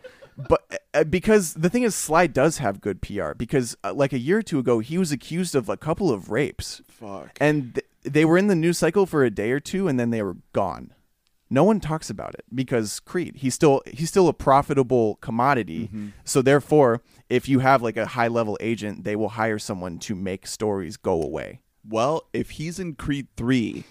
But 0.49 0.81
uh, 0.95 1.05
because 1.05 1.55
the 1.55 1.71
thing 1.71 1.83
is, 1.83 1.95
Sly 1.95 2.27
does 2.27 2.59
have 2.59 2.81
good 2.83 3.01
PR. 3.01 3.33
Because 3.35 3.75
uh, 3.83 3.93
like 3.95 4.13
a 4.13 4.19
year 4.19 4.39
or 4.39 4.43
two 4.43 4.59
ago, 4.59 4.81
he 4.81 4.99
was 4.99 5.11
accused 5.11 5.55
of 5.55 5.69
a 5.71 5.77
couple 5.79 6.11
of 6.13 6.31
rapes, 6.31 6.83
Fuck. 6.89 7.39
and 7.41 7.75
th- 7.75 7.86
they 8.07 8.25
were 8.25 8.39
in 8.39 8.47
the 8.47 8.55
news 8.55 8.79
cycle 8.79 9.05
for 9.07 9.25
a 9.25 9.31
day 9.31 9.51
or 9.51 9.61
two, 9.61 9.89
and 9.89 9.99
then 10.01 10.11
they 10.11 10.23
were 10.23 10.37
gone. 10.53 10.93
No 11.49 11.63
one 11.63 11.79
talks 11.79 12.11
about 12.11 12.35
it 12.35 12.45
because 12.53 12.99
Creed. 13.01 13.37
He's 13.37 13.55
still 13.55 13.83
he's 13.87 14.09
still 14.09 14.27
a 14.29 14.33
profitable 14.33 15.17
commodity. 15.17 15.91
So 16.25 16.43
therefore, 16.43 17.03
if 17.31 17.49
you 17.49 17.61
have 17.61 17.83
like 17.83 17.97
a 17.97 18.07
high 18.07 18.29
level 18.29 18.57
agent, 18.61 19.05
they 19.05 19.15
will 19.15 19.29
hire 19.31 19.59
someone 19.59 19.99
to 20.01 20.15
make 20.17 20.47
stories 20.47 20.97
go 20.97 21.23
away. 21.23 21.61
Well, 21.89 22.23
if 22.33 22.51
he's 22.51 22.81
in 22.81 22.97
Creed 22.97 23.29
3, 23.37 23.85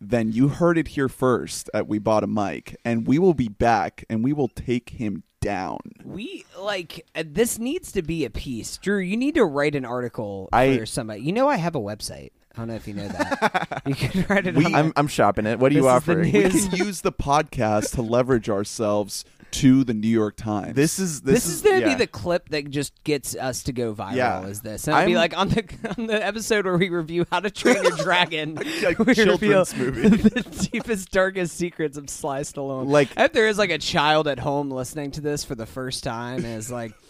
then 0.00 0.30
you 0.30 0.48
heard 0.48 0.78
it 0.78 0.88
here 0.88 1.08
first 1.08 1.68
at 1.74 1.88
We 1.88 1.98
Bought 1.98 2.22
a 2.22 2.28
Mic, 2.28 2.76
and 2.84 3.08
we 3.08 3.18
will 3.18 3.34
be 3.34 3.48
back 3.48 4.04
and 4.08 4.22
we 4.22 4.32
will 4.32 4.46
take 4.48 4.90
him 4.90 5.24
down. 5.40 5.80
We 6.04 6.44
like 6.56 7.06
uh, 7.16 7.24
this 7.26 7.58
needs 7.58 7.90
to 7.92 8.02
be 8.02 8.24
a 8.24 8.30
piece, 8.30 8.76
Drew. 8.76 8.98
You 8.98 9.16
need 9.16 9.34
to 9.34 9.44
write 9.44 9.74
an 9.74 9.84
article 9.84 10.48
I- 10.52 10.78
for 10.78 10.86
somebody. 10.86 11.22
You 11.22 11.32
know, 11.32 11.48
I 11.48 11.56
have 11.56 11.74
a 11.74 11.80
website. 11.80 12.30
I 12.54 12.58
don't 12.58 12.68
know 12.68 12.74
if 12.74 12.88
you 12.88 12.94
know 12.94 13.08
that. 13.08 13.82
you 13.86 13.94
can 13.94 14.26
write 14.28 14.46
it. 14.46 14.56
on 14.56 14.74
I'm 14.74 14.92
I'm 14.96 15.06
shopping 15.08 15.46
it. 15.46 15.58
What 15.58 15.72
are 15.72 15.74
you 15.74 15.82
This 15.82 15.96
is 15.98 16.04
the 16.04 16.12
offering? 16.12 16.32
We 16.32 16.42
news. 16.44 16.68
can 16.68 16.78
use 16.86 17.00
the 17.02 17.12
podcast 17.12 17.94
to 17.94 18.02
leverage 18.02 18.48
ourselves 18.50 19.24
to 19.52 19.82
the 19.82 19.94
New 19.94 20.06
York 20.08 20.36
Times. 20.36 20.76
This 20.76 21.00
is 21.00 21.22
This, 21.22 21.42
this, 21.44 21.54
is 21.56 21.62
going 21.62 21.80
to 21.80 21.88
yeah. 21.88 21.94
be 21.94 21.98
the 21.98 22.06
clip 22.06 22.50
that 22.50 22.70
just 22.70 23.02
gets 23.02 23.34
us 23.34 23.64
to 23.64 23.72
go 23.72 23.92
viral. 23.92 24.14
Yeah. 24.14 24.46
Is 24.46 24.60
this? 24.60 24.86
And 24.86 24.96
it'll 24.96 25.06
be 25.06 25.16
I'm- 25.16 25.20
like 25.20 25.36
on 25.36 25.48
the 25.48 25.94
on 25.98 26.06
the 26.06 26.24
episode 26.24 26.66
where 26.66 26.76
we 26.76 26.88
review 26.88 27.26
How 27.32 27.40
to 27.40 27.50
Train 27.50 27.82
Your 27.82 27.96
Dragon. 27.96 28.54
Like 28.82 28.98
we 29.00 29.12
children's 29.14 29.76
movie. 29.76 30.08
the 30.08 30.68
deepest, 30.72 31.10
darkest 31.10 31.56
secrets 31.56 31.96
of 31.96 32.08
Sly 32.08 32.40
Stallone. 32.42 32.88
Like- 32.88 33.08
if 33.16 33.32
there 33.32 33.48
is 33.48 33.58
like 33.58 33.70
a 33.70 33.78
child 33.78 34.28
at 34.28 34.38
home 34.38 34.70
listening 34.70 35.10
to 35.12 35.20
this 35.20 35.44
for 35.44 35.54
the 35.56 35.66
first 35.66 36.04
time 36.04 36.44
and 36.44 36.56
is 36.56 36.70
like, 36.70 36.92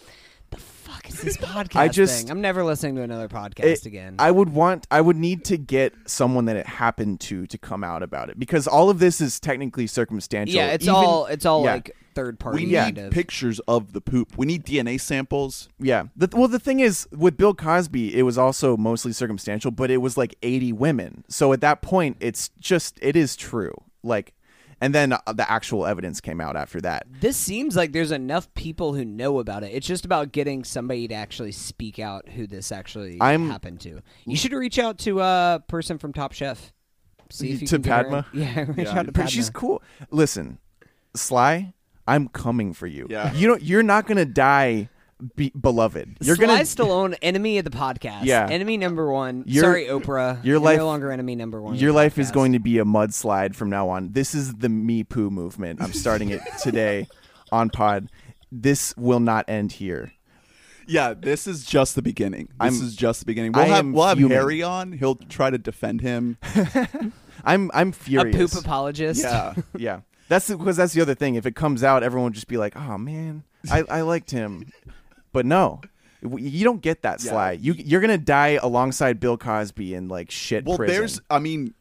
fuck 0.91 1.09
is 1.09 1.21
this 1.21 1.37
podcast 1.37 1.75
I 1.79 1.87
just- 1.87 2.21
thing? 2.21 2.31
I'm 2.31 2.41
never 2.41 2.63
listening 2.63 2.95
to 2.95 3.01
another 3.01 3.27
podcast 3.27 3.63
It- 3.63 3.85
again." 3.85 4.15
I 4.19 4.31
would 4.31 4.49
want 4.49 4.87
I 4.91 5.01
would 5.01 5.17
need 5.17 5.45
to 5.45 5.57
get 5.57 5.93
someone 6.05 6.45
that 6.45 6.55
it 6.55 6.67
happened 6.67 7.19
to 7.21 7.47
to 7.47 7.57
come 7.57 7.83
out 7.83 8.03
about 8.03 8.29
it 8.29 8.39
because 8.39 8.67
all 8.67 8.89
of 8.89 8.99
this 8.99 9.21
is 9.21 9.39
technically 9.39 9.87
circumstantial. 9.87 10.55
yeah, 10.55 10.67
it's 10.71 10.83
Even- 10.85 10.95
all 10.95 11.25
it's 11.27 11.45
all 11.45 11.63
yeah. 11.63 11.73
like 11.73 11.95
third 12.13 12.39
party. 12.39 12.65
we 12.65 12.71
need 12.71 12.97
of. 12.97 13.11
pictures 13.11 13.59
of 13.69 13.93
the 13.93 14.01
poop. 14.01 14.37
We 14.37 14.45
need 14.45 14.65
DNA 14.65 14.99
samples. 14.99 15.69
Yeah. 15.79 16.03
The, 16.17 16.27
well, 16.33 16.49
the 16.49 16.59
thing 16.59 16.81
is, 16.81 17.07
with 17.15 17.37
Bill 17.37 17.53
Cosby, 17.53 18.17
it 18.17 18.23
was 18.23 18.37
also 18.37 18.75
mostly 18.75 19.13
circumstantial, 19.13 19.71
but 19.71 19.89
it 19.89 19.97
was 19.99 20.17
like 20.17 20.35
80 20.43 20.73
women. 20.73 21.23
So 21.29 21.53
at 21.53 21.61
that 21.61 21.81
point, 21.81 22.17
it's 22.19 22.49
just, 22.59 22.99
it 23.01 23.15
is 23.15 23.37
true. 23.37 23.73
Like, 24.03 24.33
and 24.81 24.93
then 24.93 25.13
uh, 25.13 25.19
the 25.33 25.49
actual 25.49 25.85
evidence 25.85 26.19
came 26.19 26.41
out 26.41 26.55
after 26.57 26.81
that. 26.81 27.05
This 27.21 27.37
seems 27.37 27.75
like 27.75 27.91
there's 27.93 28.11
enough 28.11 28.53
people 28.55 28.93
who 28.93 29.05
know 29.05 29.39
about 29.39 29.63
it. 29.63 29.67
It's 29.73 29.87
just 29.87 30.03
about 30.03 30.31
getting 30.31 30.63
somebody 30.63 31.07
to 31.07 31.13
actually 31.15 31.51
speak 31.53 31.99
out 31.99 32.27
who 32.27 32.47
this 32.47 32.71
actually 32.71 33.17
I'm- 33.21 33.49
happened 33.49 33.79
to. 33.81 34.01
You 34.25 34.35
should 34.35 34.51
reach 34.53 34.79
out 34.79 34.97
to 34.99 35.21
a 35.21 35.63
person 35.67 35.97
from 35.97 36.11
Top 36.13 36.33
Chef. 36.33 36.73
See 37.29 37.51
if 37.51 37.61
you 37.61 37.67
To 37.67 37.75
can 37.75 37.81
get 37.83 37.91
her. 37.91 38.03
Padma? 38.03 38.25
Yeah, 38.33 38.65
reach 38.67 38.87
Yeah. 38.87 38.99
out 38.99 39.05
to 39.05 39.11
Padma. 39.13 39.29
She's 39.29 39.49
cool. 39.49 39.81
Listen, 40.09 40.57
Sly, 41.15 41.73
I'm 42.07 42.27
coming 42.27 42.73
for 42.73 42.87
you. 42.87 43.07
Yeah. 43.09 43.31
You 43.33 43.47
don't, 43.47 43.61
you're 43.63 43.83
not 43.83 44.05
going 44.07 44.17
to 44.17 44.25
die 44.25 44.89
be, 45.35 45.51
beloved. 45.59 46.17
You're 46.21 46.35
Sly 46.35 46.45
going 46.45 46.57
to, 46.59 46.63
Stallone, 46.65 47.17
enemy 47.21 47.57
of 47.57 47.65
the 47.65 47.71
podcast. 47.71 48.25
Yeah. 48.25 48.47
enemy 48.49 48.77
number 48.77 49.11
one. 49.11 49.43
Your- 49.47 49.63
Sorry, 49.63 49.85
Oprah. 49.85 50.35
your 50.43 50.55
You're 50.55 50.59
life- 50.59 50.77
no 50.79 50.85
longer 50.85 51.11
enemy 51.11 51.35
number 51.35 51.61
one. 51.61 51.75
your 51.75 51.91
the 51.91 51.95
life 51.95 52.17
is 52.17 52.31
going 52.31 52.53
to 52.53 52.59
be 52.59 52.77
a 52.79 52.85
mudslide 52.85 53.55
from 53.55 53.69
now 53.69 53.89
on. 53.89 54.11
This 54.13 54.33
is 54.35 54.55
the 54.55 54.69
Me 54.69 55.03
Poo 55.03 55.29
movement. 55.29 55.81
I'm 55.81 55.93
starting 55.93 56.29
it 56.29 56.41
today 56.61 57.07
on 57.51 57.69
pod. 57.69 58.09
This 58.51 58.95
will 58.97 59.19
not 59.19 59.45
end 59.47 59.73
here. 59.73 60.11
Yeah, 60.87 61.13
this 61.13 61.47
is 61.47 61.63
just 61.63 61.95
the 61.95 62.01
beginning. 62.01 62.45
This 62.47 62.53
I'm- 62.59 62.73
is 62.73 62.95
just 62.95 63.19
the 63.21 63.25
beginning. 63.25 63.51
We'll 63.53 63.63
I 63.63 63.67
have 63.67 63.85
we'll 63.87 64.07
have 64.07 64.17
fuming. 64.17 64.35
Harry 64.35 64.61
on. 64.63 64.91
He'll 64.93 65.15
try 65.15 65.49
to 65.49 65.57
defend 65.57 66.01
him. 66.01 66.37
I'm 67.45 67.71
I'm 67.73 67.91
furious. 67.91 68.35
a 68.35 68.37
poop 68.37 68.65
apologist. 68.65 69.21
Yeah. 69.23 69.53
Yeah, 69.77 70.01
that's 70.27 70.49
because 70.49 70.77
that's 70.77 70.93
the 70.93 71.01
other 71.01 71.15
thing. 71.15 71.35
If 71.35 71.45
it 71.45 71.55
comes 71.55 71.83
out, 71.83 72.03
everyone 72.03 72.25
will 72.25 72.33
just 72.33 72.47
be 72.47 72.57
like, 72.57 72.75
"Oh 72.75 72.97
man, 72.97 73.43
I, 73.71 73.83
I 73.89 74.01
liked 74.01 74.31
him," 74.31 74.71
but 75.33 75.45
no, 75.45 75.81
you 76.21 76.63
don't 76.63 76.81
get 76.81 77.01
that 77.03 77.23
Yeah. 77.23 77.31
Sly. 77.31 77.51
You 77.53 77.73
you're 77.73 78.01
gonna 78.01 78.17
die 78.17 78.59
alongside 78.61 79.19
Bill 79.19 79.37
Cosby 79.37 79.93
in 79.93 80.07
like 80.07 80.31
shit 80.31 80.65
Well, 80.65 80.77
prison. 80.77 80.95
there's 80.95 81.21
I 81.29 81.39
mean, 81.39 81.73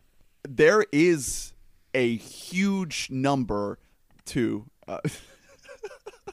there 0.48 0.84
is 0.92 1.52
a 1.94 2.16
huge 2.16 3.08
number 3.10 3.78
to 4.26 4.64
uh, 4.88 4.98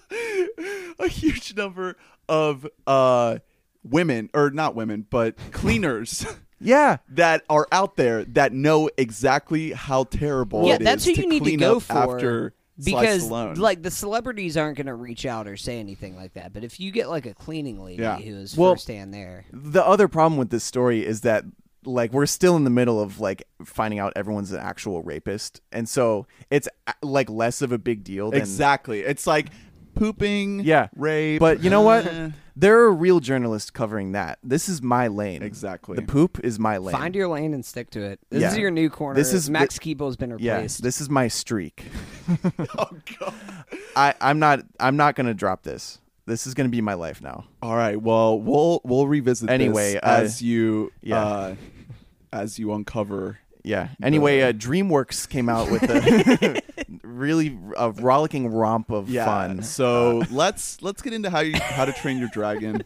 a 1.00 1.08
huge 1.08 1.56
number 1.56 1.96
of 2.30 2.68
uh 2.86 3.40
women 3.84 4.30
or 4.34 4.50
not 4.50 4.76
women, 4.76 5.06
but 5.10 5.36
cleaners 5.52 6.26
yeah, 6.60 6.98
that 7.10 7.44
are 7.50 7.68
out 7.72 7.96
there 7.96 8.26
that 8.26 8.54
know 8.54 8.90
exactly 8.98 9.72
how 9.72 10.04
terrible 10.06 10.66
yeah, 10.68 10.76
it 10.76 10.84
that's 10.84 11.08
is 11.08 11.16
who 11.16 11.24
you 11.24 11.30
need 11.30 11.44
to 11.46 11.56
go 11.58 11.80
for. 11.80 11.94
after 11.94 12.50
Sly 12.50 12.57
because 12.84 13.28
Stallone. 13.28 13.58
like 13.58 13.82
the 13.84 13.92
celebrities 13.92 14.58
aren't 14.58 14.78
going 14.78 14.88
to 14.88 14.94
reach 14.94 15.26
out 15.26 15.48
or 15.48 15.58
say 15.58 15.80
anything 15.80 16.16
like 16.16 16.34
that, 16.34 16.54
but 16.54 16.64
if 16.64 16.80
you 16.80 16.92
get 16.92 17.10
like 17.10 17.26
a 17.26 17.34
cleaning 17.34 17.84
lady 17.84 18.02
Yeah. 18.02 18.18
who 18.18 18.36
is 18.36 18.56
Well, 18.58 18.74
firsthand 18.74 19.14
there, 19.14 19.46
the 19.52 19.86
other 19.86 20.08
problem 20.08 20.38
with 20.38 20.50
this 20.50 20.64
story 20.64 21.06
is 21.06 21.22
that 21.22 21.44
like 21.86 22.12
we're 22.12 22.26
still 22.26 22.58
in 22.58 22.66
the 22.66 22.70
middle 22.70 23.00
of 23.00 23.20
like 23.22 23.48
finding 23.64 23.98
out 24.00 24.12
everyone's 24.16 24.52
an 24.52 24.60
actual 24.60 25.02
rapist, 25.04 25.62
and 25.72 25.88
so 25.88 26.28
it's 26.50 26.68
like 27.02 27.30
less 27.30 27.62
of 27.62 27.72
a 27.72 27.78
big 27.78 28.04
deal 28.04 28.32
than 28.32 28.42
exactly, 28.42 29.02
it's 29.02 29.26
like 29.26 29.48
pooping, 29.98 30.62
Yeah, 30.62 30.88
rape. 30.96 31.40
But 31.40 31.64
you 31.64 31.70
know 31.70 31.82
what? 31.82 32.06
eh, 32.08 32.30
There 32.56 32.80
are 32.82 32.94
real 32.94 33.20
journalists 33.20 33.70
covering 33.72 34.14
that. 34.14 34.40
This 34.44 34.68
is 34.70 34.82
my 34.82 35.08
lane. 35.08 35.44
Exactly. 35.44 35.96
The 35.96 36.02
poop 36.04 36.40
is 36.44 36.58
my 36.60 36.78
lane. 36.78 36.96
find 36.96 37.16
your 37.16 37.28
lane 37.28 37.54
and 37.54 37.64
stick 37.66 37.90
to 37.92 38.02
it. 38.02 38.20
This 38.30 38.42
Yeah. 38.42 38.52
is 38.52 38.58
your 38.58 38.72
new 38.72 38.90
corner. 38.90 39.16
This 39.20 39.34
is- 39.34 39.50
Max 39.50 39.78
Keeble 39.80 40.06
has 40.08 40.16
been 40.18 40.36
yeah, 40.40 40.56
replaced. 40.56 40.82
this 40.84 41.02
is 41.02 41.10
my 41.10 41.28
streak. 41.28 41.86
oh 42.78 42.90
god. 43.20 43.34
I, 43.96 44.14
I'm 44.22 44.40
not. 44.40 44.62
I'm 44.80 44.96
not 44.98 45.16
gonna 45.16 45.34
drop 45.34 45.64
this. 45.64 46.00
This 46.26 46.46
is 46.46 46.54
gonna 46.54 46.70
be 46.70 46.82
my 46.82 46.94
life 46.94 47.22
now. 47.22 47.46
All 47.62 47.76
right. 47.76 48.00
Well, 48.02 48.40
we'll 48.40 48.82
we'll 48.84 49.08
revisit 49.08 49.50
Anyway, 49.50 49.94
this 49.94 50.02
uh, 50.04 50.22
as 50.24 50.42
you 50.42 50.92
yeah. 51.02 51.24
uh, 51.24 51.56
as 52.34 52.60
you 52.60 52.74
uncover. 52.74 53.40
Yeah. 53.68 53.90
Anyway, 54.02 54.42
uh, 54.42 54.54
DreamWorks 54.54 55.28
came 55.30 55.50
out 55.50 55.70
with 55.70 55.84
a 55.84 56.62
really 57.04 57.58
a 57.78 57.92
rollicking 57.92 58.48
romp 58.48 58.90
of 58.92 59.10
Yeah. 59.10 59.26
fun. 59.26 59.62
So 59.64 60.24
let's 60.32 60.82
let's 60.82 61.02
get 61.02 61.14
into 61.14 61.30
how 61.30 61.42
you 61.42 61.58
how 61.60 61.86
to 61.86 61.94
train 61.94 62.18
your 62.18 62.30
dragon 62.32 62.84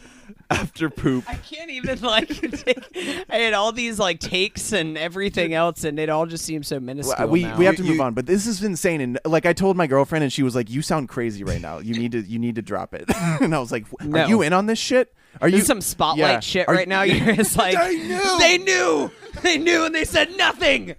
after 0.50 0.90
poop. 0.90 1.24
I 1.28 1.34
can't 1.34 1.70
even 1.70 2.00
like. 2.00 2.28
Take, 2.28 3.24
I 3.30 3.36
had 3.36 3.54
all 3.54 3.72
these 3.72 3.98
like 3.98 4.20
takes 4.20 4.72
and 4.72 4.96
everything 4.98 5.54
else, 5.54 5.84
and 5.84 5.98
it 5.98 6.08
all 6.08 6.26
just 6.26 6.44
seems 6.44 6.68
so 6.68 6.80
minuscule. 6.80 7.16
Well, 7.18 7.28
we 7.28 7.42
now. 7.44 7.56
we 7.56 7.64
have 7.64 7.76
to 7.76 7.82
You- 7.82 7.90
move 7.92 8.00
on, 8.00 8.14
but 8.14 8.26
this 8.26 8.46
is 8.46 8.62
insane. 8.62 9.00
And 9.00 9.18
like 9.24 9.46
I 9.46 9.52
told 9.52 9.76
my 9.76 9.86
girlfriend, 9.86 10.22
and 10.24 10.32
she 10.32 10.42
was 10.42 10.54
like, 10.54 10.70
"You 10.70 10.82
sound 10.82 11.08
crazy 11.08 11.44
right 11.44 11.60
now. 11.60 11.78
You 11.78 11.94
need 11.94 12.12
to 12.12 12.20
you 12.22 12.38
need 12.38 12.54
to 12.56 12.62
drop 12.62 12.94
it." 12.94 13.04
and 13.40 13.54
I 13.54 13.58
was 13.58 13.72
like, 13.72 13.86
"Are 14.00 14.06
No. 14.06 14.26
you 14.26 14.42
in 14.42 14.52
on 14.52 14.66
this 14.66 14.78
shit? 14.78 15.12
Are 15.40 15.50
This 15.50 15.60
you 15.60 15.64
some 15.64 15.80
spotlight 15.80 16.18
Yeah. 16.18 16.40
shit 16.40 16.68
Are 16.68 16.74
right 16.74 16.86
you- 16.86 16.90
now. 16.90 17.02
You're 17.02 17.36
just 17.36 17.56
like 17.58 17.76
They 17.76 17.96
knew! 17.96 18.38
They 18.38 18.58
knew. 18.58 19.10
They 19.42 19.58
knew, 19.58 19.84
and 19.84 19.94
they 19.94 20.04
said 20.04 20.36
nothing. 20.36 20.94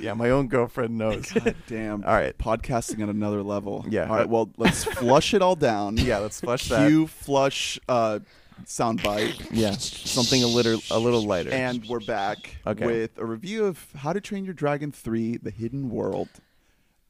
Yeah, 0.00 0.14
my 0.14 0.30
own 0.30 0.48
girlfriend 0.48 0.98
knows. 0.98 1.32
Damn. 1.66 2.04
All 2.04 2.12
right. 2.12 2.36
Podcasting 2.38 3.02
at 3.02 3.08
another 3.08 3.42
level. 3.42 3.84
Yeah. 3.88 4.08
All 4.08 4.16
right. 4.16 4.28
Well, 4.28 4.50
let's 4.56 4.84
flush 5.00 5.34
it 5.34 5.42
all 5.42 5.56
down. 5.56 5.96
yeah, 5.96 6.18
let's 6.18 6.40
flush 6.40 6.68
that. 6.68 6.86
Cue 6.88 7.06
flush 7.06 7.78
uh, 7.88 8.20
soundbite. 8.66 9.48
Yeah, 9.50 9.72
something 9.72 10.42
a 10.42 10.46
little 10.46 10.80
a 10.90 10.98
little 10.98 11.24
lighter. 11.24 11.50
And 11.50 11.84
we're 11.88 12.00
back 12.00 12.56
Okay. 12.66 12.84
with 12.86 13.18
a 13.18 13.24
review 13.24 13.64
of 13.64 13.84
How 13.96 14.12
to 14.12 14.20
Train 14.20 14.44
Your 14.44 14.54
Dragon 14.54 14.92
3 14.92 15.38
The 15.38 15.50
Hidden 15.50 15.90
World. 15.90 16.28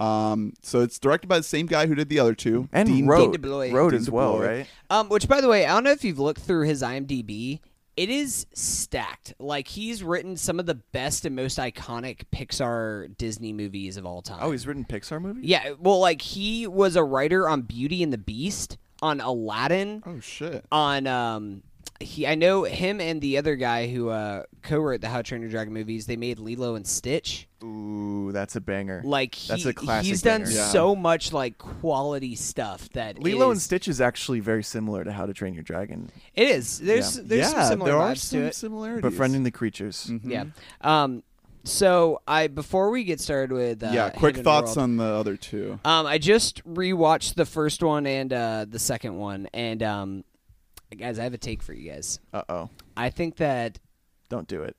Um, 0.01 0.55
so 0.63 0.81
it's 0.81 0.99
directed 0.99 1.29
by 1.29 1.39
the 1.39 1.45
same 1.45 1.67
guy 1.67 1.87
who 1.87 1.95
did 1.95 2.09
the 2.09 2.19
other 2.19 2.35
two. 2.35 2.69
and 2.73 2.89
Dean 2.89 3.07
wrote 3.07 3.33
Dean 3.33 3.43
DeBlois. 3.43 3.73
wrote 3.73 3.91
Dean 3.91 4.01
as 4.01 4.11
well, 4.11 4.35
DeBlois. 4.39 4.47
right? 4.47 4.67
Um, 4.91 5.09
which, 5.09 5.29
by 5.29 5.41
the 5.41 5.49
way, 5.49 5.67
I 5.67 5.73
don't 5.75 5.85
know 5.85 5.93
if 5.93 6.05
you've 6.05 6.19
looked 6.19 6.41
through 6.41 6.67
his 6.67 6.83
IMDb. 6.83 7.61
It 7.97 8.11
is 8.11 8.47
stacked. 8.55 9.35
Like 9.39 9.69
he's 9.69 10.03
written 10.03 10.37
some 10.37 10.59
of 10.59 10.67
the 10.67 10.75
best 10.75 11.25
and 11.25 11.37
most 11.37 11.59
iconic 11.59 12.23
Pixar 12.33 13.17
Disney 13.17 13.53
movies 13.53 13.97
of 13.97 14.05
all 14.05 14.21
time. 14.21 14.39
Oh, 14.41 14.51
he's 14.51 14.67
written 14.67 14.85
Pixar 14.85 15.23
movies. 15.23 15.45
yeah. 15.45 15.75
Well, 15.79 16.01
like 16.01 16.21
he 16.21 16.67
was 16.67 16.97
a 16.97 17.05
writer 17.05 17.49
on 17.49 17.63
Beauty 17.63 18.03
and 18.03 18.13
the 18.13 18.19
Beast, 18.19 18.79
on 19.01 19.21
Aladdin, 19.21 20.03
Oh, 20.07 20.19
shit. 20.19 20.65
on 20.73 21.07
um. 21.07 21.63
He, 22.05 22.27
I 22.27 22.35
know 22.35 22.65
him 22.65 23.01
and 23.01 23.21
the 23.21 23.39
other 23.39 23.57
guy 23.57 23.89
who 23.89 24.11
uh, 24.11 24.45
co-wrote 24.63 25.01
the 25.01 25.09
How 25.09 25.17
to 25.19 25.23
Train 25.23 25.41
Your 25.41 25.51
Dragon 25.51 25.73
movies. 25.73 26.07
They 26.07 26.17
made 26.17 26.39
Lilo 26.39 26.75
and 26.75 26.87
Stitch. 26.87 27.49
Ooh, 27.63 28.31
that's 28.33 28.57
a 28.57 28.61
banger. 28.61 29.01
Like 29.05 29.35
he, 29.35 29.49
That's 29.49 29.65
a 29.65 29.73
classic 29.73 30.07
he's 30.09 30.21
done 30.23 30.43
banger. 30.43 30.55
Yeah. 30.55 30.67
so 30.69 30.95
much 30.95 31.33
like 31.33 31.57
quality 31.59 32.35
stuff 32.35 32.89
that 32.91 33.19
Lilo 33.23 33.51
is- 33.51 33.53
and 33.57 33.63
Stitch 33.63 33.89
is 33.89 34.01
actually 34.01 34.41
very 34.41 34.63
similar 34.63 35.03
to 35.05 35.13
How 35.13 35.27
to 35.27 35.33
Train 35.33 35.55
Your 35.55 35.63
Dragon, 35.63 36.11
It 36.35 36.49
is. 36.49 36.79
There's 36.79 37.17
Yeah. 37.17 37.23
there's 37.27 37.53
yeah, 37.53 37.63
some 37.63 37.69
similar 37.81 37.91
there 37.91 38.01
are 38.01 38.13
vibes 38.13 38.19
some 38.19 38.41
to 38.41 38.47
it. 38.47 38.55
similarities. 38.55 39.03
befriending 39.03 39.43
the 39.45 39.51
creatures. 39.51 40.07
Mhm. 40.11 40.21
Yeah. 40.31 40.45
Um. 40.83 41.23
So 41.67 42.21
I 42.29 42.49
before 42.49 42.91
we 42.91 43.05
get 43.05 43.21
started 43.21 43.51
with 43.53 43.83
uh, 43.83 43.91
yeah, 43.95 44.11
quick 44.11 44.35
Hidden 44.37 44.45
thoughts 44.45 44.77
World, 44.77 44.79
on 44.91 44.97
the 44.99 45.05
other 45.05 45.37
two. 45.39 45.81
Um, 45.87 46.05
I 46.07 46.19
just 46.19 46.63
rewatched 46.67 47.37
the 47.37 47.47
first 47.47 47.83
one 47.83 48.07
and 48.07 48.31
uh, 48.33 48.67
the 48.69 48.79
second 48.79 49.17
one, 49.17 49.49
and 49.55 49.83
um, 49.83 50.25
guys, 50.95 51.19
I 51.19 51.25
have 51.25 51.35
a 51.35 51.39
take 51.39 51.63
for 51.63 51.73
you 51.73 51.91
guys. 51.91 52.21
Uh 52.33 52.43
oh, 52.49 52.71
I 52.97 53.11
think 53.11 53.37
that 53.37 53.79
don't 54.29 54.49
do 54.49 54.63
it. 54.63 54.77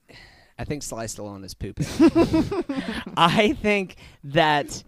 I 0.58 0.64
think 0.64 0.84
Sly 0.84 1.06
Stallone 1.06 1.44
is 1.44 1.54
pooping. 1.54 1.86
I 3.18 3.54
think 3.62 3.98
that 4.24 4.84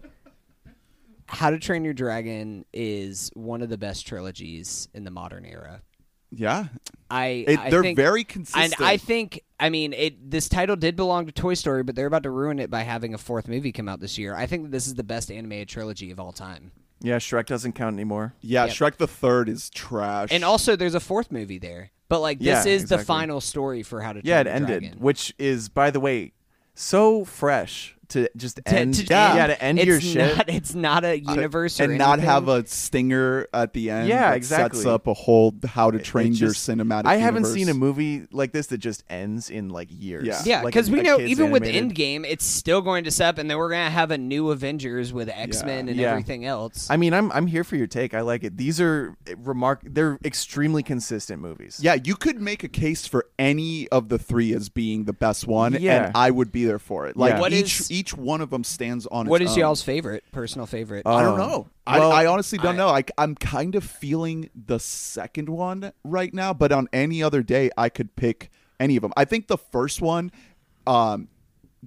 How 1.26 1.50
to 1.50 1.58
Train 1.58 1.84
Your 1.84 1.94
Dragon 1.94 2.64
is 2.72 3.30
one 3.34 3.60
of 3.62 3.68
the 3.68 3.78
best 3.78 4.06
trilogies 4.06 4.88
in 4.94 5.04
the 5.04 5.10
modern 5.10 5.44
era. 5.44 5.82
Yeah, 6.30 6.66
I, 7.10 7.44
it, 7.48 7.58
I 7.58 7.70
they're 7.70 7.82
think, 7.82 7.96
very 7.96 8.22
consistent. 8.22 8.78
and. 8.78 8.86
I 8.86 8.98
think 8.98 9.42
I 9.58 9.70
mean 9.70 9.94
it. 9.94 10.30
This 10.30 10.48
title 10.48 10.76
did 10.76 10.94
belong 10.94 11.26
to 11.26 11.32
Toy 11.32 11.54
Story, 11.54 11.82
but 11.82 11.94
they're 11.96 12.06
about 12.06 12.24
to 12.24 12.30
ruin 12.30 12.58
it 12.58 12.70
by 12.70 12.82
having 12.82 13.14
a 13.14 13.18
fourth 13.18 13.48
movie 13.48 13.72
come 13.72 13.88
out 13.88 14.00
this 14.00 14.18
year. 14.18 14.34
I 14.34 14.46
think 14.46 14.64
that 14.64 14.70
this 14.70 14.86
is 14.86 14.94
the 14.94 15.04
best 15.04 15.30
animated 15.30 15.68
trilogy 15.68 16.10
of 16.10 16.20
all 16.20 16.32
time. 16.32 16.70
Yeah, 17.00 17.18
Shrek 17.18 17.46
doesn't 17.46 17.72
count 17.74 17.94
anymore. 17.94 18.34
yeah, 18.40 18.64
Yep. 18.66 18.74
Shrek 18.74 18.96
the 18.96 19.06
Third 19.06 19.48
is 19.48 19.70
trash. 19.70 20.28
And 20.32 20.44
also, 20.44 20.74
there's 20.76 20.94
a 20.94 21.00
fourth 21.00 21.30
movie 21.30 21.58
there. 21.58 21.90
But 22.08 22.20
like, 22.20 22.38
this 22.38 22.46
Yeah, 22.46 22.72
is 22.72 22.82
the 22.88 22.94
exactly. 22.96 23.04
final 23.04 23.40
story 23.40 23.82
for 23.82 24.00
How 24.00 24.14
to 24.14 24.22
Train 24.22 24.28
Yeah, 24.30 24.40
it 24.40 24.46
Your 24.46 24.54
ended, 24.54 24.80
Dragon. 24.82 24.98
which 25.00 25.34
is, 25.38 25.68
by 25.68 25.90
the 25.90 26.00
way, 26.00 26.32
so 26.74 27.24
fresh 27.24 27.96
to 28.10 28.28
just 28.36 28.56
To- 28.56 28.68
end 28.68 28.94
to- 28.94 29.04
yeah, 29.04 29.46
to 29.48 29.62
end 29.62 29.78
it's 29.78 29.86
your 29.86 30.00
shit. 30.00 30.36
Not, 30.36 30.48
it's 30.50 30.74
not 30.74 31.04
a 31.04 31.18
universe 31.20 31.80
or 31.80 31.84
and 31.84 31.98
not 31.98 32.14
anything. 32.18 32.30
have 32.30 32.48
a 32.48 32.66
stinger 32.66 33.46
at 33.52 33.72
the 33.72 33.90
end. 33.90 34.08
Yeah, 34.08 34.30
that 34.30 34.36
exactly. 34.36 34.78
Sets 34.80 34.86
up 34.86 35.06
a 35.06 35.14
whole 35.14 35.54
how 35.66 35.90
to 35.90 35.98
It 35.98 36.04
train 36.04 36.32
your 36.34 36.50
cinematic. 36.50 37.06
I 37.06 37.16
haven't 37.16 37.42
universe. 37.44 37.54
seen 37.54 37.68
a 37.68 37.74
movie 37.74 38.26
like 38.32 38.52
this 38.52 38.68
that 38.68 38.78
just 38.78 39.04
ends 39.10 39.50
in 39.50 39.68
like 39.68 39.88
years. 39.90 40.26
Yeah. 40.26 40.42
Yeah, 40.44 40.64
because 40.64 40.88
a- 40.88 40.92
we 40.92 41.02
know 41.02 41.18
kid's 41.18 41.30
even 41.30 41.50
with. 41.50 41.62
Endgame, 41.68 42.24
it's 42.26 42.46
still 42.46 42.80
going 42.80 43.04
to 43.04 43.10
set 43.10 43.28
up, 43.28 43.38
and 43.38 43.50
then 43.50 43.58
we're 43.58 43.68
gonna 43.70 43.90
have 43.90 44.10
a 44.10 44.16
new 44.16 44.50
Avengers 44.50 45.12
with 45.12 45.28
X 45.28 45.62
Men 45.64 45.88
and 45.88 45.98
Yeah. 45.98 46.10
everything 46.12 46.44
else. 46.46 46.88
I 46.90 46.96
mean, 46.96 47.12
I'm 47.12 47.30
I'm 47.32 47.46
here 47.46 47.62
for 47.62 47.76
your 47.76 47.86
take. 47.86 48.14
I 48.14 48.22
like 48.22 48.42
it. 48.42 48.56
These 48.56 48.80
are 48.80 49.14
eh, 49.26 49.34
remark. 49.36 49.80
They're 49.84 50.18
extremely 50.24 50.82
consistent 50.82 51.42
movies. 51.42 51.78
Yeah, 51.82 51.96
you 52.02 52.16
could 52.16 52.40
make 52.40 52.64
a 52.64 52.68
case 52.68 53.06
for 53.06 53.26
any 53.38 53.86
of 53.90 54.08
the 54.08 54.18
three 54.18 54.54
as 54.54 54.68
being 54.70 55.04
the 55.04 55.12
best 55.12 55.46
one, 55.46 55.76
Yeah. 55.78 56.06
and 56.06 56.16
I 56.16 56.30
would 56.30 56.50
be 56.52 56.64
there 56.64 56.78
for 56.78 57.06
it. 57.06 57.16
Like 57.16 57.34
Yeah. 57.34 57.40
What 57.40 57.52
each 57.52 57.80
is- 57.80 57.90
each 57.98 58.16
one 58.16 58.40
of 58.40 58.50
them 58.50 58.64
stands 58.64 59.06
on. 59.06 59.26
what 59.26 59.42
its 59.42 59.50
is 59.52 59.56
own. 59.56 59.60
y'all's 59.60 59.82
favorite, 59.82 60.24
personal 60.32 60.66
favorite? 60.66 61.04
Uh, 61.06 61.14
I 61.16 61.22
don't 61.22 61.40
Oh. 61.40 61.46
know. 61.46 61.68
Well, 61.86 62.12
I, 62.12 62.22
I 62.22 62.26
honestly 62.26 62.58
don't 62.58 62.74
I- 62.74 62.78
know. 62.78 62.88
I, 62.88 63.02
I'm 63.16 63.34
kind 63.34 63.74
of 63.74 63.84
feeling 63.84 64.50
the 64.54 64.78
second 64.78 65.48
one 65.48 65.92
right 66.04 66.32
now, 66.32 66.52
but 66.54 66.70
on 66.72 66.88
any 66.92 67.22
other 67.22 67.42
day, 67.42 67.70
I 67.76 67.88
could 67.88 68.14
pick 68.16 68.50
any 68.78 68.96
of 68.96 69.02
them. 69.02 69.12
I 69.16 69.24
think 69.24 69.48
the 69.48 69.58
first 69.58 70.00
one 70.00 70.30
um, 70.86 71.28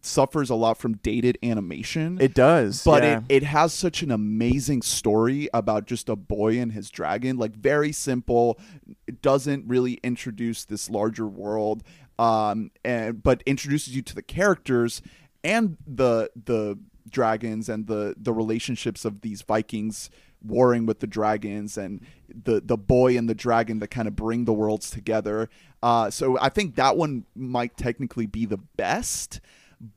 suffers 0.01 0.49
a 0.49 0.55
lot 0.55 0.77
from 0.77 0.93
dated 0.97 1.37
animation. 1.43 2.17
It 2.19 2.33
does, 2.33 2.83
but 2.83 3.03
yeah. 3.03 3.17
it, 3.29 3.37
it 3.37 3.43
has 3.43 3.73
such 3.73 4.01
an 4.03 4.11
amazing 4.11 4.81
story 4.81 5.49
about 5.53 5.85
just 5.85 6.09
a 6.09 6.15
boy 6.15 6.59
and 6.59 6.71
his 6.71 6.89
dragon. 6.89 7.37
Like 7.37 7.55
very 7.55 7.91
simple. 7.91 8.59
It 9.07 9.21
doesn't 9.21 9.67
really 9.67 9.93
introduce 10.03 10.65
this 10.65 10.89
larger 10.89 11.27
world, 11.27 11.83
um, 12.19 12.71
and 12.83 13.21
but 13.21 13.43
introduces 13.45 13.95
you 13.95 14.01
to 14.03 14.15
the 14.15 14.21
characters 14.23 15.01
and 15.43 15.77
the 15.87 16.29
the 16.45 16.77
dragons 17.09 17.69
and 17.69 17.87
the 17.87 18.15
the 18.17 18.33
relationships 18.33 19.05
of 19.05 19.21
these 19.21 19.41
Vikings 19.41 20.09
warring 20.43 20.85
with 20.85 20.99
the 20.99 21.07
dragons 21.07 21.77
and 21.77 22.01
the 22.29 22.61
the 22.61 22.77
boy 22.77 23.17
and 23.17 23.29
the 23.29 23.35
dragon 23.35 23.79
that 23.79 23.89
kind 23.89 24.07
of 24.07 24.15
bring 24.15 24.45
the 24.45 24.53
worlds 24.53 24.89
together. 24.89 25.49
Uh, 25.83 26.09
so 26.09 26.37
I 26.39 26.49
think 26.49 26.75
that 26.75 26.97
one 26.97 27.25
might 27.35 27.77
technically 27.77 28.25
be 28.25 28.45
the 28.45 28.57
best, 28.57 29.39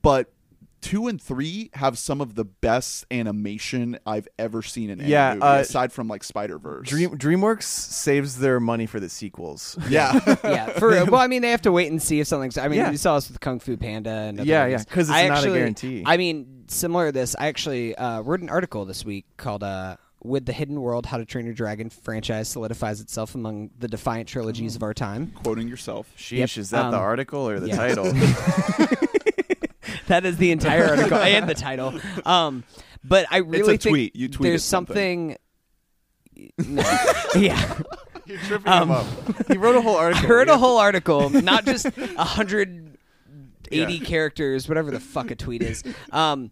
but 0.01 0.31
two 0.85 1.07
and 1.07 1.19
three 1.21 1.69
have 1.73 1.97
some 1.97 2.21
of 2.21 2.35
the 2.35 2.45
best 2.45 3.05
animation 3.11 3.97
I've 4.05 4.27
ever 4.37 4.61
seen 4.61 4.89
in 4.91 5.01
any 5.01 5.09
Yeah, 5.09 5.33
movie, 5.33 5.41
uh, 5.43 5.55
aside 5.61 5.91
from 5.91 6.07
like 6.07 6.23
Spider 6.23 6.59
Verse. 6.59 6.87
Dream 6.87 7.17
DreamWorks 7.17 7.63
saves 7.63 8.37
their 8.37 8.59
money 8.59 8.85
for 8.85 8.99
the 8.99 9.09
sequels. 9.09 9.77
yeah. 9.89 10.19
yeah, 10.43 10.67
for 10.69 10.89
well, 11.05 11.15
I 11.21 11.27
mean, 11.27 11.41
they 11.41 11.49
have 11.51 11.63
to 11.63 11.71
wait 11.71 11.89
and 11.91 12.01
see 12.01 12.19
if 12.19 12.27
something's. 12.27 12.57
I 12.57 12.67
mean, 12.67 12.79
Yeah. 12.79 12.91
we 12.91 12.97
saw 12.97 13.15
this 13.15 13.29
with 13.29 13.39
Kung 13.39 13.59
Fu 13.59 13.77
Panda 13.77 14.09
and 14.11 14.39
other 14.39 14.47
Yeah, 14.47 14.65
movies. 14.67 14.85
yeah, 14.87 14.93
'cause 14.93 15.09
it's 15.09 15.17
I 15.17 15.27
not 15.27 15.43
a 15.43 15.47
guarantee. 15.47 16.03
I 16.05 16.17
mean, 16.17 16.65
similar 16.67 17.07
to 17.07 17.11
this, 17.11 17.35
I 17.39 17.47
actually 17.47 17.95
uh, 17.95 18.21
wrote 18.21 18.41
an 18.41 18.49
article 18.49 18.85
this 18.85 19.03
week 19.03 19.25
called 19.37 19.63
uh, 19.63 19.97
"With 20.23 20.45
the 20.45 20.53
Hidden 20.53 20.79
World: 20.79 21.07
How 21.07 21.17
to 21.17 21.25
Train 21.25 21.45
Your 21.45 21.55
Dragon" 21.55 21.89
franchise 21.89 22.47
solidifies 22.47 23.01
itself 23.01 23.33
among 23.33 23.71
the 23.79 23.87
defiant 23.87 24.29
trilogies 24.29 24.75
of 24.75 24.83
our 24.83 24.93
time. 24.93 25.31
Quoting 25.43 25.67
yourself. 25.67 26.11
Sheesh, 26.17 26.37
Yep, 26.37 26.57
is 26.57 26.69
that 26.69 26.91
the 26.91 26.97
um, 26.97 27.03
article 27.03 27.49
or 27.49 27.59
the 27.59 27.69
yeah. 27.69 27.75
title? 27.75 28.05
that 30.07 30.25
is 30.25 30.37
the 30.37 30.51
entire 30.51 30.85
article 30.89 31.17
and 31.19 31.47
the 31.49 31.53
title. 31.55 31.99
Um, 32.25 32.63
but 33.03 33.25
I 33.31 33.37
really 33.37 33.77
think 33.77 33.93
tweet. 33.93 34.15
You 34.15 34.29
tweeted 34.29 34.41
there's 34.41 34.63
something. 34.63 35.29
something. 35.29 35.37
No. 36.67 36.81
yeah, 37.35 37.79
You're 38.25 38.37
tripping 38.39 38.67
Um, 38.67 38.89
him 38.89 38.91
up. 38.91 39.47
He 39.47 39.57
wrote 39.57 39.75
a 39.77 39.81
whole 39.81 39.95
I 39.95 40.03
article. 40.05 40.27
heard 40.27 40.47
Yeah. 40.49 40.55
a 40.55 40.57
whole 40.57 40.77
article, 40.79 41.29
not 41.29 41.63
just 41.65 41.85
a 41.85 42.23
hundred 42.25 42.97
eighty 43.71 43.93
Yeah. 43.95 44.03
characters, 44.05 44.67
whatever 44.67 44.91
the 44.91 44.99
fuck 44.99 45.31
a 45.31 45.35
tweet 45.35 45.61
is. 45.63 45.81
Um, 46.11 46.51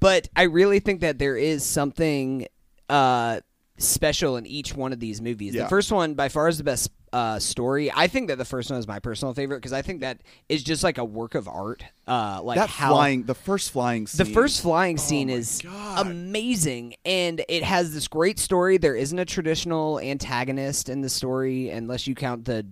but 0.00 0.28
I 0.34 0.44
really 0.44 0.80
think 0.80 1.02
that 1.02 1.18
there 1.18 1.36
is 1.36 1.64
something 1.66 2.46
uh, 2.88 3.40
special 3.76 4.36
in 4.38 4.46
each 4.46 4.74
one 4.74 4.92
of 4.94 5.00
these 5.00 5.20
movies. 5.20 5.54
Yeah. 5.54 5.64
The 5.64 5.68
first 5.68 5.92
one, 5.92 6.14
by 6.14 6.30
far, 6.30 6.48
is 6.48 6.56
the 6.56 6.64
best 6.64 6.90
uh, 7.12 7.38
story. 7.38 7.90
I 7.94 8.06
think 8.06 8.28
that 8.28 8.38
the 8.38 8.44
first 8.44 8.70
one 8.70 8.78
is 8.78 8.86
my 8.86 8.98
personal 9.00 9.34
favorite 9.34 9.58
because 9.58 9.72
I 9.72 9.82
think 9.82 10.00
that 10.00 10.20
is 10.48 10.62
just 10.62 10.84
like 10.84 10.98
a 10.98 11.04
work 11.04 11.34
of 11.34 11.48
art. 11.48 11.84
Uh, 12.06 12.40
like 12.42 12.56
that 12.56 12.68
how 12.70 12.90
flying, 12.92 13.24
the 13.24 13.34
first 13.34 13.70
flying 13.72 14.06
scene. 14.06 14.26
the 14.26 14.32
first 14.32 14.62
flying 14.62 14.96
scene 14.98 15.28
my 15.28 15.34
is 15.34 15.60
God. 15.62 16.06
amazing, 16.06 16.94
and 17.04 17.42
it 17.48 17.62
has 17.64 17.92
this 17.94 18.08
great 18.08 18.38
story. 18.38 18.78
There 18.78 18.94
isn't 18.96 19.18
a 19.18 19.24
traditional 19.24 19.98
antagonist 20.00 20.88
in 20.88 21.00
the 21.00 21.08
story, 21.08 21.70
unless 21.70 22.06
you 22.06 22.14
count 22.14 22.44
the 22.44 22.66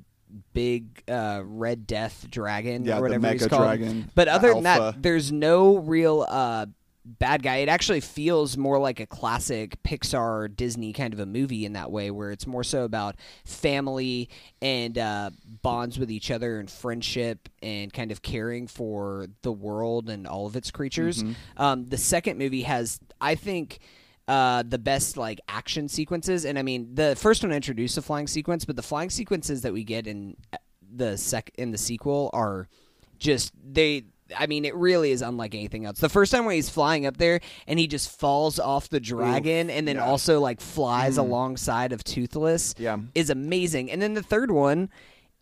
big 0.52 1.02
uh, 1.08 1.40
red 1.44 1.86
death 1.86 2.26
dragon 2.30 2.84
Yeah, 2.84 2.98
or 2.98 3.02
whatever 3.02 3.30
he's 3.32 3.46
called. 3.46 3.62
dragon, 3.62 4.10
But 4.14 4.26
the 4.26 4.34
other 4.34 4.54
than 4.54 4.66
alpha. 4.66 4.92
that, 4.96 5.02
there's 5.02 5.32
no 5.32 5.78
real 5.78 6.26
uh, 6.28 6.66
bad 7.08 7.42
guy. 7.42 7.56
It 7.56 7.68
actually 7.68 8.00
feels 8.00 8.56
more 8.56 8.78
like 8.78 9.00
a 9.00 9.06
classic 9.06 9.82
Pixar 9.82 10.54
Disney 10.54 10.92
kind 10.92 11.14
of 11.14 11.20
a 11.20 11.26
movie 11.26 11.64
in 11.64 11.72
that 11.72 11.90
way, 11.90 12.10
where 12.10 12.30
it's 12.30 12.46
more 12.46 12.64
so 12.64 12.84
about 12.84 13.16
family 13.44 14.28
and 14.60 14.98
uh, 14.98 15.30
bonds 15.62 15.98
with 15.98 16.10
each 16.10 16.30
other 16.30 16.58
and 16.60 16.70
friendship 16.70 17.48
and 17.62 17.92
kind 17.92 18.12
of 18.12 18.22
caring 18.22 18.66
for 18.66 19.26
the 19.42 19.52
world 19.52 20.08
and 20.08 20.26
all 20.26 20.46
of 20.46 20.56
its 20.56 20.70
creatures. 20.70 21.22
Mm-hmm. 21.22 21.62
Um, 21.62 21.86
the 21.86 21.98
second 21.98 22.38
movie 22.38 22.62
has, 22.62 23.00
I 23.20 23.34
think. 23.34 23.78
Uh, 24.26 24.62
the 24.62 24.76
best 24.76 25.16
like 25.16 25.40
action 25.48 25.88
sequences, 25.88 26.44
and 26.44 26.58
I 26.58 26.62
mean 26.62 26.94
the 26.94 27.16
first 27.16 27.42
one 27.42 27.50
introduced 27.50 27.96
a 27.96 28.02
flying 28.02 28.26
sequence, 28.26 28.66
but 28.66 28.76
the 28.76 28.82
flying 28.82 29.08
sequences 29.08 29.62
that 29.62 29.72
we 29.72 29.84
get 29.84 30.06
in 30.06 30.36
uh, 30.52 30.58
the 30.94 31.16
sec 31.16 31.50
in 31.56 31.70
the 31.70 31.78
sequel 31.78 32.28
are 32.34 32.68
just 33.18 33.54
they 33.64 34.04
I 34.36 34.46
mean, 34.46 34.64
it 34.64 34.74
really 34.74 35.10
is 35.10 35.22
unlike 35.22 35.54
anything 35.54 35.84
else. 35.86 36.00
The 36.00 36.08
first 36.08 36.32
time 36.32 36.44
when 36.44 36.54
he's 36.54 36.68
flying 36.68 37.06
up 37.06 37.16
there 37.16 37.40
and 37.66 37.78
he 37.78 37.86
just 37.86 38.10
falls 38.18 38.58
off 38.58 38.88
the 38.88 39.00
dragon 39.00 39.70
and 39.70 39.86
then 39.88 39.96
yeah. 39.96 40.04
also 40.04 40.40
like 40.40 40.60
flies 40.60 41.16
alongside 41.16 41.92
of 41.92 42.04
Toothless 42.04 42.74
Yeah. 42.78 42.98
is 43.14 43.30
amazing. 43.30 43.90
And 43.90 44.02
then 44.02 44.14
the 44.14 44.22
third 44.22 44.50
one 44.50 44.90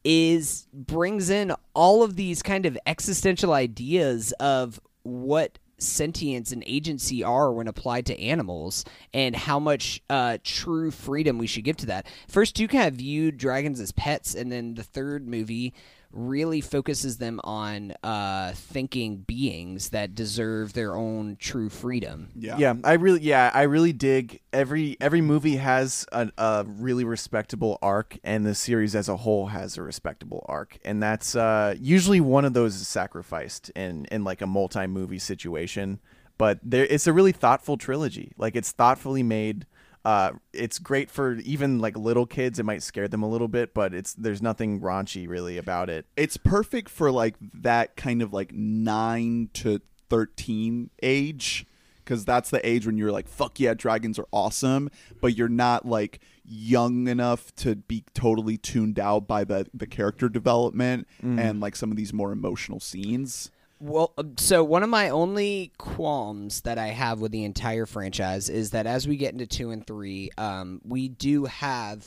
is 0.04 0.68
brings 0.72 1.30
in 1.30 1.52
all 1.74 2.02
of 2.04 2.14
these 2.16 2.42
kind 2.42 2.64
of 2.64 2.78
existential 2.86 3.52
ideas 3.52 4.32
of 4.38 4.80
what 5.02 5.58
sentience 5.78 6.52
and 6.52 6.62
agency 6.66 7.22
are 7.22 7.52
when 7.52 7.68
applied 7.68 8.06
to 8.06 8.18
animals 8.20 8.84
and 9.12 9.36
how 9.36 9.58
much 9.58 10.00
uh, 10.08 10.38
true 10.42 10.90
freedom 10.90 11.38
we 11.38 11.46
should 11.46 11.64
give 11.64 11.76
to 11.76 11.86
that. 11.86 12.06
First 12.28 12.56
two 12.56 12.68
kind 12.68 12.88
of 12.88 12.94
viewed 12.94 13.36
dragons 13.36 13.80
as 13.80 13.92
pets, 13.92 14.34
and 14.34 14.50
then 14.50 14.74
the 14.74 14.82
third 14.82 15.28
movie 15.28 15.74
really 16.16 16.60
focuses 16.60 17.18
them 17.18 17.40
on 17.44 17.92
uh, 18.02 18.52
thinking 18.54 19.18
beings 19.18 19.90
that 19.90 20.14
deserve 20.14 20.72
their 20.72 20.96
own 20.96 21.36
true 21.38 21.68
freedom. 21.68 22.30
Yeah. 22.34 22.56
Yeah, 22.58 22.74
I 22.82 22.94
really, 22.94 23.20
yeah, 23.20 23.50
I 23.52 23.62
really 23.62 23.92
dig 23.92 24.40
every 24.52 24.96
every 25.00 25.20
movie 25.20 25.56
has 25.56 26.06
a, 26.12 26.30
a 26.38 26.64
really 26.66 27.04
respectable 27.04 27.78
arc, 27.82 28.18
and 28.24 28.46
the 28.46 28.54
series 28.54 28.94
as 28.94 29.08
a 29.08 29.16
whole 29.18 29.46
has 29.46 29.76
a 29.76 29.82
respectable 29.82 30.44
arc, 30.48 30.78
and 30.84 31.02
that's 31.02 31.36
uh, 31.36 31.74
usually 31.78 32.20
one 32.20 32.44
of 32.44 32.54
those 32.54 32.74
is 32.76 32.88
sacrificed 32.88 33.70
in 33.76 34.06
in 34.06 34.24
like 34.24 34.40
a 34.40 34.46
multi 34.46 34.86
movie 34.86 35.18
situation. 35.18 36.00
But 36.38 36.58
there, 36.62 36.84
it's 36.84 37.06
a 37.06 37.12
really 37.12 37.32
thoughtful 37.32 37.76
trilogy. 37.76 38.32
Like 38.36 38.56
it's 38.56 38.72
thoughtfully 38.72 39.22
made. 39.22 39.66
Uh, 40.06 40.30
it's 40.52 40.78
great 40.78 41.10
for 41.10 41.34
even 41.38 41.80
like 41.80 41.96
little 41.96 42.26
kids. 42.26 42.60
It 42.60 42.62
might 42.62 42.84
scare 42.84 43.08
them 43.08 43.24
a 43.24 43.28
little 43.28 43.48
bit, 43.48 43.74
but 43.74 43.92
it's 43.92 44.14
there's 44.14 44.40
nothing 44.40 44.80
raunchy 44.80 45.28
really 45.28 45.58
about 45.58 45.90
it. 45.90 46.06
it's 46.16 46.36
perfect 46.36 46.88
for 46.88 47.10
like 47.10 47.34
that 47.52 47.96
kind 47.96 48.22
of 48.22 48.32
like 48.32 48.52
9 48.52 49.50
to 49.54 49.80
13 50.08 50.90
age 51.02 51.66
because 52.04 52.24
that's 52.24 52.50
the 52.50 52.64
age 52.64 52.86
when 52.86 52.96
you're 52.96 53.10
like 53.10 53.26
fuck 53.26 53.58
yeah 53.58 53.74
dragons 53.74 54.16
are 54.20 54.28
awesome 54.32 54.88
but 55.20 55.36
you're 55.36 55.48
not 55.48 55.84
like 55.84 56.20
young 56.44 57.08
enough 57.08 57.52
to 57.56 57.74
be 57.74 58.04
totally 58.14 58.56
tuned 58.56 59.00
out 59.00 59.26
by 59.26 59.42
the 59.42 59.66
the 59.74 59.86
character 59.88 60.28
development 60.28 61.08
and 61.20 61.60
like 61.60 61.74
some 61.74 61.90
of 61.90 61.96
these 61.96 62.12
more 62.12 62.30
emotional 62.30 62.78
scenes 62.78 63.50
Well, 63.78 64.12
uh, 64.16 64.24
so 64.38 64.64
one 64.64 64.82
of 64.82 64.88
my 64.88 65.10
only 65.10 65.72
qualms 65.78 66.62
that 66.62 66.78
I 66.78 66.88
have 66.88 67.20
with 67.20 67.32
the 67.32 67.44
entire 67.44 67.86
franchise 67.86 68.48
is 68.48 68.70
that 68.70 68.86
as 68.86 69.06
we 69.06 69.16
get 69.16 69.32
into 69.32 69.46
two 69.46 69.70
and 69.70 69.86
three, 69.86 70.30
um, 70.38 70.80
we 70.84 71.08
do 71.08 71.44
have 71.44 72.06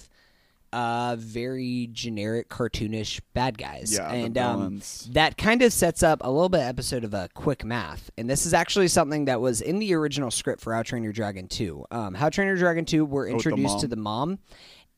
uh, 0.72 1.16
very 1.18 1.90
generic, 1.92 2.50
cartoonish 2.50 3.22
bad 3.34 3.58
guys, 3.58 3.94
Yeah, 3.96 4.10
the 4.10 4.16
and 4.18 4.38
um, 4.38 4.82
that 5.10 5.38
kind 5.38 5.62
of 5.62 5.74
sets 5.74 6.04
up 6.04 6.22
a 6.24 6.30
little 6.30 6.50
bit 6.50 6.62
episode 6.62 7.04
of 7.04 7.14
a 7.14 7.30
quick 7.34 7.64
math. 7.64 8.10
And 8.18 8.30
this 8.30 8.46
is 8.46 8.54
actually 8.54 8.88
something 8.88 9.26
that 9.26 9.42
was 9.42 9.62
in 9.62 9.80
the 9.80 9.94
original 9.94 10.30
script 10.32 10.62
for 10.62 10.74
How 10.74 10.84
Train 10.84 11.04
Your 11.04 11.14
Dragon 11.14 11.48
two. 11.48 11.86
Um, 11.92 12.14
How 12.14 12.30
Train 12.30 12.48
Your 12.48 12.58
Dragon 12.58 12.86
two, 12.86 13.06
we're 13.06 13.24
Oh, 13.24 13.30
the 13.30 13.34
introduced 13.34 13.80
to 13.82 13.88
the 13.88 13.96
mom. 13.96 14.40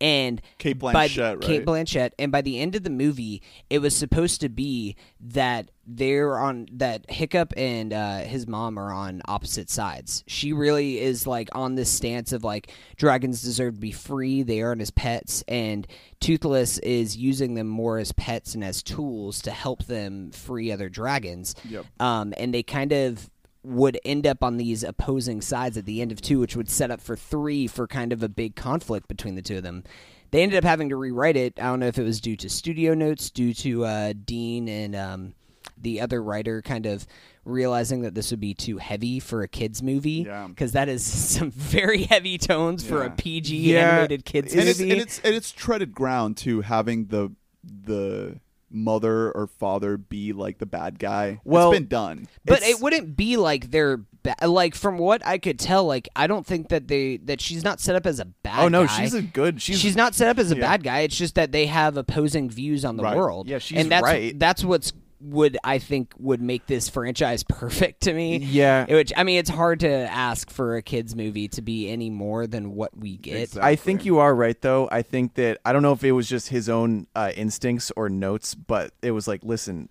And 0.01 0.41
Cate 0.57 0.79
by- 0.79 0.93
Blanchett, 0.93 1.41
Cate 1.41 1.59
right? 1.59 1.85
Blanchett, 1.85 2.11
and 2.17 2.31
by 2.31 2.41
the 2.41 2.59
end 2.59 2.75
of 2.75 2.83
the 2.83 2.89
movie, 2.89 3.41
it 3.69 3.79
was 3.79 3.95
supposed 3.95 4.41
to 4.41 4.49
be 4.49 4.95
that 5.19 5.69
they're 5.85 6.39
on 6.39 6.67
that 6.73 7.09
Hiccup 7.09 7.53
and 7.55 7.93
uh, 7.93 8.19
his 8.19 8.47
mom 8.47 8.77
are 8.77 8.91
on 8.91 9.21
opposite 9.25 9.69
sides. 9.69 10.23
She 10.27 10.53
really 10.53 10.99
is 10.99 11.27
like 11.27 11.49
on 11.53 11.75
this 11.75 11.89
stance 11.91 12.33
of 12.33 12.43
like 12.43 12.71
dragons 12.95 13.41
deserve 13.41 13.75
to 13.75 13.79
be 13.79 13.91
free; 13.91 14.41
they 14.41 14.61
aren't 14.61 14.81
as 14.81 14.91
pets, 14.91 15.43
and 15.47 15.85
Toothless 16.19 16.77
is 16.79 17.15
using 17.15 17.53
them 17.53 17.67
more 17.67 17.97
as 17.97 18.11
pets 18.11 18.55
and 18.55 18.63
as 18.63 18.81
tools 18.81 19.41
to 19.43 19.51
help 19.51 19.85
them 19.85 20.31
free 20.31 20.71
other 20.71 20.89
dragons. 20.89 21.55
Yep. 21.69 21.85
Um, 21.99 22.33
and 22.37 22.53
they 22.53 22.63
kind 22.63 22.91
of 22.91 23.29
would 23.63 23.99
end 24.03 24.25
up 24.25 24.43
on 24.43 24.57
these 24.57 24.83
opposing 24.83 25.41
sides 25.41 25.77
at 25.77 25.85
the 25.85 26.01
end 26.01 26.11
of 26.11 26.19
two, 26.21 26.39
which 26.39 26.55
would 26.55 26.69
set 26.69 26.89
up 26.91 26.99
for 27.01 27.15
three 27.15 27.67
for 27.67 27.87
kind 27.87 28.11
of 28.11 28.23
a 28.23 28.29
big 28.29 28.55
conflict 28.55 29.07
between 29.07 29.35
the 29.35 29.41
two 29.41 29.57
of 29.57 29.63
them. 29.63 29.83
They 30.31 30.41
ended 30.43 30.57
up 30.57 30.63
having 30.63 30.89
to 30.89 30.95
rewrite 30.95 31.35
it. 31.37 31.59
I 31.59 31.63
don't 31.63 31.79
know 31.81 31.87
if 31.87 31.97
it 31.99 32.03
was 32.03 32.21
due 32.21 32.37
to 32.37 32.49
studio 32.49 32.93
notes, 32.93 33.29
due 33.29 33.53
to 33.55 33.85
uh, 33.85 34.13
Dean 34.25 34.67
and 34.69 34.95
um, 34.95 35.33
the 35.77 35.99
other 36.01 36.23
writer 36.23 36.61
kind 36.61 36.85
of 36.85 37.05
realizing 37.43 38.01
that 38.03 38.15
this 38.15 38.31
would 38.31 38.39
be 38.39 38.53
too 38.53 38.77
heavy 38.77 39.19
for 39.19 39.41
a 39.43 39.47
kids 39.47 39.83
movie 39.83 40.23
Yeah. 40.27 40.47
because 40.47 40.71
that 40.71 40.87
is 40.89 41.03
some 41.05 41.51
very 41.51 42.03
heavy 42.03 42.37
tones 42.37 42.83
for 42.87 43.03
a 43.03 43.09
PG 43.09 43.73
Yeah, 43.73 43.89
animated 43.97 44.25
kids 44.25 44.53
and 44.53 44.67
it's, 44.69 44.79
movie. 44.79 44.91
and 44.91 45.01
it's 45.01 45.19
and 45.23 45.35
it's 45.35 45.51
treaded 45.51 45.93
ground 45.93 46.37
too, 46.37 46.61
having 46.61 47.07
the 47.07 47.31
the 47.63 48.39
mother 48.71 49.31
or 49.31 49.47
father 49.47 49.97
be 49.97 50.33
like 50.33 50.57
the 50.57 50.65
bad 50.65 50.99
guy. 50.99 51.39
Well, 51.43 51.71
it's 51.71 51.79
been 51.79 51.87
done. 51.87 52.27
but 52.45 52.57
It's- 52.59 52.69
it 52.77 52.81
wouldn't 52.81 53.15
be 53.15 53.37
like 53.37 53.71
they're 53.71 53.97
ba- 54.23 54.47
like 54.47 54.75
from 54.75 54.97
what 54.97 55.25
I 55.25 55.37
could 55.37 55.59
tell. 55.59 55.85
Like 55.85 56.07
I 56.15 56.27
don't 56.27 56.45
think 56.45 56.69
that 56.69 56.87
they 56.87 57.17
that 57.17 57.41
she's 57.41 57.63
not 57.63 57.79
set 57.79 57.95
up 57.95 58.05
as 58.05 58.19
a 58.19 58.25
bad. 58.25 58.59
Oh 58.63 58.67
no, 58.67 58.85
guy. 58.85 59.01
she's 59.01 59.13
a 59.13 59.21
good. 59.21 59.61
She's, 59.61 59.79
She's 59.79 59.95
not 59.95 60.15
set 60.15 60.27
up 60.29 60.37
as 60.39 60.51
a 60.51 60.55
Yeah. 60.55 60.61
bad 60.61 60.83
guy. 60.83 60.99
It's 61.01 61.17
just 61.17 61.35
that 61.35 61.51
they 61.51 61.65
have 61.67 61.97
opposing 61.97 62.49
views 62.49 62.85
on 62.85 62.97
the 62.97 63.03
Right. 63.03 63.17
world. 63.17 63.47
Yeah, 63.47 63.59
she's 63.59 63.79
and 63.79 63.91
that's, 63.91 64.03
right. 64.03 64.37
That's 64.37 64.63
what's 64.63 64.93
would 65.21 65.57
I 65.63 65.77
think 65.79 66.13
would 66.17 66.41
make 66.41 66.67
this 66.67 66.89
franchise 66.89 67.43
perfect 67.49 68.01
to 68.01 68.13
me. 68.13 68.37
Yeah. 68.37 68.85
Which 68.85 69.13
I 69.15 69.23
mean, 69.23 69.39
it's 69.39 69.49
hard 69.49 69.81
to 69.81 69.89
ask 69.89 70.49
for 70.49 70.75
a 70.75 70.81
kids 70.81 71.15
movie 71.15 71.47
to 71.49 71.61
be 71.61 71.89
any 71.89 72.09
more 72.09 72.47
than 72.47 72.75
what 72.75 72.97
we 72.97 73.17
get. 73.17 73.41
Exactly. 73.41 73.61
I 73.69 73.75
think 73.75 74.05
you 74.05 74.19
are 74.19 74.33
right, 74.33 74.59
though. 74.61 74.89
I 74.91 75.01
think 75.01 75.35
that 75.35 75.59
I 75.65 75.73
don't 75.73 75.81
know 75.81 75.93
if 75.93 76.03
it 76.03 76.11
was 76.11 76.27
just 76.27 76.49
his 76.49 76.69
own 76.69 77.07
uh, 77.15 77.31
instincts 77.35 77.91
or 77.95 78.09
notes, 78.09 78.55
but 78.55 78.93
it 79.01 79.11
was 79.11 79.27
like, 79.27 79.43
listen, 79.43 79.89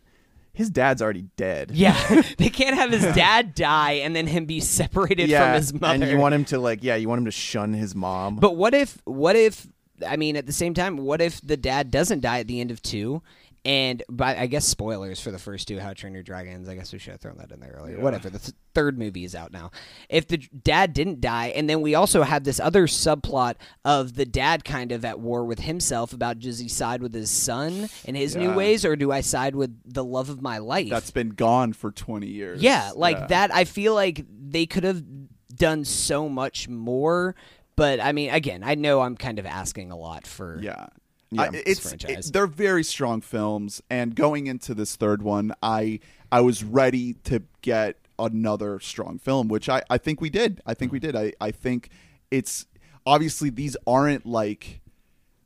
his 0.52 0.70
dad's 0.70 1.00
already 1.00 1.26
dead. 1.36 1.70
Yeah, 1.72 2.22
they 2.38 2.48
can't 2.48 2.76
have 2.76 2.90
his 2.90 3.02
dad 3.14 3.54
die 3.54 3.92
and 3.92 4.14
then 4.14 4.26
him 4.26 4.46
be 4.46 4.60
separated 4.60 5.30
from 5.30 5.54
his 5.54 5.72
mother. 5.72 5.94
and 5.94 6.10
you 6.10 6.18
want 6.18 6.34
him 6.34 6.44
to 6.46 6.58
like, 6.58 6.82
yeah, 6.82 6.96
you 6.96 7.08
want 7.08 7.20
him 7.20 7.24
to 7.26 7.30
shun 7.30 7.72
his 7.72 7.94
mom. 7.94 8.36
But 8.36 8.56
what 8.56 8.74
if 8.74 9.00
what 9.04 9.36
if 9.36 9.66
I 10.06 10.16
mean 10.16 10.36
at 10.36 10.46
the 10.46 10.52
same 10.52 10.74
time, 10.74 10.96
what 10.96 11.20
if 11.20 11.40
the 11.40 11.56
dad 11.56 11.90
doesn't 11.90 12.20
die 12.20 12.40
at 12.40 12.46
the 12.46 12.60
end 12.60 12.70
of 12.70 12.82
two? 12.82 13.22
And 13.64 14.02
but 14.08 14.38
I 14.38 14.46
guess 14.46 14.64
spoilers 14.64 15.20
for 15.20 15.30
the 15.30 15.38
first 15.38 15.68
two, 15.68 15.78
How 15.78 15.90
to 15.90 15.94
Train 15.94 16.14
Your 16.14 16.22
Dragons. 16.22 16.66
I 16.66 16.74
guess 16.74 16.92
we 16.94 16.98
should 16.98 17.10
have 17.12 17.20
thrown 17.20 17.36
that 17.38 17.52
in 17.52 17.60
there 17.60 17.76
earlier. 17.78 18.00
Whatever. 18.00 18.30
The 18.30 18.38
th- 18.38 18.54
third 18.74 18.98
movie 18.98 19.24
is 19.24 19.34
out 19.34 19.52
now. 19.52 19.70
If 20.08 20.28
the 20.28 20.38
dad 20.38 20.94
didn't 20.94 21.20
die, 21.20 21.48
and 21.48 21.68
then 21.68 21.82
we 21.82 21.94
also 21.94 22.22
have 22.22 22.44
this 22.44 22.58
other 22.58 22.86
subplot 22.86 23.56
of 23.84 24.14
the 24.14 24.24
dad 24.24 24.64
kind 24.64 24.92
of 24.92 25.04
at 25.04 25.20
war 25.20 25.44
with 25.44 25.60
himself 25.60 26.14
about 26.14 26.38
does 26.38 26.58
he 26.58 26.68
side 26.68 27.02
with 27.02 27.12
his 27.12 27.30
son 27.30 27.90
and 28.06 28.16
his 28.16 28.34
new 28.34 28.52
ways, 28.54 28.86
or 28.86 28.96
do 28.96 29.12
I 29.12 29.20
side 29.20 29.54
with 29.54 29.78
the 29.84 30.04
love 30.04 30.30
of 30.30 30.40
my 30.40 30.56
life? 30.56 30.88
That's 30.88 31.10
been 31.10 31.30
gone 31.30 31.74
for 31.74 31.90
twenty 31.90 32.28
years. 32.28 32.62
Yeah, 32.62 32.92
like 32.96 33.18
Yeah. 33.18 33.26
that. 33.26 33.54
I 33.54 33.64
feel 33.64 33.92
like 33.94 34.24
they 34.30 34.64
could 34.64 34.84
have 34.84 35.02
done 35.54 35.84
so 35.84 36.30
much 36.30 36.66
more. 36.66 37.34
But 37.76 38.00
I 38.00 38.12
mean, 38.12 38.30
again, 38.30 38.62
I 38.64 38.74
know 38.74 39.00
I'm 39.00 39.16
kind 39.16 39.38
of 39.38 39.44
asking 39.46 39.90
a 39.90 39.96
lot 39.96 40.26
for. 40.26 40.58
Yeah. 40.62 40.86
Yeah. 41.30 41.42
I- 41.42 41.62
it's 41.66 41.80
franchise. 41.80 42.28
it- 42.28 42.32
they're 42.32 42.46
very 42.46 42.84
strong 42.84 43.20
films, 43.20 43.82
and 43.88 44.14
going 44.14 44.46
into 44.46 44.74
this 44.74 44.96
third 44.96 45.22
one, 45.22 45.52
I 45.62 46.00
I 46.32 46.40
was 46.40 46.62
ready 46.62 47.14
to 47.24 47.42
get 47.62 47.96
another 48.18 48.78
strong 48.80 49.18
film, 49.18 49.48
which 49.48 49.68
I, 49.68 49.82
I 49.90 49.98
think 49.98 50.20
we 50.20 50.30
did. 50.30 50.60
I 50.66 50.74
think 50.74 50.92
we 50.92 51.00
mm-hmm. 51.00 51.18
did. 51.18 51.34
I, 51.40 51.46
I 51.46 51.50
think 51.50 51.88
it's 52.30 52.66
obviously 53.06 53.50
these 53.50 53.76
aren't 53.86 54.26
like 54.26 54.80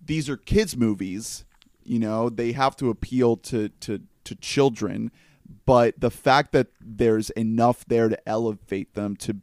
these 0.05 0.29
are 0.29 0.37
kids 0.37 0.77
movies. 0.77 1.45
You 1.85 1.99
know, 1.99 2.29
they 2.29 2.53
have 2.53 2.77
to 2.77 2.91
appeal 2.91 3.37
to 3.39 3.69
to 3.69 4.01
to 4.25 4.35
children, 4.37 5.11
but 5.67 6.01
the 6.01 6.11
fact 6.11 6.53
that 6.53 6.69
there's 6.81 7.31
enough 7.31 7.85
there 7.87 8.09
to 8.09 8.29
elevate 8.29 8.95
them 8.95 9.17
to 9.17 9.37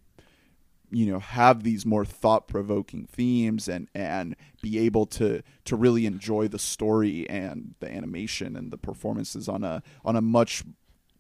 you 0.91 1.11
know 1.11 1.19
have 1.19 1.63
these 1.63 1.85
more 1.85 2.05
thought-provoking 2.05 3.05
themes 3.05 3.68
and 3.68 3.88
and 3.95 4.35
be 4.61 4.77
able 4.77 5.05
to 5.05 5.41
to 5.65 5.76
really 5.76 6.05
enjoy 6.05 6.47
the 6.47 6.59
story 6.59 7.27
and 7.30 7.73
the 7.80 7.91
animation 7.91 8.55
and 8.55 8.72
the 8.72 8.77
performances 8.77 9.47
on 9.47 9.63
a 9.63 9.81
on 10.03 10.15
a 10.15 10.22
much 10.22 10.63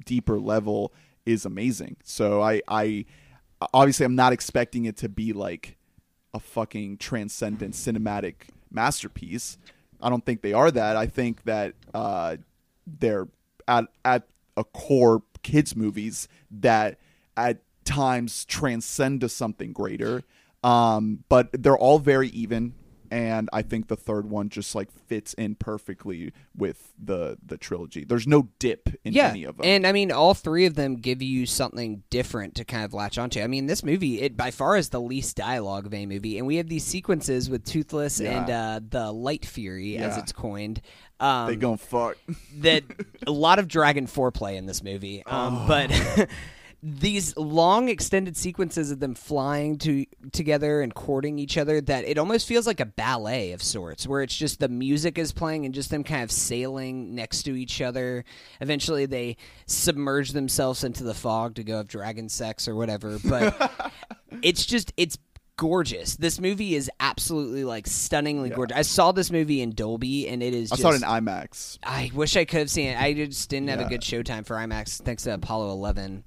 deeper 0.05 0.39
level 0.39 0.93
is 1.25 1.45
amazing. 1.45 1.97
So 2.03 2.41
i 2.41 2.61
i 2.67 3.05
obviously 3.73 4.05
i'm 4.05 4.15
not 4.15 4.33
expecting 4.33 4.85
it 4.85 4.97
to 4.97 5.09
be 5.09 5.33
like 5.33 5.77
a 6.33 6.39
fucking 6.39 6.97
transcendent 6.97 7.73
cinematic 7.73 8.49
masterpiece. 8.71 9.57
I 10.01 10.09
don't 10.09 10.25
think 10.25 10.41
they 10.41 10.53
are 10.53 10.71
that. 10.71 10.95
I 10.95 11.07
think 11.07 11.43
that 11.43 11.73
uh 11.93 12.37
they're 12.85 13.27
at 13.67 13.85
at 14.03 14.27
a 14.57 14.63
core 14.63 15.23
kids 15.43 15.75
movies 15.75 16.27
that 16.49 16.99
at 17.37 17.59
times 17.83 18.45
transcend 18.45 19.21
to 19.21 19.29
something 19.29 19.73
greater 19.73 20.23
um 20.63 21.23
but 21.29 21.49
they're 21.53 21.77
all 21.77 21.97
very 21.99 22.29
even 22.29 22.73
and 23.09 23.49
i 23.51 23.61
think 23.61 23.87
the 23.87 23.95
third 23.97 24.29
one 24.29 24.47
just 24.47 24.75
like 24.75 24.89
fits 24.91 25.33
in 25.33 25.55
perfectly 25.55 26.31
with 26.55 26.93
the 27.03 27.35
the 27.45 27.57
trilogy 27.57 28.05
there's 28.05 28.27
no 28.27 28.47
dip 28.59 28.87
in 29.03 29.11
Yeah, 29.13 29.29
any 29.31 29.43
of 29.45 29.57
them 29.57 29.65
and 29.65 29.85
I 29.87 29.91
mean, 29.91 30.11
all 30.11 30.33
three 30.33 30.65
of 30.65 30.75
them 30.75 30.95
give 30.97 31.21
you 31.21 31.45
something 31.45 32.03
different 32.09 32.55
to 32.55 32.63
kind 32.63 32.85
of 32.85 32.93
latch 32.93 33.17
onto. 33.17 33.41
I 33.41 33.47
mean, 33.47 33.65
this 33.65 33.83
movie, 33.83 34.21
it 34.21 34.37
by 34.37 34.51
far 34.51 34.77
is 34.77 34.89
the 34.89 35.01
least 35.01 35.35
dialogue 35.35 35.85
of 35.87 35.93
a 35.93 36.05
movie, 36.05 36.37
and 36.37 36.45
we 36.47 36.55
have 36.57 36.67
these 36.69 36.85
sequences 36.85 37.49
with 37.49 37.65
Toothless 37.65 38.19
Yeah. 38.21 38.39
and 38.41 38.49
uh, 38.49 38.79
the 38.87 39.11
Light 39.11 39.43
Fury, 39.45 39.97
as 39.97 40.17
it's 40.17 40.31
coined. 40.31 40.81
Um, 41.19 41.47
they 41.47 41.55
gon' 41.57 41.77
fuck 41.77 42.15
that 42.59 42.83
a 43.27 43.31
lot 43.31 43.59
of 43.59 43.67
dragon 43.67 44.05
foreplay 44.07 44.55
in 44.55 44.67
this 44.67 44.81
movie. 44.83 45.23
Um, 45.25 45.55
Oh. 45.63 45.65
But 45.67 45.91
these 46.83 47.37
long 47.37 47.89
extended 47.89 48.35
sequences 48.35 48.89
of 48.89 48.99
them 48.99 49.13
flying 49.13 49.77
to 49.77 50.05
together 50.31 50.81
and 50.81 50.95
courting 50.95 51.37
each 51.37 51.57
other 51.57 51.79
that 51.79 52.05
it 52.05 52.17
almost 52.17 52.47
feels 52.47 52.65
like 52.65 52.79
a 52.79 52.85
ballet 52.85 53.51
of 53.51 53.61
sorts 53.61 54.07
where 54.07 54.23
it's 54.23 54.35
just 54.35 54.59
the 54.59 54.67
music 54.67 55.19
is 55.19 55.31
playing 55.31 55.65
and 55.65 55.75
just 55.75 55.91
them 55.91 56.03
kind 56.03 56.23
of 56.23 56.31
sailing 56.31 57.13
next 57.13 57.43
to 57.43 57.55
each 57.55 57.81
other. 57.81 58.25
Eventually 58.61 59.05
they 59.05 59.37
submerge 59.67 60.31
themselves 60.31 60.83
into 60.83 61.03
the 61.03 61.13
fog 61.13 61.55
to 61.55 61.63
go 61.63 61.77
have 61.77 61.87
dragon 61.87 62.29
sex 62.29 62.67
or 62.67 62.75
whatever 62.75 63.19
but 63.25 63.71
it's 64.41 64.65
just 64.65 64.91
it's 64.97 65.19
gorgeous. 65.57 66.15
This 66.15 66.39
movie 66.39 66.73
is 66.73 66.89
absolutely 66.99 67.63
like 67.63 67.85
stunningly 67.85 68.49
gorgeous. 68.49 68.75
I 68.75 68.81
saw 68.81 69.11
this 69.11 69.29
movie 69.29 69.61
in 69.61 69.75
dolby 69.75 70.27
and 70.27 70.41
it 70.41 70.55
is 70.55 70.71
i 70.71 70.75
just, 70.77 70.81
saw 70.81 70.89
it 70.89 70.95
in 70.95 71.01
imax. 71.01 71.77
I 71.83 72.09
wish 72.15 72.35
I 72.35 72.45
could 72.45 72.61
have 72.61 72.71
seen 72.71 72.87
it. 72.87 72.99
I 72.99 73.13
just 73.13 73.51
didn't 73.51 73.69
have 73.69 73.81
a 73.81 73.85
good 73.85 74.01
showtime 74.01 74.47
for 74.47 74.55
IMAX 74.55 74.99
thanks 75.03 75.23
to 75.23 75.35
Apollo 75.35 75.69
11. 75.73 76.23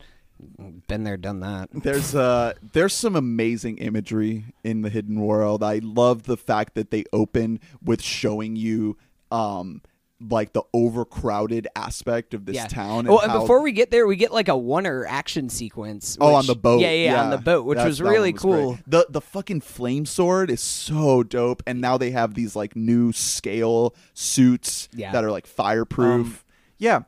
Been 0.88 1.04
there, 1.04 1.16
done 1.16 1.40
that. 1.40 1.70
There's 1.72 2.14
uh 2.14 2.54
there's 2.72 2.92
some 2.92 3.16
amazing 3.16 3.78
imagery 3.78 4.46
in 4.62 4.82
the 4.82 4.90
hidden 4.90 5.20
world. 5.20 5.62
I 5.62 5.80
love 5.82 6.24
the 6.24 6.36
fact 6.36 6.74
that 6.74 6.90
they 6.90 7.04
open 7.12 7.60
with 7.82 8.02
showing 8.02 8.56
you 8.56 8.96
um 9.30 9.80
like 10.20 10.52
the 10.52 10.62
overcrowded 10.72 11.66
aspect 11.76 12.34
of 12.34 12.46
this 12.46 12.56
yeah. 12.56 12.66
town. 12.66 13.06
Well, 13.06 13.20
and 13.20 13.30
how- 13.30 13.40
before 13.40 13.62
we 13.62 13.72
get 13.72 13.90
there, 13.90 14.06
we 14.06 14.16
get 14.16 14.32
like 14.32 14.48
a 14.48 14.52
oneer 14.52 15.04
action 15.06 15.48
sequence. 15.48 16.16
Oh, 16.20 16.34
on 16.34 16.46
the 16.46 16.54
boat. 16.54 16.80
Yeah, 16.80 16.92
yeah, 16.92 17.22
on 17.22 17.30
the 17.30 17.38
boat, 17.38 17.64
which 17.64 17.78
That- 17.78 17.86
was 17.86 18.00
really 18.02 18.32
was 18.32 18.42
cool. 18.42 18.72
great. 18.74 18.84
The 18.86 19.06
the 19.08 19.20
fucking 19.20 19.60
flame 19.62 20.06
sword 20.06 20.50
is 20.50 20.60
so 20.60 21.22
dope, 21.22 21.62
and 21.66 21.80
now 21.80 21.96
they 21.98 22.10
have 22.10 22.34
these 22.34 22.54
like 22.56 22.74
new 22.76 23.12
scale 23.12 23.94
suits 24.14 24.88
Yeah. 24.94 25.12
that 25.12 25.24
are 25.24 25.30
like 25.30 25.46
fireproof. 25.46 26.44
Yeah. 26.78 27.02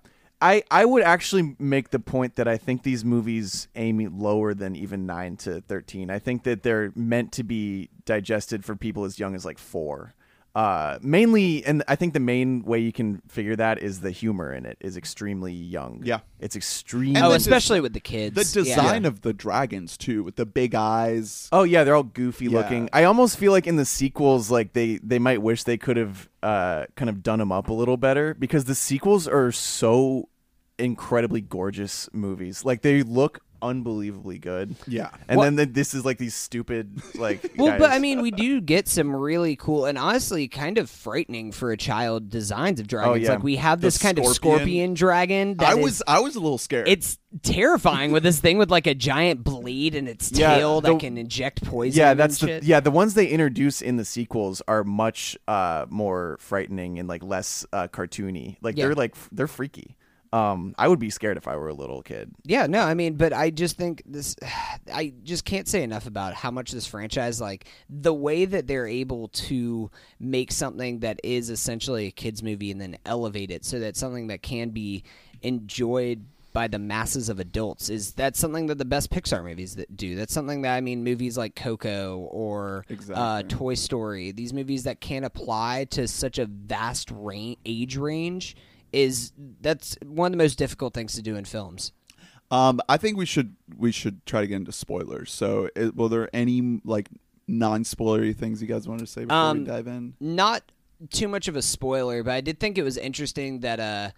I, 0.47 0.63
I 0.71 0.85
would 0.85 1.03
actually 1.03 1.57
make 1.59 1.91
the 1.91 1.99
point 1.99 2.37
that 2.37 2.47
I 2.47 2.57
think 2.57 2.85
these 2.85 3.05
movies 3.05 3.67
aim 3.75 3.99
lower 4.17 4.55
than 4.55 4.77
even 4.77 5.05
9 5.05 5.37
to 5.39 5.61
13. 5.61 6.09
I 6.09 6.21
think 6.21 6.45
that 6.45 6.63
they're 6.63 6.93
meant 6.95 7.33
to 7.33 7.43
be 7.43 7.91
digested 8.05 8.65
for 8.65 8.77
people 8.77 9.05
as 9.05 9.19
young 9.19 9.35
as 9.35 9.45
like 9.45 9.59
4. 9.59 10.15
Uh, 10.55 10.99
mainly, 11.03 11.67
and 11.67 11.83
I 11.87 11.97
think 11.97 12.15
the 12.15 12.21
main 12.21 12.63
way 12.63 12.79
you 12.79 12.93
can 12.93 13.21
figure 13.29 13.57
that 13.57 13.83
is 13.83 14.01
the 14.01 14.11
humor 14.11 14.55
in 14.55 14.65
it 14.65 14.79
is 14.81 14.97
extremely 14.97 15.53
young. 15.53 16.01
Yeah. 16.03 16.21
It's 16.39 16.55
extremely. 16.57 17.17
And 17.17 17.27
oh, 17.27 17.31
the 17.31 17.35
especially 17.35 17.81
with 17.81 17.93
the 17.93 18.01
kids. 18.01 18.35
the 18.37 18.63
design 18.63 19.03
yeah. 19.03 19.09
of 19.09 19.21
the 19.23 19.35
dragons 19.35 19.99
too, 19.99 20.23
with 20.23 20.37
the 20.37 20.47
big 20.47 20.75
eyes. 20.75 21.51
Oh 21.53 21.65
yeah, 21.65 21.85
they're 21.85 21.95
all 21.97 22.05
goofy 22.05 22.47
Yeah. 22.47 22.59
looking. 22.59 22.89
I 22.93 23.05
almost 23.05 23.37
feel 23.37 23.53
like 23.53 23.67
in 23.67 23.77
the 23.77 23.85
sequels, 23.85 24.51
like 24.51 24.73
they 24.73 24.97
they 25.03 25.19
might 25.19 25.43
wish 25.43 25.65
they 25.65 25.77
could 25.77 25.99
have 25.99 26.31
uh, 26.43 26.87
kind 26.95 27.11
of 27.11 27.23
done 27.23 27.39
them 27.39 27.53
up 27.53 27.69
a 27.69 27.75
little 27.75 27.99
better 27.99 28.33
because 28.33 28.65
the 28.65 28.75
sequels 28.75 29.29
are 29.29 29.53
so 29.53 30.31
incredibly 30.79 31.41
gorgeous 31.41 32.09
movies. 32.13 32.65
Like 32.65 32.83
they 32.83 33.03
look 33.03 33.41
unbelievably 33.63 34.39
good. 34.39 34.77
Yeah. 34.87 35.09
and 35.29 35.39
Well- 35.39 35.47
then 35.47 35.57
the, 35.57 35.65
this 35.65 35.95
is 35.95 36.05
like 36.05 36.19
these 36.19 36.35
stupid 36.35 37.01
like. 37.15 37.53
Well, 37.57 37.79
but. 37.79 37.91
I 37.91 37.99
mean, 37.99 38.21
we 38.21 38.31
do 38.31 38.61
get 38.61 38.87
some 38.87 39.17
really 39.17 39.57
cool 39.57 39.87
and 39.87 39.97
honestly 39.97 40.47
kind 40.47 40.77
of 40.77 40.91
frightening 40.91 41.53
for 41.53 41.73
a 41.73 41.77
child 41.79 42.29
designs 42.29 42.81
of 42.81 42.87
dragons. 42.87 43.13
Oh, 43.13 43.15
yeah. 43.15 43.31
Like 43.31 43.43
we 43.43 43.57
have 43.57 43.81
The 43.81 43.87
this 43.87 43.97
kind 43.99 44.19
of 44.19 44.27
scorpion. 44.27 44.59
scorpion 44.59 44.95
dragon. 44.95 45.57
That 45.57 45.69
I 45.71 45.79
is- 45.79 45.85
was 45.85 46.03
I 46.07 46.21
was 46.21 46.37
a 46.37 46.41
little 46.41 46.59
scared. 46.59 46.87
It's 46.87 47.19
terrifying 47.43 48.13
with 48.13 48.23
this 48.23 48.41
thing 48.41 48.59
with 48.59 48.71
like 48.71 48.87
a 48.87 48.95
giant 48.95 49.43
blade 49.43 49.95
in 49.95 50.07
its 50.07 50.31
Yeah, 50.33 50.55
tail 50.57 50.83
the- 50.83 50.93
that 50.93 51.01
can 51.01 51.17
inject 51.17 51.65
poison. 51.65 51.99
yeah, 51.99 52.11
and 52.11 52.21
that's 52.21 52.39
the 52.39 52.47
shit. 52.47 52.63
yeah 52.65 52.81
the 52.81 52.91
ones 52.91 53.15
they 53.15 53.27
introduce 53.27 53.81
in 53.83 53.97
the 53.97 54.05
sequels 54.05 54.61
are 54.69 54.85
much 54.85 55.37
uh 55.49 55.87
more 55.89 56.37
frightening 56.41 56.99
and 56.99 57.09
like 57.09 57.23
less 57.23 57.65
uh 57.73 57.89
cartoony. 57.89 58.57
Like 58.61 58.77
Yeah. 58.77 58.85
they're 58.87 58.95
like 58.95 59.13
f- 59.15 59.29
they're 59.33 59.47
freaky. 59.49 59.97
Um, 60.37 60.75
I 60.77 60.89
would 60.89 60.99
be 60.99 61.11
scared 61.11 61.37
if 61.37 61.49
I 61.49 61.57
were 61.57 61.69
a 61.69 61.75
little 61.75 62.03
kid. 62.03 62.31
Yeah, 62.45 62.67
no, 62.67 62.81
I 62.81 62.95
mean, 62.95 63.15
but 63.15 63.33
I 63.33 63.51
just 63.51 63.77
think 63.77 64.03
this. 64.05 64.37
I 64.93 65.15
just 65.23 65.45
can't 65.45 65.67
say 65.67 65.83
enough 65.83 66.07
about 66.07 66.35
how 66.35 66.51
much 66.51 66.73
this 66.73 66.87
franchise, 66.87 67.41
like 67.41 67.67
the 67.89 68.15
way 68.15 68.45
that 68.45 68.67
they're 68.67 68.87
able 68.87 69.29
to 69.29 69.91
make 70.21 70.53
something 70.53 71.01
that 71.01 71.21
is 71.25 71.51
essentially 71.51 72.07
a 72.07 72.11
kids 72.11 72.43
movie 72.43 72.71
and 72.71 72.81
then 72.81 72.99
elevate 73.07 73.51
it 73.51 73.65
so 73.65 73.79
that 73.81 73.97
something 73.97 74.27
that 74.27 74.43
can 74.43 74.71
be 74.71 75.05
enjoyed 75.43 76.25
by 76.53 76.69
the 76.69 76.79
masses 76.79 77.29
of 77.29 77.39
adults 77.39 77.91
is 77.91 78.13
that's 78.13 78.39
something 78.39 78.67
that 78.67 78.79
the 78.79 78.85
best 78.85 79.11
Pixar 79.11 79.45
movies 79.45 79.77
that 79.77 79.95
do. 79.95 80.17
That's 80.17 80.33
something 80.33 80.63
that 80.63 80.75
I 80.75 80.81
mean, 80.81 81.05
movies 81.05 81.37
like 81.37 81.55
Coco 81.55 82.29
or 82.31 82.85
uh, 83.13 83.43
Toy 83.43 83.75
Story, 83.75 84.33
these 84.33 84.53
movies 84.53 84.85
that 84.85 85.01
can 85.01 85.25
apply 85.25 85.85
to 85.91 86.09
such 86.09 86.39
a 86.39 86.47
vast 86.47 87.11
range, 87.11 87.59
age 87.67 87.97
range, 87.97 88.57
is 88.93 89.33
that's 89.61 89.97
one 90.05 90.33
of 90.33 90.39
the 90.39 90.43
most 90.43 90.57
difficult 90.59 90.95
things 90.95 91.15
to 91.15 91.23
do 91.23 91.37
in 91.37 91.45
films. 91.45 91.93
Um, 92.51 92.81
I 92.89 92.97
think 92.97 93.17
we 93.17 93.27
should 93.27 93.57
we 93.77 93.91
should 93.93 94.25
try 94.27 94.41
to 94.41 94.47
get 94.47 94.57
into 94.57 94.73
spoilers. 94.73 95.33
So, 95.33 95.69
i 95.77 95.91
will 95.95 96.09
there 96.09 96.31
any 96.33 96.81
like 96.85 97.09
non-spoilery 97.49 98.35
things 98.37 98.61
you 98.61 98.69
guys 98.69 98.89
want 98.89 99.01
to 99.01 99.07
say 99.07 99.23
before 99.25 99.37
Um, 99.37 99.59
we 99.61 99.65
dive 99.65 99.87
in? 99.87 100.15
not 100.21 100.63
too 101.11 101.29
much 101.29 101.49
of 101.49 101.57
a 101.57 101.63
spoiler, 101.63 102.23
but 102.23 102.33
I 102.33 102.41
did 102.41 102.59
think 102.61 102.79
it 102.79 102.83
was 102.83 102.97
interesting 102.97 103.61
that 103.61 103.81
uh 103.81 104.11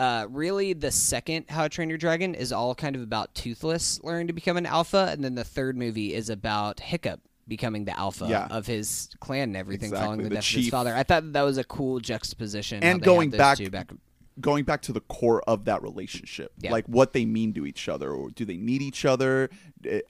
uh 0.00 0.26
really 0.30 0.72
the 0.72 0.90
second 0.90 1.46
How 1.48 1.62
to 1.64 1.68
Train 1.68 1.88
Your 1.88 1.98
Dragon 1.98 2.34
is 2.34 2.52
all 2.52 2.74
kind 2.74 2.96
of 2.96 3.02
about 3.02 3.34
Toothless 3.34 4.02
learning 4.02 4.28
to 4.28 4.32
become 4.32 4.56
an 4.56 4.66
alpha, 4.66 5.08
and 5.12 5.22
then 5.22 5.34
the 5.34 5.44
third 5.44 5.76
movie 5.76 6.14
is 6.14 6.30
about 6.30 6.80
Hiccup 6.80 7.20
becoming 7.48 7.84
the 7.84 7.98
alpha 7.98 8.26
Yeah. 8.28 8.46
of 8.50 8.66
his 8.66 9.08
clan 9.20 9.50
and 9.50 9.56
everything 9.56 9.90
following 9.90 10.18
the, 10.18 10.24
the 10.30 10.34
death 10.36 10.48
of 10.48 10.54
his 10.54 10.68
father. 10.68 10.94
I 10.94 11.02
thought 11.02 11.32
that 11.32 11.42
was 11.42 11.58
a 11.58 11.64
cool 11.64 12.00
juxtaposition. 12.00 12.82
And 12.82 13.02
going 13.02 13.30
back- 13.30 13.58
back 13.70 13.92
Going 14.40 14.64
back 14.64 14.82
to 14.82 14.92
the 14.92 15.00
core 15.02 15.42
of 15.48 15.66
that 15.66 15.80
relationship, 15.82 16.50
Yeah. 16.60 16.72
like 16.72 16.86
what 16.88 17.12
they 17.12 17.24
mean 17.24 17.54
to 17.54 17.64
each 17.66 17.88
other, 17.88 18.10
or 18.10 18.30
do 18.30 18.44
they 18.44 18.56
need 18.56 18.82
each 18.82 19.04
other? 19.04 19.48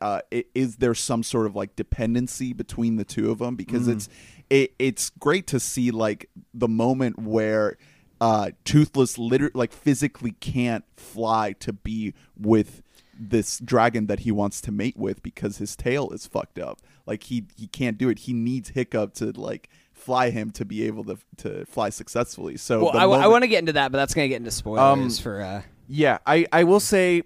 Uh, 0.01 0.21
is 0.55 0.77
there 0.77 0.95
some 0.95 1.23
sort 1.23 1.45
of 1.45 1.55
like 1.55 1.77
dependency 1.77 2.55
between 2.55 2.97
the 2.97 3.05
two 3.05 3.31
of 3.31 3.41
them? 3.41 3.55
Because 3.55 3.87
it's 3.87 4.09
it, 4.49 4.73
it's 4.79 5.11
great 5.11 5.47
to 5.49 5.61
see 5.61 5.91
like 5.91 6.31
the 6.55 6.69
moment 6.69 7.19
where 7.19 7.77
uh, 8.19 8.53
Toothless 8.65 9.19
literally 9.19 9.53
like 9.55 9.75
physically 9.75 10.33
can't 10.41 10.85
fly 10.97 11.53
to 11.61 11.75
be 11.75 12.15
with 12.35 12.83
this 13.13 13.59
dragon 13.59 14.07
that 14.07 14.21
he 14.21 14.33
wants 14.33 14.63
to 14.63 14.73
mate 14.73 14.97
with 14.97 15.23
because 15.23 15.59
his 15.59 15.77
tail 15.77 16.09
is 16.13 16.27
fucked 16.27 16.59
up. 16.59 16.81
Like 17.07 17.25
he 17.25 17.45
he 17.57 17.67
can't 17.67 17.99
do 17.99 18.09
it. 18.09 18.21
He 18.21 18.33
needs 18.33 18.71
Hiccup 18.71 19.15
to 19.15 19.33
like 19.33 19.69
fly 19.93 20.31
him 20.31 20.51
to 20.53 20.65
be 20.65 20.85
able 20.87 21.05
to 21.05 21.19
to 21.39 21.65
fly 21.67 21.91
successfully. 21.91 22.57
So 22.57 22.85
Well, 22.85 22.97
I, 22.97 23.07
moment- 23.07 23.31
want 23.31 23.43
to 23.43 23.49
get 23.49 23.59
into 23.61 23.73
that, 23.75 23.93
but 23.93 23.99
that's 23.99 24.15
going 24.15 24.25
to 24.25 24.29
get 24.29 24.37
into 24.37 24.51
spoilers 24.51 25.19
Um, 25.19 25.23
for. 25.23 25.41
Uh, 25.43 25.63
Yeah, 25.89 26.19
I, 26.27 26.47
I 26.53 26.65
will 26.65 26.81
say 26.81 27.23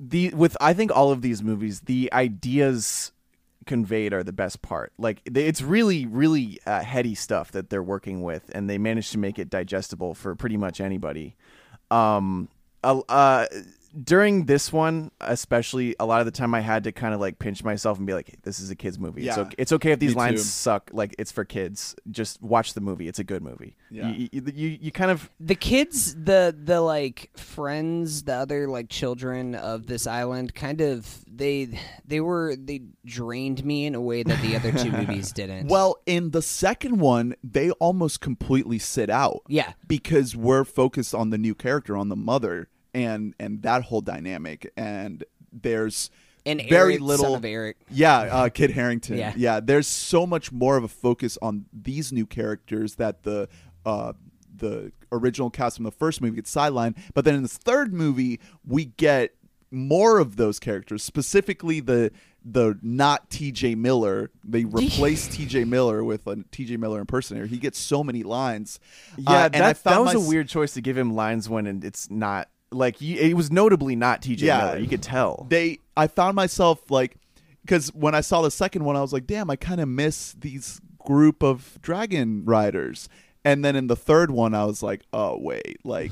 the 0.00 0.30
with 0.34 0.56
I 0.60 0.72
think 0.74 0.90
all 0.94 1.10
of 1.12 1.22
these 1.22 1.42
movies 1.42 1.80
the 1.82 2.10
ideas 2.12 3.12
conveyed 3.64 4.12
are 4.12 4.22
the 4.22 4.32
best 4.32 4.62
part. 4.62 4.92
Like 4.98 5.22
it's 5.24 5.60
really 5.62 6.06
really 6.06 6.58
uh, 6.66 6.82
heady 6.82 7.14
stuff 7.14 7.50
that 7.52 7.70
they're 7.70 7.82
working 7.82 8.22
with, 8.22 8.50
and 8.54 8.68
they 8.70 8.78
managed 8.78 9.12
to 9.12 9.18
make 9.18 9.38
it 9.38 9.50
digestible 9.50 10.14
for 10.14 10.34
pretty 10.34 10.56
much 10.56 10.80
anybody. 10.80 11.34
Um, 11.90 12.48
uh, 12.84 13.00
uh, 13.08 13.46
during 14.02 14.44
this 14.46 14.72
one, 14.72 15.10
especially, 15.20 15.96
a 15.98 16.06
lot 16.06 16.20
of 16.20 16.26
the 16.26 16.32
time 16.32 16.54
I 16.54 16.60
had 16.60 16.84
to 16.84 16.92
kind 16.92 17.14
of 17.14 17.20
like 17.20 17.38
pinch 17.38 17.64
myself 17.64 17.98
and 17.98 18.06
be 18.06 18.14
like, 18.14 18.36
"This 18.42 18.60
is 18.60 18.70
a 18.70 18.74
kids 18.76 18.98
movie. 18.98 19.26
It's, 19.28 19.38
okay, 19.38 19.54
it's 19.58 19.72
okay 19.72 19.92
if 19.92 19.98
these 19.98 20.14
Me 20.14 20.20
lines 20.20 20.42
too. 20.42 20.48
suck. 20.48 20.90
Like 20.92 21.14
it's 21.18 21.32
for 21.32 21.44
kids. 21.44 21.94
Just 22.10 22.42
watch 22.42 22.74
the 22.74 22.80
movie. 22.80 23.08
It's 23.08 23.18
a 23.18 23.24
good 23.24 23.42
movie. 23.42 23.76
Yeah. 23.90 24.10
You, 24.10 24.28
you, 24.32 24.42
you, 24.54 24.78
you 24.82 24.92
kind 24.92 25.10
of 25.10 25.30
the 25.40 25.54
kids 25.54 26.14
the 26.14 26.54
the 26.56 26.80
like 26.80 27.30
friends 27.36 28.24
the 28.24 28.34
other 28.34 28.68
like 28.68 28.88
children 28.88 29.54
of 29.54 29.86
this 29.86 30.06
island 30.06 30.54
kind 30.54 30.80
of 30.80 31.24
they 31.26 31.78
they 32.06 32.20
were 32.20 32.56
they 32.56 32.82
drained 33.04 33.64
me 33.64 33.86
in 33.86 33.94
a 33.94 34.00
way 34.00 34.22
that 34.22 34.40
the 34.42 34.56
other 34.56 34.72
two 34.72 34.90
movies 34.92 35.32
didn't 35.32 35.68
Well, 35.68 35.96
in 36.06 36.30
the 36.32 36.42
second 36.42 36.98
one, 36.98 37.34
they 37.42 37.70
almost 37.72 38.20
completely 38.20 38.78
sit 38.78 39.08
out. 39.10 39.42
Yeah. 39.48 39.72
Because 39.86 40.34
we're 40.36 40.64
focused 40.64 41.14
on 41.14 41.30
the 41.30 41.38
new 41.38 41.54
character, 41.54 41.96
on 41.96 42.08
the 42.08 42.16
mother, 42.16 42.68
and 42.96 43.34
and 43.38 43.62
that 43.62 43.82
whole 43.82 44.00
dynamic. 44.00 44.72
And 44.76 45.22
there's 45.52 46.10
and 46.46 46.62
very 46.68 46.94
Eric, 46.94 47.02
little 47.02 47.26
son 47.26 47.34
of 47.34 47.44
Eric 47.44 47.76
Yeah, 47.90 48.18
uh, 48.18 48.48
Kit 48.48 48.70
Harington. 48.70 49.18
Yeah. 49.18 49.34
yeah. 49.36 49.60
There's 49.60 49.86
so 49.86 50.26
much 50.26 50.50
more 50.50 50.76
of 50.76 50.84
a 50.84 50.88
focus 50.88 51.36
on 51.42 51.66
these 51.72 52.12
new 52.12 52.26
characters 52.26 52.94
that 52.96 53.22
the 53.22 53.48
uh, 53.84 54.14
the 54.56 54.92
original 55.12 55.50
cast 55.50 55.76
from 55.76 55.84
the 55.84 55.92
first 55.92 56.20
movie 56.20 56.36
gets 56.36 56.52
sidelined. 56.54 56.96
But 57.14 57.24
then 57.24 57.34
in 57.34 57.42
this 57.42 57.58
third 57.58 57.92
movie, 57.92 58.40
we 58.66 58.86
get 58.86 59.34
more 59.70 60.18
of 60.18 60.36
those 60.36 60.58
characters, 60.58 61.02
specifically 61.02 61.80
the 61.80 62.10
the 62.48 62.78
not 62.80 63.28
T.J. 63.28 63.74
Miller. 63.74 64.30
They 64.44 64.64
replace 64.82 65.26
T.J. 65.26 65.64
Miller 65.64 66.04
with 66.04 66.26
a 66.28 66.44
T.J. 66.52 66.76
Miller 66.76 67.00
impersonator. 67.00 67.46
He 67.46 67.58
gets 67.58 67.76
so 67.78 68.04
many 68.04 68.22
lines. 68.22 68.78
Yeah, 69.16 69.30
Uh, 69.30 69.44
and 69.52 69.56
I 69.56 69.72
that, 69.72 69.82
that 69.82 69.90
found 69.90 70.04
was 70.06 70.14
a 70.14 70.20
weird 70.20 70.48
choice 70.48 70.74
to 70.74 70.80
give 70.80 70.96
him 70.96 71.14
lines 71.14 71.48
when 71.48 71.66
it's 71.82 72.08
not 72.08 72.48
like 72.72 73.00
you, 73.00 73.16
it 73.18 73.34
was 73.34 73.50
notably 73.50 73.96
not 73.96 74.22
T.J. 74.22 74.46
Yeah. 74.46 74.58
Miller. 74.66 74.78
You 74.78 74.88
could 74.88 75.02
tell. 75.02 75.46
they 75.48 75.78
i 75.96 76.06
found 76.06 76.34
myself 76.36 76.90
like 76.90 77.16
because 77.62 77.88
when 77.94 78.14
i 78.14 78.20
saw 78.20 78.42
the 78.42 78.50
second 78.50 78.84
one 78.84 78.96
i 78.96 79.00
was 79.00 79.12
like 79.12 79.26
damn 79.26 79.48
i 79.50 79.56
kind 79.56 79.80
of 79.80 79.88
miss 79.88 80.32
these 80.38 80.80
group 81.06 81.42
of 81.42 81.78
dragon 81.80 82.44
riders 82.44 83.08
and 83.44 83.64
then 83.64 83.76
in 83.76 83.86
the 83.86 83.96
third 83.96 84.30
one 84.30 84.54
i 84.54 84.64
was 84.64 84.82
like 84.82 85.02
oh 85.12 85.38
wait 85.38 85.78
like 85.84 86.10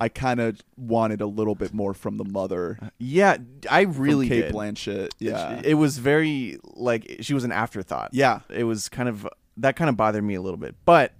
i 0.00 0.08
kind 0.08 0.38
of 0.40 0.60
wanted 0.76 1.20
a 1.20 1.26
little 1.26 1.54
bit 1.56 1.74
more 1.74 1.92
from 1.92 2.16
the 2.16 2.24
mother 2.24 2.78
uh, 2.80 2.88
yeah, 2.98 3.36
I 3.68 3.80
really 3.82 4.28
cate 4.28 4.42
did. 4.42 4.54
blanchett 4.54 5.10
yeah 5.18 5.60
It 5.64 5.74
was 5.74 5.98
very 5.98 6.58
like 6.74 7.16
she 7.20 7.34
was 7.34 7.42
an 7.44 7.52
afterthought. 7.52 8.10
Yeah. 8.12 8.40
it 8.48 8.64
was 8.64 8.88
kind 8.88 9.08
of 9.08 9.28
that 9.56 9.74
kind 9.74 9.88
of 9.90 9.96
bothered 9.96 10.22
me 10.22 10.36
a 10.36 10.40
little 10.40 10.56
bit. 10.56 10.76
But 10.84 11.12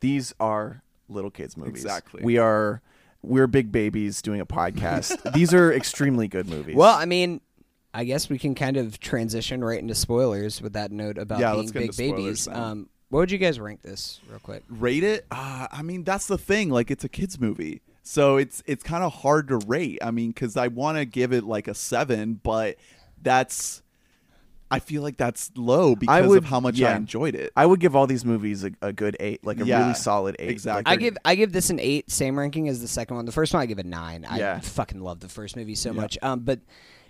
these 0.00 0.34
are 0.38 0.82
little 1.08 1.30
kids 1.30 1.56
movies. 1.56 1.82
Exactly. 1.82 2.20
We 2.22 2.36
are 2.36 2.82
we're 3.26 3.46
big 3.46 3.72
babies 3.72 4.22
doing 4.22 4.40
a 4.40 4.46
podcast. 4.46 5.32
these 5.34 5.52
are 5.52 5.72
extremely 5.72 6.28
good 6.28 6.48
movies. 6.48 6.74
well 6.76 6.94
i 6.94 7.04
mean 7.04 7.40
i 7.94 8.04
guess 8.04 8.28
we 8.28 8.38
can 8.38 8.54
kind 8.54 8.76
of 8.76 8.98
transition 9.00 9.64
right 9.64 9.78
into 9.80 9.94
spoilers 9.94 10.60
with 10.62 10.74
that 10.74 10.90
note 10.92 11.18
about 11.18 11.38
Yeah, 11.40 11.50
being 11.52 11.58
let's 11.60 11.72
get 11.72 11.78
big 11.80 11.88
into 11.88 11.94
spoilers 11.94 12.16
babies 12.24 12.48
now. 12.48 12.62
um 12.64 12.88
what 13.08 13.20
would 13.20 13.30
you 13.30 13.38
guys 13.38 13.58
rank 13.60 13.82
this 13.82 14.20
real 14.28 14.38
quick 14.40 14.62
rate 14.68 15.04
it 15.04 15.26
uh, 15.30 15.66
i 15.72 15.82
mean 15.82 16.04
that's 16.04 16.26
the 16.26 16.38
thing 16.38 16.70
like 16.70 16.90
it's 16.90 17.04
a 17.04 17.08
kids 17.08 17.40
movie 17.40 17.82
so 18.02 18.36
it's 18.36 18.62
it's 18.66 18.82
kind 18.82 19.02
of 19.04 19.12
hard 19.12 19.48
to 19.48 19.56
rate 19.58 19.98
i 20.02 20.10
mean 20.10 20.30
because 20.30 20.56
i 20.56 20.68
want 20.68 20.98
to 20.98 21.04
give 21.04 21.32
it 21.32 21.44
like 21.44 21.68
a 21.68 21.74
seven 21.74 22.34
but 22.42 22.76
that's 23.22 23.82
i 24.70 24.78
feel 24.78 25.02
like 25.02 25.16
that's 25.16 25.50
low 25.56 25.94
because 25.96 26.26
would- 26.26 26.38
of 26.38 26.44
how 26.44 26.60
much 26.60 26.80
i 26.82 26.94
enjoyed 26.96 27.34
it 27.34 27.52
I 27.56 27.64
would 27.66 27.80
give 27.80 27.94
all 27.96 28.06
these 28.06 28.24
movies 28.24 28.64
a, 28.64 28.70
a 28.82 28.92
good 28.92 29.16
eight, 29.20 29.44
like 29.46 29.60
a 29.60 29.64
Yeah, 29.66 29.80
really 29.82 29.94
solid 29.94 30.36
eight. 30.38 30.50
exactly. 30.50 30.90
Like, 30.90 30.98
I 30.98 31.00
give 31.00 31.16
I 31.24 31.34
give 31.36 31.52
this 31.52 31.70
an 31.70 31.78
eight, 31.80 32.10
same 32.10 32.38
ranking 32.38 32.68
as 32.68 32.80
the 32.80 32.88
second 32.88 33.16
one. 33.16 33.24
The 33.26 33.32
first 33.32 33.54
one 33.54 33.62
I 33.62 33.66
give 33.66 33.78
a 33.78 33.84
nine. 33.84 34.24
I 34.28 34.38
Yeah. 34.38 34.60
fucking 34.60 35.00
love 35.00 35.20
the 35.20 35.28
first 35.28 35.56
movie 35.56 35.74
so 35.74 35.90
Yeah. 35.90 36.00
much. 36.00 36.18
Um, 36.22 36.40
but 36.40 36.60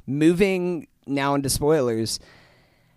moving 0.07 0.87
now 1.07 1.35
into 1.35 1.49
spoilers, 1.51 2.19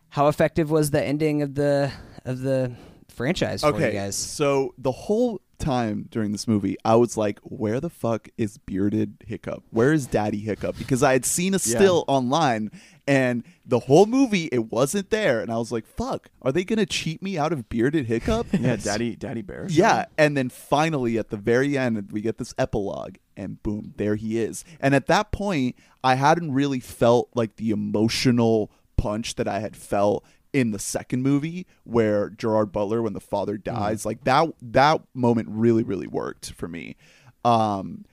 how 0.09 0.27
effective 0.27 0.69
was 0.71 0.91
the 0.91 1.03
ending 1.03 1.41
of 1.41 1.55
the 1.55 1.91
of 2.25 2.39
the 2.41 2.71
franchise 3.07 3.61
for 3.61 3.79
you 3.79 3.91
guys? 3.91 4.15
so 4.15 4.73
the 4.77 4.91
whole 4.91 5.41
time 5.59 6.07
during 6.09 6.31
this 6.31 6.47
movie 6.47 6.75
i 6.83 6.95
was 6.95 7.17
like 7.17 7.39
where 7.43 7.79
the 7.79 7.89
fuck 7.89 8.29
is 8.37 8.57
bearded 8.57 9.17
hiccup 9.27 9.63
where 9.71 9.93
is 9.93 10.07
daddy 10.07 10.39
hiccup 10.39 10.77
because 10.77 11.03
i 11.03 11.13
had 11.13 11.25
seen 11.25 11.53
a 11.53 11.59
still 11.59 12.05
online 12.07 12.71
and 13.07 13.43
the 13.65 13.79
whole 13.79 14.05
movie 14.05 14.45
it 14.51 14.71
wasn't 14.71 15.09
there 15.09 15.41
and 15.41 15.51
i 15.51 15.57
was 15.57 15.71
like 15.71 15.85
fuck 15.85 16.29
are 16.41 16.51
they 16.51 16.63
gonna 16.63 16.85
cheat 16.85 17.21
me 17.21 17.37
out 17.37 17.51
of 17.51 17.67
bearded 17.69 18.05
hiccup 18.05 18.47
yeah, 18.53 18.75
Daddy 18.75 19.15
Daddy 19.15 19.41
Bear. 19.41 19.67
Yeah, 19.69 20.05
and 20.17 20.35
then 20.35 20.49
finally 20.49 21.17
at 21.17 21.29
the 21.29 21.37
very 21.37 21.77
end 21.77 22.11
we 22.11 22.21
get 22.21 22.37
this 22.37 22.53
epilogue 22.57 23.15
and 23.39 23.61
boom, 23.63 23.93
there 23.97 24.15
he 24.15 24.37
is. 24.39 24.65
And 24.79 24.93
at 24.93 25.07
that 25.07 25.31
point, 25.31 25.75
I 26.03 26.15
hadn't 26.15 26.51
really 26.51 26.79
felt 26.79 27.29
like 27.33 27.55
the 27.55 27.71
emotional 27.71 28.69
punch 28.97 29.35
that 29.35 29.47
I 29.47 29.59
had 29.59 29.77
felt 29.77 30.25
in 30.53 30.71
the 30.71 30.79
second 30.79 31.21
movie 31.21 31.67
where 31.83 32.29
Gerard 32.29 32.71
Butler 32.71 33.01
when 33.01 33.13
the 33.13 33.19
father 33.19 33.57
dies, 33.57 34.05
like 34.05 34.23
that 34.23 34.49
that 34.61 35.01
moment 35.13 35.47
really 35.51 35.83
really 35.83 36.07
worked 36.07 36.51
for 36.53 36.67
me. 36.67 36.95
Um 37.45 38.05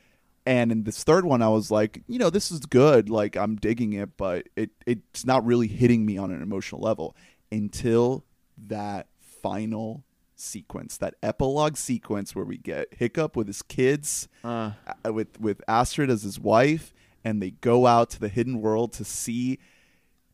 and 0.45 0.71
in 0.71 0.85
this 0.85 1.03
third 1.03 1.25
one 1.25 1.43
I 1.43 1.49
was 1.49 1.71
like, 1.71 2.03
you 2.07 2.19
know, 2.19 2.31
this 2.31 2.51
is 2.51 2.61
good, 2.61 3.09
like 3.09 3.37
I'm 3.37 3.57
digging 3.57 3.95
it, 3.95 4.17
but 4.17 4.49
it 4.55 4.71
it's 4.87 5.25
not 5.25 5.45
really 5.47 5.67
hitting 5.67 6.05
me 6.05 6.19
on 6.19 6.31
an 6.31 6.43
emotional 6.43 6.81
level 6.81 7.17
until 7.51 8.25
that 8.69 9.07
final 9.21 10.05
sequence, 10.35 10.99
that 10.99 11.15
epilogue 11.23 11.77
sequence 11.79 12.35
where 12.35 12.45
we 12.45 12.59
get 12.59 12.93
Hiccup 12.93 13.35
with 13.37 13.47
his 13.47 13.63
kids, 13.63 14.29
Uh. 14.45 14.73
uh, 15.07 15.13
with 15.13 15.41
with 15.41 15.63
Astrid 15.67 16.11
as 16.11 16.23
his 16.23 16.39
wife, 16.39 16.93
and 17.25 17.43
they 17.43 17.53
go 17.53 17.87
out 17.87 18.11
to 18.11 18.21
the 18.21 18.29
hidden 18.29 18.61
world 18.61 18.93
to 18.95 19.05
see 19.05 19.59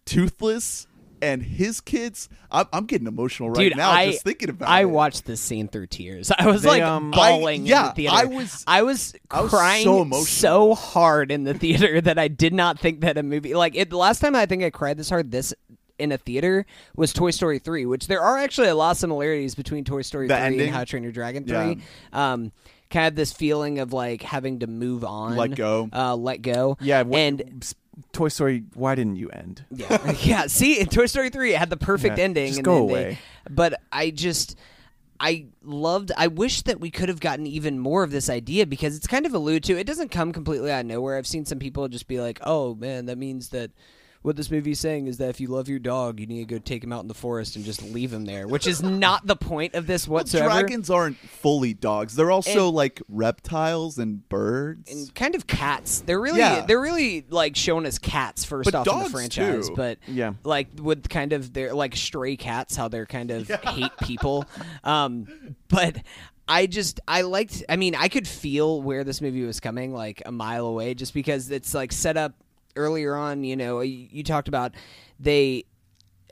Toothless 0.05 0.87
and 1.23 1.43
his 1.43 1.81
kids. 1.81 2.29
I'm, 2.51 2.67
I'm 2.73 2.85
getting 2.85 3.07
emotional 3.07 3.49
right 3.51 3.69
Dude, 3.71 3.77
now 3.77 3.91
I 3.91 4.11
just 4.11 4.25
thinking 4.25 4.51
about 4.51 4.69
I 4.69 4.79
it. 4.79 4.83
I 4.83 4.85
watched 4.87 5.25
this 5.25 5.41
scene 5.41 5.69
through 5.69 5.87
tears. 5.87 6.31
I 6.39 6.47
was 6.47 6.63
They, 6.63 6.69
like 6.69 6.83
um, 6.83 7.11
bawling. 7.13 7.63
I- 7.63 7.65
yeah, 7.65 7.81
in 7.83 7.87
the 7.89 7.93
theater. 7.95 8.17
I 8.17 8.25
was- 8.25 8.65
I 8.67 8.83
was 8.83 9.15
I 9.31 9.41
was 9.41 9.51
crying 9.51 9.85
so 9.85 10.05
so 10.25 10.75
hard 10.75 11.31
in 11.31 11.45
the 11.45 11.55
theater 11.55 12.01
that 12.03 12.19
I 12.19 12.29
did 12.29 12.53
not 12.53 12.79
think 12.79 13.01
that 13.01 13.17
a 13.17 13.23
movie 13.23 13.55
like 13.55 13.75
it. 13.77 13.89
The 13.89 13.97
last 13.97 14.19
time 14.21 14.35
I 14.37 14.45
think 14.47 14.63
I 14.63 14.71
cried 14.71 14.99
this 14.99 15.09
hard 15.09 15.31
this 15.31 15.55
in 15.99 16.11
a 16.11 16.19
theater 16.19 16.67
was 16.97 17.13
Toy 17.13 17.31
Story 17.31 17.59
three, 17.61 17.87
which 17.87 18.09
there 18.09 18.21
are 18.21 18.37
actually 18.39 18.69
a 18.69 18.75
lot 18.75 18.91
of 18.93 18.97
similarities 18.97 19.55
between 19.55 19.85
Toy 19.85 20.03
Story 20.03 20.27
The 20.27 20.35
three 20.35 20.43
ending? 20.45 20.61
and 20.69 20.71
How 20.75 20.81
to 20.81 20.87
Train 20.87 21.03
Your 21.05 21.13
Dragon 21.13 21.45
Yeah. 21.47 21.65
three. 21.75 21.83
Um, 22.13 22.51
kind 22.91 23.07
of 23.07 23.15
this 23.15 23.33
feeling 23.33 23.79
of 23.79 23.93
like 23.93 24.21
having 24.23 24.59
to 24.61 24.67
move 24.67 25.05
on, 25.05 25.37
Let 25.37 25.55
go. 25.55 25.89
uh, 25.93 26.15
let 26.17 26.43
go. 26.43 26.77
Yeah, 26.81 27.05
wh- 27.05 27.15
and 27.15 27.43
s- 27.63 27.75
Toy 28.13 28.29
Story. 28.29 28.65
Why 28.75 28.95
didn't 28.95 29.17
you 29.17 29.29
end? 29.31 29.65
yeah, 29.71 30.13
yeah. 30.23 30.47
See, 30.47 30.81
in 30.81 30.87
Toy 30.87 31.07
Story 31.07 31.31
three, 31.31 31.55
it 31.55 31.59
had 31.59 31.71
the 31.71 31.77
perfect 31.77 32.19
Yeah, 32.19 32.25
ending. 32.25 32.49
just 32.49 32.63
go 32.63 32.87
they- 32.87 32.93
away. 32.93 33.19
but 33.51 33.81
I 33.93 34.11
just, 34.11 34.57
I 35.21 35.47
loved. 35.63 36.11
I 36.17 36.27
wish 36.29 36.63
that 36.63 36.81
we 36.81 36.91
could 36.91 37.09
have 37.09 37.21
gotten 37.21 37.47
even 37.47 37.79
more 37.79 38.03
of 38.03 38.11
this 38.11 38.29
idea 38.31 38.67
because 38.67 38.97
it's 38.97 39.07
kind 39.07 39.27
of 39.27 39.35
alluded 39.35 39.65
to. 39.65 39.79
It 39.79 39.87
doesn't 39.87 40.11
come 40.11 40.33
completely 40.33 40.71
out 40.71 40.81
of 40.81 40.87
nowhere. 40.87 41.17
I've 41.19 41.27
seen 41.27 41.45
some 41.45 41.59
people 41.59 41.87
just 41.89 42.09
be 42.09 42.21
like, 42.21 42.39
"Oh 42.43 42.75
man, 42.75 43.07
that 43.07 43.19
means 43.19 43.51
that." 43.51 43.71
What 44.23 44.37
this 44.37 44.51
movie 44.53 44.71
is 44.71 44.79
saying 44.81 45.09
is 45.09 45.19
that 45.19 45.31
if 45.31 45.41
you 45.41 45.49
love 45.49 45.69
your 45.69 45.81
dog, 45.81 46.21
you 46.21 46.27
need 46.27 46.49
to 46.49 46.55
go 46.55 46.59
take 46.59 46.85
him 46.85 46.93
out 46.93 47.03
in 47.03 47.09
the 47.09 47.15
forest 47.15 47.57
and 47.57 47.65
just 47.65 47.83
leave 47.83 48.13
him 48.13 48.25
there, 48.25 48.47
which 48.47 48.69
is 48.69 48.81
not 48.81 49.27
the 49.27 49.35
point 49.35 49.75
of 49.75 49.89
this 49.89 50.07
Well, 50.07 50.21
whatsoever. 50.21 50.49
dragons 50.49 50.91
aren't 50.91 51.17
fully 51.19 51.75
dogs. 51.75 52.15
They're 52.15 52.31
also 52.31 52.67
And- 52.69 52.77
like 52.77 53.03
reptiles 53.09 53.99
and 53.99 54.29
birds. 54.29 54.91
and 54.93 55.13
kind 55.17 55.35
of 55.35 55.47
cats. 55.49 56.01
They're 56.07 56.21
really 56.21 56.39
Yeah. 56.39 56.65
they're 56.67 56.81
really 56.81 57.27
like 57.31 57.57
shown 57.57 57.85
as 57.85 57.99
cats 57.99 58.45
first 58.45 58.71
But 58.71 58.77
off 58.87 58.87
in 58.89 59.03
the 59.05 59.11
franchise, 59.11 59.69
too. 59.69 59.75
but 59.75 59.99
Yeah. 60.07 60.35
like 60.45 60.69
with 60.81 61.09
kind 61.09 61.33
of 61.33 61.53
they're 61.53 61.75
like 61.75 61.97
stray 61.97 62.37
cats, 62.37 62.77
how 62.77 62.87
they're 62.89 63.07
kind 63.07 63.31
of 63.33 63.49
hate 63.49 63.91
people. 64.05 64.45
Um, 64.85 65.27
but 65.69 65.97
I 66.49 66.67
just 66.67 67.01
I 67.09 67.23
liked. 67.23 67.65
I 67.69 67.77
mean, 67.77 67.95
I 67.95 68.09
could 68.09 68.27
feel 68.29 68.83
where 68.83 69.05
this 69.05 69.21
movie 69.21 69.45
was 69.45 69.61
coming, 69.61 69.93
like 69.95 70.23
a 70.27 70.33
mile 70.33 70.67
away, 70.67 70.95
just 70.95 71.15
because 71.15 71.51
it's 71.51 71.73
like 71.75 71.93
set 71.93 72.17
up 72.17 72.35
earlier 72.77 73.15
on. 73.15 73.45
You 73.45 73.57
know, 73.57 73.81
you, 73.81 74.09
you 74.11 74.23
talked 74.23 74.49
about 74.49 74.73
they 75.19 75.65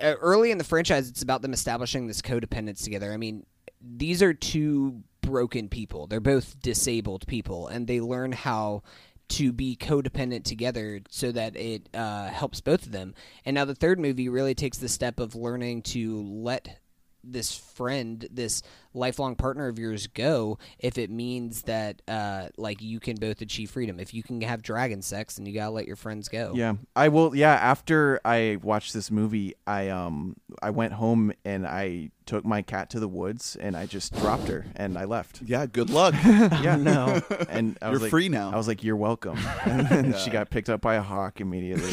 uh, 0.00 0.14
early 0.20 0.50
in 0.50 0.58
the 0.58 0.64
franchise, 0.64 1.08
it's 1.08 1.22
about 1.22 1.42
them 1.42 1.52
establishing 1.52 2.06
this 2.06 2.22
codependence 2.22 2.82
together. 2.82 3.12
I 3.12 3.16
mean, 3.16 3.44
these 3.80 4.22
are 4.22 4.34
two 4.34 5.02
broken 5.20 5.68
people. 5.68 6.06
They're 6.06 6.20
both 6.20 6.60
disabled 6.60 7.26
people, 7.26 7.68
and 7.68 7.86
they 7.86 8.00
learn 8.00 8.32
how 8.32 8.82
to 9.28 9.52
be 9.52 9.76
codependent 9.76 10.42
together 10.42 11.00
so 11.08 11.30
that 11.30 11.54
it 11.54 11.88
uh, 11.94 12.26
helps 12.28 12.60
both 12.60 12.86
of 12.86 12.92
them. 12.92 13.14
And 13.44 13.54
now 13.54 13.64
the 13.64 13.76
third 13.76 14.00
movie 14.00 14.28
really 14.28 14.54
takes 14.54 14.78
the 14.78 14.88
step 14.88 15.20
of 15.20 15.36
learning 15.36 15.82
to 15.82 16.22
let 16.22 16.79
this 17.22 17.54
friend, 17.56 18.26
this 18.30 18.62
lifelong 18.92 19.36
partner 19.36 19.68
of 19.68 19.78
yours 19.78 20.06
go 20.08 20.58
if 20.78 20.98
it 20.98 21.10
means 21.10 21.62
that 21.62 22.02
uh, 22.08 22.48
like 22.56 22.82
you 22.82 22.98
can 23.00 23.16
both 23.16 23.40
achieve 23.40 23.70
freedom. 23.70 24.00
If 24.00 24.12
you 24.14 24.22
can 24.22 24.40
have 24.40 24.62
dragon 24.62 25.02
sex, 25.02 25.36
then 25.36 25.46
you 25.46 25.54
gotta 25.54 25.70
let 25.70 25.86
your 25.86 25.96
friends 25.96 26.28
go. 26.28 26.52
Yeah, 26.54 26.74
I 26.96 27.08
will. 27.08 27.34
Yeah, 27.36 27.52
after 27.54 28.20
I 28.24 28.58
watched 28.62 28.92
this 28.94 29.10
movie, 29.10 29.54
I 29.66 29.88
um 29.88 30.36
I 30.62 30.70
went 30.70 30.94
home 30.94 31.32
and 31.44 31.66
I 31.66 32.10
took 32.26 32.44
my 32.44 32.62
cat 32.62 32.90
to 32.90 33.00
the 33.00 33.08
woods 33.08 33.56
and 33.60 33.76
I 33.76 33.86
just 33.86 34.14
dropped 34.14 34.48
her 34.48 34.66
and 34.76 34.96
I 34.96 35.04
left. 35.04 35.42
yeah, 35.44 35.66
good 35.66 35.90
luck. 35.90 36.14
Yeah, 36.24 36.76
no, 36.80 37.20
and 37.48 37.78
I 37.82 37.90
You're 37.90 38.00
like- 38.00 38.10
free 38.10 38.28
now. 38.28 38.50
I 38.52 38.56
was 38.56 38.66
like, 38.68 38.82
"You're 38.82 38.96
welcome," 38.96 39.38
and 39.64 39.86
then 39.88 40.14
she 40.18 40.30
got 40.30 40.50
picked 40.50 40.68
up 40.68 40.80
by 40.80 40.94
a 40.96 41.02
hawk 41.02 41.40
immediately. 41.40 41.90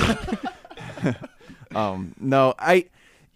um, 1.76 2.14
no, 2.20 2.54
I 2.58 2.86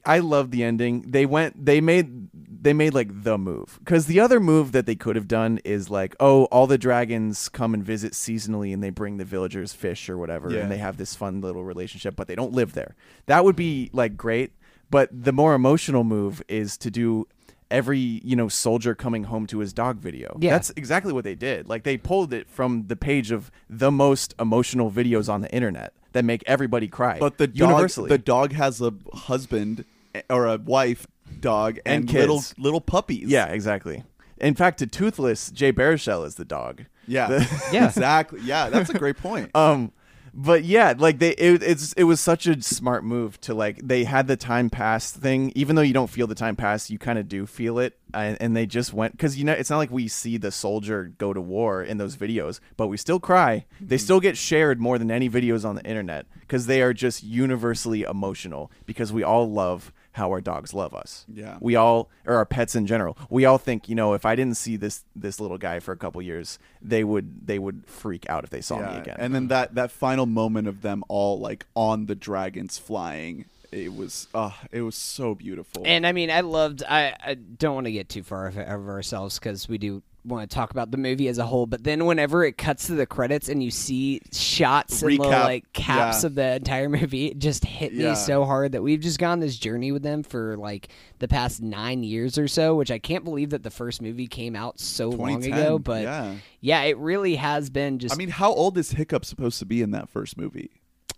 I 0.06 0.20
love 0.20 0.52
the 0.52 0.64
ending. 0.64 1.04
They 1.12 1.26
went, 1.26 1.64
they 1.66 1.80
made, 1.82 2.30
they 2.64 2.74
made 2.74 2.94
like 2.94 3.24
the 3.24 3.38
move 3.38 3.78
because 3.80 4.06
the 4.08 4.20
other 4.20 4.40
move 4.40 4.72
that 4.72 4.86
they 4.86 4.96
could 4.96 5.16
have 5.16 5.28
done 5.28 5.60
is 5.64 5.90
like, 5.90 6.16
oh, 6.20 6.46
all 6.46 6.68
the 6.68 6.78
dragons 6.78 7.50
come 7.50 7.74
and 7.74 7.84
visit 7.84 8.14
seasonally 8.14 8.74
and 8.74 8.84
they 8.84 8.90
bring 8.90 9.18
the 9.18 9.26
villagers 9.26 9.74
fish 9.74 10.10
or 10.10 10.18
whatever, 10.18 10.52
Yeah. 10.52 10.62
and 10.62 10.72
they 10.72 10.78
have 10.78 10.98
this 10.98 11.16
fun 11.16 11.42
little 11.42 11.64
relationship, 11.64 12.16
but 12.16 12.28
they 12.28 12.36
don't 12.36 12.54
live 12.54 12.74
there. 12.74 12.96
That 13.28 13.44
would 13.46 13.56
be 13.56 13.90
like 13.94 14.18
great. 14.18 14.54
But 14.90 15.10
the 15.12 15.32
more 15.32 15.54
emotional 15.54 16.04
move 16.04 16.42
is 16.50 16.78
to 16.80 16.92
do 16.92 17.28
every 17.70 17.98
you 17.98 18.36
know 18.36 18.50
soldier 18.50 18.94
coming 18.94 19.24
home 19.24 19.48
to 19.48 19.60
his 19.60 19.72
dog 19.72 19.98
video. 20.00 20.38
Yeah. 20.42 20.52
That's 20.52 20.72
exactly 20.76 21.14
what 21.14 21.24
they 21.24 21.36
did. 21.36 21.70
Like 21.70 21.84
they 21.84 21.96
pulled 21.98 22.34
it 22.34 22.50
from 22.50 22.88
the 22.88 22.98
page 22.98 23.32
of 23.32 23.50
the 23.70 23.90
most 23.92 24.36
emotional 24.40 24.92
videos 24.92 25.30
on 25.32 25.40
the 25.42 25.50
internet 25.54 25.94
that 26.14 26.26
make 26.26 26.44
everybody 26.48 26.88
cry. 26.88 27.18
But 27.20 27.38
the 27.38 27.48
dog, 27.48 27.58
universally, 27.70 28.10
the 28.10 28.18
dog 28.18 28.54
has 28.54 28.82
a 28.82 28.94
husband 29.14 29.86
eh, 30.16 30.22
or 30.30 30.46
a 30.48 30.58
wife 30.58 31.08
dog 31.40 31.78
and, 31.86 32.10
And 32.10 32.14
little 32.14 32.38
kids. 32.38 32.56
little 32.58 32.82
puppies. 32.82 33.30
yeah, 33.30 33.48
exactly. 33.48 34.04
In 34.40 34.56
fact, 34.56 34.80
to 34.80 34.88
Toothless, 34.88 35.52
Jay 35.52 35.72
Baruchel 35.72 36.26
is 36.26 36.36
the 36.36 36.46
dog. 36.46 36.86
yeah, 37.08 37.28
The- 37.28 37.70
Yeah. 37.72 37.86
exactly. 37.90 38.42
Yeah, 38.44 38.70
that's 38.70 38.90
a 38.90 38.98
great 38.98 39.18
point. 39.18 39.52
um 39.56 39.92
but 40.34 40.64
yeah 40.64 40.94
like 40.98 41.20
they 41.20 41.32
it, 41.32 41.62
it's 41.62 41.94
it 41.94 42.04
was 42.06 42.20
such 42.22 42.48
a 42.48 42.62
smart 42.62 43.04
move 43.04 43.40
to 43.42 43.54
like 43.54 43.80
they 43.86 44.04
had 44.06 44.28
the 44.28 44.38
time 44.38 44.70
pass 44.70 45.12
thing. 45.12 45.52
Even 45.56 45.76
though 45.76 45.82
you 45.82 45.94
don't 45.94 46.10
feel 46.10 46.28
the 46.28 46.36
time 46.36 46.56
pass 46.56 46.90
you 46.90 46.98
kind 46.98 47.20
of 47.20 47.28
do 47.28 47.46
feel 47.46 47.80
it. 47.80 47.98
And, 48.14 48.38
and 48.42 48.56
they 48.58 48.66
just 48.66 48.94
went 48.94 49.14
because 49.14 49.38
you 49.38 49.46
know 49.46 49.54
it's 49.54 49.70
not 49.70 49.78
like 49.78 49.92
we 49.92 50.08
see 50.10 50.38
the 50.38 50.52
soldier 50.52 51.14
go 51.18 51.32
to 51.34 51.40
war 51.40 51.82
in 51.84 51.98
those 51.98 52.16
videos 52.18 52.60
but 52.78 52.88
we 52.88 52.98
still 52.98 53.20
cry. 53.20 53.66
They 53.80 53.96
Mm-hmm. 53.96 54.04
still 54.04 54.20
get 54.20 54.38
shared 54.38 54.80
more 54.80 54.98
than 54.98 55.12
any 55.12 55.30
videos 55.30 55.64
on 55.66 55.76
the 55.76 55.84
internet 55.86 56.26
because 56.42 56.66
they 56.66 56.82
are 56.82 56.94
just 56.94 57.24
universally 57.24 58.04
emotional 58.04 58.72
because 58.86 59.12
we 59.14 59.24
all 59.24 59.50
love 59.52 59.92
how 60.14 60.30
our 60.32 60.42
dogs 60.42 60.74
love 60.74 60.94
us 60.94 61.26
Yeah. 61.34 61.58
we 61.62 61.76
all 61.76 62.10
or 62.26 62.36
our 62.36 62.46
pets 62.46 62.76
in 62.76 62.86
general 62.86 63.18
we 63.30 63.46
all 63.46 63.58
think 63.58 63.88
you 63.90 63.96
know 63.96 64.14
if 64.14 64.26
i 64.26 64.36
didn't 64.36 64.58
see 64.58 64.76
this 64.76 65.04
this 65.16 65.40
little 65.40 65.58
guy 65.58 65.80
for 65.80 65.92
a 65.92 65.98
couple 65.98 66.22
years 66.22 66.60
they 66.82 67.04
would 67.04 67.48
they 67.48 67.60
would 67.60 67.84
freak 67.88 68.30
out 68.30 68.44
if 68.44 68.50
they 68.50 68.62
saw 68.62 68.78
me 68.80 68.98
again 69.00 69.16
And 69.20 69.34
then 69.36 69.48
that 69.48 69.76
that 69.76 69.92
final 69.92 70.26
moment 70.26 70.68
of 70.68 70.82
them 70.82 71.04
all 71.08 71.40
like 71.40 71.66
on 71.76 72.08
the 72.08 72.16
dragons 72.16 72.78
flying, 72.78 73.46
it 73.72 73.94
was 73.96 74.28
uh 74.34 74.52
it 74.72 74.82
was 74.82 74.96
so 74.96 75.34
beautiful. 75.36 75.84
And 75.86 76.06
I 76.06 76.12
mean, 76.12 76.30
I 76.30 76.42
loved. 76.42 76.84
I, 76.84 77.16
I 77.24 77.36
don't 77.36 77.76
want 77.76 77.86
to 77.86 77.92
get 77.92 78.10
too 78.10 78.22
far 78.24 78.48
of, 78.48 78.58
of 78.58 78.88
ourselves 78.90 79.40
because 79.40 79.70
we 79.70 79.78
do 79.78 80.02
want 80.24 80.50
to 80.50 80.54
talk 80.54 80.72
about 80.72 80.92
the 80.92 80.98
movie 80.98 81.28
as 81.28 81.38
a 81.38 81.46
whole. 81.46 81.66
But 81.66 81.84
then, 81.84 82.06
whenever 82.06 82.44
it 82.44 82.58
cuts 82.58 82.88
to 82.88 82.94
the 82.94 83.06
credits 83.06 83.50
and 83.50 83.64
you 83.64 83.72
see 83.72 84.22
shots 84.32 85.02
and 85.02 85.12
little 85.18 85.30
like 85.32 85.72
caps 85.74 86.24
yeah. 86.24 86.28
of 86.28 86.36
the 86.36 86.56
entire 86.56 86.90
movie, 87.00 87.28
it 87.28 87.40
just 87.40 87.66
hit 87.66 87.94
me 87.94 88.04
Yeah. 88.04 88.14
so 88.14 88.46
hard 88.46 88.74
that 88.74 88.84
we've 88.84 89.00
just 89.00 89.20
gone 89.20 89.40
this 89.40 89.58
journey 89.58 89.92
with 89.92 90.04
them 90.04 90.24
for 90.24 90.58
like 90.58 90.90
the 91.20 91.28
past 91.28 91.62
nine 91.62 92.04
years 92.04 92.38
or 92.38 92.48
so. 92.48 92.76
Which 92.76 92.92
I 92.92 93.00
can't 93.00 93.24
believe 93.24 93.50
that 93.52 93.64
the 93.64 93.72
first 93.72 94.02
movie 94.02 94.28
came 94.28 94.56
out 94.56 94.80
so 94.80 95.10
long 95.10 95.44
ago. 95.44 95.80
But 95.80 96.04
yeah. 96.04 96.36
yeah, 96.60 96.82
it 96.84 96.98
really 96.98 97.36
has 97.36 97.70
been 97.70 98.00
just. 98.00 98.14
I 98.14 98.18
mean, 98.18 98.30
how 98.30 98.54
old 98.54 98.78
is 98.78 98.92
Hiccup 98.92 99.26
supposed 99.26 99.60
to 99.60 99.66
be 99.66 99.82
in 99.82 99.92
that 99.92 100.10
first 100.10 100.38
movie? 100.38 100.72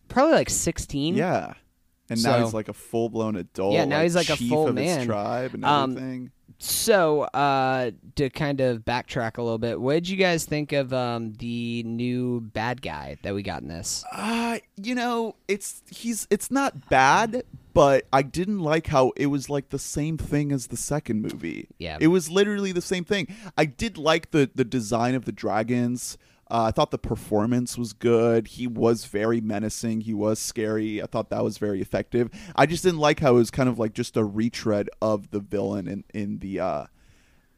probably 0.09 0.33
like 0.33 0.49
sixteen. 0.49 1.15
Yeah. 1.15 1.53
And 2.09 2.21
now 2.21 2.37
So- 2.37 2.43
he's 2.43 2.53
like 2.53 2.67
a 2.69 2.73
full 2.73 3.09
blown 3.09 3.35
adult. 3.37 3.73
Yeah, 3.73 3.85
now 3.85 4.03
he's 4.03 4.13
like 4.15 4.29
a 4.29 4.35
full 4.35 4.67
of 4.67 4.75
his 4.75 4.97
man. 4.97 5.05
tribe 5.07 5.53
and 5.53 5.63
Um, 5.65 5.91
everything. 5.97 6.31
So, 6.57 7.21
uh, 7.21 7.91
to 8.15 8.29
kind 8.29 8.61
of 8.61 8.79
backtrack 8.79 9.37
a 9.37 9.41
little 9.41 9.57
bit, 9.57 9.79
what 9.79 9.95
did 9.95 10.09
you 10.09 10.17
guys 10.17 10.45
think 10.45 10.71
of 10.71 10.93
um, 10.93 11.33
the 11.33 11.83
new 11.83 12.41
bad 12.41 12.81
guy 12.81 13.17
that 13.23 13.33
we 13.33 13.43
got 13.43 13.61
in 13.61 13.67
this? 13.67 14.05
Uh, 14.11 14.59
you 14.77 14.95
know, 14.95 15.35
it's 15.47 15.83
he's 15.89 16.27
it's 16.29 16.49
not 16.49 16.89
bad, 16.89 17.43
but 17.73 18.05
I 18.13 18.21
didn't 18.21 18.59
like 18.59 18.87
how 18.87 19.11
it 19.17 19.27
was 19.27 19.49
like 19.49 19.69
the 19.69 19.79
same 19.79 20.17
thing 20.17 20.51
as 20.51 20.67
the 20.67 20.77
second 20.77 21.21
movie. 21.21 21.67
Yeah. 21.79 21.97
It 21.99 22.07
was 22.07 22.29
literally 22.29 22.71
the 22.71 22.81
same 22.81 23.03
thing. 23.03 23.27
I 23.57 23.65
did 23.65 23.97
like 23.97 24.31
the 24.31 24.49
the 24.53 24.65
design 24.65 25.15
of 25.15 25.25
the 25.25 25.31
dragons. 25.31 26.17
Uh, 26.51 26.65
I 26.65 26.71
thought 26.71 26.91
the 26.91 26.97
performance 26.97 27.77
was 27.77 27.93
good. 27.93 28.47
He 28.47 28.67
was 28.67 29.05
very 29.05 29.41
menacing. 29.41 30.01
He 30.01 30.13
was 30.13 30.39
scary. 30.39 31.01
I 31.01 31.05
thought 31.07 31.29
that 31.29 31.43
was 31.43 31.57
very 31.57 31.81
effective. 31.81 32.29
I 32.55 32.65
just 32.65 32.83
didn't 32.83 32.99
like 32.99 33.19
how 33.21 33.31
it 33.31 33.37
was 33.39 33.49
kind 33.51 33.69
of 33.69 33.79
like 33.79 33.93
just 33.93 34.17
a 34.17 34.23
retread 34.23 34.89
of 35.01 35.31
the 35.31 35.39
villain 35.39 35.87
in 35.87 36.03
in 36.13 36.39
the 36.39 36.59
uh 36.59 36.85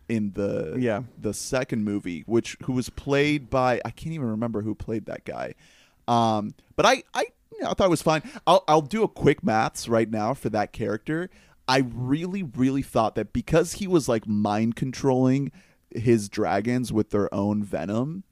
in 0.07 0.33
the 0.33 0.75
Yeah. 0.79 1.01
the 1.19 1.33
second 1.33 1.83
movie, 1.83 2.23
which 2.27 2.57
who 2.65 2.73
was 2.73 2.89
played 2.89 3.49
by 3.49 3.81
I 3.83 3.89
can't 3.89 4.13
even 4.13 4.29
remember 4.29 4.61
who 4.61 4.75
played 4.75 5.07
that 5.07 5.25
guy. 5.25 5.55
Um, 6.07 6.53
but 6.75 6.85
I 6.85 7.03
I 7.13 7.25
you 7.51 7.61
know, 7.63 7.71
I 7.71 7.73
thought 7.73 7.87
it 7.87 7.89
was 7.89 8.03
fine. 8.03 8.21
I'll 8.45 8.63
I'll 8.67 8.81
do 8.81 9.01
a 9.03 9.07
quick 9.07 9.43
maths 9.43 9.87
right 9.89 10.09
now 10.09 10.33
for 10.35 10.49
that 10.51 10.71
character. 10.73 11.29
I 11.67 11.79
really 11.91 12.43
really 12.43 12.83
thought 12.83 13.15
that 13.15 13.33
because 13.33 13.73
he 13.73 13.87
was 13.87 14.07
like 14.07 14.27
mind 14.27 14.75
controlling 14.75 15.51
his 15.89 16.29
dragons 16.29 16.93
with 16.93 17.09
their 17.09 17.33
own 17.33 17.63
venom, 17.63 18.23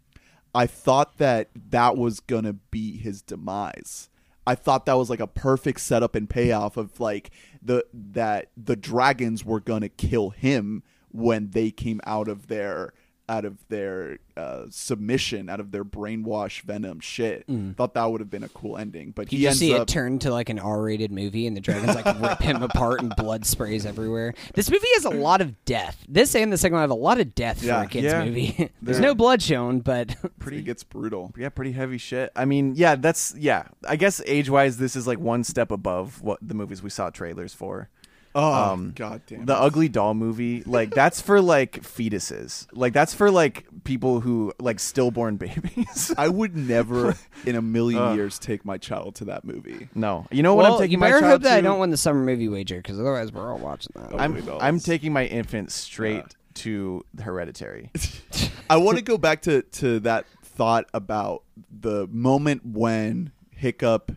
I 0.54 0.68
thought 0.68 1.18
that 1.18 1.50
that 1.70 1.98
was 1.98 2.20
going 2.20 2.44
to 2.44 2.54
be 2.54 2.98
his 2.98 3.22
demise. 3.22 4.10
I 4.46 4.56
thought 4.56 4.86
that 4.86 4.98
was 4.98 5.10
like 5.10 5.20
a 5.20 5.28
perfect 5.28 5.80
setup 5.80 6.16
and 6.16 6.30
payoff 6.30 6.78
of 6.78 7.00
like 7.00 7.32
the 7.62 7.86
that 7.94 8.50
the 8.58 8.76
dragons 8.76 9.46
were 9.46 9.62
going 9.62 9.82
to 9.82 9.90
kill 9.90 10.32
him 10.32 10.84
when 11.12 11.52
they 11.52 11.72
came 11.72 12.02
out 12.06 12.28
of 12.28 12.48
their 12.48 12.94
out 13.30 13.46
of 13.46 13.58
their 13.70 14.18
uh, 14.36 14.66
submission, 14.70 15.50
out 15.50 15.60
of 15.62 15.72
their 15.72 15.86
brainwash 15.86 16.62
venom 16.64 17.00
shit. 17.00 17.46
Thought 17.78 17.94
that 17.94 18.06
would 18.12 18.20
have 18.20 18.30
been 18.30 18.44
a 18.44 18.50
cool 18.50 18.78
ending, 18.78 19.12
but 19.12 19.32
You 19.32 19.38
he 19.40 19.44
just 19.46 19.54
ends 19.54 19.60
see 19.60 19.74
up 19.74 19.84
it 19.84 19.88
turn 19.88 20.20
to 20.20 20.32
like 20.32 20.50
an 20.50 20.60
R-rated 20.60 21.12
movie, 21.12 21.48
and 21.48 21.56
the 21.56 21.62
dragons 21.62 21.96
like 21.96 22.20
rip 22.20 22.42
him 22.42 22.62
apart, 22.62 23.00
and 23.02 23.14
blood 23.16 23.46
sprays 23.46 23.86
everywhere. 23.86 24.34
This 24.56 24.70
movie 24.70 24.88
has 24.96 25.06
a 25.06 25.10
lot 25.10 25.40
of 25.40 25.64
death. 25.66 26.04
This 26.10 26.36
and 26.36 26.52
the 26.52 26.58
second 26.58 26.74
one 26.74 26.82
have 26.82 26.90
a 26.90 26.96
lot 26.96 27.20
of 27.20 27.34
death 27.34 27.64
Yeah. 27.64 27.80
for 27.82 27.86
a 27.86 27.90
kids 27.90 28.06
Yeah. 28.06 28.26
movie. 28.26 28.70
There's 28.82 28.98
They're- 28.98 29.08
no 29.08 29.16
blood 29.16 29.42
shown, 29.42 29.80
but 29.80 30.16
pretty 30.40 30.58
it 30.60 30.64
gets 30.64 30.84
brutal. 30.84 31.32
Yeah, 31.38 31.50
pretty 31.50 31.72
heavy 31.72 31.98
shit. 31.98 32.32
I 32.36 32.44
mean, 32.46 32.74
yeah, 32.76 32.96
that's 32.96 33.34
yeah. 33.38 33.68
I 33.88 33.96
guess 33.96 34.22
age 34.26 34.50
wise, 34.50 34.78
this 34.78 34.96
is 34.96 35.08
like 35.08 35.20
one 35.20 35.44
step 35.46 35.72
above 35.72 36.22
what 36.22 36.40
the 36.42 36.54
movies 36.54 36.84
we 36.84 36.90
saw 36.90 37.10
trailers 37.10 37.54
for. 37.54 37.90
Oh 38.36 38.72
Um, 38.74 38.94
god 38.96 39.22
damn! 39.28 39.46
The 39.46 39.54
it. 39.54 39.58
Ugly 39.60 39.90
Doll 39.90 40.14
movie, 40.16 40.64
like 40.66 40.90
that's 40.92 41.22
for 41.22 41.40
like 41.42 41.82
fetuses. 41.84 42.66
Like 42.74 42.92
that's 42.94 43.14
for 43.14 43.30
like 43.30 43.66
people 43.84 44.22
who 44.22 44.54
like 44.60 44.80
stillborn 44.80 45.38
babies. 45.38 46.12
I 46.18 46.30
would 46.30 46.56
never 46.56 47.16
in 47.46 47.56
a 47.56 47.62
million 47.62 48.02
Ugh. 48.02 48.16
years 48.16 48.40
take 48.40 48.66
my 48.66 48.78
child 48.78 49.16
to 49.16 49.26
that 49.26 49.44
movie. 49.46 49.88
no, 49.94 50.26
you 50.32 50.42
know 50.42 50.56
what 50.56 50.66
I'm 50.66 50.78
taking 50.80 50.94
you 50.94 50.98
my 50.98 51.08
better 51.10 51.20
child 51.20 51.32
hope 51.32 51.42
that 51.44 51.54
I 51.54 51.62
to? 51.62 51.62
don't 51.68 51.80
win 51.80 51.92
the 51.92 51.98
summer 51.98 52.24
movie 52.24 52.50
wager, 52.50 52.78
because 52.78 53.00
otherwise 53.00 53.32
we're 53.32 53.52
all 53.52 53.60
watching 53.60 53.92
that. 53.96 54.14
Oh. 54.14 54.18
I'm 54.18 54.50
I'm 54.60 54.80
taking 54.80 55.14
my 55.14 55.26
infant 55.26 55.72
straight 55.72 56.26
to 56.56 57.04
Hereditary. 57.22 57.92
I 58.70 58.78
want 58.78 58.98
to 58.98 59.04
go 59.04 59.18
back 59.18 59.44
to 59.44 59.62
to 59.62 60.00
that 60.02 60.26
thought 60.44 60.86
about 60.94 61.44
the 61.72 62.08
moment 62.08 62.66
when 62.66 63.32
Hiccup 63.52 64.12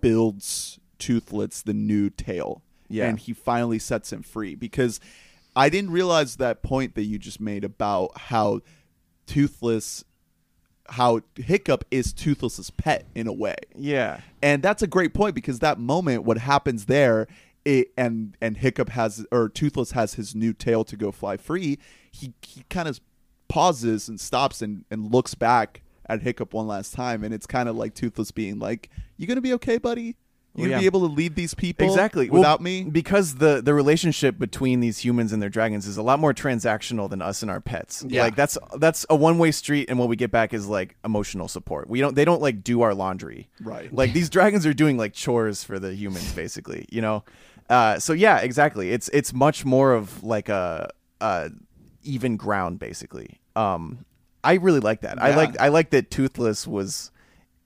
builds 0.00 0.78
Toothless 0.98 1.62
the 1.62 1.74
new 1.74 2.10
tail. 2.10 2.62
Yeah. 2.92 3.08
And 3.08 3.18
he 3.18 3.32
finally 3.32 3.78
sets 3.78 4.12
him 4.12 4.22
free 4.22 4.54
because 4.54 5.00
I 5.54 5.68
didn't 5.68 5.90
realize 5.90 6.36
that 6.36 6.62
point 6.62 6.94
that 6.94 7.04
you 7.04 7.18
just 7.18 7.40
made 7.40 7.64
about 7.64 8.16
how 8.18 8.60
Toothless 9.26 10.04
how 10.88 11.20
Hiccup 11.36 11.84
is 11.90 12.12
Toothless's 12.12 12.70
pet 12.70 13.06
in 13.14 13.26
a 13.26 13.32
way. 13.32 13.56
yeah, 13.74 14.20
And 14.42 14.62
that's 14.62 14.82
a 14.82 14.86
great 14.86 15.14
point 15.14 15.34
because 15.34 15.60
that 15.60 15.78
moment, 15.78 16.24
what 16.24 16.38
happens 16.38 16.86
there, 16.86 17.28
it, 17.64 17.92
and 17.96 18.36
and 18.40 18.56
Hiccup 18.56 18.90
has 18.90 19.24
or 19.30 19.48
Toothless 19.48 19.92
has 19.92 20.14
his 20.14 20.34
new 20.34 20.52
tail 20.52 20.84
to 20.84 20.96
go 20.96 21.12
fly 21.12 21.36
free. 21.36 21.78
He 22.10 22.34
he 22.42 22.64
kind 22.68 22.88
of 22.88 23.00
pauses 23.48 24.08
and 24.08 24.20
stops 24.20 24.60
and 24.60 24.84
and 24.90 25.12
looks 25.12 25.34
back 25.34 25.82
at 26.06 26.22
Hiccup 26.22 26.52
one 26.52 26.66
last 26.66 26.92
time, 26.92 27.22
and 27.22 27.32
it's 27.32 27.46
kind 27.46 27.68
of 27.68 27.76
like 27.76 27.94
Toothless 27.94 28.32
being 28.32 28.58
like, 28.58 28.90
"You 29.16 29.26
gonna 29.26 29.40
be 29.40 29.54
okay, 29.54 29.78
buddy? 29.78 30.16
You 30.54 30.62
Well, 30.62 30.66
gonna 30.66 30.76
yeah. 30.76 30.80
be 30.80 30.86
able 30.86 31.08
to 31.08 31.14
lead 31.14 31.34
these 31.34 31.54
people 31.54 31.86
exactly. 31.86 32.28
Well, 32.28 32.42
without 32.42 32.60
me?" 32.60 32.84
because 32.84 33.36
the 33.36 33.62
the 33.62 33.72
relationship 33.72 34.38
between 34.38 34.80
these 34.80 34.98
humans 34.98 35.32
and 35.32 35.40
their 35.40 35.48
dragons 35.48 35.86
is 35.86 35.96
a 35.96 36.02
lot 36.02 36.18
more 36.18 36.34
transactional 36.34 37.08
than 37.08 37.22
us 37.22 37.40
and 37.40 37.50
our 37.50 37.60
pets. 37.60 38.04
Yeah. 38.06 38.24
Like 38.24 38.36
that's 38.36 38.58
that's 38.78 39.06
a 39.08 39.16
one 39.16 39.38
way 39.38 39.50
street, 39.50 39.88
and 39.88 39.98
what 39.98 40.08
we 40.08 40.16
get 40.16 40.30
back 40.30 40.52
is 40.52 40.66
like 40.66 40.96
emotional 41.04 41.48
support. 41.48 41.88
We 41.88 42.00
don't 42.00 42.14
they 42.14 42.24
don't 42.26 42.42
like 42.42 42.62
do 42.62 42.82
our 42.82 42.94
laundry. 42.94 43.48
Right. 43.62 43.92
Like 43.92 44.12
these 44.12 44.28
dragons 44.28 44.66
are 44.66 44.74
doing 44.74 44.98
like 44.98 45.14
chores 45.14 45.64
for 45.64 45.78
the 45.78 45.94
humans, 45.94 46.32
basically. 46.34 46.86
You 46.90 47.00
know. 47.00 47.24
Uh, 47.70 47.98
so 47.98 48.12
yeah, 48.12 48.38
exactly. 48.40 48.90
It's 48.90 49.08
it's 49.10 49.32
much 49.32 49.64
more 49.64 49.94
of 49.94 50.22
like 50.22 50.50
a, 50.50 50.90
a 51.22 51.50
even 52.02 52.36
ground, 52.36 52.78
basically. 52.78 53.40
Um, 53.56 54.04
I 54.44 54.54
really 54.54 54.80
like 54.80 55.02
that. 55.02 55.22
I 55.22 55.34
like 55.36 55.58
I 55.60 55.68
like 55.68 55.90
that 55.90 56.10
Toothless 56.10 56.66
was 56.66 57.11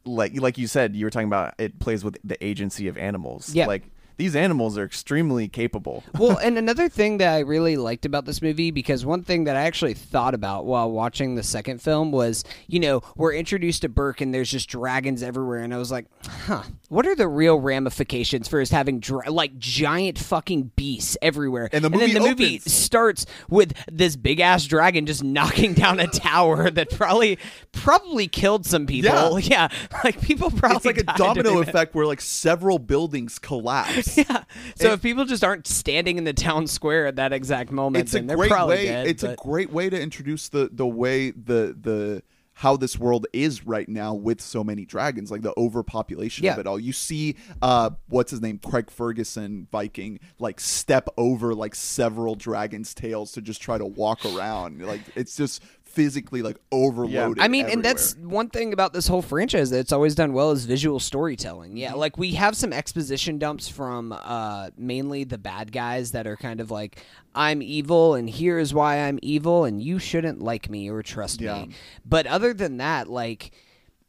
like 0.06 0.40
like 0.40 0.58
you 0.58 0.66
said 0.66 0.94
you 0.94 1.04
were 1.04 1.10
talking 1.10 1.28
about 1.28 1.54
it 1.58 1.78
plays 1.78 2.04
with 2.04 2.18
the 2.24 2.42
agency 2.44 2.88
of 2.88 2.96
animals. 2.96 3.54
Yeah. 3.54 3.66
Like 3.66 3.84
these 4.16 4.34
animals 4.34 4.78
are 4.78 4.84
extremely 4.84 5.48
capable. 5.48 6.02
well, 6.18 6.38
and 6.38 6.56
another 6.58 6.88
thing 6.88 7.18
that 7.18 7.34
I 7.34 7.40
really 7.40 7.76
liked 7.76 8.06
about 8.06 8.24
this 8.24 8.40
movie, 8.40 8.70
because 8.70 9.04
one 9.04 9.22
thing 9.22 9.44
that 9.44 9.56
I 9.56 9.62
actually 9.62 9.94
thought 9.94 10.34
about 10.34 10.64
while 10.64 10.90
watching 10.90 11.34
the 11.34 11.42
second 11.42 11.82
film 11.82 12.12
was, 12.12 12.44
you 12.66 12.80
know, 12.80 13.02
we're 13.16 13.34
introduced 13.34 13.82
to 13.82 13.88
Berk 13.88 14.20
and 14.20 14.32
there's 14.32 14.50
just 14.50 14.68
dragons 14.68 15.22
everywhere, 15.22 15.60
and 15.60 15.74
I 15.74 15.78
was 15.78 15.90
like, 15.90 16.06
huh, 16.26 16.62
what 16.88 17.06
are 17.06 17.14
the 17.14 17.28
real 17.28 17.60
ramifications 17.60 18.48
for 18.48 18.60
us 18.60 18.70
having 18.70 19.00
dra- 19.00 19.30
like 19.30 19.58
giant 19.58 20.18
fucking 20.18 20.72
beasts 20.76 21.16
everywhere? 21.20 21.68
And 21.72 21.84
the 21.84 21.90
then 21.90 22.00
movie 22.00 22.12
the 22.14 22.20
movie 22.20 22.58
starts 22.60 23.26
with 23.48 23.72
this 23.90 24.16
big 24.16 24.40
ass 24.40 24.64
dragon 24.64 25.06
just 25.06 25.22
knocking 25.36 25.74
down 25.74 26.00
a 26.00 26.06
tower 26.06 26.70
that 26.70 26.90
probably 26.90 27.38
probably 27.72 28.28
killed 28.28 28.64
some 28.66 28.86
people. 28.86 29.40
Yeah. 29.40 29.46
Yeah, 29.56 29.68
like 30.02 30.20
people 30.20 30.50
probably 30.50 30.76
it's 30.76 30.84
like 30.86 30.98
a 30.98 31.04
domino 31.04 31.60
effect 31.60 31.94
where 31.94 32.04
like 32.04 32.20
several 32.20 32.78
buildings 32.78 33.38
collapse. 33.38 34.05
Yeah. 34.16 34.44
So 34.76 34.88
It- 34.88 34.92
if 34.94 35.02
people 35.02 35.24
just 35.24 35.44
aren't 35.44 35.66
standing 35.66 36.18
in 36.18 36.24
the 36.24 36.32
town 36.32 36.66
square 36.66 37.06
at 37.06 37.16
that 37.16 37.32
exact 37.32 37.70
moment, 37.70 38.02
it's 38.04 38.14
a 38.14 38.20
great 38.22 38.50
probably 38.50 38.76
way 38.76 38.84
dead. 38.86 39.06
it's 39.06 39.22
a 39.22 39.34
great 39.36 39.72
way 39.72 39.90
to 39.90 40.00
introduce 40.00 40.48
the 40.48 40.68
the 40.72 40.86
way 40.86 41.30
the 41.30 41.76
the 41.80 42.22
how 42.60 42.74
this 42.74 42.98
world 42.98 43.26
is 43.34 43.66
right 43.66 43.86
now 43.86 44.14
with 44.14 44.40
so 44.40 44.64
many 44.64 44.86
dragons 44.86 45.30
like 45.30 45.42
the 45.42 45.52
overpopulation 45.58 46.46
of 46.48 46.58
it 46.58 46.66
all 46.66 46.80
you 46.80 46.90
see 46.92 47.36
uh 47.60 47.90
what's 48.08 48.30
his 48.30 48.40
name 48.40 48.58
craig 48.64 48.90
ferguson 48.90 49.66
viking 49.70 50.18
like 50.38 50.58
step 50.58 51.06
over 51.18 51.54
like 51.54 51.74
several 51.74 52.34
dragons 52.34 52.94
tails 52.94 53.32
to 53.32 53.42
just 53.42 53.60
try 53.60 53.76
to 53.76 53.84
walk 53.84 54.24
around 54.24 54.80
like 54.86 55.02
it's 55.14 55.36
just 55.36 55.62
physically 55.96 56.42
like 56.42 56.58
overloaded 56.70 57.38
Yeah. 57.38 57.44
I 57.44 57.48
mean, 57.48 57.66
and 57.66 57.82
that's 57.82 58.14
one 58.18 58.50
thing 58.50 58.72
about 58.74 58.92
this 58.92 59.08
whole 59.08 59.22
franchise 59.22 59.70
that 59.70 59.78
it's 59.80 59.92
always 59.92 60.14
done 60.14 60.34
well 60.34 60.50
is 60.52 60.66
visual 60.66 61.00
storytelling. 61.00 61.70
Mm-hmm. 61.70 61.78
Yeah, 61.78 61.94
like 61.94 62.18
we 62.18 62.32
have 62.32 62.54
some 62.54 62.72
exposition 62.72 63.38
dumps 63.38 63.66
from 63.68 64.12
uh, 64.12 64.70
mainly 64.76 65.24
the 65.24 65.38
bad 65.38 65.72
guys 65.72 66.12
that 66.12 66.26
are 66.26 66.36
kind 66.36 66.60
of 66.60 66.70
like, 66.70 67.02
"I'm 67.34 67.62
evil, 67.62 68.14
and 68.14 68.28
here 68.28 68.58
is 68.58 68.72
why 68.74 68.98
I'm 68.98 69.18
evil, 69.22 69.64
and 69.64 69.82
you 69.82 69.98
shouldn't 69.98 70.40
like 70.42 70.68
me 70.70 70.90
or 70.90 71.02
trust 71.02 71.40
Yeah. 71.40 71.62
me." 71.64 71.70
But 72.04 72.26
other 72.26 72.52
than 72.52 72.76
that, 72.76 73.08
like 73.08 73.52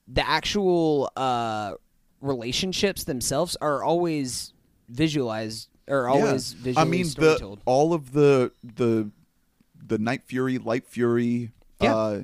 the 0.10 0.28
actual 0.28 1.10
uh, 1.16 1.74
relationships 2.22 3.06
themselves 3.06 3.56
are 3.62 3.82
always 3.84 4.54
visualized 4.90 5.70
or 5.88 6.10
always 6.10 6.54
Yeah. 6.54 6.64
visually 6.64 6.86
I 6.86 6.90
mean, 6.90 7.06
story 7.06 7.38
the 7.38 7.58
all 7.66 7.94
of 7.94 8.12
the 8.12 8.52
the 8.62 9.10
the 9.86 9.98
Night 9.98 10.24
Fury, 10.26 10.58
Light 10.58 10.86
Fury, 10.86 11.52
Yeah. 11.82 11.96
uh, 11.96 12.24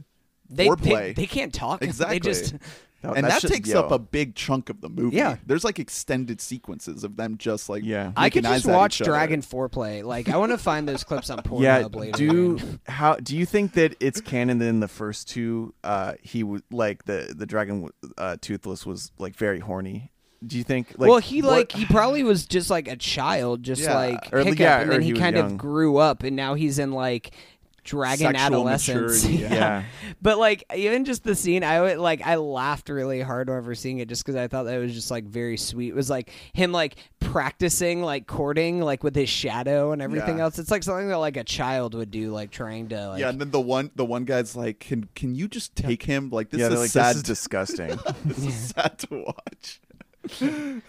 They, 0.49 0.67
foreplay. 0.67 0.83
they 0.83 1.13
they 1.13 1.25
can't 1.27 1.53
talk. 1.53 1.81
Exactly. 1.83 2.15
They 2.15 2.19
just 2.19 2.53
and 3.03 3.25
that 3.25 3.41
that 3.41 3.47
takes 3.49 3.69
yo. 3.69 3.81
up 3.81 3.91
a 3.91 3.99
big 3.99 4.33
chunk 4.35 4.69
of 4.69 4.79
the 4.81 4.87
movie. 4.89 5.17
Yeah. 5.17 5.35
there's 5.45 5.63
like 5.65 5.77
extended 5.77 6.39
sequences 6.39 7.03
of 7.03 7.17
them 7.17 7.37
just 7.37 7.67
like 7.69 7.83
Yeah. 7.83 8.13
I 8.15 8.29
could 8.29 8.43
just 8.45 8.65
watch 8.65 8.95
each 8.97 9.01
other. 9.01 9.11
Dragon 9.11 9.41
foreplay. 9.41 10.03
Like 10.03 10.29
I 10.29 10.37
want 10.37 10.51
to 10.53 10.57
find 10.57 10.87
those 10.87 11.03
clips 11.03 11.29
on 11.29 11.37
Pornhub 11.43 11.61
yeah. 11.61 11.87
later. 11.99 12.17
Do 12.17 12.55
man. 12.55 12.79
how 12.87 13.15
do 13.15 13.35
you 13.35 13.45
think 13.45 13.73
that 13.73 13.95
it's 13.99 14.21
canon 14.21 14.59
that 14.59 14.67
in 14.67 14.79
the 14.79 14.87
first 14.87 15.27
two, 15.27 15.73
uh, 15.83 16.13
he 16.21 16.43
would 16.43 16.63
like 16.71 17.03
the 17.05 17.33
the 17.35 17.45
dragon 17.45 17.89
uh, 18.17 18.37
toothless 18.39 18.85
was 18.85 19.11
like 19.19 19.35
very 19.35 19.59
horny? 19.59 20.09
Do 20.45 20.57
you 20.57 20.63
think? 20.65 20.95
Like, 20.97 21.09
well, 21.09 21.19
he 21.19 21.41
what- 21.41 21.51
like 21.51 21.71
he 21.71 21.85
probably 21.85 22.21
was 22.23 22.45
just 22.45 22.69
like 22.69 22.89
a 22.89 22.97
child, 22.97 23.63
just 23.63 23.81
Yeah. 23.81 23.95
like 23.95 24.33
Or, 24.33 24.39
Hiccup, 24.39 24.59
yeah, 24.59 24.81
and 24.81 24.91
then 24.91 25.01
he 25.01 25.11
he, 25.11 25.13
kind 25.13 25.37
young. 25.37 25.51
of 25.53 25.57
grew 25.57 25.95
up, 25.97 26.23
and 26.23 26.35
now 26.35 26.53
he's 26.55 26.79
in 26.79 26.91
like 26.91 27.31
dragon 27.83 28.27
Sexual 28.27 28.41
adolescence. 28.45 29.23
maturity, 29.25 29.43
yeah. 29.43 29.53
yeah. 29.53 29.83
But 30.21 30.37
like 30.37 30.63
even 30.75 31.05
just 31.05 31.23
the 31.23 31.35
scene, 31.35 31.63
I 31.63 31.81
would 31.81 31.97
like 31.97 32.21
I 32.25 32.35
laughed 32.35 32.89
really 32.89 33.21
hard 33.21 33.49
whenever 33.49 33.75
seeing 33.75 33.99
it, 33.99 34.07
just 34.07 34.23
because 34.23 34.35
I 34.35 34.47
thought 34.47 34.63
that 34.63 34.77
was 34.77 34.93
just 34.93 35.11
like 35.11 35.25
very 35.25 35.57
sweet. 35.57 35.89
It 35.89 35.95
was 35.95 36.09
like 36.09 36.29
him 36.53 36.71
like 36.71 36.95
practicing 37.19 38.01
like 38.01 38.27
courting 38.27 38.79
like 38.81 39.03
with 39.03 39.15
his 39.15 39.29
shadow 39.29 39.91
and 39.91 40.01
everything 40.01 40.37
Yeah. 40.37 40.43
else. 40.45 40.59
It's 40.59 40.71
like 40.71 40.83
something 40.83 41.07
that 41.09 41.17
like 41.17 41.37
a 41.37 41.43
child 41.43 41.95
would 41.95 42.11
do, 42.11 42.31
like 42.31 42.51
trying 42.51 42.89
to 42.89 43.09
like 43.09 43.19
yeah, 43.19 43.29
and 43.29 43.39
then 43.41 43.51
the 43.51 43.59
one 43.61 43.91
the 43.95 44.05
one 44.05 44.25
guy's 44.25 44.55
like, 44.55 44.79
"Can 44.79 45.09
can 45.15 45.35
you 45.35 45.47
just 45.47 45.75
take 45.75 46.03
him? 46.03 46.29
Like 46.29 46.49
this 46.49 46.61
yeah, 46.61 46.67
is 46.69 46.79
like 46.79 46.89
sad. 46.89 47.09
this 47.11 47.17
is 47.17 47.23
disgusting. 47.33 47.97
this 48.25 48.37
is 48.45 48.69
sad 48.75 48.97
to 48.99 49.23
watch." 49.25 49.81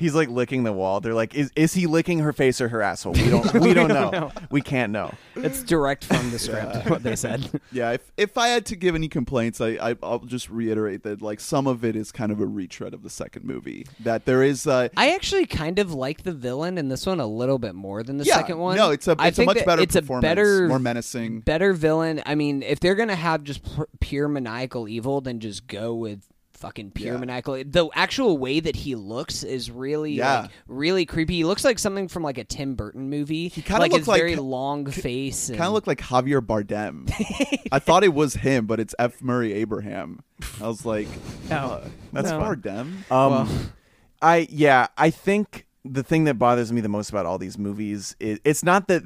He's 0.00 0.14
like 0.14 0.28
licking 0.28 0.64
the 0.64 0.72
wall. 0.72 1.00
They're 1.00 1.14
like, 1.14 1.34
is 1.34 1.50
is 1.56 1.74
he 1.74 1.86
licking 1.86 2.20
her 2.20 2.32
face 2.32 2.60
or 2.60 2.68
her 2.68 2.82
asshole? 2.82 3.14
We 3.14 3.28
don't 3.30 3.52
we 3.54 3.74
don't 3.74 3.88
know. 3.88 4.10
know. 4.10 4.32
We 4.50 4.60
can't 4.60 4.92
know. 4.92 5.12
It's 5.34 5.62
direct 5.62 6.04
from 6.04 6.30
the 6.30 6.38
script, 6.38 6.88
what 6.88 7.02
they 7.02 7.16
said. 7.16 7.50
Yeah, 7.72 7.92
if 7.92 8.12
if 8.16 8.38
I 8.38 8.48
had 8.48 8.64
to 8.66 8.76
give 8.76 8.94
any 8.94 9.08
complaints, 9.08 9.60
I, 9.60 9.70
I 9.90 9.96
I'll 10.02 10.20
just 10.20 10.48
reiterate 10.48 11.02
that 11.02 11.20
like 11.20 11.40
some 11.40 11.66
of 11.66 11.84
it 11.84 11.96
is 11.96 12.12
kind 12.12 12.30
of 12.30 12.40
a 12.40 12.46
retread 12.46 12.94
of 12.94 13.02
the 13.02 13.10
second 13.10 13.44
movie. 13.44 13.86
That 14.00 14.24
there 14.24 14.42
is 14.42 14.66
uh 14.66 14.88
I 14.96 15.14
actually 15.14 15.46
kind 15.46 15.78
of 15.78 15.92
like 15.92 16.22
the 16.22 16.32
villain 16.32 16.78
in 16.78 16.88
this 16.88 17.06
one 17.06 17.20
a 17.20 17.26
little 17.26 17.58
bit 17.58 17.74
more 17.74 18.02
than 18.02 18.18
the 18.18 18.24
yeah, 18.24 18.36
second 18.36 18.58
one. 18.58 18.76
No, 18.76 18.90
it's 18.90 19.08
a 19.08 19.16
I 19.18 19.28
it's 19.28 19.38
a 19.38 19.44
much 19.44 19.64
better 19.64 19.82
It's 19.82 19.96
a 19.96 20.00
performance, 20.00 20.22
better, 20.22 20.68
more 20.68 20.78
menacing. 20.78 21.40
better 21.40 21.72
villain. 21.72 22.22
I 22.24 22.34
mean, 22.34 22.62
if 22.62 22.78
they're 22.80 22.94
gonna 22.94 23.16
have 23.16 23.42
just 23.42 23.64
p- 23.64 23.82
pure 24.00 24.28
maniacal 24.28 24.88
evil, 24.88 25.20
then 25.20 25.40
just 25.40 25.66
go 25.66 25.94
with 25.94 26.20
fucking 26.56 26.90
pure 26.92 27.14
Yeah. 27.14 27.20
maniacal. 27.20 27.62
The 27.64 27.88
actual 27.94 28.38
way 28.38 28.60
that 28.60 28.76
he 28.76 28.94
looks 28.94 29.42
is 29.42 29.70
really, 29.70 30.12
Yeah. 30.14 30.42
like, 30.42 30.50
really 30.66 31.06
creepy. 31.06 31.36
He 31.36 31.44
looks 31.44 31.64
like 31.64 31.78
something 31.78 32.08
from 32.08 32.22
like 32.22 32.38
a 32.38 32.44
Tim 32.44 32.74
Burton 32.74 33.08
movie. 33.10 33.48
He 33.48 33.62
kinda 33.62 33.74
looks 33.74 33.80
like 33.82 33.90
looked 33.92 34.00
his 34.00 34.08
like- 34.08 34.20
very 34.20 34.36
long 34.36 34.86
face. 34.90 35.48
Kind 35.48 35.60
of 35.62 35.72
looked 35.72 35.86
like 35.86 36.00
Javier 36.00 36.40
Bardem. 36.40 37.10
I 37.72 37.78
thought 37.78 38.04
it 38.04 38.14
was 38.14 38.34
him, 38.34 38.66
but 38.66 38.80
it's 38.80 38.94
F. 38.98 39.22
Murray 39.22 39.52
Abraham. 39.52 40.20
I 40.60 40.68
was 40.68 40.84
like, 40.84 41.08
uh, 41.50 41.80
that's 42.12 42.30
No. 42.30 42.40
Bardem. 42.40 43.10
Um, 43.10 43.70
I 44.22 44.46
yeah, 44.50 44.86
I 44.96 45.10
think 45.10 45.66
the 45.84 46.02
thing 46.02 46.24
that 46.24 46.34
bothers 46.38 46.72
me 46.72 46.80
the 46.80 46.88
most 46.88 47.10
about 47.10 47.26
all 47.26 47.38
these 47.38 47.58
movies 47.58 48.16
is 48.18 48.40
it's 48.44 48.64
not 48.64 48.88
that 48.88 49.02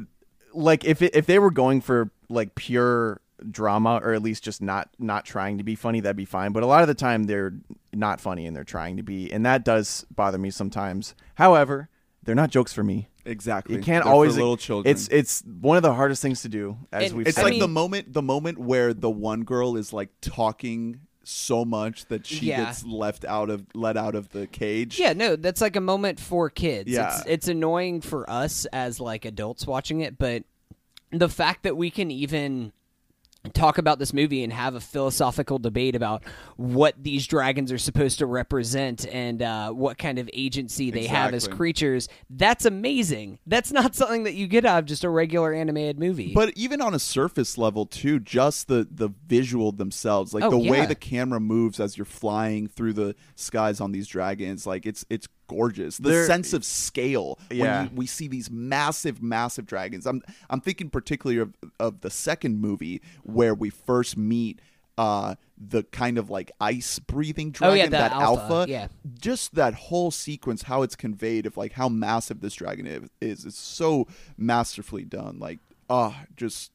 like 0.54 0.84
if 0.84 1.02
it, 1.02 1.14
if 1.14 1.26
they 1.26 1.38
were 1.38 1.50
going 1.50 1.80
for 1.80 2.10
like 2.28 2.54
pure 2.54 3.20
drama 3.50 4.00
or 4.02 4.12
at 4.12 4.22
least 4.22 4.42
just 4.42 4.60
not 4.62 4.88
not 4.98 5.24
trying 5.24 5.58
to 5.58 5.64
be 5.64 5.74
funny 5.74 6.00
that'd 6.00 6.16
be 6.16 6.24
fine 6.24 6.52
but 6.52 6.62
a 6.62 6.66
lot 6.66 6.82
of 6.82 6.88
the 6.88 6.94
time 6.94 7.24
they're 7.24 7.52
not 7.92 8.20
funny 8.20 8.46
and 8.46 8.56
they're 8.56 8.64
trying 8.64 8.96
to 8.96 9.02
be 9.02 9.32
and 9.32 9.44
that 9.46 9.64
does 9.64 10.04
bother 10.14 10.38
me 10.38 10.50
sometimes 10.50 11.14
however 11.36 11.88
they're 12.22 12.34
not 12.34 12.50
jokes 12.50 12.72
for 12.72 12.82
me 12.84 13.08
Exactly. 13.26 13.76
you 13.76 13.82
can't 13.82 14.04
They're 14.04 14.12
always 14.12 14.34
little 14.36 14.56
children. 14.56 14.90
it's 14.90 15.06
it's 15.08 15.42
one 15.42 15.76
of 15.76 15.82
the 15.82 15.92
hardest 15.92 16.22
things 16.22 16.42
to 16.42 16.48
do 16.48 16.76
as 16.90 17.08
And 17.10 17.18
we've 17.18 17.26
It's 17.26 17.36
said 17.36 17.42
like 17.44 17.50
mean- 17.52 17.60
the 17.60 17.68
moment 17.68 18.12
the 18.12 18.22
moment 18.22 18.58
where 18.58 18.94
the 18.94 19.10
one 19.10 19.42
girl 19.44 19.76
is 19.76 19.92
like 19.92 20.08
talking 20.22 21.00
so 21.22 21.64
much 21.66 22.06
that 22.06 22.26
she 22.26 22.46
Yeah. 22.46 22.64
gets 22.64 22.82
left 22.84 23.24
out 23.26 23.50
of 23.50 23.66
let 23.74 23.96
out 23.98 24.14
of 24.14 24.30
the 24.30 24.46
cage. 24.46 24.98
Yeah, 24.98 25.12
no, 25.12 25.36
that's 25.36 25.60
like 25.60 25.76
a 25.76 25.80
moment 25.80 26.18
for 26.18 26.48
kids. 26.48 26.90
Yeah. 26.90 27.14
It's, 27.18 27.26
it's 27.26 27.48
annoying 27.48 28.00
for 28.00 28.28
us 28.28 28.64
as 28.72 29.00
like 29.00 29.26
adults 29.26 29.66
watching 29.66 30.00
it, 30.00 30.18
but 30.18 30.44
the 31.12 31.28
fact 31.28 31.62
that 31.64 31.76
we 31.76 31.90
can 31.90 32.10
even 32.10 32.72
talk 33.54 33.78
about 33.78 33.98
this 33.98 34.12
movie 34.12 34.44
and 34.44 34.52
have 34.52 34.74
a 34.74 34.80
philosophical 34.80 35.58
debate 35.58 35.96
about 35.96 36.22
what 36.56 36.94
these 37.02 37.26
dragons 37.26 37.72
are 37.72 37.78
supposed 37.78 38.18
to 38.18 38.26
represent 38.26 39.06
and 39.06 39.42
uh, 39.42 39.70
what 39.70 39.96
kind 39.96 40.18
of 40.18 40.28
agency 40.32 40.90
they 40.90 41.06
have 41.06 41.32
as 41.32 41.48
creatures. 41.48 42.08
That's 42.28 42.66
amazing. 42.66 43.38
That's 43.46 43.72
not 43.72 43.94
something 43.94 44.24
that 44.24 44.34
you 44.34 44.46
get 44.46 44.66
out 44.66 44.80
of 44.80 44.84
just 44.84 45.04
a 45.04 45.08
regular 45.08 45.54
animated 45.54 45.98
movie. 45.98 46.34
But 46.34 46.52
even 46.54 46.82
on 46.82 46.94
a 46.94 46.98
surface 46.98 47.56
level 47.56 47.86
too, 47.86 48.20
just 48.20 48.68
the 48.68 48.86
the 48.90 49.08
visual 49.26 49.72
themselves, 49.72 50.34
like 50.34 50.44
Oh, 50.44 50.50
the 50.50 50.58
way 50.70 50.84
the 50.84 50.94
camera 50.94 51.40
moves 51.40 51.80
as 51.80 51.96
you're 51.96 52.04
flying 52.04 52.66
through 52.66 52.92
the 52.92 53.14
skies 53.36 53.80
on 53.80 53.92
these 53.92 54.06
dragons, 54.06 54.66
like 54.66 54.84
it's 54.84 55.04
it's 55.08 55.28
gorgeous. 55.50 55.98
The 55.98 56.08
They're- 56.10 56.26
sense 56.26 56.52
of 56.52 56.64
scale 56.64 57.38
Yeah. 57.50 57.82
when 57.82 57.90
you, 57.90 57.96
we 57.96 58.06
see 58.06 58.28
these 58.28 58.50
massive, 58.50 59.20
massive 59.22 59.66
dragons. 59.66 60.06
I'm 60.06 60.22
I'm 60.48 60.60
thinking 60.60 60.90
particularly 60.90 61.40
of 61.40 61.54
of 61.78 62.00
the 62.02 62.10
second 62.10 62.60
movie 62.60 63.02
where 63.24 63.54
we 63.54 63.68
first 63.70 64.16
meet 64.16 64.60
uh 64.98 65.34
the 65.58 65.82
kind 65.84 66.16
of 66.18 66.30
like 66.30 66.50
ice 66.60 66.98
breathing 66.98 67.50
dragon, 67.50 67.72
Oh, 67.78 67.82
yeah, 67.82 67.88
that 67.90 68.12
alpha, 68.12 68.64
yeah. 68.68 68.88
just 69.18 69.54
that 69.54 69.74
whole 69.74 70.10
sequence 70.10 70.62
how 70.62 70.82
it's 70.82 70.96
conveyed 70.96 71.44
of 71.46 71.56
like 71.56 71.72
how 71.72 71.88
massive 71.88 72.40
this 72.40 72.54
dragon 72.54 73.08
is 73.20 73.44
is 73.44 73.54
so 73.56 74.06
masterfully 74.38 75.04
done 75.04 75.38
like 75.38 75.58
ah 75.90 76.24
just 76.36 76.70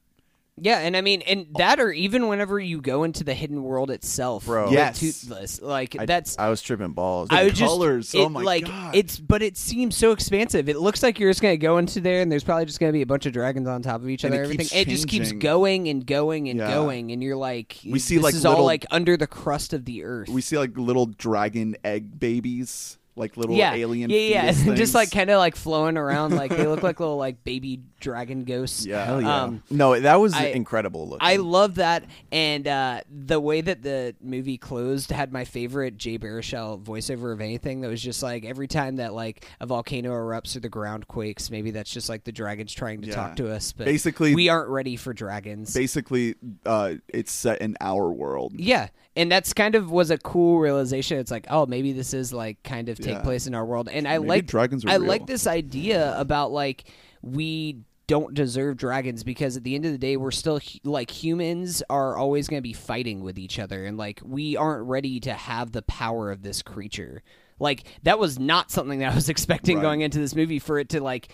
Yeah, 0.58 0.80
and 0.80 0.96
I 0.96 1.02
mean, 1.02 1.22
and 1.24 1.48
that, 1.58 1.82
or 1.82 1.92
even 1.92 2.30
whenever 2.30 2.58
you 2.60 2.80
go 2.80 3.04
into 3.04 3.26
the 3.26 3.34
hidden 3.34 3.62
world 3.62 3.92
itself, 3.92 4.46
Bro. 4.46 4.66
with 4.66 4.74
Yes. 4.74 5.00
Toothless, 5.00 5.62
like 5.62 5.98
I, 6.00 6.06
that's. 6.06 6.38
I 6.40 6.48
was 6.50 6.62
tripping 6.62 6.94
balls 6.94 7.28
I 7.30 7.44
was 7.44 7.52
would 7.52 7.56
just- 7.90 8.16
it, 8.16 8.20
oh 8.20 8.30
my 8.30 8.42
like, 8.42 8.66
God. 8.66 8.96
It's 8.96 9.20
but 9.20 9.42
it 9.44 9.58
seems 9.58 9.98
so 9.98 10.12
expansive. 10.14 10.70
It 10.70 10.78
looks 10.78 11.04
like 11.04 11.20
you're 11.20 11.30
just 11.30 11.42
gonna 11.42 11.58
go 11.58 11.78
into 11.78 12.00
there, 12.00 12.22
and 12.22 12.32
there's 12.32 12.46
probably 12.46 12.66
just 12.66 12.80
gonna 12.80 12.94
be 12.94 13.02
a 13.02 13.06
bunch 13.06 13.26
of 13.26 13.34
dragons 13.34 13.68
on 13.68 13.82
top 13.82 14.02
of 14.02 14.10
each 14.10 14.24
And 14.24 14.34
other. 14.34 14.44
it 14.44 14.46
everything. 14.46 14.68
keeps 14.68 14.76
It 14.76 14.88
just 14.88 15.08
keeps 15.10 15.32
going 15.34 15.90
and 15.90 16.06
going 16.06 16.48
and 16.48 16.58
Yeah. 16.60 16.72
going, 16.74 17.12
and 17.12 17.22
you're 17.22 17.36
like, 17.36 17.78
We 17.86 18.00
see, 18.00 18.16
this 18.16 18.24
like, 18.24 18.34
is 18.36 18.46
all 18.46 18.64
like 18.64 18.86
under 18.92 19.18
the 19.18 19.28
crust 19.28 19.74
of 19.74 19.84
the 19.84 20.06
earth. 20.06 20.30
we 20.30 20.40
see 20.40 20.58
like 20.58 20.78
little 20.78 21.06
dragon 21.08 21.76
egg 21.84 22.18
babies 22.18 22.98
like 23.18 23.38
little 23.38 23.56
yeah, 23.56 23.74
alien 23.74 24.10
yeah, 24.10 24.52
yeah, 24.52 24.52
just 24.76 24.94
like 24.94 25.10
kind 25.10 25.30
of 25.30 25.38
like 25.38 25.56
flowing 25.56 25.96
around. 25.96 26.36
Like 26.36 26.52
they 26.52 26.68
look 26.68 26.84
like 26.84 27.00
little 27.00 27.16
like 27.16 27.46
baby 27.46 27.80
dragon 28.00 28.44
ghosts. 28.44 28.86
Yeah. 28.86 29.06
Hell 29.06 29.22
yeah. 29.22 29.44
Um, 29.44 29.64
no 29.70 30.00
that 30.00 30.20
was 30.20 30.34
I- 30.34 30.48
incredible 30.48 31.08
looking. 31.10 31.26
I 31.28 31.38
love 31.38 31.76
that, 31.76 32.06
and 32.32 32.68
uh, 32.68 33.02
the 33.10 33.40
way 33.40 33.62
that 33.62 33.82
the 33.82 34.16
movie 34.22 34.58
closed 34.58 35.12
had 35.12 35.32
my 35.32 35.46
favorite 35.46 35.98
Jay 35.98 36.18
Baruchel 36.18 36.82
voiceover 36.84 37.34
of 37.34 37.42
anything. 37.42 37.82
That 37.82 37.90
was 37.90 38.02
just 38.02 38.22
like 38.22 38.46
every 38.46 38.68
time 38.68 38.98
that 38.98 39.14
like 39.14 39.46
a 39.60 39.66
volcano 39.66 40.12
erupts 40.12 40.56
or 40.56 40.60
the 40.60 40.70
ground 40.70 41.08
quakes, 41.08 41.50
maybe 41.50 41.72
that's 41.72 41.90
just 41.92 42.10
like 42.10 42.24
the 42.24 42.32
dragons 42.32 42.74
trying 42.74 43.02
to 43.02 43.08
Yeah. 43.08 43.16
talk 43.16 43.36
to 43.38 43.52
us. 43.52 43.72
But 43.72 43.86
Basically- 43.86 44.36
we 44.36 44.50
aren't 44.50 44.70
ready 44.70 44.96
for 44.96 45.14
dragons. 45.14 45.74
basically 45.74 46.36
uh 46.66 46.96
it's 47.08 47.32
set 47.32 47.62
in 47.62 47.76
our 47.82 48.12
world 48.12 48.54
yeah, 48.58 48.88
and 49.16 49.32
that's 49.32 49.54
kind 49.54 49.76
of 49.76 49.90
was 49.92 50.12
a 50.12 50.18
cool 50.18 50.60
realization. 50.60 51.18
It's 51.20 51.32
like, 51.32 51.48
oh, 51.50 51.66
maybe 51.66 51.94
this 51.94 52.14
is 52.14 52.34
like 52.34 52.62
kind 52.64 52.90
of 52.90 52.98
take 52.98 53.16
Yeah. 53.16 53.22
place 53.22 53.48
in 53.48 53.56
our 53.56 53.66
world, 53.66 53.88
and 53.90 54.08
I 54.08 54.18
like 54.18 54.46
dragons 54.46 54.86
are 54.86 54.90
I 54.90 54.96
real. 54.96 55.06
like 55.08 55.26
this 55.28 55.48
idea 55.48 56.20
about 56.20 56.52
like 56.52 56.86
we 57.26 57.80
don't 58.08 58.36
deserve 58.36 58.78
dragons 58.78 59.24
because 59.24 59.58
at 59.58 59.64
the 59.64 59.74
end 59.74 59.84
of 59.84 59.92
the 59.92 59.98
day 59.98 60.16
we're 60.16 60.30
still 60.30 60.60
like 60.84 61.10
humans 61.10 61.82
are 61.90 62.16
always 62.16 62.48
going 62.48 62.60
to 62.60 62.64
be 62.64 62.72
fighting 62.72 63.24
with 63.24 63.40
each 63.40 63.58
other 63.58 63.84
and 63.84 63.98
like 63.98 64.22
we 64.24 64.56
aren't 64.56 64.88
ready 64.88 65.20
to 65.20 65.34
have 65.34 65.72
the 65.72 65.82
power 65.82 66.30
of 66.32 66.44
this 66.44 66.62
creature 66.62 67.24
like 67.60 67.84
that 68.04 68.20
was 68.20 68.38
not 68.38 68.70
something 68.70 69.00
that 69.00 69.12
i 69.12 69.16
was 69.16 69.28
expecting 69.36 69.78
Right. 69.78 69.82
going 69.82 70.02
into 70.02 70.20
this 70.20 70.36
movie 70.36 70.60
for 70.60 70.78
it 70.78 70.90
to 70.90 71.02
like 71.02 71.30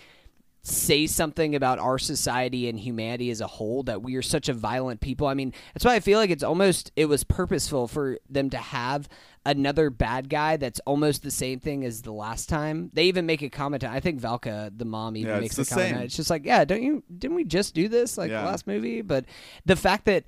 say 0.63 1.07
something 1.07 1.55
about 1.55 1.79
our 1.79 1.97
society 1.97 2.69
and 2.69 2.79
humanity 2.79 3.31
as 3.31 3.41
a 3.41 3.47
whole 3.47 3.81
that 3.83 4.03
we 4.03 4.15
are 4.15 4.21
such 4.21 4.47
a 4.47 4.53
violent 4.53 5.01
people. 5.01 5.25
I 5.25 5.33
mean, 5.33 5.53
that's 5.73 5.83
why 5.83 5.95
I 5.95 5.99
feel 5.99 6.19
like 6.19 6.29
it's 6.29 6.43
almost 6.43 6.91
it 6.95 7.05
was 7.05 7.23
purposeful 7.23 7.87
for 7.87 8.19
them 8.29 8.49
to 8.51 8.57
have 8.57 9.09
another 9.43 9.89
bad 9.89 10.29
guy 10.29 10.57
that's 10.57 10.79
almost 10.81 11.23
the 11.23 11.31
same 11.31 11.59
thing 11.59 11.83
as 11.83 12.03
the 12.03 12.11
last 12.13 12.47
time. 12.47 12.91
They 12.93 13.05
even 13.05 13.25
make 13.25 13.41
a 13.41 13.49
comment. 13.49 13.83
I 13.83 13.99
think 13.99 14.21
Valka, 14.21 14.71
the 14.77 14.85
mom, 14.85 15.17
even 15.17 15.33
Yeah, 15.33 15.39
makes 15.39 15.57
a 15.57 15.65
comment. 15.65 15.89
same. 15.95 15.97
It's 16.03 16.15
just 16.15 16.29
like, 16.29 16.45
yeah, 16.45 16.63
don't 16.63 16.83
you? 16.83 17.01
Didn't 17.17 17.35
we 17.35 17.43
just 17.43 17.73
do 17.73 17.87
this 17.87 18.15
like 18.17 18.29
Yeah. 18.29 18.41
the 18.43 18.47
last 18.47 18.67
movie? 18.67 19.01
But 19.01 19.25
the 19.65 19.75
fact 19.75 20.05
that 20.05 20.25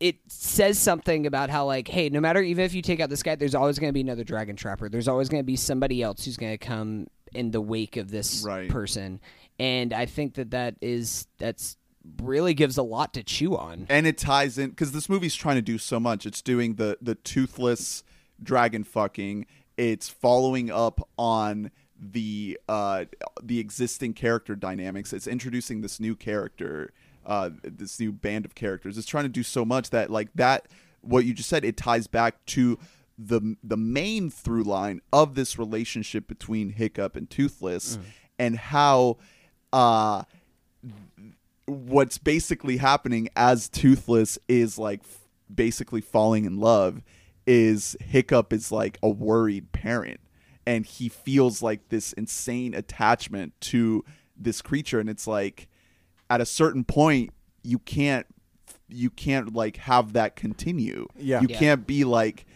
it 0.00 0.16
says 0.26 0.76
something 0.80 1.24
about 1.28 1.50
how 1.50 1.64
like 1.66 1.86
hey 1.86 2.08
no 2.08 2.18
matter 2.20 2.42
even 2.42 2.64
if 2.64 2.74
you 2.74 2.82
take 2.82 2.98
out 2.98 3.08
this 3.08 3.22
guy 3.22 3.36
there's 3.36 3.54
always 3.54 3.78
going 3.78 3.88
to 3.88 3.92
be 3.94 4.00
another 4.00 4.24
dragon 4.24 4.56
trapper 4.56 4.88
there's 4.88 5.06
always 5.06 5.28
going 5.28 5.40
to 5.40 5.46
be 5.46 5.54
somebody 5.54 6.02
else 6.02 6.24
who's 6.24 6.36
going 6.36 6.52
to 6.52 6.58
come 6.58 7.06
in 7.32 7.52
the 7.52 7.60
wake 7.60 7.96
of 7.96 8.10
this 8.10 8.42
Right. 8.44 8.68
person 8.68 9.20
and 9.58 9.92
i 9.92 10.06
think 10.06 10.34
that 10.34 10.50
that 10.50 10.74
is 10.80 11.26
that's 11.38 11.76
really 12.22 12.52
gives 12.52 12.76
a 12.76 12.82
lot 12.82 13.14
to 13.14 13.22
chew 13.22 13.56
on 13.56 13.86
and 13.88 14.06
it 14.06 14.18
ties 14.18 14.58
in 14.58 14.70
because 14.70 14.92
this 14.92 15.08
movie's 15.08 15.34
trying 15.34 15.56
to 15.56 15.62
do 15.62 15.78
so 15.78 15.98
much. 15.98 16.26
It's 16.26 16.42
doing 16.42 16.74
the 16.74 16.98
the 17.00 17.14
toothless 17.14 18.04
dragon 18.42 18.84
fucking. 18.84 19.46
It's 19.76 20.08
following 20.08 20.70
up 20.70 21.08
on 21.16 21.70
the 21.98 22.58
uh 22.68 23.06
the 23.42 23.58
existing 23.58 24.12
character 24.12 24.54
dynamics. 24.54 25.12
It's 25.12 25.26
introducing 25.26 25.80
this 25.80 25.98
new 25.98 26.14
character, 26.14 26.92
uh 27.24 27.50
this 27.62 27.98
new 27.98 28.12
band 28.12 28.44
of 28.44 28.54
characters. 28.54 28.98
It's 28.98 29.06
trying 29.06 29.24
to 29.24 29.30
do 29.30 29.42
so 29.42 29.64
much 29.64 29.88
that 29.90 30.10
like 30.10 30.28
that 30.34 30.68
what 31.00 31.24
you 31.24 31.32
just 31.32 31.48
said 31.48 31.64
it 31.64 31.76
ties 31.78 32.06
back 32.06 32.44
to 32.46 32.78
the 33.16 33.56
the 33.62 33.76
main 33.78 34.28
through 34.28 34.64
line 34.64 35.00
of 35.10 35.36
this 35.36 35.58
relationship 35.58 36.28
between 36.28 36.70
Hiccup 36.70 37.16
and 37.16 37.30
Toothless 37.30 37.98
and 38.38 38.56
how 38.58 39.16
uh 39.74 40.22
what's 41.66 42.18
basically 42.18 42.76
happening 42.76 43.28
as 43.36 43.68
Toothless 43.68 44.38
is 44.48 44.78
like 44.78 45.00
f- 45.00 45.20
basically 45.52 46.00
falling 46.00 46.44
in 46.44 46.58
love 46.58 47.02
is 47.46 47.96
Hiccup 48.00 48.52
is 48.52 48.70
like 48.70 48.98
a 49.02 49.08
worried 49.08 49.72
parent 49.72 50.20
and 50.66 50.84
he 50.86 51.08
feels 51.08 51.62
like 51.62 51.88
this 51.88 52.12
insane 52.14 52.74
attachment 52.74 53.52
to 53.62 54.04
this 54.36 54.62
creature 54.62 55.00
and 55.00 55.08
it's 55.08 55.26
like 55.26 55.68
at 56.30 56.40
a 56.40 56.46
certain 56.46 56.84
point 56.84 57.30
you 57.62 57.78
can't 57.78 58.26
you 58.88 59.08
can't 59.10 59.54
like 59.54 59.76
have 59.78 60.12
that 60.12 60.36
continue. 60.36 61.08
Yeah. 61.18 61.40
You 61.40 61.48
Yeah. 61.50 61.58
can't 61.58 61.86
be 61.86 62.04
like 62.04 62.46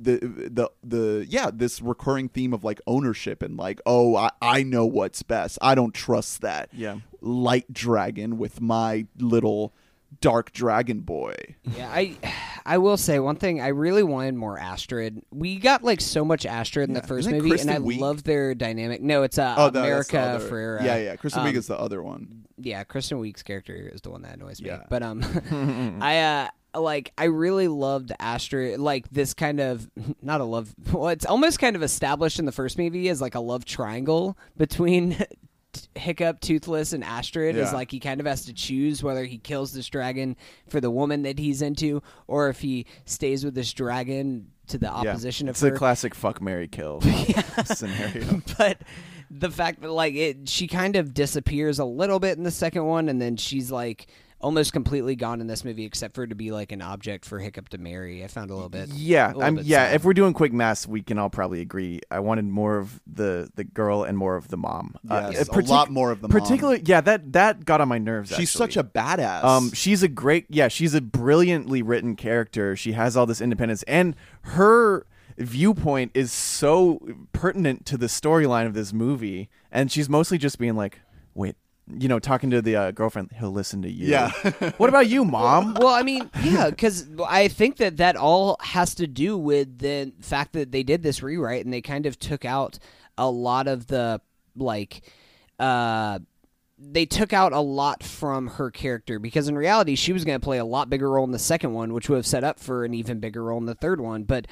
the 0.00 0.18
the 0.50 0.70
the 0.82 1.26
yeah 1.28 1.50
this 1.52 1.80
recurring 1.80 2.28
theme 2.28 2.52
of 2.52 2.64
like 2.64 2.80
ownership 2.86 3.42
and 3.42 3.56
like 3.56 3.80
oh 3.86 4.16
I, 4.16 4.30
I 4.42 4.62
know 4.62 4.86
what's 4.86 5.22
best 5.22 5.58
i 5.62 5.74
don't 5.74 5.94
trust 5.94 6.40
that 6.42 6.68
Yeah. 6.72 6.98
light 7.20 7.72
dragon 7.72 8.38
with 8.38 8.60
my 8.60 9.06
little 9.18 9.72
dark 10.20 10.52
dragon 10.52 11.00
boy 11.00 11.34
yeah 11.76 11.90
i 11.92 12.16
i 12.64 12.78
will 12.78 12.96
say 12.96 13.18
one 13.18 13.34
thing 13.36 13.60
i 13.60 13.68
really 13.68 14.02
wanted 14.04 14.34
more 14.34 14.58
astrid 14.58 15.20
we 15.32 15.56
got 15.58 15.82
like 15.82 16.00
so 16.00 16.24
much 16.24 16.46
astrid 16.46 16.88
in 16.88 16.94
Yeah. 16.94 17.00
the 17.00 17.08
1st 17.08 17.30
movie 17.32 17.48
Kristen 17.50 17.70
and 17.70 17.84
i 17.84 17.86
Wiig? 17.86 17.98
love 17.98 18.22
their 18.22 18.54
dynamic 18.54 19.02
no 19.02 19.24
it's 19.24 19.38
uh 19.38 19.54
oh 19.58 19.64
no, 19.66 19.70
the 19.70 19.80
america 19.80 20.20
other- 20.20 20.46
for 20.48 20.78
yeah 20.84 20.96
yeah 20.98 21.16
kristen 21.16 21.42
um, 21.42 21.48
Wiig 21.52 21.56
is 21.56 21.66
the 21.66 21.78
other 21.78 22.02
one 22.02 22.42
yeah, 22.56 22.84
Kristen 22.84 23.18
Wiig's 23.20 23.42
character 23.42 23.74
is 23.92 24.00
the 24.02 24.10
one 24.10 24.22
that 24.22 24.34
annoys 24.36 24.62
me. 24.62 24.68
Yeah. 24.68 24.84
But 24.88 25.02
um, 25.02 25.24
I 26.00 26.20
uh 26.20 26.48
like 26.74 27.12
I 27.16 27.24
really 27.24 27.68
loved 27.68 28.12
Astrid. 28.18 28.80
Like 28.80 29.08
this 29.10 29.34
kind 29.34 29.60
of 29.60 29.88
not 30.22 30.40
a 30.40 30.44
love. 30.44 30.74
Well, 30.92 31.08
it's 31.08 31.26
almost 31.26 31.58
kind 31.58 31.74
of 31.74 31.82
established 31.82 32.38
in 32.38 32.44
the 32.44 32.52
first 32.52 32.78
movie 32.78 33.08
as 33.08 33.20
like 33.20 33.34
a 33.34 33.40
love 33.40 33.64
triangle 33.64 34.36
between. 34.56 35.16
Hiccup, 35.96 36.38
Toothless, 36.38 36.92
and 36.92 37.02
Astrid 37.02 37.56
is 37.56 37.72
like 37.72 37.90
he 37.90 37.98
kind 37.98 38.20
of 38.20 38.26
has 38.26 38.44
to 38.44 38.52
choose 38.52 39.02
whether 39.02 39.24
he 39.24 39.38
kills 39.38 39.72
this 39.72 39.88
dragon 39.88 40.36
for 40.68 40.80
the 40.80 40.90
woman 40.90 41.22
that 41.22 41.36
he's 41.36 41.62
into, 41.62 42.00
or 42.28 42.48
if 42.48 42.60
he 42.60 42.86
stays 43.06 43.44
with 43.44 43.56
this 43.56 43.72
dragon 43.72 44.52
to 44.68 44.78
the 44.78 44.88
opposition 44.88 45.48
yeah. 45.48 45.50
of 45.50 45.56
it's 45.56 45.62
a 45.64 45.72
classic 45.72 46.14
fuck 46.14 46.40
Mary 46.40 46.68
kill 46.68 47.00
scenario. 47.64 48.40
but 48.56 48.78
the 49.30 49.50
fact 49.50 49.82
that 49.82 49.90
like 49.90 50.14
it 50.14 50.48
she 50.48 50.68
kind 50.68 50.96
of 50.96 51.12
disappears 51.12 51.78
a 51.78 51.84
little 51.84 52.20
bit 52.20 52.38
in 52.38 52.44
the 52.44 52.50
second 52.50 52.84
one 52.84 53.08
and 53.08 53.20
then 53.20 53.36
she's 53.36 53.70
like 53.70 54.06
almost 54.44 54.72
completely 54.72 55.16
gone 55.16 55.40
in 55.40 55.46
this 55.46 55.64
movie, 55.64 55.84
except 55.84 56.14
for 56.14 56.26
to 56.26 56.34
be 56.34 56.52
like 56.52 56.70
an 56.70 56.82
object 56.82 57.24
for 57.24 57.38
Hiccup 57.38 57.70
to 57.70 57.78
marry. 57.78 58.22
I 58.22 58.28
found 58.28 58.50
a 58.50 58.54
little 58.54 58.68
bit. 58.68 58.90
Yeah, 58.90 59.28
little 59.28 59.42
I'm, 59.42 59.54
bit 59.56 59.64
yeah. 59.64 59.86
sad. 59.86 59.94
If 59.96 60.04
we're 60.04 60.12
doing 60.12 60.34
quick 60.34 60.52
math, 60.52 60.86
we 60.86 61.02
can 61.02 61.18
all 61.18 61.30
probably 61.30 61.60
agree. 61.60 62.00
I 62.10 62.20
wanted 62.20 62.44
more 62.44 62.76
of 62.76 63.00
the 63.06 63.50
the 63.56 63.64
girl 63.64 64.04
and 64.04 64.16
more 64.16 64.36
of 64.36 64.48
the 64.48 64.58
mom. 64.58 64.96
Yes, 65.02 65.48
a 65.48 65.50
partic- 65.50 65.68
lot 65.68 65.90
more 65.90 66.10
of 66.10 66.20
the 66.20 66.28
mom. 66.28 66.40
Particularly, 66.40 66.82
yeah. 66.84 67.00
That 67.00 67.32
that 67.32 67.64
got 67.64 67.80
on 67.80 67.88
my 67.88 67.98
nerves. 67.98 68.28
She's 68.30 68.50
actually. 68.50 68.72
such 68.72 68.76
a 68.76 68.84
badass. 68.84 69.42
Um, 69.42 69.72
she's 69.72 70.02
a 70.02 70.08
great, 70.08 70.46
yeah, 70.50 70.68
she's 70.68 70.94
a 70.94 71.00
brilliantly 71.00 71.82
written 71.82 72.14
character. 72.14 72.76
She 72.76 72.92
has 72.92 73.16
all 73.16 73.26
this 73.26 73.40
independence, 73.40 73.82
and 73.84 74.14
her 74.42 75.06
viewpoint 75.38 76.12
is 76.14 76.30
so 76.30 77.00
pertinent 77.32 77.86
to 77.86 77.96
the 77.96 78.06
storyline 78.06 78.66
of 78.66 78.74
this 78.74 78.92
movie. 78.92 79.48
And 79.72 79.90
she's 79.90 80.08
mostly 80.08 80.38
just 80.38 80.58
being 80.58 80.76
like, 80.76 81.00
"Wait, 81.34 81.56
you 81.86 82.08
know, 82.08 82.18
talking 82.18 82.50
to 82.50 82.62
the 82.62 82.76
uh, 82.76 82.90
girlfriend. 82.90 83.30
He'll 83.38 83.52
listen 83.52 83.82
to 83.82 83.90
you. 83.90 84.08
Yeah. 84.08 84.30
what 84.78 84.88
about 84.88 85.08
you, 85.08 85.24
mom? 85.24 85.74
well, 85.74 85.88
I 85.88 86.02
mean, 86.02 86.30
yeah, 86.42 86.70
because 86.70 87.06
I 87.26 87.48
think 87.48 87.76
that 87.76 87.98
that 87.98 88.16
all 88.16 88.56
has 88.60 88.94
to 88.96 89.06
do 89.06 89.36
with 89.36 89.78
the 89.78 90.12
fact 90.20 90.54
that 90.54 90.72
they 90.72 90.82
did 90.82 91.02
this 91.02 91.22
rewrite 91.22 91.64
and 91.64 91.72
they 91.72 91.82
kind 91.82 92.06
of 92.06 92.18
took 92.18 92.44
out 92.44 92.78
a 93.18 93.30
lot 93.30 93.68
of 93.68 93.86
the 93.86 94.20
like, 94.56 95.02
uh, 95.58 96.20
they 96.78 97.06
took 97.06 97.32
out 97.32 97.52
a 97.52 97.60
lot 97.60 98.02
from 98.02 98.48
her 98.48 98.70
character 98.70 99.18
because 99.18 99.48
in 99.48 99.56
reality 99.56 99.94
she 99.94 100.12
was 100.12 100.24
going 100.24 100.38
to 100.38 100.44
play 100.44 100.58
a 100.58 100.64
lot 100.64 100.90
bigger 100.90 101.10
role 101.10 101.24
in 101.24 101.32
the 101.32 101.38
second 101.38 101.72
one, 101.72 101.92
which 101.92 102.08
would 102.08 102.16
have 102.16 102.26
set 102.26 102.44
up 102.44 102.58
for 102.58 102.84
an 102.84 102.94
even 102.94 103.20
bigger 103.20 103.44
role 103.44 103.58
in 103.58 103.66
the 103.66 103.74
third 103.74 104.00
one, 104.00 104.24
but 104.24 104.46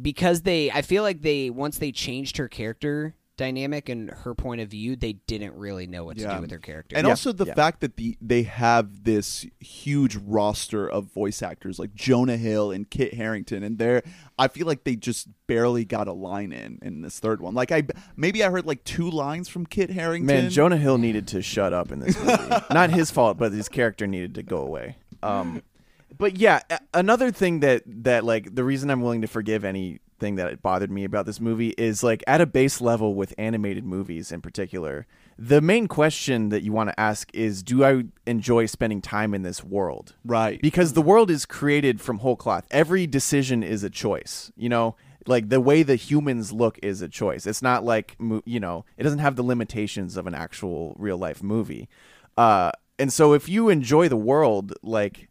because 0.00 0.42
they, 0.42 0.70
I 0.70 0.82
feel 0.82 1.02
like 1.02 1.22
they 1.22 1.50
once 1.50 1.78
they 1.78 1.92
changed 1.92 2.36
her 2.38 2.48
character 2.48 3.14
dynamic 3.40 3.88
and 3.88 4.10
her 4.10 4.34
point 4.34 4.60
of 4.60 4.68
view, 4.68 4.96
they 4.96 5.14
didn't 5.14 5.54
really 5.56 5.86
know 5.86 6.04
what 6.04 6.18
to 6.18 6.22
Yeah. 6.24 6.34
do 6.36 6.42
with 6.42 6.50
her 6.50 6.58
character. 6.58 6.94
And 6.94 7.06
Yeah, 7.06 7.10
also 7.12 7.32
the 7.32 7.46
yeah. 7.46 7.54
fact 7.54 7.80
that 7.80 7.96
the 7.96 8.16
they 8.20 8.42
have 8.42 9.04
this 9.04 9.46
huge 9.60 10.16
roster 10.16 10.86
of 10.86 11.12
voice 11.12 11.40
actors 11.42 11.78
like 11.78 11.94
Jonah 11.94 12.36
Hill 12.36 12.70
and 12.70 12.88
Kit 12.90 13.14
Harington, 13.14 13.62
and 13.62 13.78
they're 13.78 14.02
I 14.38 14.48
feel 14.48 14.66
like 14.66 14.84
they 14.84 14.94
just 14.94 15.28
barely 15.46 15.84
got 15.86 16.06
a 16.06 16.12
line 16.12 16.52
in 16.52 16.78
in 16.82 17.00
this 17.00 17.18
third 17.18 17.40
one. 17.40 17.54
Like 17.54 17.72
I 17.72 17.84
maybe 18.14 18.44
I 18.44 18.50
heard 18.50 18.66
like 18.66 18.84
two 18.84 19.08
lines 19.10 19.48
from 19.48 19.64
Kit 19.64 19.90
Harington. 19.90 20.26
Man, 20.26 20.50
Jonah 20.50 20.76
Hill 20.76 20.98
needed 20.98 21.26
to 21.28 21.40
shut 21.40 21.72
up 21.72 21.90
in 21.90 22.00
this 22.00 22.18
movie. 22.22 22.54
Not 22.70 22.90
his 22.90 23.10
fault, 23.10 23.38
but 23.38 23.52
his 23.52 23.68
character 23.70 24.06
needed 24.06 24.34
to 24.34 24.42
go 24.42 24.58
away. 24.58 24.96
Um, 25.22 25.62
but 26.18 26.36
yeah, 26.36 26.60
another 26.92 27.30
thing 27.30 27.60
that 27.60 27.82
that 27.86 28.24
like 28.24 28.54
the 28.54 28.64
reason 28.64 28.90
I'm 28.90 29.00
willing 29.00 29.22
to 29.22 29.26
forgive 29.28 29.64
anything 30.20 30.36
that 30.36 30.62
bothered 30.62 30.90
me 30.90 31.04
about 31.04 31.26
this 31.26 31.40
movie 31.40 31.70
is 31.78 32.02
like 32.02 32.22
at 32.26 32.40
a 32.40 32.46
base 32.46 32.80
level 32.80 33.14
with 33.14 33.34
animated 33.38 33.84
movies 33.84 34.30
in 34.30 34.40
particular, 34.40 35.06
the 35.38 35.60
main 35.60 35.88
question 35.88 36.50
that 36.50 36.62
you 36.62 36.72
want 36.72 36.90
to 36.90 37.00
ask 37.00 37.30
is, 37.34 37.62
do 37.62 37.84
I 37.84 38.04
enjoy 38.26 38.66
spending 38.66 39.00
time 39.00 39.32
in 39.34 39.42
this 39.42 39.64
world? 39.64 40.14
Right. 40.24 40.60
because 40.60 40.92
the 40.92 41.02
world 41.02 41.30
is 41.30 41.46
created 41.46 42.00
from 42.00 42.18
whole 42.18 42.36
cloth. 42.36 42.66
Every 42.70 43.06
decision 43.06 43.62
is 43.62 43.82
a 43.82 43.90
choice. 43.90 44.52
You 44.56 44.68
know, 44.68 44.96
like 45.26 45.48
the 45.48 45.60
way 45.60 45.82
the 45.82 45.96
humans 45.96 46.52
look 46.52 46.78
is 46.82 47.00
a 47.00 47.08
choice. 47.08 47.46
It's 47.46 47.62
not 47.62 47.84
like 47.84 48.16
you 48.44 48.60
know, 48.60 48.84
it 48.96 49.04
doesn't 49.04 49.20
have 49.20 49.36
the 49.36 49.42
limitations 49.42 50.16
of 50.16 50.26
an 50.26 50.34
actual 50.34 50.94
real 50.98 51.16
life 51.16 51.42
movie. 51.42 51.88
Uh, 52.36 52.72
and 52.98 53.10
so 53.12 53.32
if 53.32 53.48
you 53.48 53.70
enjoy 53.70 54.08
the 54.08 54.16
world, 54.16 54.74
like 54.82 55.28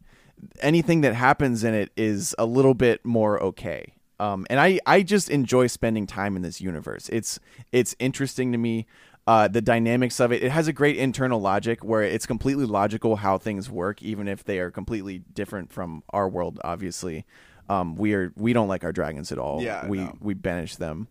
anything 0.62 1.02
that 1.02 1.14
happens 1.14 1.64
in 1.64 1.74
it 1.74 1.92
is 1.96 2.34
a 2.40 2.46
little 2.46 2.74
bit 2.74 3.06
more 3.06 3.42
okay. 3.44 3.94
Um, 4.20 4.46
and 4.50 4.60
I, 4.60 4.80
I 4.86 5.02
just 5.02 5.30
enjoy 5.30 5.68
spending 5.68 6.08
time 6.08 6.36
in 6.36 6.42
this 6.42 6.60
universe. 6.62 7.10
It's 7.10 7.40
it's 7.72 7.96
interesting 8.00 8.52
to 8.52 8.58
me. 8.58 8.86
Uh, 9.28 9.48
the 9.48 9.62
dynamics 9.62 10.20
of 10.20 10.32
it. 10.32 10.42
It 10.42 10.52
has 10.52 10.68
a 10.68 10.74
great 10.74 10.98
internal 10.98 11.40
logic 11.40 11.84
where 11.84 12.02
it's 12.02 12.26
completely 12.26 12.66
logical 12.66 13.18
how 13.18 13.38
things 13.38 13.70
work, 13.70 14.02
even 14.02 14.28
if 14.28 14.44
they 14.44 14.58
are 14.58 14.72
completely 14.72 15.20
different 15.34 15.72
from 15.72 16.02
our 16.10 16.28
world. 16.28 16.60
Obviously, 16.64 17.26
um, 17.70 17.96
we 17.96 18.16
are 18.16 18.34
we 18.36 18.54
don't 18.54 18.68
like 18.68 18.84
our 18.84 18.92
dragons 18.92 19.32
at 19.32 19.38
all. 19.38 19.62
Yeah, 19.62 19.86
we 19.86 20.00
no. 20.00 20.18
we 20.20 20.34
banish 20.34 20.78
them 20.78 21.10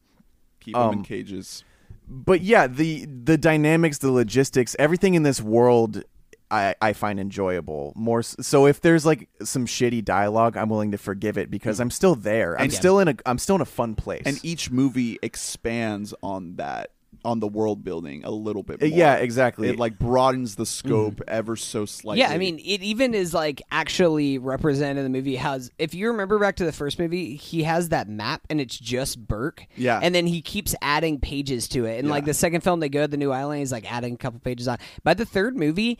keep 0.69 0.75
them 0.75 0.93
in 0.93 0.99
um, 0.99 1.05
cages. 1.05 1.65
but 2.09 2.41
yeah, 2.43 2.67
the 2.67 3.07
the 3.07 3.39
dynamics, 3.39 3.99
the 3.99 4.11
logistics, 4.11 4.77
everything 4.79 5.15
in 5.15 5.23
this 5.23 5.41
world, 5.41 6.05
I 6.51 6.75
I 6.81 6.93
find 6.93 7.21
enjoyable. 7.21 7.93
More 7.97 8.23
so, 8.23 8.67
if 8.67 8.81
there's 8.81 9.05
like 9.05 9.29
some 9.43 9.67
shitty 9.67 10.05
dialogue, 10.05 10.57
I'm 10.57 10.69
willing 10.69 10.93
to 10.93 10.99
forgive 10.99 11.37
it 11.39 11.51
because 11.51 11.81
I'm 11.81 11.91
still 11.91 12.15
there. 12.15 12.57
I'm 12.57 12.65
And- 12.65 12.73
still 12.73 12.99
in 13.01 13.09
a 13.09 13.15
I'm 13.27 13.39
still 13.39 13.57
in 13.57 13.61
a 13.61 13.67
fun 13.67 13.95
place. 13.95 14.23
And 14.27 14.39
each 14.45 14.71
movie 14.71 15.19
expands 15.23 16.15
on 16.23 16.57
that 16.57 16.91
on 17.25 17.41
the 17.41 17.49
world 17.49 17.83
building 17.83 18.23
a 18.25 18.31
little 18.31 18.63
bit 18.63 18.81
Uh, 18.81 18.87
more. 18.87 18.97
yeah, 18.97 19.15
exactly. 19.17 19.69
It 19.69 19.77
like 19.79 19.99
broadens 19.99 20.55
the 20.55 20.65
scope 20.65 21.21
ever 21.27 21.57
so 21.57 21.85
slightly. 21.85 22.21
Yeah, 22.21 22.29
I 22.31 22.39
mean, 22.39 22.59
it 22.61 22.81
even 22.81 23.13
is 23.13 23.35
like 23.35 23.61
actually 23.73 24.39
represented 24.39 24.99
in 24.99 25.05
the 25.13 25.19
movie. 25.19 25.35
Has 25.35 25.71
if 25.79 25.95
you 25.95 26.09
remember 26.09 26.39
back 26.39 26.57
to 26.57 26.65
the 26.65 26.73
first 26.73 26.99
movie, 26.99 27.35
he 27.35 27.65
has 27.65 27.89
that 27.89 28.09
map 28.09 28.43
and 28.49 28.61
it's 28.61 28.79
just 28.79 29.27
Berk. 29.27 29.67
Yeah. 29.77 29.99
and 30.03 30.15
then 30.15 30.27
he 30.29 30.41
keeps 30.41 30.75
adding 30.81 31.19
pages 31.19 31.67
to 31.69 31.87
it. 31.87 31.99
And 31.99 32.09
like 32.09 32.25
the 32.25 32.35
second 32.35 32.61
film, 32.63 32.79
they 32.81 32.89
go 32.89 33.03
to 33.03 33.09
the 33.09 33.17
new 33.17 33.33
island. 33.33 33.59
He's 33.61 33.73
like 33.73 33.91
adding 33.93 34.15
a 34.15 34.19
couple 34.19 34.39
pages 34.41 34.69
on. 34.69 34.79
By 35.03 35.15
the 35.15 35.27
third 35.27 35.57
movie. 35.57 35.99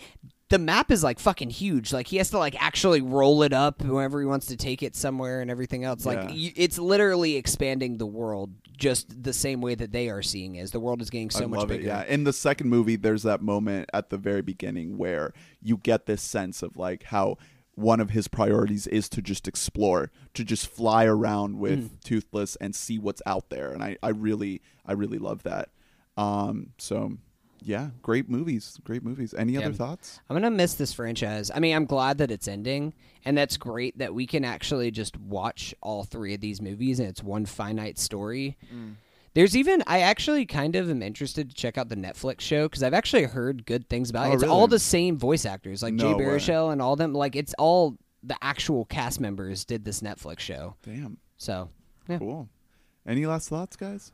The 0.51 0.59
map 0.59 0.91
is 0.91 1.05
like 1.05 1.19
fucking 1.19 1.51
huge. 1.51 1.93
Like 1.93 2.07
he 2.07 2.17
has 2.17 2.31
to 2.31 2.39
like 2.39 2.61
actually 2.63 3.03
roll 3.03 3.43
it 3.43 3.53
up 3.53 3.83
whenever 3.83 4.19
he 4.21 4.27
wants 4.27 4.47
to 4.47 4.57
take 4.57 4.83
it 4.83 4.97
somewhere 4.97 5.41
and 5.43 5.51
everything 5.51 5.85
else. 5.85 6.07
Like 6.07 6.19
Yeah. 6.19 6.31
y 6.31 6.53
it's 6.57 6.79
literally 6.79 7.37
expanding 7.37 7.99
the 7.99 8.07
world 8.07 8.53
just 8.77 9.23
the 9.23 9.33
same 9.33 9.61
way 9.61 9.75
that 9.75 9.93
they 9.93 10.09
are 10.09 10.23
seeing 10.23 10.55
it. 10.57 10.63
As 10.63 10.71
the 10.71 10.81
world 10.81 11.03
is 11.03 11.11
getting 11.11 11.29
so 11.31 11.45
I 11.45 11.47
much 11.49 11.59
love 11.59 11.69
bigger. 11.69 11.83
it. 11.83 11.87
Yeah, 11.87 12.05
in 12.05 12.25
the 12.25 12.33
second 12.33 12.71
movie, 12.71 12.97
there's 12.97 13.25
that 13.25 13.43
moment 13.43 13.91
at 13.93 14.09
the 14.11 14.17
very 14.17 14.41
beginning 14.43 14.97
where 14.97 15.35
you 15.61 15.77
get 15.77 16.07
this 16.07 16.23
sense 16.23 16.63
of 16.63 16.77
like 16.77 17.03
how 17.05 17.37
one 17.75 18.01
of 18.01 18.11
his 18.11 18.27
priorities 18.27 18.87
is 18.89 19.09
to 19.11 19.21
just 19.23 19.47
explore, 19.47 20.11
to 20.35 20.45
just 20.45 20.67
fly 20.67 21.05
around 21.05 21.59
with 21.59 21.79
Mm. 21.93 22.01
Toothless 22.05 22.57
and 22.57 22.75
see 22.75 22.99
what's 22.99 23.23
out 23.27 23.51
there, 23.51 23.71
and 23.71 23.83
I, 23.85 23.97
I 24.03 24.09
really, 24.09 24.63
I 24.87 24.93
really 24.95 25.19
love 25.19 25.43
that. 25.45 25.69
Um, 26.17 26.71
so 26.79 27.19
yeah, 27.63 27.91
great 28.03 28.29
movies, 28.29 28.79
great 28.85 29.03
movies. 29.03 29.35
Any 29.37 29.57
other 29.57 29.73
thoughts? 29.73 30.21
I'm 30.29 30.37
gonna 30.37 30.51
miss 30.51 30.75
this 30.75 30.93
franchise. 30.93 31.51
I 31.55 31.59
mean, 31.61 31.75
I'm 31.75 31.85
glad 31.87 32.19
that 32.19 32.31
it's 32.31 32.49
ending, 32.49 32.95
and 33.25 33.37
that's 33.37 33.57
great 33.57 33.99
that 33.99 34.15
we 34.15 34.27
can 34.27 34.45
actually 34.45 34.91
just 34.91 35.17
watch 35.19 35.75
all 35.83 36.05
three 36.05 36.35
of 36.35 36.41
these 36.41 36.61
movies, 36.63 37.01
and 37.01 37.09
it's 37.09 37.23
one 37.23 37.47
finite 37.47 37.99
story. 37.99 38.57
Mm. 38.75 38.95
There's 39.35 39.57
even 39.57 39.85
I 39.87 40.01
actually 40.01 40.47
kind 40.47 40.75
of 40.75 40.91
am 40.91 41.03
interested 41.03 41.49
to 41.51 41.55
check 41.55 41.79
out 41.79 41.89
the 41.89 41.97
Netflix 41.97 42.41
show 42.41 42.67
because 42.67 42.83
I've 42.83 42.95
actually 42.95 43.25
heard 43.25 43.67
good 43.67 43.89
things 43.89 44.11
about 44.11 44.27
it. 44.27 44.31
Oh, 44.31 44.33
It's 44.35 44.43
really? 44.43 44.55
all 44.55 44.67
the 44.67 44.79
same 44.81 45.17
voice 45.19 45.45
actors, 45.45 45.83
like 45.83 45.95
No 45.95 46.13
Jay 46.13 46.15
way. 46.15 46.25
Baruchel 46.25 46.73
and 46.73 46.83
all 46.83 46.97
them. 46.97 47.13
Like 47.13 47.37
it's 47.37 47.55
all 47.59 47.97
the 48.23 48.37
actual 48.43 48.85
cast 48.87 49.21
members 49.21 49.65
did 49.65 49.85
this 49.85 50.01
Netflix 50.01 50.41
show. 50.41 50.75
Damn, 50.83 51.19
So 51.37 51.69
yeah. 52.09 52.19
cool. 52.19 52.49
Any 53.07 53.27
last 53.27 53.49
thoughts, 53.49 53.77
guys? 53.77 54.13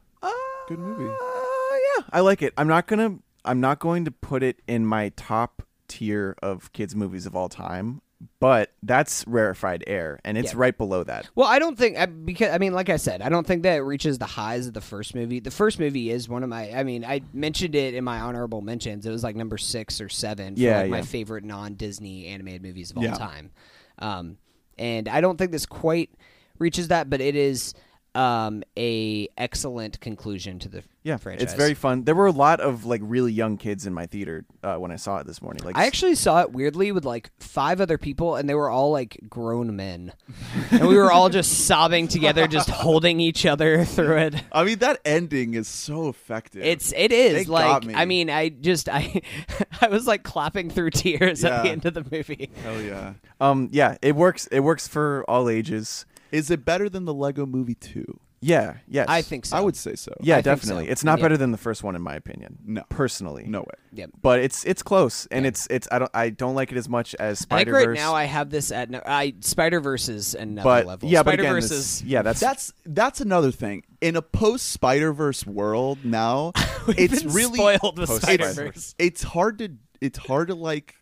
Good 0.69 0.79
movie. 0.79 1.05
Uh, 1.05 1.77
yeah, 1.99 2.05
I 2.13 2.21
like 2.21 2.41
it. 2.43 2.53
I'm 2.57 2.69
not 2.69 2.87
gonna. 2.87 3.19
I'm 3.45 3.61
not 3.61 3.79
going 3.79 4.05
to 4.05 4.11
put 4.11 4.43
it 4.43 4.61
in 4.67 4.87
my 4.87 5.11
top 5.17 5.63
tier 5.89 6.35
of 6.43 6.73
kids 6.73 6.95
movies 6.97 7.27
of 7.27 7.37
all 7.37 7.49
time, 7.49 8.01
but 8.41 8.73
that's 8.83 9.23
rarefied 9.27 9.85
air, 9.87 10.19
and 10.25 10.39
it's 10.39 10.53
Yeah. 10.55 10.59
right 10.61 10.77
below 10.79 11.05
that. 11.05 11.29
Well, 11.35 11.47
I 11.47 11.59
don't 11.59 11.77
think 11.77 11.99
I- 11.99 12.07
because 12.07 12.55
I 12.55 12.59
mean, 12.59 12.73
like 12.73 12.89
I 12.89 12.97
said, 12.97 13.21
I 13.21 13.29
don't 13.29 13.47
think 13.47 13.63
that 13.65 13.77
it 13.77 13.81
reaches 13.83 14.17
the 14.19 14.25
highs 14.25 14.67
of 14.67 14.73
the 14.73 14.81
first 14.81 15.15
movie. 15.15 15.41
The 15.41 15.51
first 15.51 15.79
movie 15.79 16.11
is 16.11 16.29
one 16.29 16.43
of 16.43 16.49
my. 16.49 16.71
I 16.73 16.85
mean, 16.85 17.05
I 17.05 17.21
mentioned 17.35 17.75
it 17.75 17.93
in 17.95 18.03
my 18.03 18.21
honorable 18.21 18.63
mentions. 18.63 19.05
It 19.05 19.11
was 19.11 19.23
like 19.23 19.37
number 19.37 19.59
six 19.59 20.01
or 20.01 20.09
seven 20.09 20.55
for 20.57 20.61
Yeah, 20.63 20.79
like 20.81 20.91
my 20.91 21.03
favorite 21.03 21.45
non-Disney 21.45 22.27
animated 22.29 22.63
movies 22.63 22.91
of 22.91 22.97
all 22.99 23.05
Yeah. 23.05 23.13
time. 23.15 23.51
Um, 23.99 24.39
and 24.79 25.07
I 25.09 25.21
don't 25.21 25.37
think 25.37 25.53
this 25.53 25.67
quite 25.67 26.11
reaches 26.59 26.89
that, 26.89 27.11
but 27.11 27.21
it 27.21 27.37
is 27.37 27.75
um, 28.15 28.63
a 28.79 29.29
excellent 29.37 29.99
conclusion 30.01 30.59
to 30.61 30.69
the 30.69 30.85
Yeah, 31.03 31.17
franchise. 31.17 31.43
it's 31.45 31.55
very 31.55 31.75
fun. 31.75 32.05
There 32.05 32.15
were 32.15 32.27
a 32.27 32.33
lot 32.33 32.61
of 32.61 32.85
like 32.85 33.01
really 33.05 33.33
young 33.33 33.57
kids 33.57 33.87
in 33.87 33.93
my 33.95 34.07
theater 34.07 34.45
uh, 34.63 34.77
when 34.77 34.91
I 34.93 34.97
saw 34.97 35.19
it 35.19 35.27
this 35.27 35.43
morning. 35.43 35.65
Like 35.65 35.77
I 35.77 35.87
actually 35.87 36.15
saw 36.15 36.41
it 36.43 36.53
weirdly 36.53 36.93
with 36.93 37.05
like 37.05 37.31
five 37.41 37.81
other 37.81 37.99
people, 37.99 38.37
and 38.37 38.49
they 38.49 38.55
were 38.55 38.71
all 38.71 38.93
like 38.93 39.19
grown 39.29 39.75
men, 39.77 40.13
and 40.71 40.87
we 40.89 40.97
were 40.97 41.11
all 41.11 41.29
just 41.29 41.67
sobbing 41.67 42.07
together, 42.09 42.47
just 42.47 42.71
holding 42.71 43.19
each 43.21 43.45
other 43.47 43.85
through 43.97 44.19
it. 44.19 44.35
I 44.53 44.65
mean, 44.65 44.79
that 44.79 45.01
ending 45.05 45.55
is 45.55 45.67
so 45.69 46.09
effective. 46.09 46.63
It's 46.63 46.93
it 46.93 47.11
is 47.13 47.43
It 47.43 47.49
like 47.49 47.85
me. 47.85 47.95
I 47.95 48.05
mean 48.05 48.31
I 48.31 48.49
just 48.51 48.89
I 48.89 49.23
I 49.81 49.89
was 49.89 50.07
like 50.07 50.23
clapping 50.23 50.71
through 50.71 50.91
tears 50.91 51.45
at 51.45 51.63
the 51.65 51.71
end 51.71 51.85
of 51.85 51.95
the 51.95 52.07
movie. 52.11 52.51
hell 52.63 52.81
yeah. 52.81 53.15
um 53.41 53.69
yeah, 53.73 53.97
it 54.03 54.15
works. 54.15 54.47
It 54.49 54.61
works 54.61 54.87
for 54.87 55.25
all 55.29 55.49
ages. 55.49 56.07
Is 56.35 56.51
it 56.51 56.65
better 56.65 56.89
than 56.89 57.05
the 57.05 57.15
Lego 57.15 57.47
Movie 57.47 57.75
Two? 57.77 58.21
Yeah, 58.41 58.75
yes. 58.87 59.07
I 59.09 59.23
think 59.23 59.47
so. 59.47 59.57
I 59.57 59.61
would 59.63 59.75
say 59.75 59.95
so. 59.95 60.13
Yeah, 60.21 60.35
I 60.35 60.43
think 60.43 60.45
definitely. 60.61 60.85
so. 60.87 60.93
It's 60.93 61.03
not 61.03 61.19
Yeah. 61.19 61.23
better 61.23 61.37
than 61.39 61.51
the 61.51 61.57
first 61.57 61.83
one 61.83 61.97
in 61.97 62.03
my 62.03 62.15
opinion. 62.15 62.59
No. 62.67 62.83
personally, 62.91 63.45
No 63.47 63.61
way. 63.61 63.75
Yep. 63.95 64.11
But 64.21 64.41
it's 64.41 64.65
it's 64.65 64.83
close, 64.83 65.27
and 65.31 65.47
it's 65.47 65.67
it's 65.71 65.89
I 65.91 65.99
don't 65.99 66.11
I 66.13 66.29
don't 66.29 66.55
like 66.55 66.71
it 66.71 66.77
as 66.77 66.87
much 66.87 67.15
as 67.15 67.41
I 67.41 67.45
Spider 67.45 67.73
Verse. 67.73 67.87
right 67.87 67.95
now 67.97 68.15
I 68.15 68.25
have 68.25 68.51
this 68.51 68.71
at 68.71 68.91
no, 68.91 69.01
I 69.07 69.33
Spider 69.41 69.81
Verse 69.81 70.11
is 70.11 70.35
another 70.35 70.65
but 70.69 70.87
level. 70.87 71.09
yeah, 71.09 71.23
but 71.23 71.31
Spider 71.31 71.43
again, 71.45 71.55
Verse 71.55 71.69
this- 71.71 71.79
is 71.79 72.03
yeah, 72.03 72.21
that's 72.21 72.41
That's 72.41 72.73
that's 72.85 73.21
another 73.23 73.51
thing. 73.51 73.85
In 74.03 74.15
a 74.17 74.23
post 74.23 74.69
Spider 74.71 75.15
Verse 75.15 75.47
world 75.47 76.05
now, 76.05 76.53
We've 76.87 76.99
it's 76.99 77.23
been 77.23 77.33
really 77.33 77.55
spoiled 77.57 77.99
with 77.99 78.11
Post 78.11 78.23
Spider 78.25 78.53
Verse. 78.53 78.95
it's 78.99 79.23
hard 79.23 79.57
to 79.61 79.71
it's 80.03 80.19
hard 80.19 80.49
to 80.49 80.55
like 80.55 80.97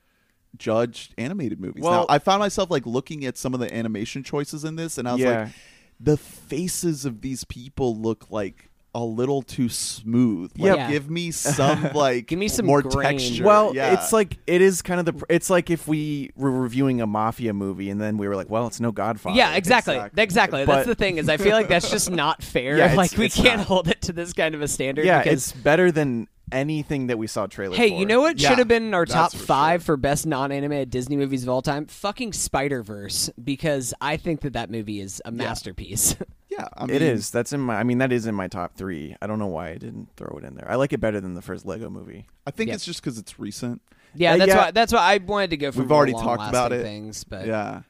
judged 0.56 1.14
animated 1.18 1.60
movies. 1.60 1.82
Well- 1.82 1.92
now, 2.00 2.06
I 2.08 2.18
found 2.18 2.40
myself 2.40 2.70
like 2.70 2.86
looking 2.86 3.24
at 3.24 3.36
some 3.38 3.54
of 3.54 3.60
the 3.60 3.72
animation 3.74 4.22
choices 4.22 4.64
in 4.64 4.76
this, 4.76 4.98
and 4.98 5.08
I 5.08 5.12
was 5.12 5.20
Yeah. 5.22 5.40
like, 5.44 5.52
the 6.00 6.16
faces 6.16 7.04
of 7.04 7.20
these 7.20 7.44
people 7.44 7.96
look 7.96 8.26
like 8.30 8.68
a 8.94 9.02
little 9.02 9.40
too 9.40 9.70
smooth. 9.70 10.52
Like, 10.58 10.76
Yeah. 10.76 10.90
give 10.90 11.08
me 11.08 11.30
some 11.30 11.92
like 11.94 12.26
Give 12.26 12.38
me 12.38 12.48
some 12.48 12.66
more 12.66 12.82
grain. 12.82 13.16
texture. 13.18 13.42
Well, 13.44 13.74
yeah. 13.74 13.94
it's 13.94 14.12
like 14.12 14.36
it 14.46 14.60
is 14.60 14.82
kind 14.82 15.00
of 15.00 15.06
the. 15.06 15.24
It's 15.30 15.48
like 15.48 15.70
if 15.70 15.88
we 15.88 16.30
were 16.36 16.50
reviewing 16.50 17.00
a 17.00 17.06
mafia 17.06 17.54
movie 17.54 17.88
and 17.88 17.98
then 17.98 18.18
we 18.18 18.28
were 18.28 18.36
like, 18.36 18.50
"Well, 18.50 18.66
it's 18.66 18.80
no 18.80 18.92
Godfather." 18.92 19.34
Yeah, 19.36 19.54
exactly. 19.54 19.94
Exactly. 19.94 20.22
Exactly. 20.22 20.64
But- 20.66 20.74
That's 20.74 20.88
the 20.88 20.94
thing 20.94 21.16
is 21.16 21.28
I 21.30 21.38
feel 21.38 21.52
like 21.52 21.68
that's 21.68 21.90
just 21.90 22.10
not 22.24 22.42
fair. 22.42 22.76
Yeah, 22.76 22.92
like 22.94 23.16
we 23.16 23.30
can't 23.30 23.58
not. 23.58 23.66
hold 23.66 23.88
it 23.88 24.02
to 24.02 24.12
this 24.12 24.34
kind 24.34 24.54
of 24.54 24.60
a 24.60 24.68
standard 24.68 25.06
Yeah, 25.06 25.22
because 25.22 25.48
it's 25.50 25.52
better 25.62 25.90
than 25.90 26.28
anything 26.52 27.08
that 27.08 27.18
we 27.18 27.26
saw 27.26 27.46
trailer. 27.46 27.76
Hey, 27.76 27.88
for. 27.90 27.96
you 27.98 28.06
know 28.06 28.20
what 28.20 28.38
Yeah, 28.38 28.50
should 28.50 28.58
have 28.58 28.68
been 28.68 28.84
in 28.84 28.94
our 28.94 29.06
top 29.06 29.32
for 29.32 29.38
five 29.38 29.80
sure. 29.80 29.86
for 29.86 29.96
best 29.96 30.26
non-animated 30.26 30.90
Disney 30.90 31.16
movies 31.16 31.42
of 31.42 31.48
all 31.48 31.62
time? 31.62 31.86
Fucking 31.86 32.32
Spider 32.32 32.82
Verse, 32.82 33.30
because 33.42 33.92
I 34.00 34.16
think 34.16 34.40
that 34.42 34.52
that 34.52 34.70
movie 34.70 35.00
is 35.00 35.20
a 35.24 35.30
masterpiece. 35.32 36.14
yeah, 36.48 36.68
I 36.76 36.86
mean, 36.86 36.96
It 36.96 37.02
is. 37.02 37.30
That's 37.30 37.52
in 37.52 37.60
my. 37.60 37.76
I 37.76 37.82
mean, 37.82 37.98
that 37.98 38.12
is 38.12 38.26
in 38.26 38.34
my 38.34 38.48
top 38.48 38.74
three. 38.76 39.16
I 39.22 39.26
don't 39.26 39.38
know 39.38 39.46
why 39.46 39.70
I 39.70 39.78
didn't 39.78 40.08
throw 40.16 40.38
it 40.38 40.44
in 40.44 40.54
there. 40.54 40.70
I 40.70 40.76
like 40.76 40.92
it 40.92 41.00
better 41.00 41.20
than 41.20 41.34
the 41.34 41.42
first 41.42 41.64
Lego 41.66 41.88
movie. 41.90 42.26
I 42.46 42.50
think 42.50 42.68
Yeah. 42.68 42.74
it's 42.74 42.84
just 42.84 43.00
because 43.02 43.18
it's 43.18 43.38
recent. 43.38 43.80
yeah, 44.14 44.34
Uh, 44.34 44.36
that's 44.38 44.48
yeah. 44.48 44.56
why. 44.56 44.70
That's 44.70 44.92
why 44.92 45.00
I 45.14 45.18
wanted 45.18 45.50
to 45.50 45.56
go 45.56 45.72
for 45.72 45.80
We've 45.80 45.92
already 45.92 46.12
talked 46.12 46.48
about 46.48 46.72
it. 46.72 46.82
Things, 46.82 47.24
but 47.24 47.46
yeah. 47.46 47.82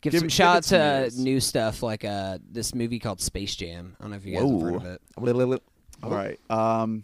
give, 0.00 0.12
Give 0.12 0.20
some 0.20 0.26
it- 0.26 0.32
shout 0.32 0.48
out 0.48 0.54
give 0.54 0.58
it 0.58 0.64
some 0.64 0.78
to 0.78 1.00
years. 1.02 1.18
new 1.24 1.40
stuff 1.40 1.82
like 1.82 2.04
uh 2.04 2.38
this 2.50 2.74
movie 2.74 2.98
called 2.98 3.20
Space 3.20 3.54
Jam. 3.54 3.94
I 3.98 4.02
don't 4.04 4.10
know 4.10 4.16
if 4.16 4.24
you 4.26 4.34
guys 4.34 4.50
have 4.50 4.60
heard 4.60 4.74
of 4.74 4.84
it. 4.86 5.62
All 6.02 6.10
right. 6.10 6.38
Um, 6.50 7.02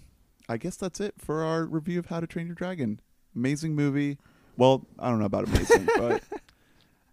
I 0.48 0.56
guess 0.58 0.76
that's 0.76 1.00
it 1.00 1.14
for 1.18 1.42
our 1.42 1.64
review 1.64 1.98
of 1.98 2.06
How 2.06 2.20
to 2.20 2.26
Train 2.26 2.46
Your 2.46 2.54
Dragon. 2.54 3.00
Amazing 3.34 3.74
movie. 3.74 4.18
Well, 4.56 4.86
I 4.98 5.08
don't 5.10 5.18
know 5.18 5.24
about 5.24 5.48
amazing, 5.48 5.86
but 5.96 6.22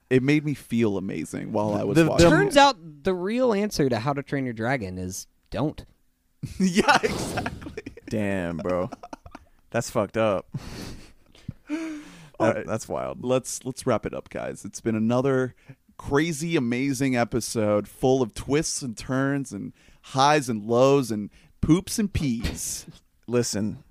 it 0.10 0.22
made 0.22 0.45
me 0.45 0.53
feel 0.53 0.98
amazing 0.98 1.52
while 1.52 1.74
I 1.74 1.84
was 1.84 1.95
The- 1.95 2.03
the- 2.03 2.10
watching. 2.10 2.30
Turns 2.30 2.58
out 2.58 2.78
the 3.03 3.14
real 3.14 3.53
answer 3.53 3.88
to 3.90 3.99
How 3.99 4.14
to 4.14 4.22
Train 4.22 4.44
Your 4.45 4.53
Dragon 4.53 4.98
is 4.98 5.28
don't. 5.49 5.84
yeah, 6.60 6.98
exactly. 7.03 7.84
Damn, 8.10 8.58
bro, 8.58 8.90
that's 9.70 9.90
fucked 9.90 10.18
up. 10.18 10.48
All 11.70 11.78
That- 12.48 12.56
right. 12.58 12.66
That's 12.66 12.88
wild. 12.90 13.24
let's 13.24 13.64
let's 13.66 13.86
wrap 13.86 14.06
it 14.06 14.14
up, 14.14 14.30
guys. 14.30 14.66
It's 14.66 14.82
been 14.82 14.95
another 14.95 15.56
crazy, 15.98 16.56
amazing 16.56 17.16
episode 17.16 17.88
full 17.88 18.22
of 18.24 18.34
twists 18.34 18.82
and 18.82 18.98
turns 18.98 19.52
and 19.52 19.72
highs 20.02 20.49
and 20.49 20.64
lows 20.66 21.12
and 21.12 21.30
poops 21.62 21.98
and 21.99 22.12
peas. 22.12 22.86
Listen, 23.32 23.82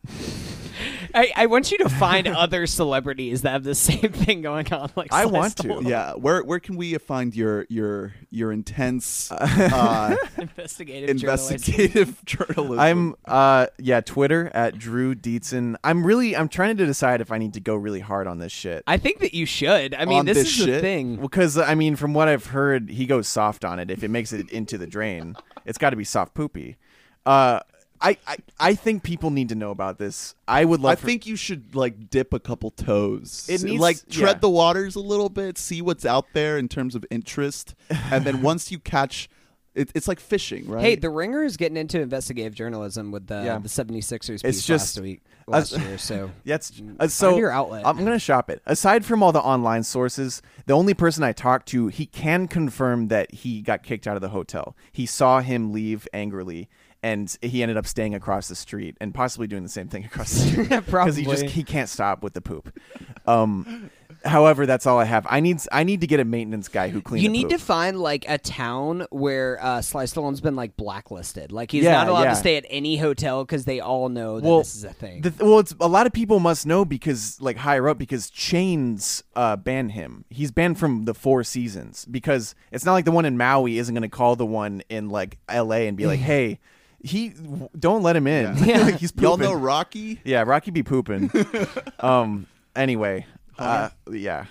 I, 1.15 1.33
I 1.35 1.47
want 1.47 1.73
you 1.73 1.79
to 1.79 1.89
find 1.89 2.29
other 2.29 2.67
celebrities 2.67 3.41
that 3.41 3.53
have 3.53 3.65
the 3.65 3.75
same 3.75 4.12
thing 4.12 4.43
going 4.43 4.71
on. 4.71 4.91
Like 4.95 5.12
I 5.15 5.23
Sly 5.23 5.33
want 5.33 5.57
to. 5.59 5.81
Yeah, 5.83 6.12
where 6.12 6.43
where 6.43 6.61
can 6.61 6.77
we 6.77 6.99
find 6.99 7.35
your 7.35 7.65
your 7.71 8.12
your 8.29 8.53
intense 8.53 9.33
uh, 9.33 10.15
investigative 10.37 11.17
journalism. 11.17 11.55
investigative 11.55 12.23
journalism? 12.27 12.79
I'm 12.79 13.15
uh 13.25 13.69
yeah 13.79 14.03
Twitter 14.03 14.51
at 14.53 14.77
Drew 14.77 15.15
Dietzen. 15.15 15.77
I'm 15.83 16.05
really 16.05 16.37
I'm 16.37 16.49
trying 16.49 16.77
to 16.77 16.85
decide 16.85 17.23
if 17.23 17.33
I 17.33 17.39
need 17.39 17.55
to 17.55 17.61
go 17.61 17.77
really 17.77 18.01
hard 18.01 18.27
on 18.27 18.41
this 18.41 18.53
shit. 18.53 18.85
I 18.87 18.99
think 18.99 19.21
that 19.21 19.33
you 19.33 19.47
should. 19.47 19.95
I 19.95 20.05
mean, 20.05 20.19
On 20.19 20.27
this, 20.27 20.37
this 20.37 20.49
is 20.51 20.59
the 20.59 20.73
shit? 20.73 20.81
thing. 20.83 21.17
Because 21.17 21.57
I 21.57 21.75
mean, 21.75 21.97
from 21.97 22.12
what 22.12 22.29
I've 22.29 22.45
heard, 22.47 22.91
he 22.91 23.07
goes 23.07 23.27
soft 23.27 23.65
on 23.65 23.79
it. 23.79 23.91
If 23.91 24.05
it 24.05 24.09
makes 24.09 24.35
it 24.35 24.51
into 24.51 24.77
the 24.77 24.87
drain, 24.87 25.35
it's 25.65 25.79
got 25.79 25.91
to 25.91 25.97
be 25.97 26.05
soft 26.05 26.35
poopy. 26.35 26.77
Uh, 27.25 27.61
I, 28.02 28.16
I 28.27 28.36
I 28.59 28.74
think 28.74 29.02
people 29.02 29.31
need 29.31 29.51
to 29.51 29.55
know 29.55 29.70
about 29.70 29.98
this. 29.98 30.35
I 30.48 30.64
would 30.64 30.81
love. 30.81 30.93
I 30.93 30.94
for- 30.97 31.06
think 31.06 31.27
you 31.27 31.36
should 31.36 31.74
like 31.74 32.09
dip 32.10 32.32
a 32.32 32.40
couple 32.40 32.70
toes. 32.70 33.47
It 33.48 33.62
needs- 33.62 33.81
like 33.81 33.97
tread 34.09 34.36
yeah. 34.36 34.40
the 34.40 34.48
waters 34.51 34.97
a 34.97 35.01
little 35.01 35.28
bit, 35.28 35.59
see 35.59 35.82
what's 35.82 36.06
out 36.06 36.27
there 36.32 36.56
in 36.59 36.68
terms 36.68 36.94
of 36.94 37.05
interest, 37.10 37.74
and 37.90 38.24
then 38.24 38.40
once 38.51 38.70
you 38.72 38.78
catch, 38.78 39.28
it, 39.74 39.90
it's 39.94 40.09
like 40.09 40.18
fishing, 40.18 40.66
right? 40.66 40.81
Hey, 40.82 40.94
The 40.97 41.10
Ringer 41.10 41.44
is 41.44 41.56
getting 41.56 41.77
into 41.77 42.01
investigative 42.01 42.55
journalism 42.55 43.10
with 43.12 43.27
the 43.27 43.43
Yeah. 43.44 43.59
the 43.59 43.68
76ers 43.68 44.27
piece 44.28 44.44
It's 44.44 44.66
just- 44.66 44.97
last 44.97 45.02
week, 45.02 45.22
last 45.47 45.74
uh, 45.77 45.81
year. 45.81 45.98
So 45.98 46.31
That's 46.47 46.70
Mm, 46.70 46.97
uh, 47.01 47.06
so. 47.09 47.28
find 47.28 47.39
your 47.39 47.51
outlet. 47.51 47.86
I'm 47.86 47.98
gonna 47.98 48.18
shop 48.18 48.48
it. 48.51 48.62
Aside 48.66 49.05
from 49.05 49.22
all 49.22 49.32
the 49.32 49.43
online 49.43 49.82
sources, 49.82 50.40
the 50.66 50.72
only 50.72 50.94
person 50.94 51.22
I 51.22 51.32
talked 51.32 51.68
to, 51.68 51.89
he 51.89 52.06
can 52.06 52.48
confirm 52.48 53.09
that 53.09 53.31
he 53.32 53.60
got 53.60 53.82
kicked 53.82 54.06
out 54.06 54.16
of 54.16 54.22
the 54.22 54.31
hotel. 54.31 54.74
He 54.90 55.05
saw 55.06 55.40
him 55.40 55.70
leave 55.72 56.09
angrily, 56.14 56.68
and 57.02 57.36
he 57.43 57.62
ended 57.62 57.77
up 57.77 57.86
staying 57.86 58.14
across 58.14 58.48
the 58.48 58.55
street 58.55 58.97
and 59.01 59.14
possibly 59.14 59.47
doing 59.47 59.62
the 59.62 59.68
same 59.68 59.89
thing 59.89 60.05
across 60.12 60.32
the 60.32 60.40
street 60.40 60.68
because 60.86 61.16
he 61.16 61.24
just 61.24 61.44
he 61.47 61.62
can't 61.62 61.89
stop 61.89 62.22
with 62.22 62.35
the 62.35 62.40
poop. 62.40 62.78
Um, 63.27 63.90
however, 64.24 64.66
that's 64.66 64.86
all 64.86 64.98
I 64.98 65.05
have. 65.05 65.27
I 65.31 65.40
need 65.40 65.60
I 65.72 65.85
need 65.85 66.01
to 66.02 66.06
get 66.06 66.20
a 66.20 66.24
maintenance 66.24 66.68
guy 66.68 66.89
who 66.89 67.01
cleans. 67.01 67.22
you 67.22 67.28
need 67.31 67.44
poop. 67.48 67.52
to 67.52 67.59
find 67.59 67.98
like 67.98 68.24
a 68.28 68.39
town 68.39 69.06
where 69.10 69.62
uh, 69.62 69.81
Sly 69.82 70.05
Stallone's 70.05 70.40
been 70.40 70.56
like 70.56 70.77
blacklisted. 70.77 71.52
Like 71.52 71.70
he's 71.70 71.85
Yeah, 71.85 71.93
not 71.93 72.09
allowed 72.09 72.24
yeah. 72.24 72.31
to 72.31 72.36
stay 72.36 72.56
at 72.56 72.64
any 72.68 72.97
hotel 72.97 73.44
because 73.44 73.64
they 73.64 73.81
all 73.81 74.09
know 74.09 74.40
that 74.40 74.47
well, 74.47 74.59
this 74.59 74.74
is 74.74 74.85
a 74.85 74.93
thing. 74.93 75.22
The, 75.22 75.32
well, 75.44 75.59
it's 75.60 75.74
a 75.81 75.89
lot 75.89 76.06
of 76.06 76.12
people 76.12 76.40
must 76.40 76.66
know 76.66 76.85
because 76.85 77.40
like 77.40 77.56
higher 77.56 77.89
up 77.89 77.98
because 77.98 78.31
Chains 78.31 79.22
uh, 79.36 79.56
banned 79.56 79.93
him. 79.93 80.24
He's 80.28 80.51
banned 80.51 80.78
from 80.78 81.05
the 81.05 81.14
Four 81.14 81.44
Seasons 81.44 82.05
because 82.05 82.55
it's 82.72 82.85
not 82.85 82.93
like 82.93 83.05
the 83.05 83.12
one 83.12 83.24
in 83.24 83.36
Maui 83.36 83.78
isn't 83.78 83.94
going 83.94 84.02
to 84.02 84.09
call 84.09 84.36
the 84.36 84.47
one 84.47 84.82
in 84.89 85.09
like 85.09 85.39
L.A. 85.48 85.86
and 85.89 85.97
be 85.97 86.06
like, 86.06 86.20
"Hey, 86.31 86.59
he 87.02 87.32
don't 87.78 88.02
let 88.02 88.16
him 88.16 88.27
in. 88.27 88.56
Yeah. 88.59 88.78
Like, 88.85 88.97
he's 88.97 89.12
y'all 89.18 89.36
know 89.36 89.52
Rocky. 89.52 90.20
yeah, 90.24 90.43
Rocky 90.43 90.70
be 90.70 90.82
pooping. 90.82 91.31
um. 92.01 92.47
Anyway, 92.77 93.27
uh, 93.59 93.90
yeah. 94.10 94.47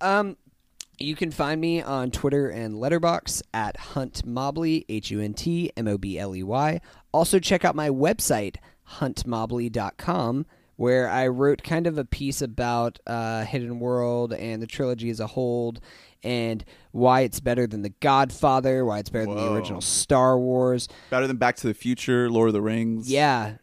Um, 0.00 0.36
you 0.98 1.14
can 1.14 1.30
find 1.30 1.60
me 1.60 1.80
on 1.80 2.10
Twitter 2.10 2.48
and 2.48 2.74
Letterboxd 2.74 3.42
at 3.54 3.76
Hunt 3.76 4.26
Mobley, 4.26 4.84
H 4.88 5.10
U 5.10 5.20
N 5.20 5.32
T 5.34 5.70
M 5.76 5.86
O 5.88 5.96
B 5.96 6.18
L 6.18 6.34
E 6.34 6.42
Y. 6.42 6.80
Also, 7.12 7.38
check 7.38 7.64
out 7.64 7.74
my 7.76 7.88
website, 7.88 8.56
huntmobley.com, 8.98 10.46
where 10.76 11.08
I 11.08 11.28
wrote 11.28 11.62
kind 11.62 11.86
of 11.86 11.98
a 11.98 12.04
piece 12.04 12.42
about 12.42 12.98
uh, 13.06 13.44
Hidden 13.44 13.78
World 13.80 14.32
and 14.32 14.62
the 14.62 14.66
trilogy 14.66 15.10
as 15.10 15.20
a 15.20 15.26
whole, 15.28 15.74
and 16.22 16.64
why 16.90 17.22
it's 17.22 17.40
better 17.40 17.66
than 17.66 17.82
The 17.82 17.92
Godfather, 18.00 18.84
why 18.84 18.98
it's 18.98 19.10
better 19.10 19.26
than 19.26 19.36
the 19.36 19.52
original 19.52 19.80
Star 19.80 20.38
Wars. 20.38 20.88
Better 21.10 21.26
than 21.26 21.36
Back 21.36 21.56
to 21.56 21.66
the 21.66 21.74
Future, 21.74 22.30
Lord 22.30 22.48
of 22.48 22.54
the 22.54 22.62
Rings. 22.62 23.10
Yeah. 23.10 23.56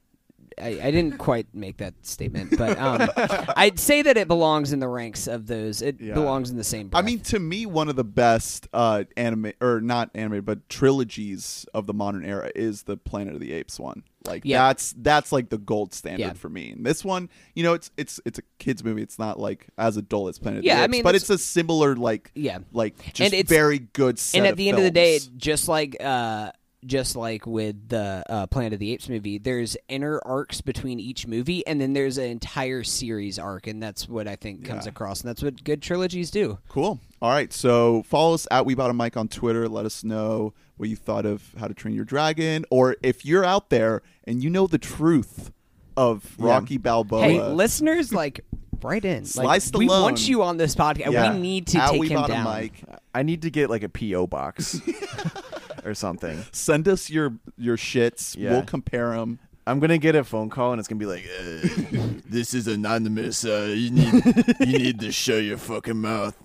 I, 0.61 0.67
I 0.87 0.91
didn't 0.91 1.17
quite 1.17 1.47
make 1.53 1.77
that 1.77 1.93
statement, 2.05 2.57
but 2.57 2.77
um, 2.79 3.09
I'd 3.57 3.79
say 3.79 4.01
that 4.01 4.17
it 4.17 4.27
belongs 4.27 4.71
in 4.73 4.79
the 4.79 4.87
ranks 4.87 5.27
of 5.27 5.47
those. 5.47 5.81
It 5.81 5.99
Yeah. 5.99 6.13
belongs 6.13 6.49
in 6.49 6.57
the 6.57 6.63
same. 6.63 6.89
I 6.93 7.01
mean, 7.01 7.19
to 7.21 7.39
me, 7.39 7.65
one 7.65 7.89
of 7.89 7.95
the 7.95 8.03
best 8.03 8.67
uh, 8.73 9.03
anime 9.17 9.53
or 9.61 9.81
not 9.81 10.09
anime, 10.13 10.41
but 10.43 10.67
trilogies 10.69 11.65
of 11.73 11.87
the 11.87 11.93
modern 11.93 12.25
era 12.25 12.51
is 12.55 12.83
the 12.83 12.97
Planet 12.97 13.33
of 13.35 13.39
the 13.39 13.53
Apes 13.53 13.79
one. 13.79 14.03
Like 14.25 14.41
Yeah. 14.43 14.67
that's 14.67 14.93
that's 14.97 15.31
like 15.31 15.49
the 15.49 15.57
gold 15.57 15.93
standard 15.93 16.19
Yeah. 16.19 16.33
for 16.33 16.49
me. 16.49 16.71
And 16.71 16.85
this 16.85 17.05
one, 17.05 17.29
you 17.55 17.63
know, 17.63 17.73
it's 17.73 17.89
it's 17.95 18.19
it's 18.25 18.37
a 18.37 18.41
kids 18.57 18.83
movie. 18.83 19.01
It's 19.01 19.17
not 19.17 19.39
like 19.39 19.67
as 19.77 19.95
adult 19.95 20.29
as 20.29 20.39
Planet 20.39 20.59
of 20.59 20.65
Yeah, 20.65 20.77
the 20.79 20.83
I 20.83 20.87
mean, 20.87 21.03
but 21.03 21.15
it's 21.15 21.29
a 21.29 21.37
similar 21.37 21.95
like 21.95 22.31
Yeah. 22.35 22.59
like 22.73 22.97
just 23.13 23.21
And 23.21 23.33
it's- 23.33 23.47
very 23.49 23.79
good. 23.79 24.19
And 24.33 24.45
at 24.45 24.57
the 24.57 24.67
end 24.67 24.77
of 24.77 24.83
the 24.83 24.91
day, 24.91 25.19
just 25.37 25.69
like 25.69 25.95
uh, 26.03 26.51
just 26.85 27.15
like 27.15 27.45
with 27.45 27.89
the 27.89 28.23
uh, 28.29 28.47
Planet 28.47 28.73
of 28.73 28.79
the 28.79 28.91
Apes 28.93 29.09
movie, 29.09 29.37
there's 29.37 29.75
inner 29.89 30.21
arcs 30.25 30.61
between 30.61 30.99
each 30.99 31.27
movie, 31.27 31.65
and 31.67 31.79
then 31.81 31.93
there's 31.93 32.17
an 32.17 32.25
entire 32.25 32.83
series 32.83 33.37
arc, 33.37 33.67
and 33.67 33.81
that's 33.83 34.07
what 34.07 34.27
I 34.27 34.35
think 34.35 34.65
comes 34.65 34.85
Yeah. 34.85 34.91
across, 34.91 35.21
and 35.21 35.29
that's 35.29 35.43
what 35.43 35.63
good 35.63 35.81
trilogies 35.81 36.31
do. 36.31 36.57
Cool. 36.69 36.99
All 37.21 37.31
right. 37.31 37.51
So 37.51 38.03
follow 38.03 38.33
us 38.33 38.47
at 38.49 38.65
We 38.65 38.75
Bought 38.75 38.89
a 38.89 38.93
Mic 38.93 39.17
on 39.17 39.27
Twitter. 39.27 39.67
Let 39.67 39.85
us 39.85 40.03
know 40.03 40.53
what 40.77 40.87
you 40.87 40.95
thought 40.95 41.25
of 41.25 41.53
How 41.59 41.67
to 41.67 41.73
Train 41.73 41.93
Your 41.95 42.05
Dragon, 42.05 42.63
or 42.69 42.95
if 43.03 43.25
you're 43.25 43.43
out 43.43 43.69
there 43.69 44.01
and 44.25 44.41
you 44.43 44.49
know 44.49 44.65
the 44.67 44.77
truth 44.77 45.51
of 45.97 46.35
Rocky 46.39 46.77
Balboa. 46.77 47.23
Hey, 47.23 47.41
listeners, 47.41 48.13
like. 48.13 48.41
Right 48.81 49.03
in. 49.03 49.25
Sly 49.25 49.43
Like, 49.43 49.61
we 49.73 49.87
Stallone. 49.89 50.01
want 50.03 50.29
you 50.29 50.41
on 50.41 50.55
this 50.55 50.73
podcast. 50.73 51.11
Yeah. 51.11 51.33
We 51.33 51.39
need 51.41 51.67
to 51.67 51.79
At 51.79 51.89
take 51.91 51.99
We 51.99 52.07
him 52.07 52.21
Bought 52.21 52.29
down. 52.29 52.47
a 52.47 52.61
Mic. 52.61 52.81
I 53.13 53.23
need 53.23 53.41
to 53.41 53.49
get 53.51 53.69
like 53.69 53.83
a 53.83 53.89
PO 53.89 54.27
box 54.27 54.79
or 55.89 55.95
something. 55.95 56.45
Send 56.51 56.87
us 56.87 57.09
your 57.09 57.33
your 57.57 57.75
shits. 57.77 58.37
Yeah. 58.37 58.51
We'll 58.51 58.63
compare 58.63 59.11
them. 59.11 59.39
I'm 59.67 59.79
gonna 59.79 59.97
get 59.97 60.15
a 60.15 60.23
phone 60.23 60.49
call 60.49 60.71
and 60.71 60.79
it's 60.79 60.87
gonna 60.87 60.99
be 60.99 61.05
like, 61.05 61.25
uh, 61.39 62.07
"This 62.25 62.53
is 62.53 62.67
anonymous. 62.67 63.43
Uh, 63.43 63.73
you 63.75 63.91
need 63.91 64.13
you 64.59 64.77
need 64.79 64.99
to 65.01 65.11
show 65.11 65.37
your 65.37 65.57
fucking 65.57 65.99
mouth." 65.99 66.35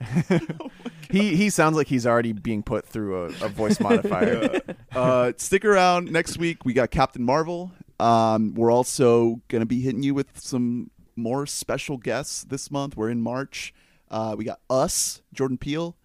he 1.10 1.36
he 1.36 1.50
sounds 1.50 1.76
like 1.76 1.86
he's 1.86 2.06
already 2.06 2.32
being 2.32 2.62
put 2.62 2.86
through 2.86 3.24
a, 3.24 3.26
a 3.44 3.48
voice 3.48 3.78
modifier. 3.80 4.60
uh, 4.92 5.32
stick 5.36 5.64
around 5.64 6.10
next 6.10 6.38
week. 6.38 6.64
We 6.64 6.72
got 6.72 6.90
Captain 6.90 7.22
Marvel. 7.22 7.70
Um, 8.00 8.54
we're 8.54 8.72
also 8.72 9.40
gonna 9.48 9.66
be 9.66 9.80
hitting 9.80 10.02
you 10.02 10.14
with 10.14 10.38
some 10.38 10.90
more 11.16 11.46
special 11.46 11.96
guests 11.96 12.44
this 12.44 12.70
month. 12.70 12.96
We're 12.96 13.10
in 13.10 13.20
March. 13.22 13.72
Uh, 14.10 14.34
we 14.36 14.44
got 14.44 14.60
us, 14.68 15.22
Jordan 15.32 15.56
Peele, 15.56 15.96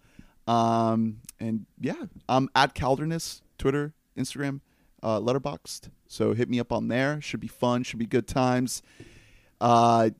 um, 0.46 1.18
and 1.40 1.66
yeah, 1.80 2.04
I'm 2.28 2.48
at 2.54 2.74
Calderness, 2.74 3.42
Twitter, 3.58 3.94
Instagram, 4.16 4.60
uh, 5.02 5.20
Letterboxd. 5.20 5.90
So 6.06 6.32
hit 6.32 6.48
me 6.48 6.58
up 6.60 6.72
on 6.72 6.88
there. 6.88 7.20
Should 7.20 7.40
be 7.40 7.48
fun. 7.48 7.82
Should 7.82 7.98
be 7.98 8.06
good 8.06 8.26
times. 8.26 8.82
Uh, 9.60 10.10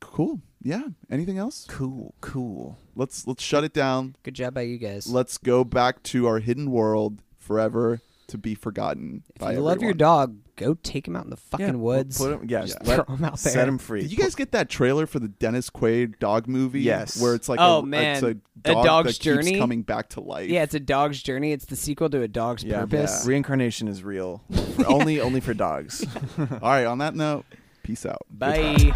cool. 0.00 0.40
yeah. 0.62 0.82
Anything 1.10 1.38
else? 1.38 1.66
Cool, 1.68 2.14
cool. 2.20 2.78
Let's 2.94 3.26
let's 3.26 3.42
shut 3.42 3.64
it 3.64 3.72
down. 3.72 4.16
Good 4.22 4.34
job 4.34 4.54
by 4.54 4.62
you 4.62 4.78
guys. 4.78 5.06
Let's 5.06 5.38
go 5.38 5.64
back 5.64 6.02
to 6.04 6.26
our 6.26 6.38
hidden 6.38 6.70
world 6.70 7.22
forever 7.38 8.00
to 8.30 8.38
be 8.38 8.54
forgotten. 8.54 9.22
if 9.34 9.40
by 9.40 9.52
you 9.52 9.60
love 9.60 9.76
your 9.82 9.90
everyone. 9.90 9.96
dog, 9.98 10.36
go 10.56 10.74
take 10.74 11.06
him 11.06 11.14
out 11.16 11.24
in 11.24 11.30
the 11.30 11.36
fucking 11.36 11.66
Yeah, 11.66 11.72
woods. 11.72 12.18
Put 12.18 12.32
him, 12.40 12.46
yes, 12.48 12.70
Yeah. 12.82 12.88
let, 12.96 13.06
Throw 13.06 13.14
'em 13.14 13.24
out 13.24 13.38
set 13.38 13.68
him 13.68 13.78
free. 13.78 14.02
Did 14.02 14.12
you 14.12 14.18
guys 14.18 14.34
get 14.34 14.52
that 14.52 14.68
trailer 14.68 15.06
for 15.06 15.18
the 15.18 15.28
Dennis 15.28 15.70
Quaid 15.70 16.18
dog 16.18 16.46
movie? 16.48 16.80
Yes. 16.80 17.20
Where 17.20 17.34
it's 17.34 17.48
like 17.48 17.60
Oh, 17.60 17.78
a, 17.80 17.86
man. 17.86 18.14
it's 18.16 18.22
a, 18.22 18.70
A 18.70 18.74
dog 18.74 18.84
dog's 18.84 19.06
that 19.06 19.12
keeps 19.14 19.24
journey? 19.46 19.58
coming 19.58 19.82
back 19.82 20.08
to 20.10 20.20
life. 20.20 20.48
yeah, 20.50 20.62
it's 20.62 20.74
a 20.74 20.80
dog's 20.80 21.22
journey. 21.22 21.52
It's 21.52 21.64
the 21.66 21.76
sequel 21.76 22.10
to 22.10 22.22
a 22.22 22.28
dog's 22.28 22.62
yeah, 22.64 22.80
purpose. 22.80 23.26
reincarnation 23.26 23.88
is 23.88 24.02
real. 24.02 24.42
For- 24.76 24.86
only, 24.88 25.20
only 25.20 25.40
for 25.40 25.54
dogs. 25.54 26.04
All 26.38 26.46
right. 26.62 26.84
On 26.86 26.98
that 26.98 27.14
note, 27.14 27.44
peace 27.82 28.04
out. 28.06 28.22
Bye. 28.30 28.92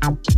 Thank 0.00 0.35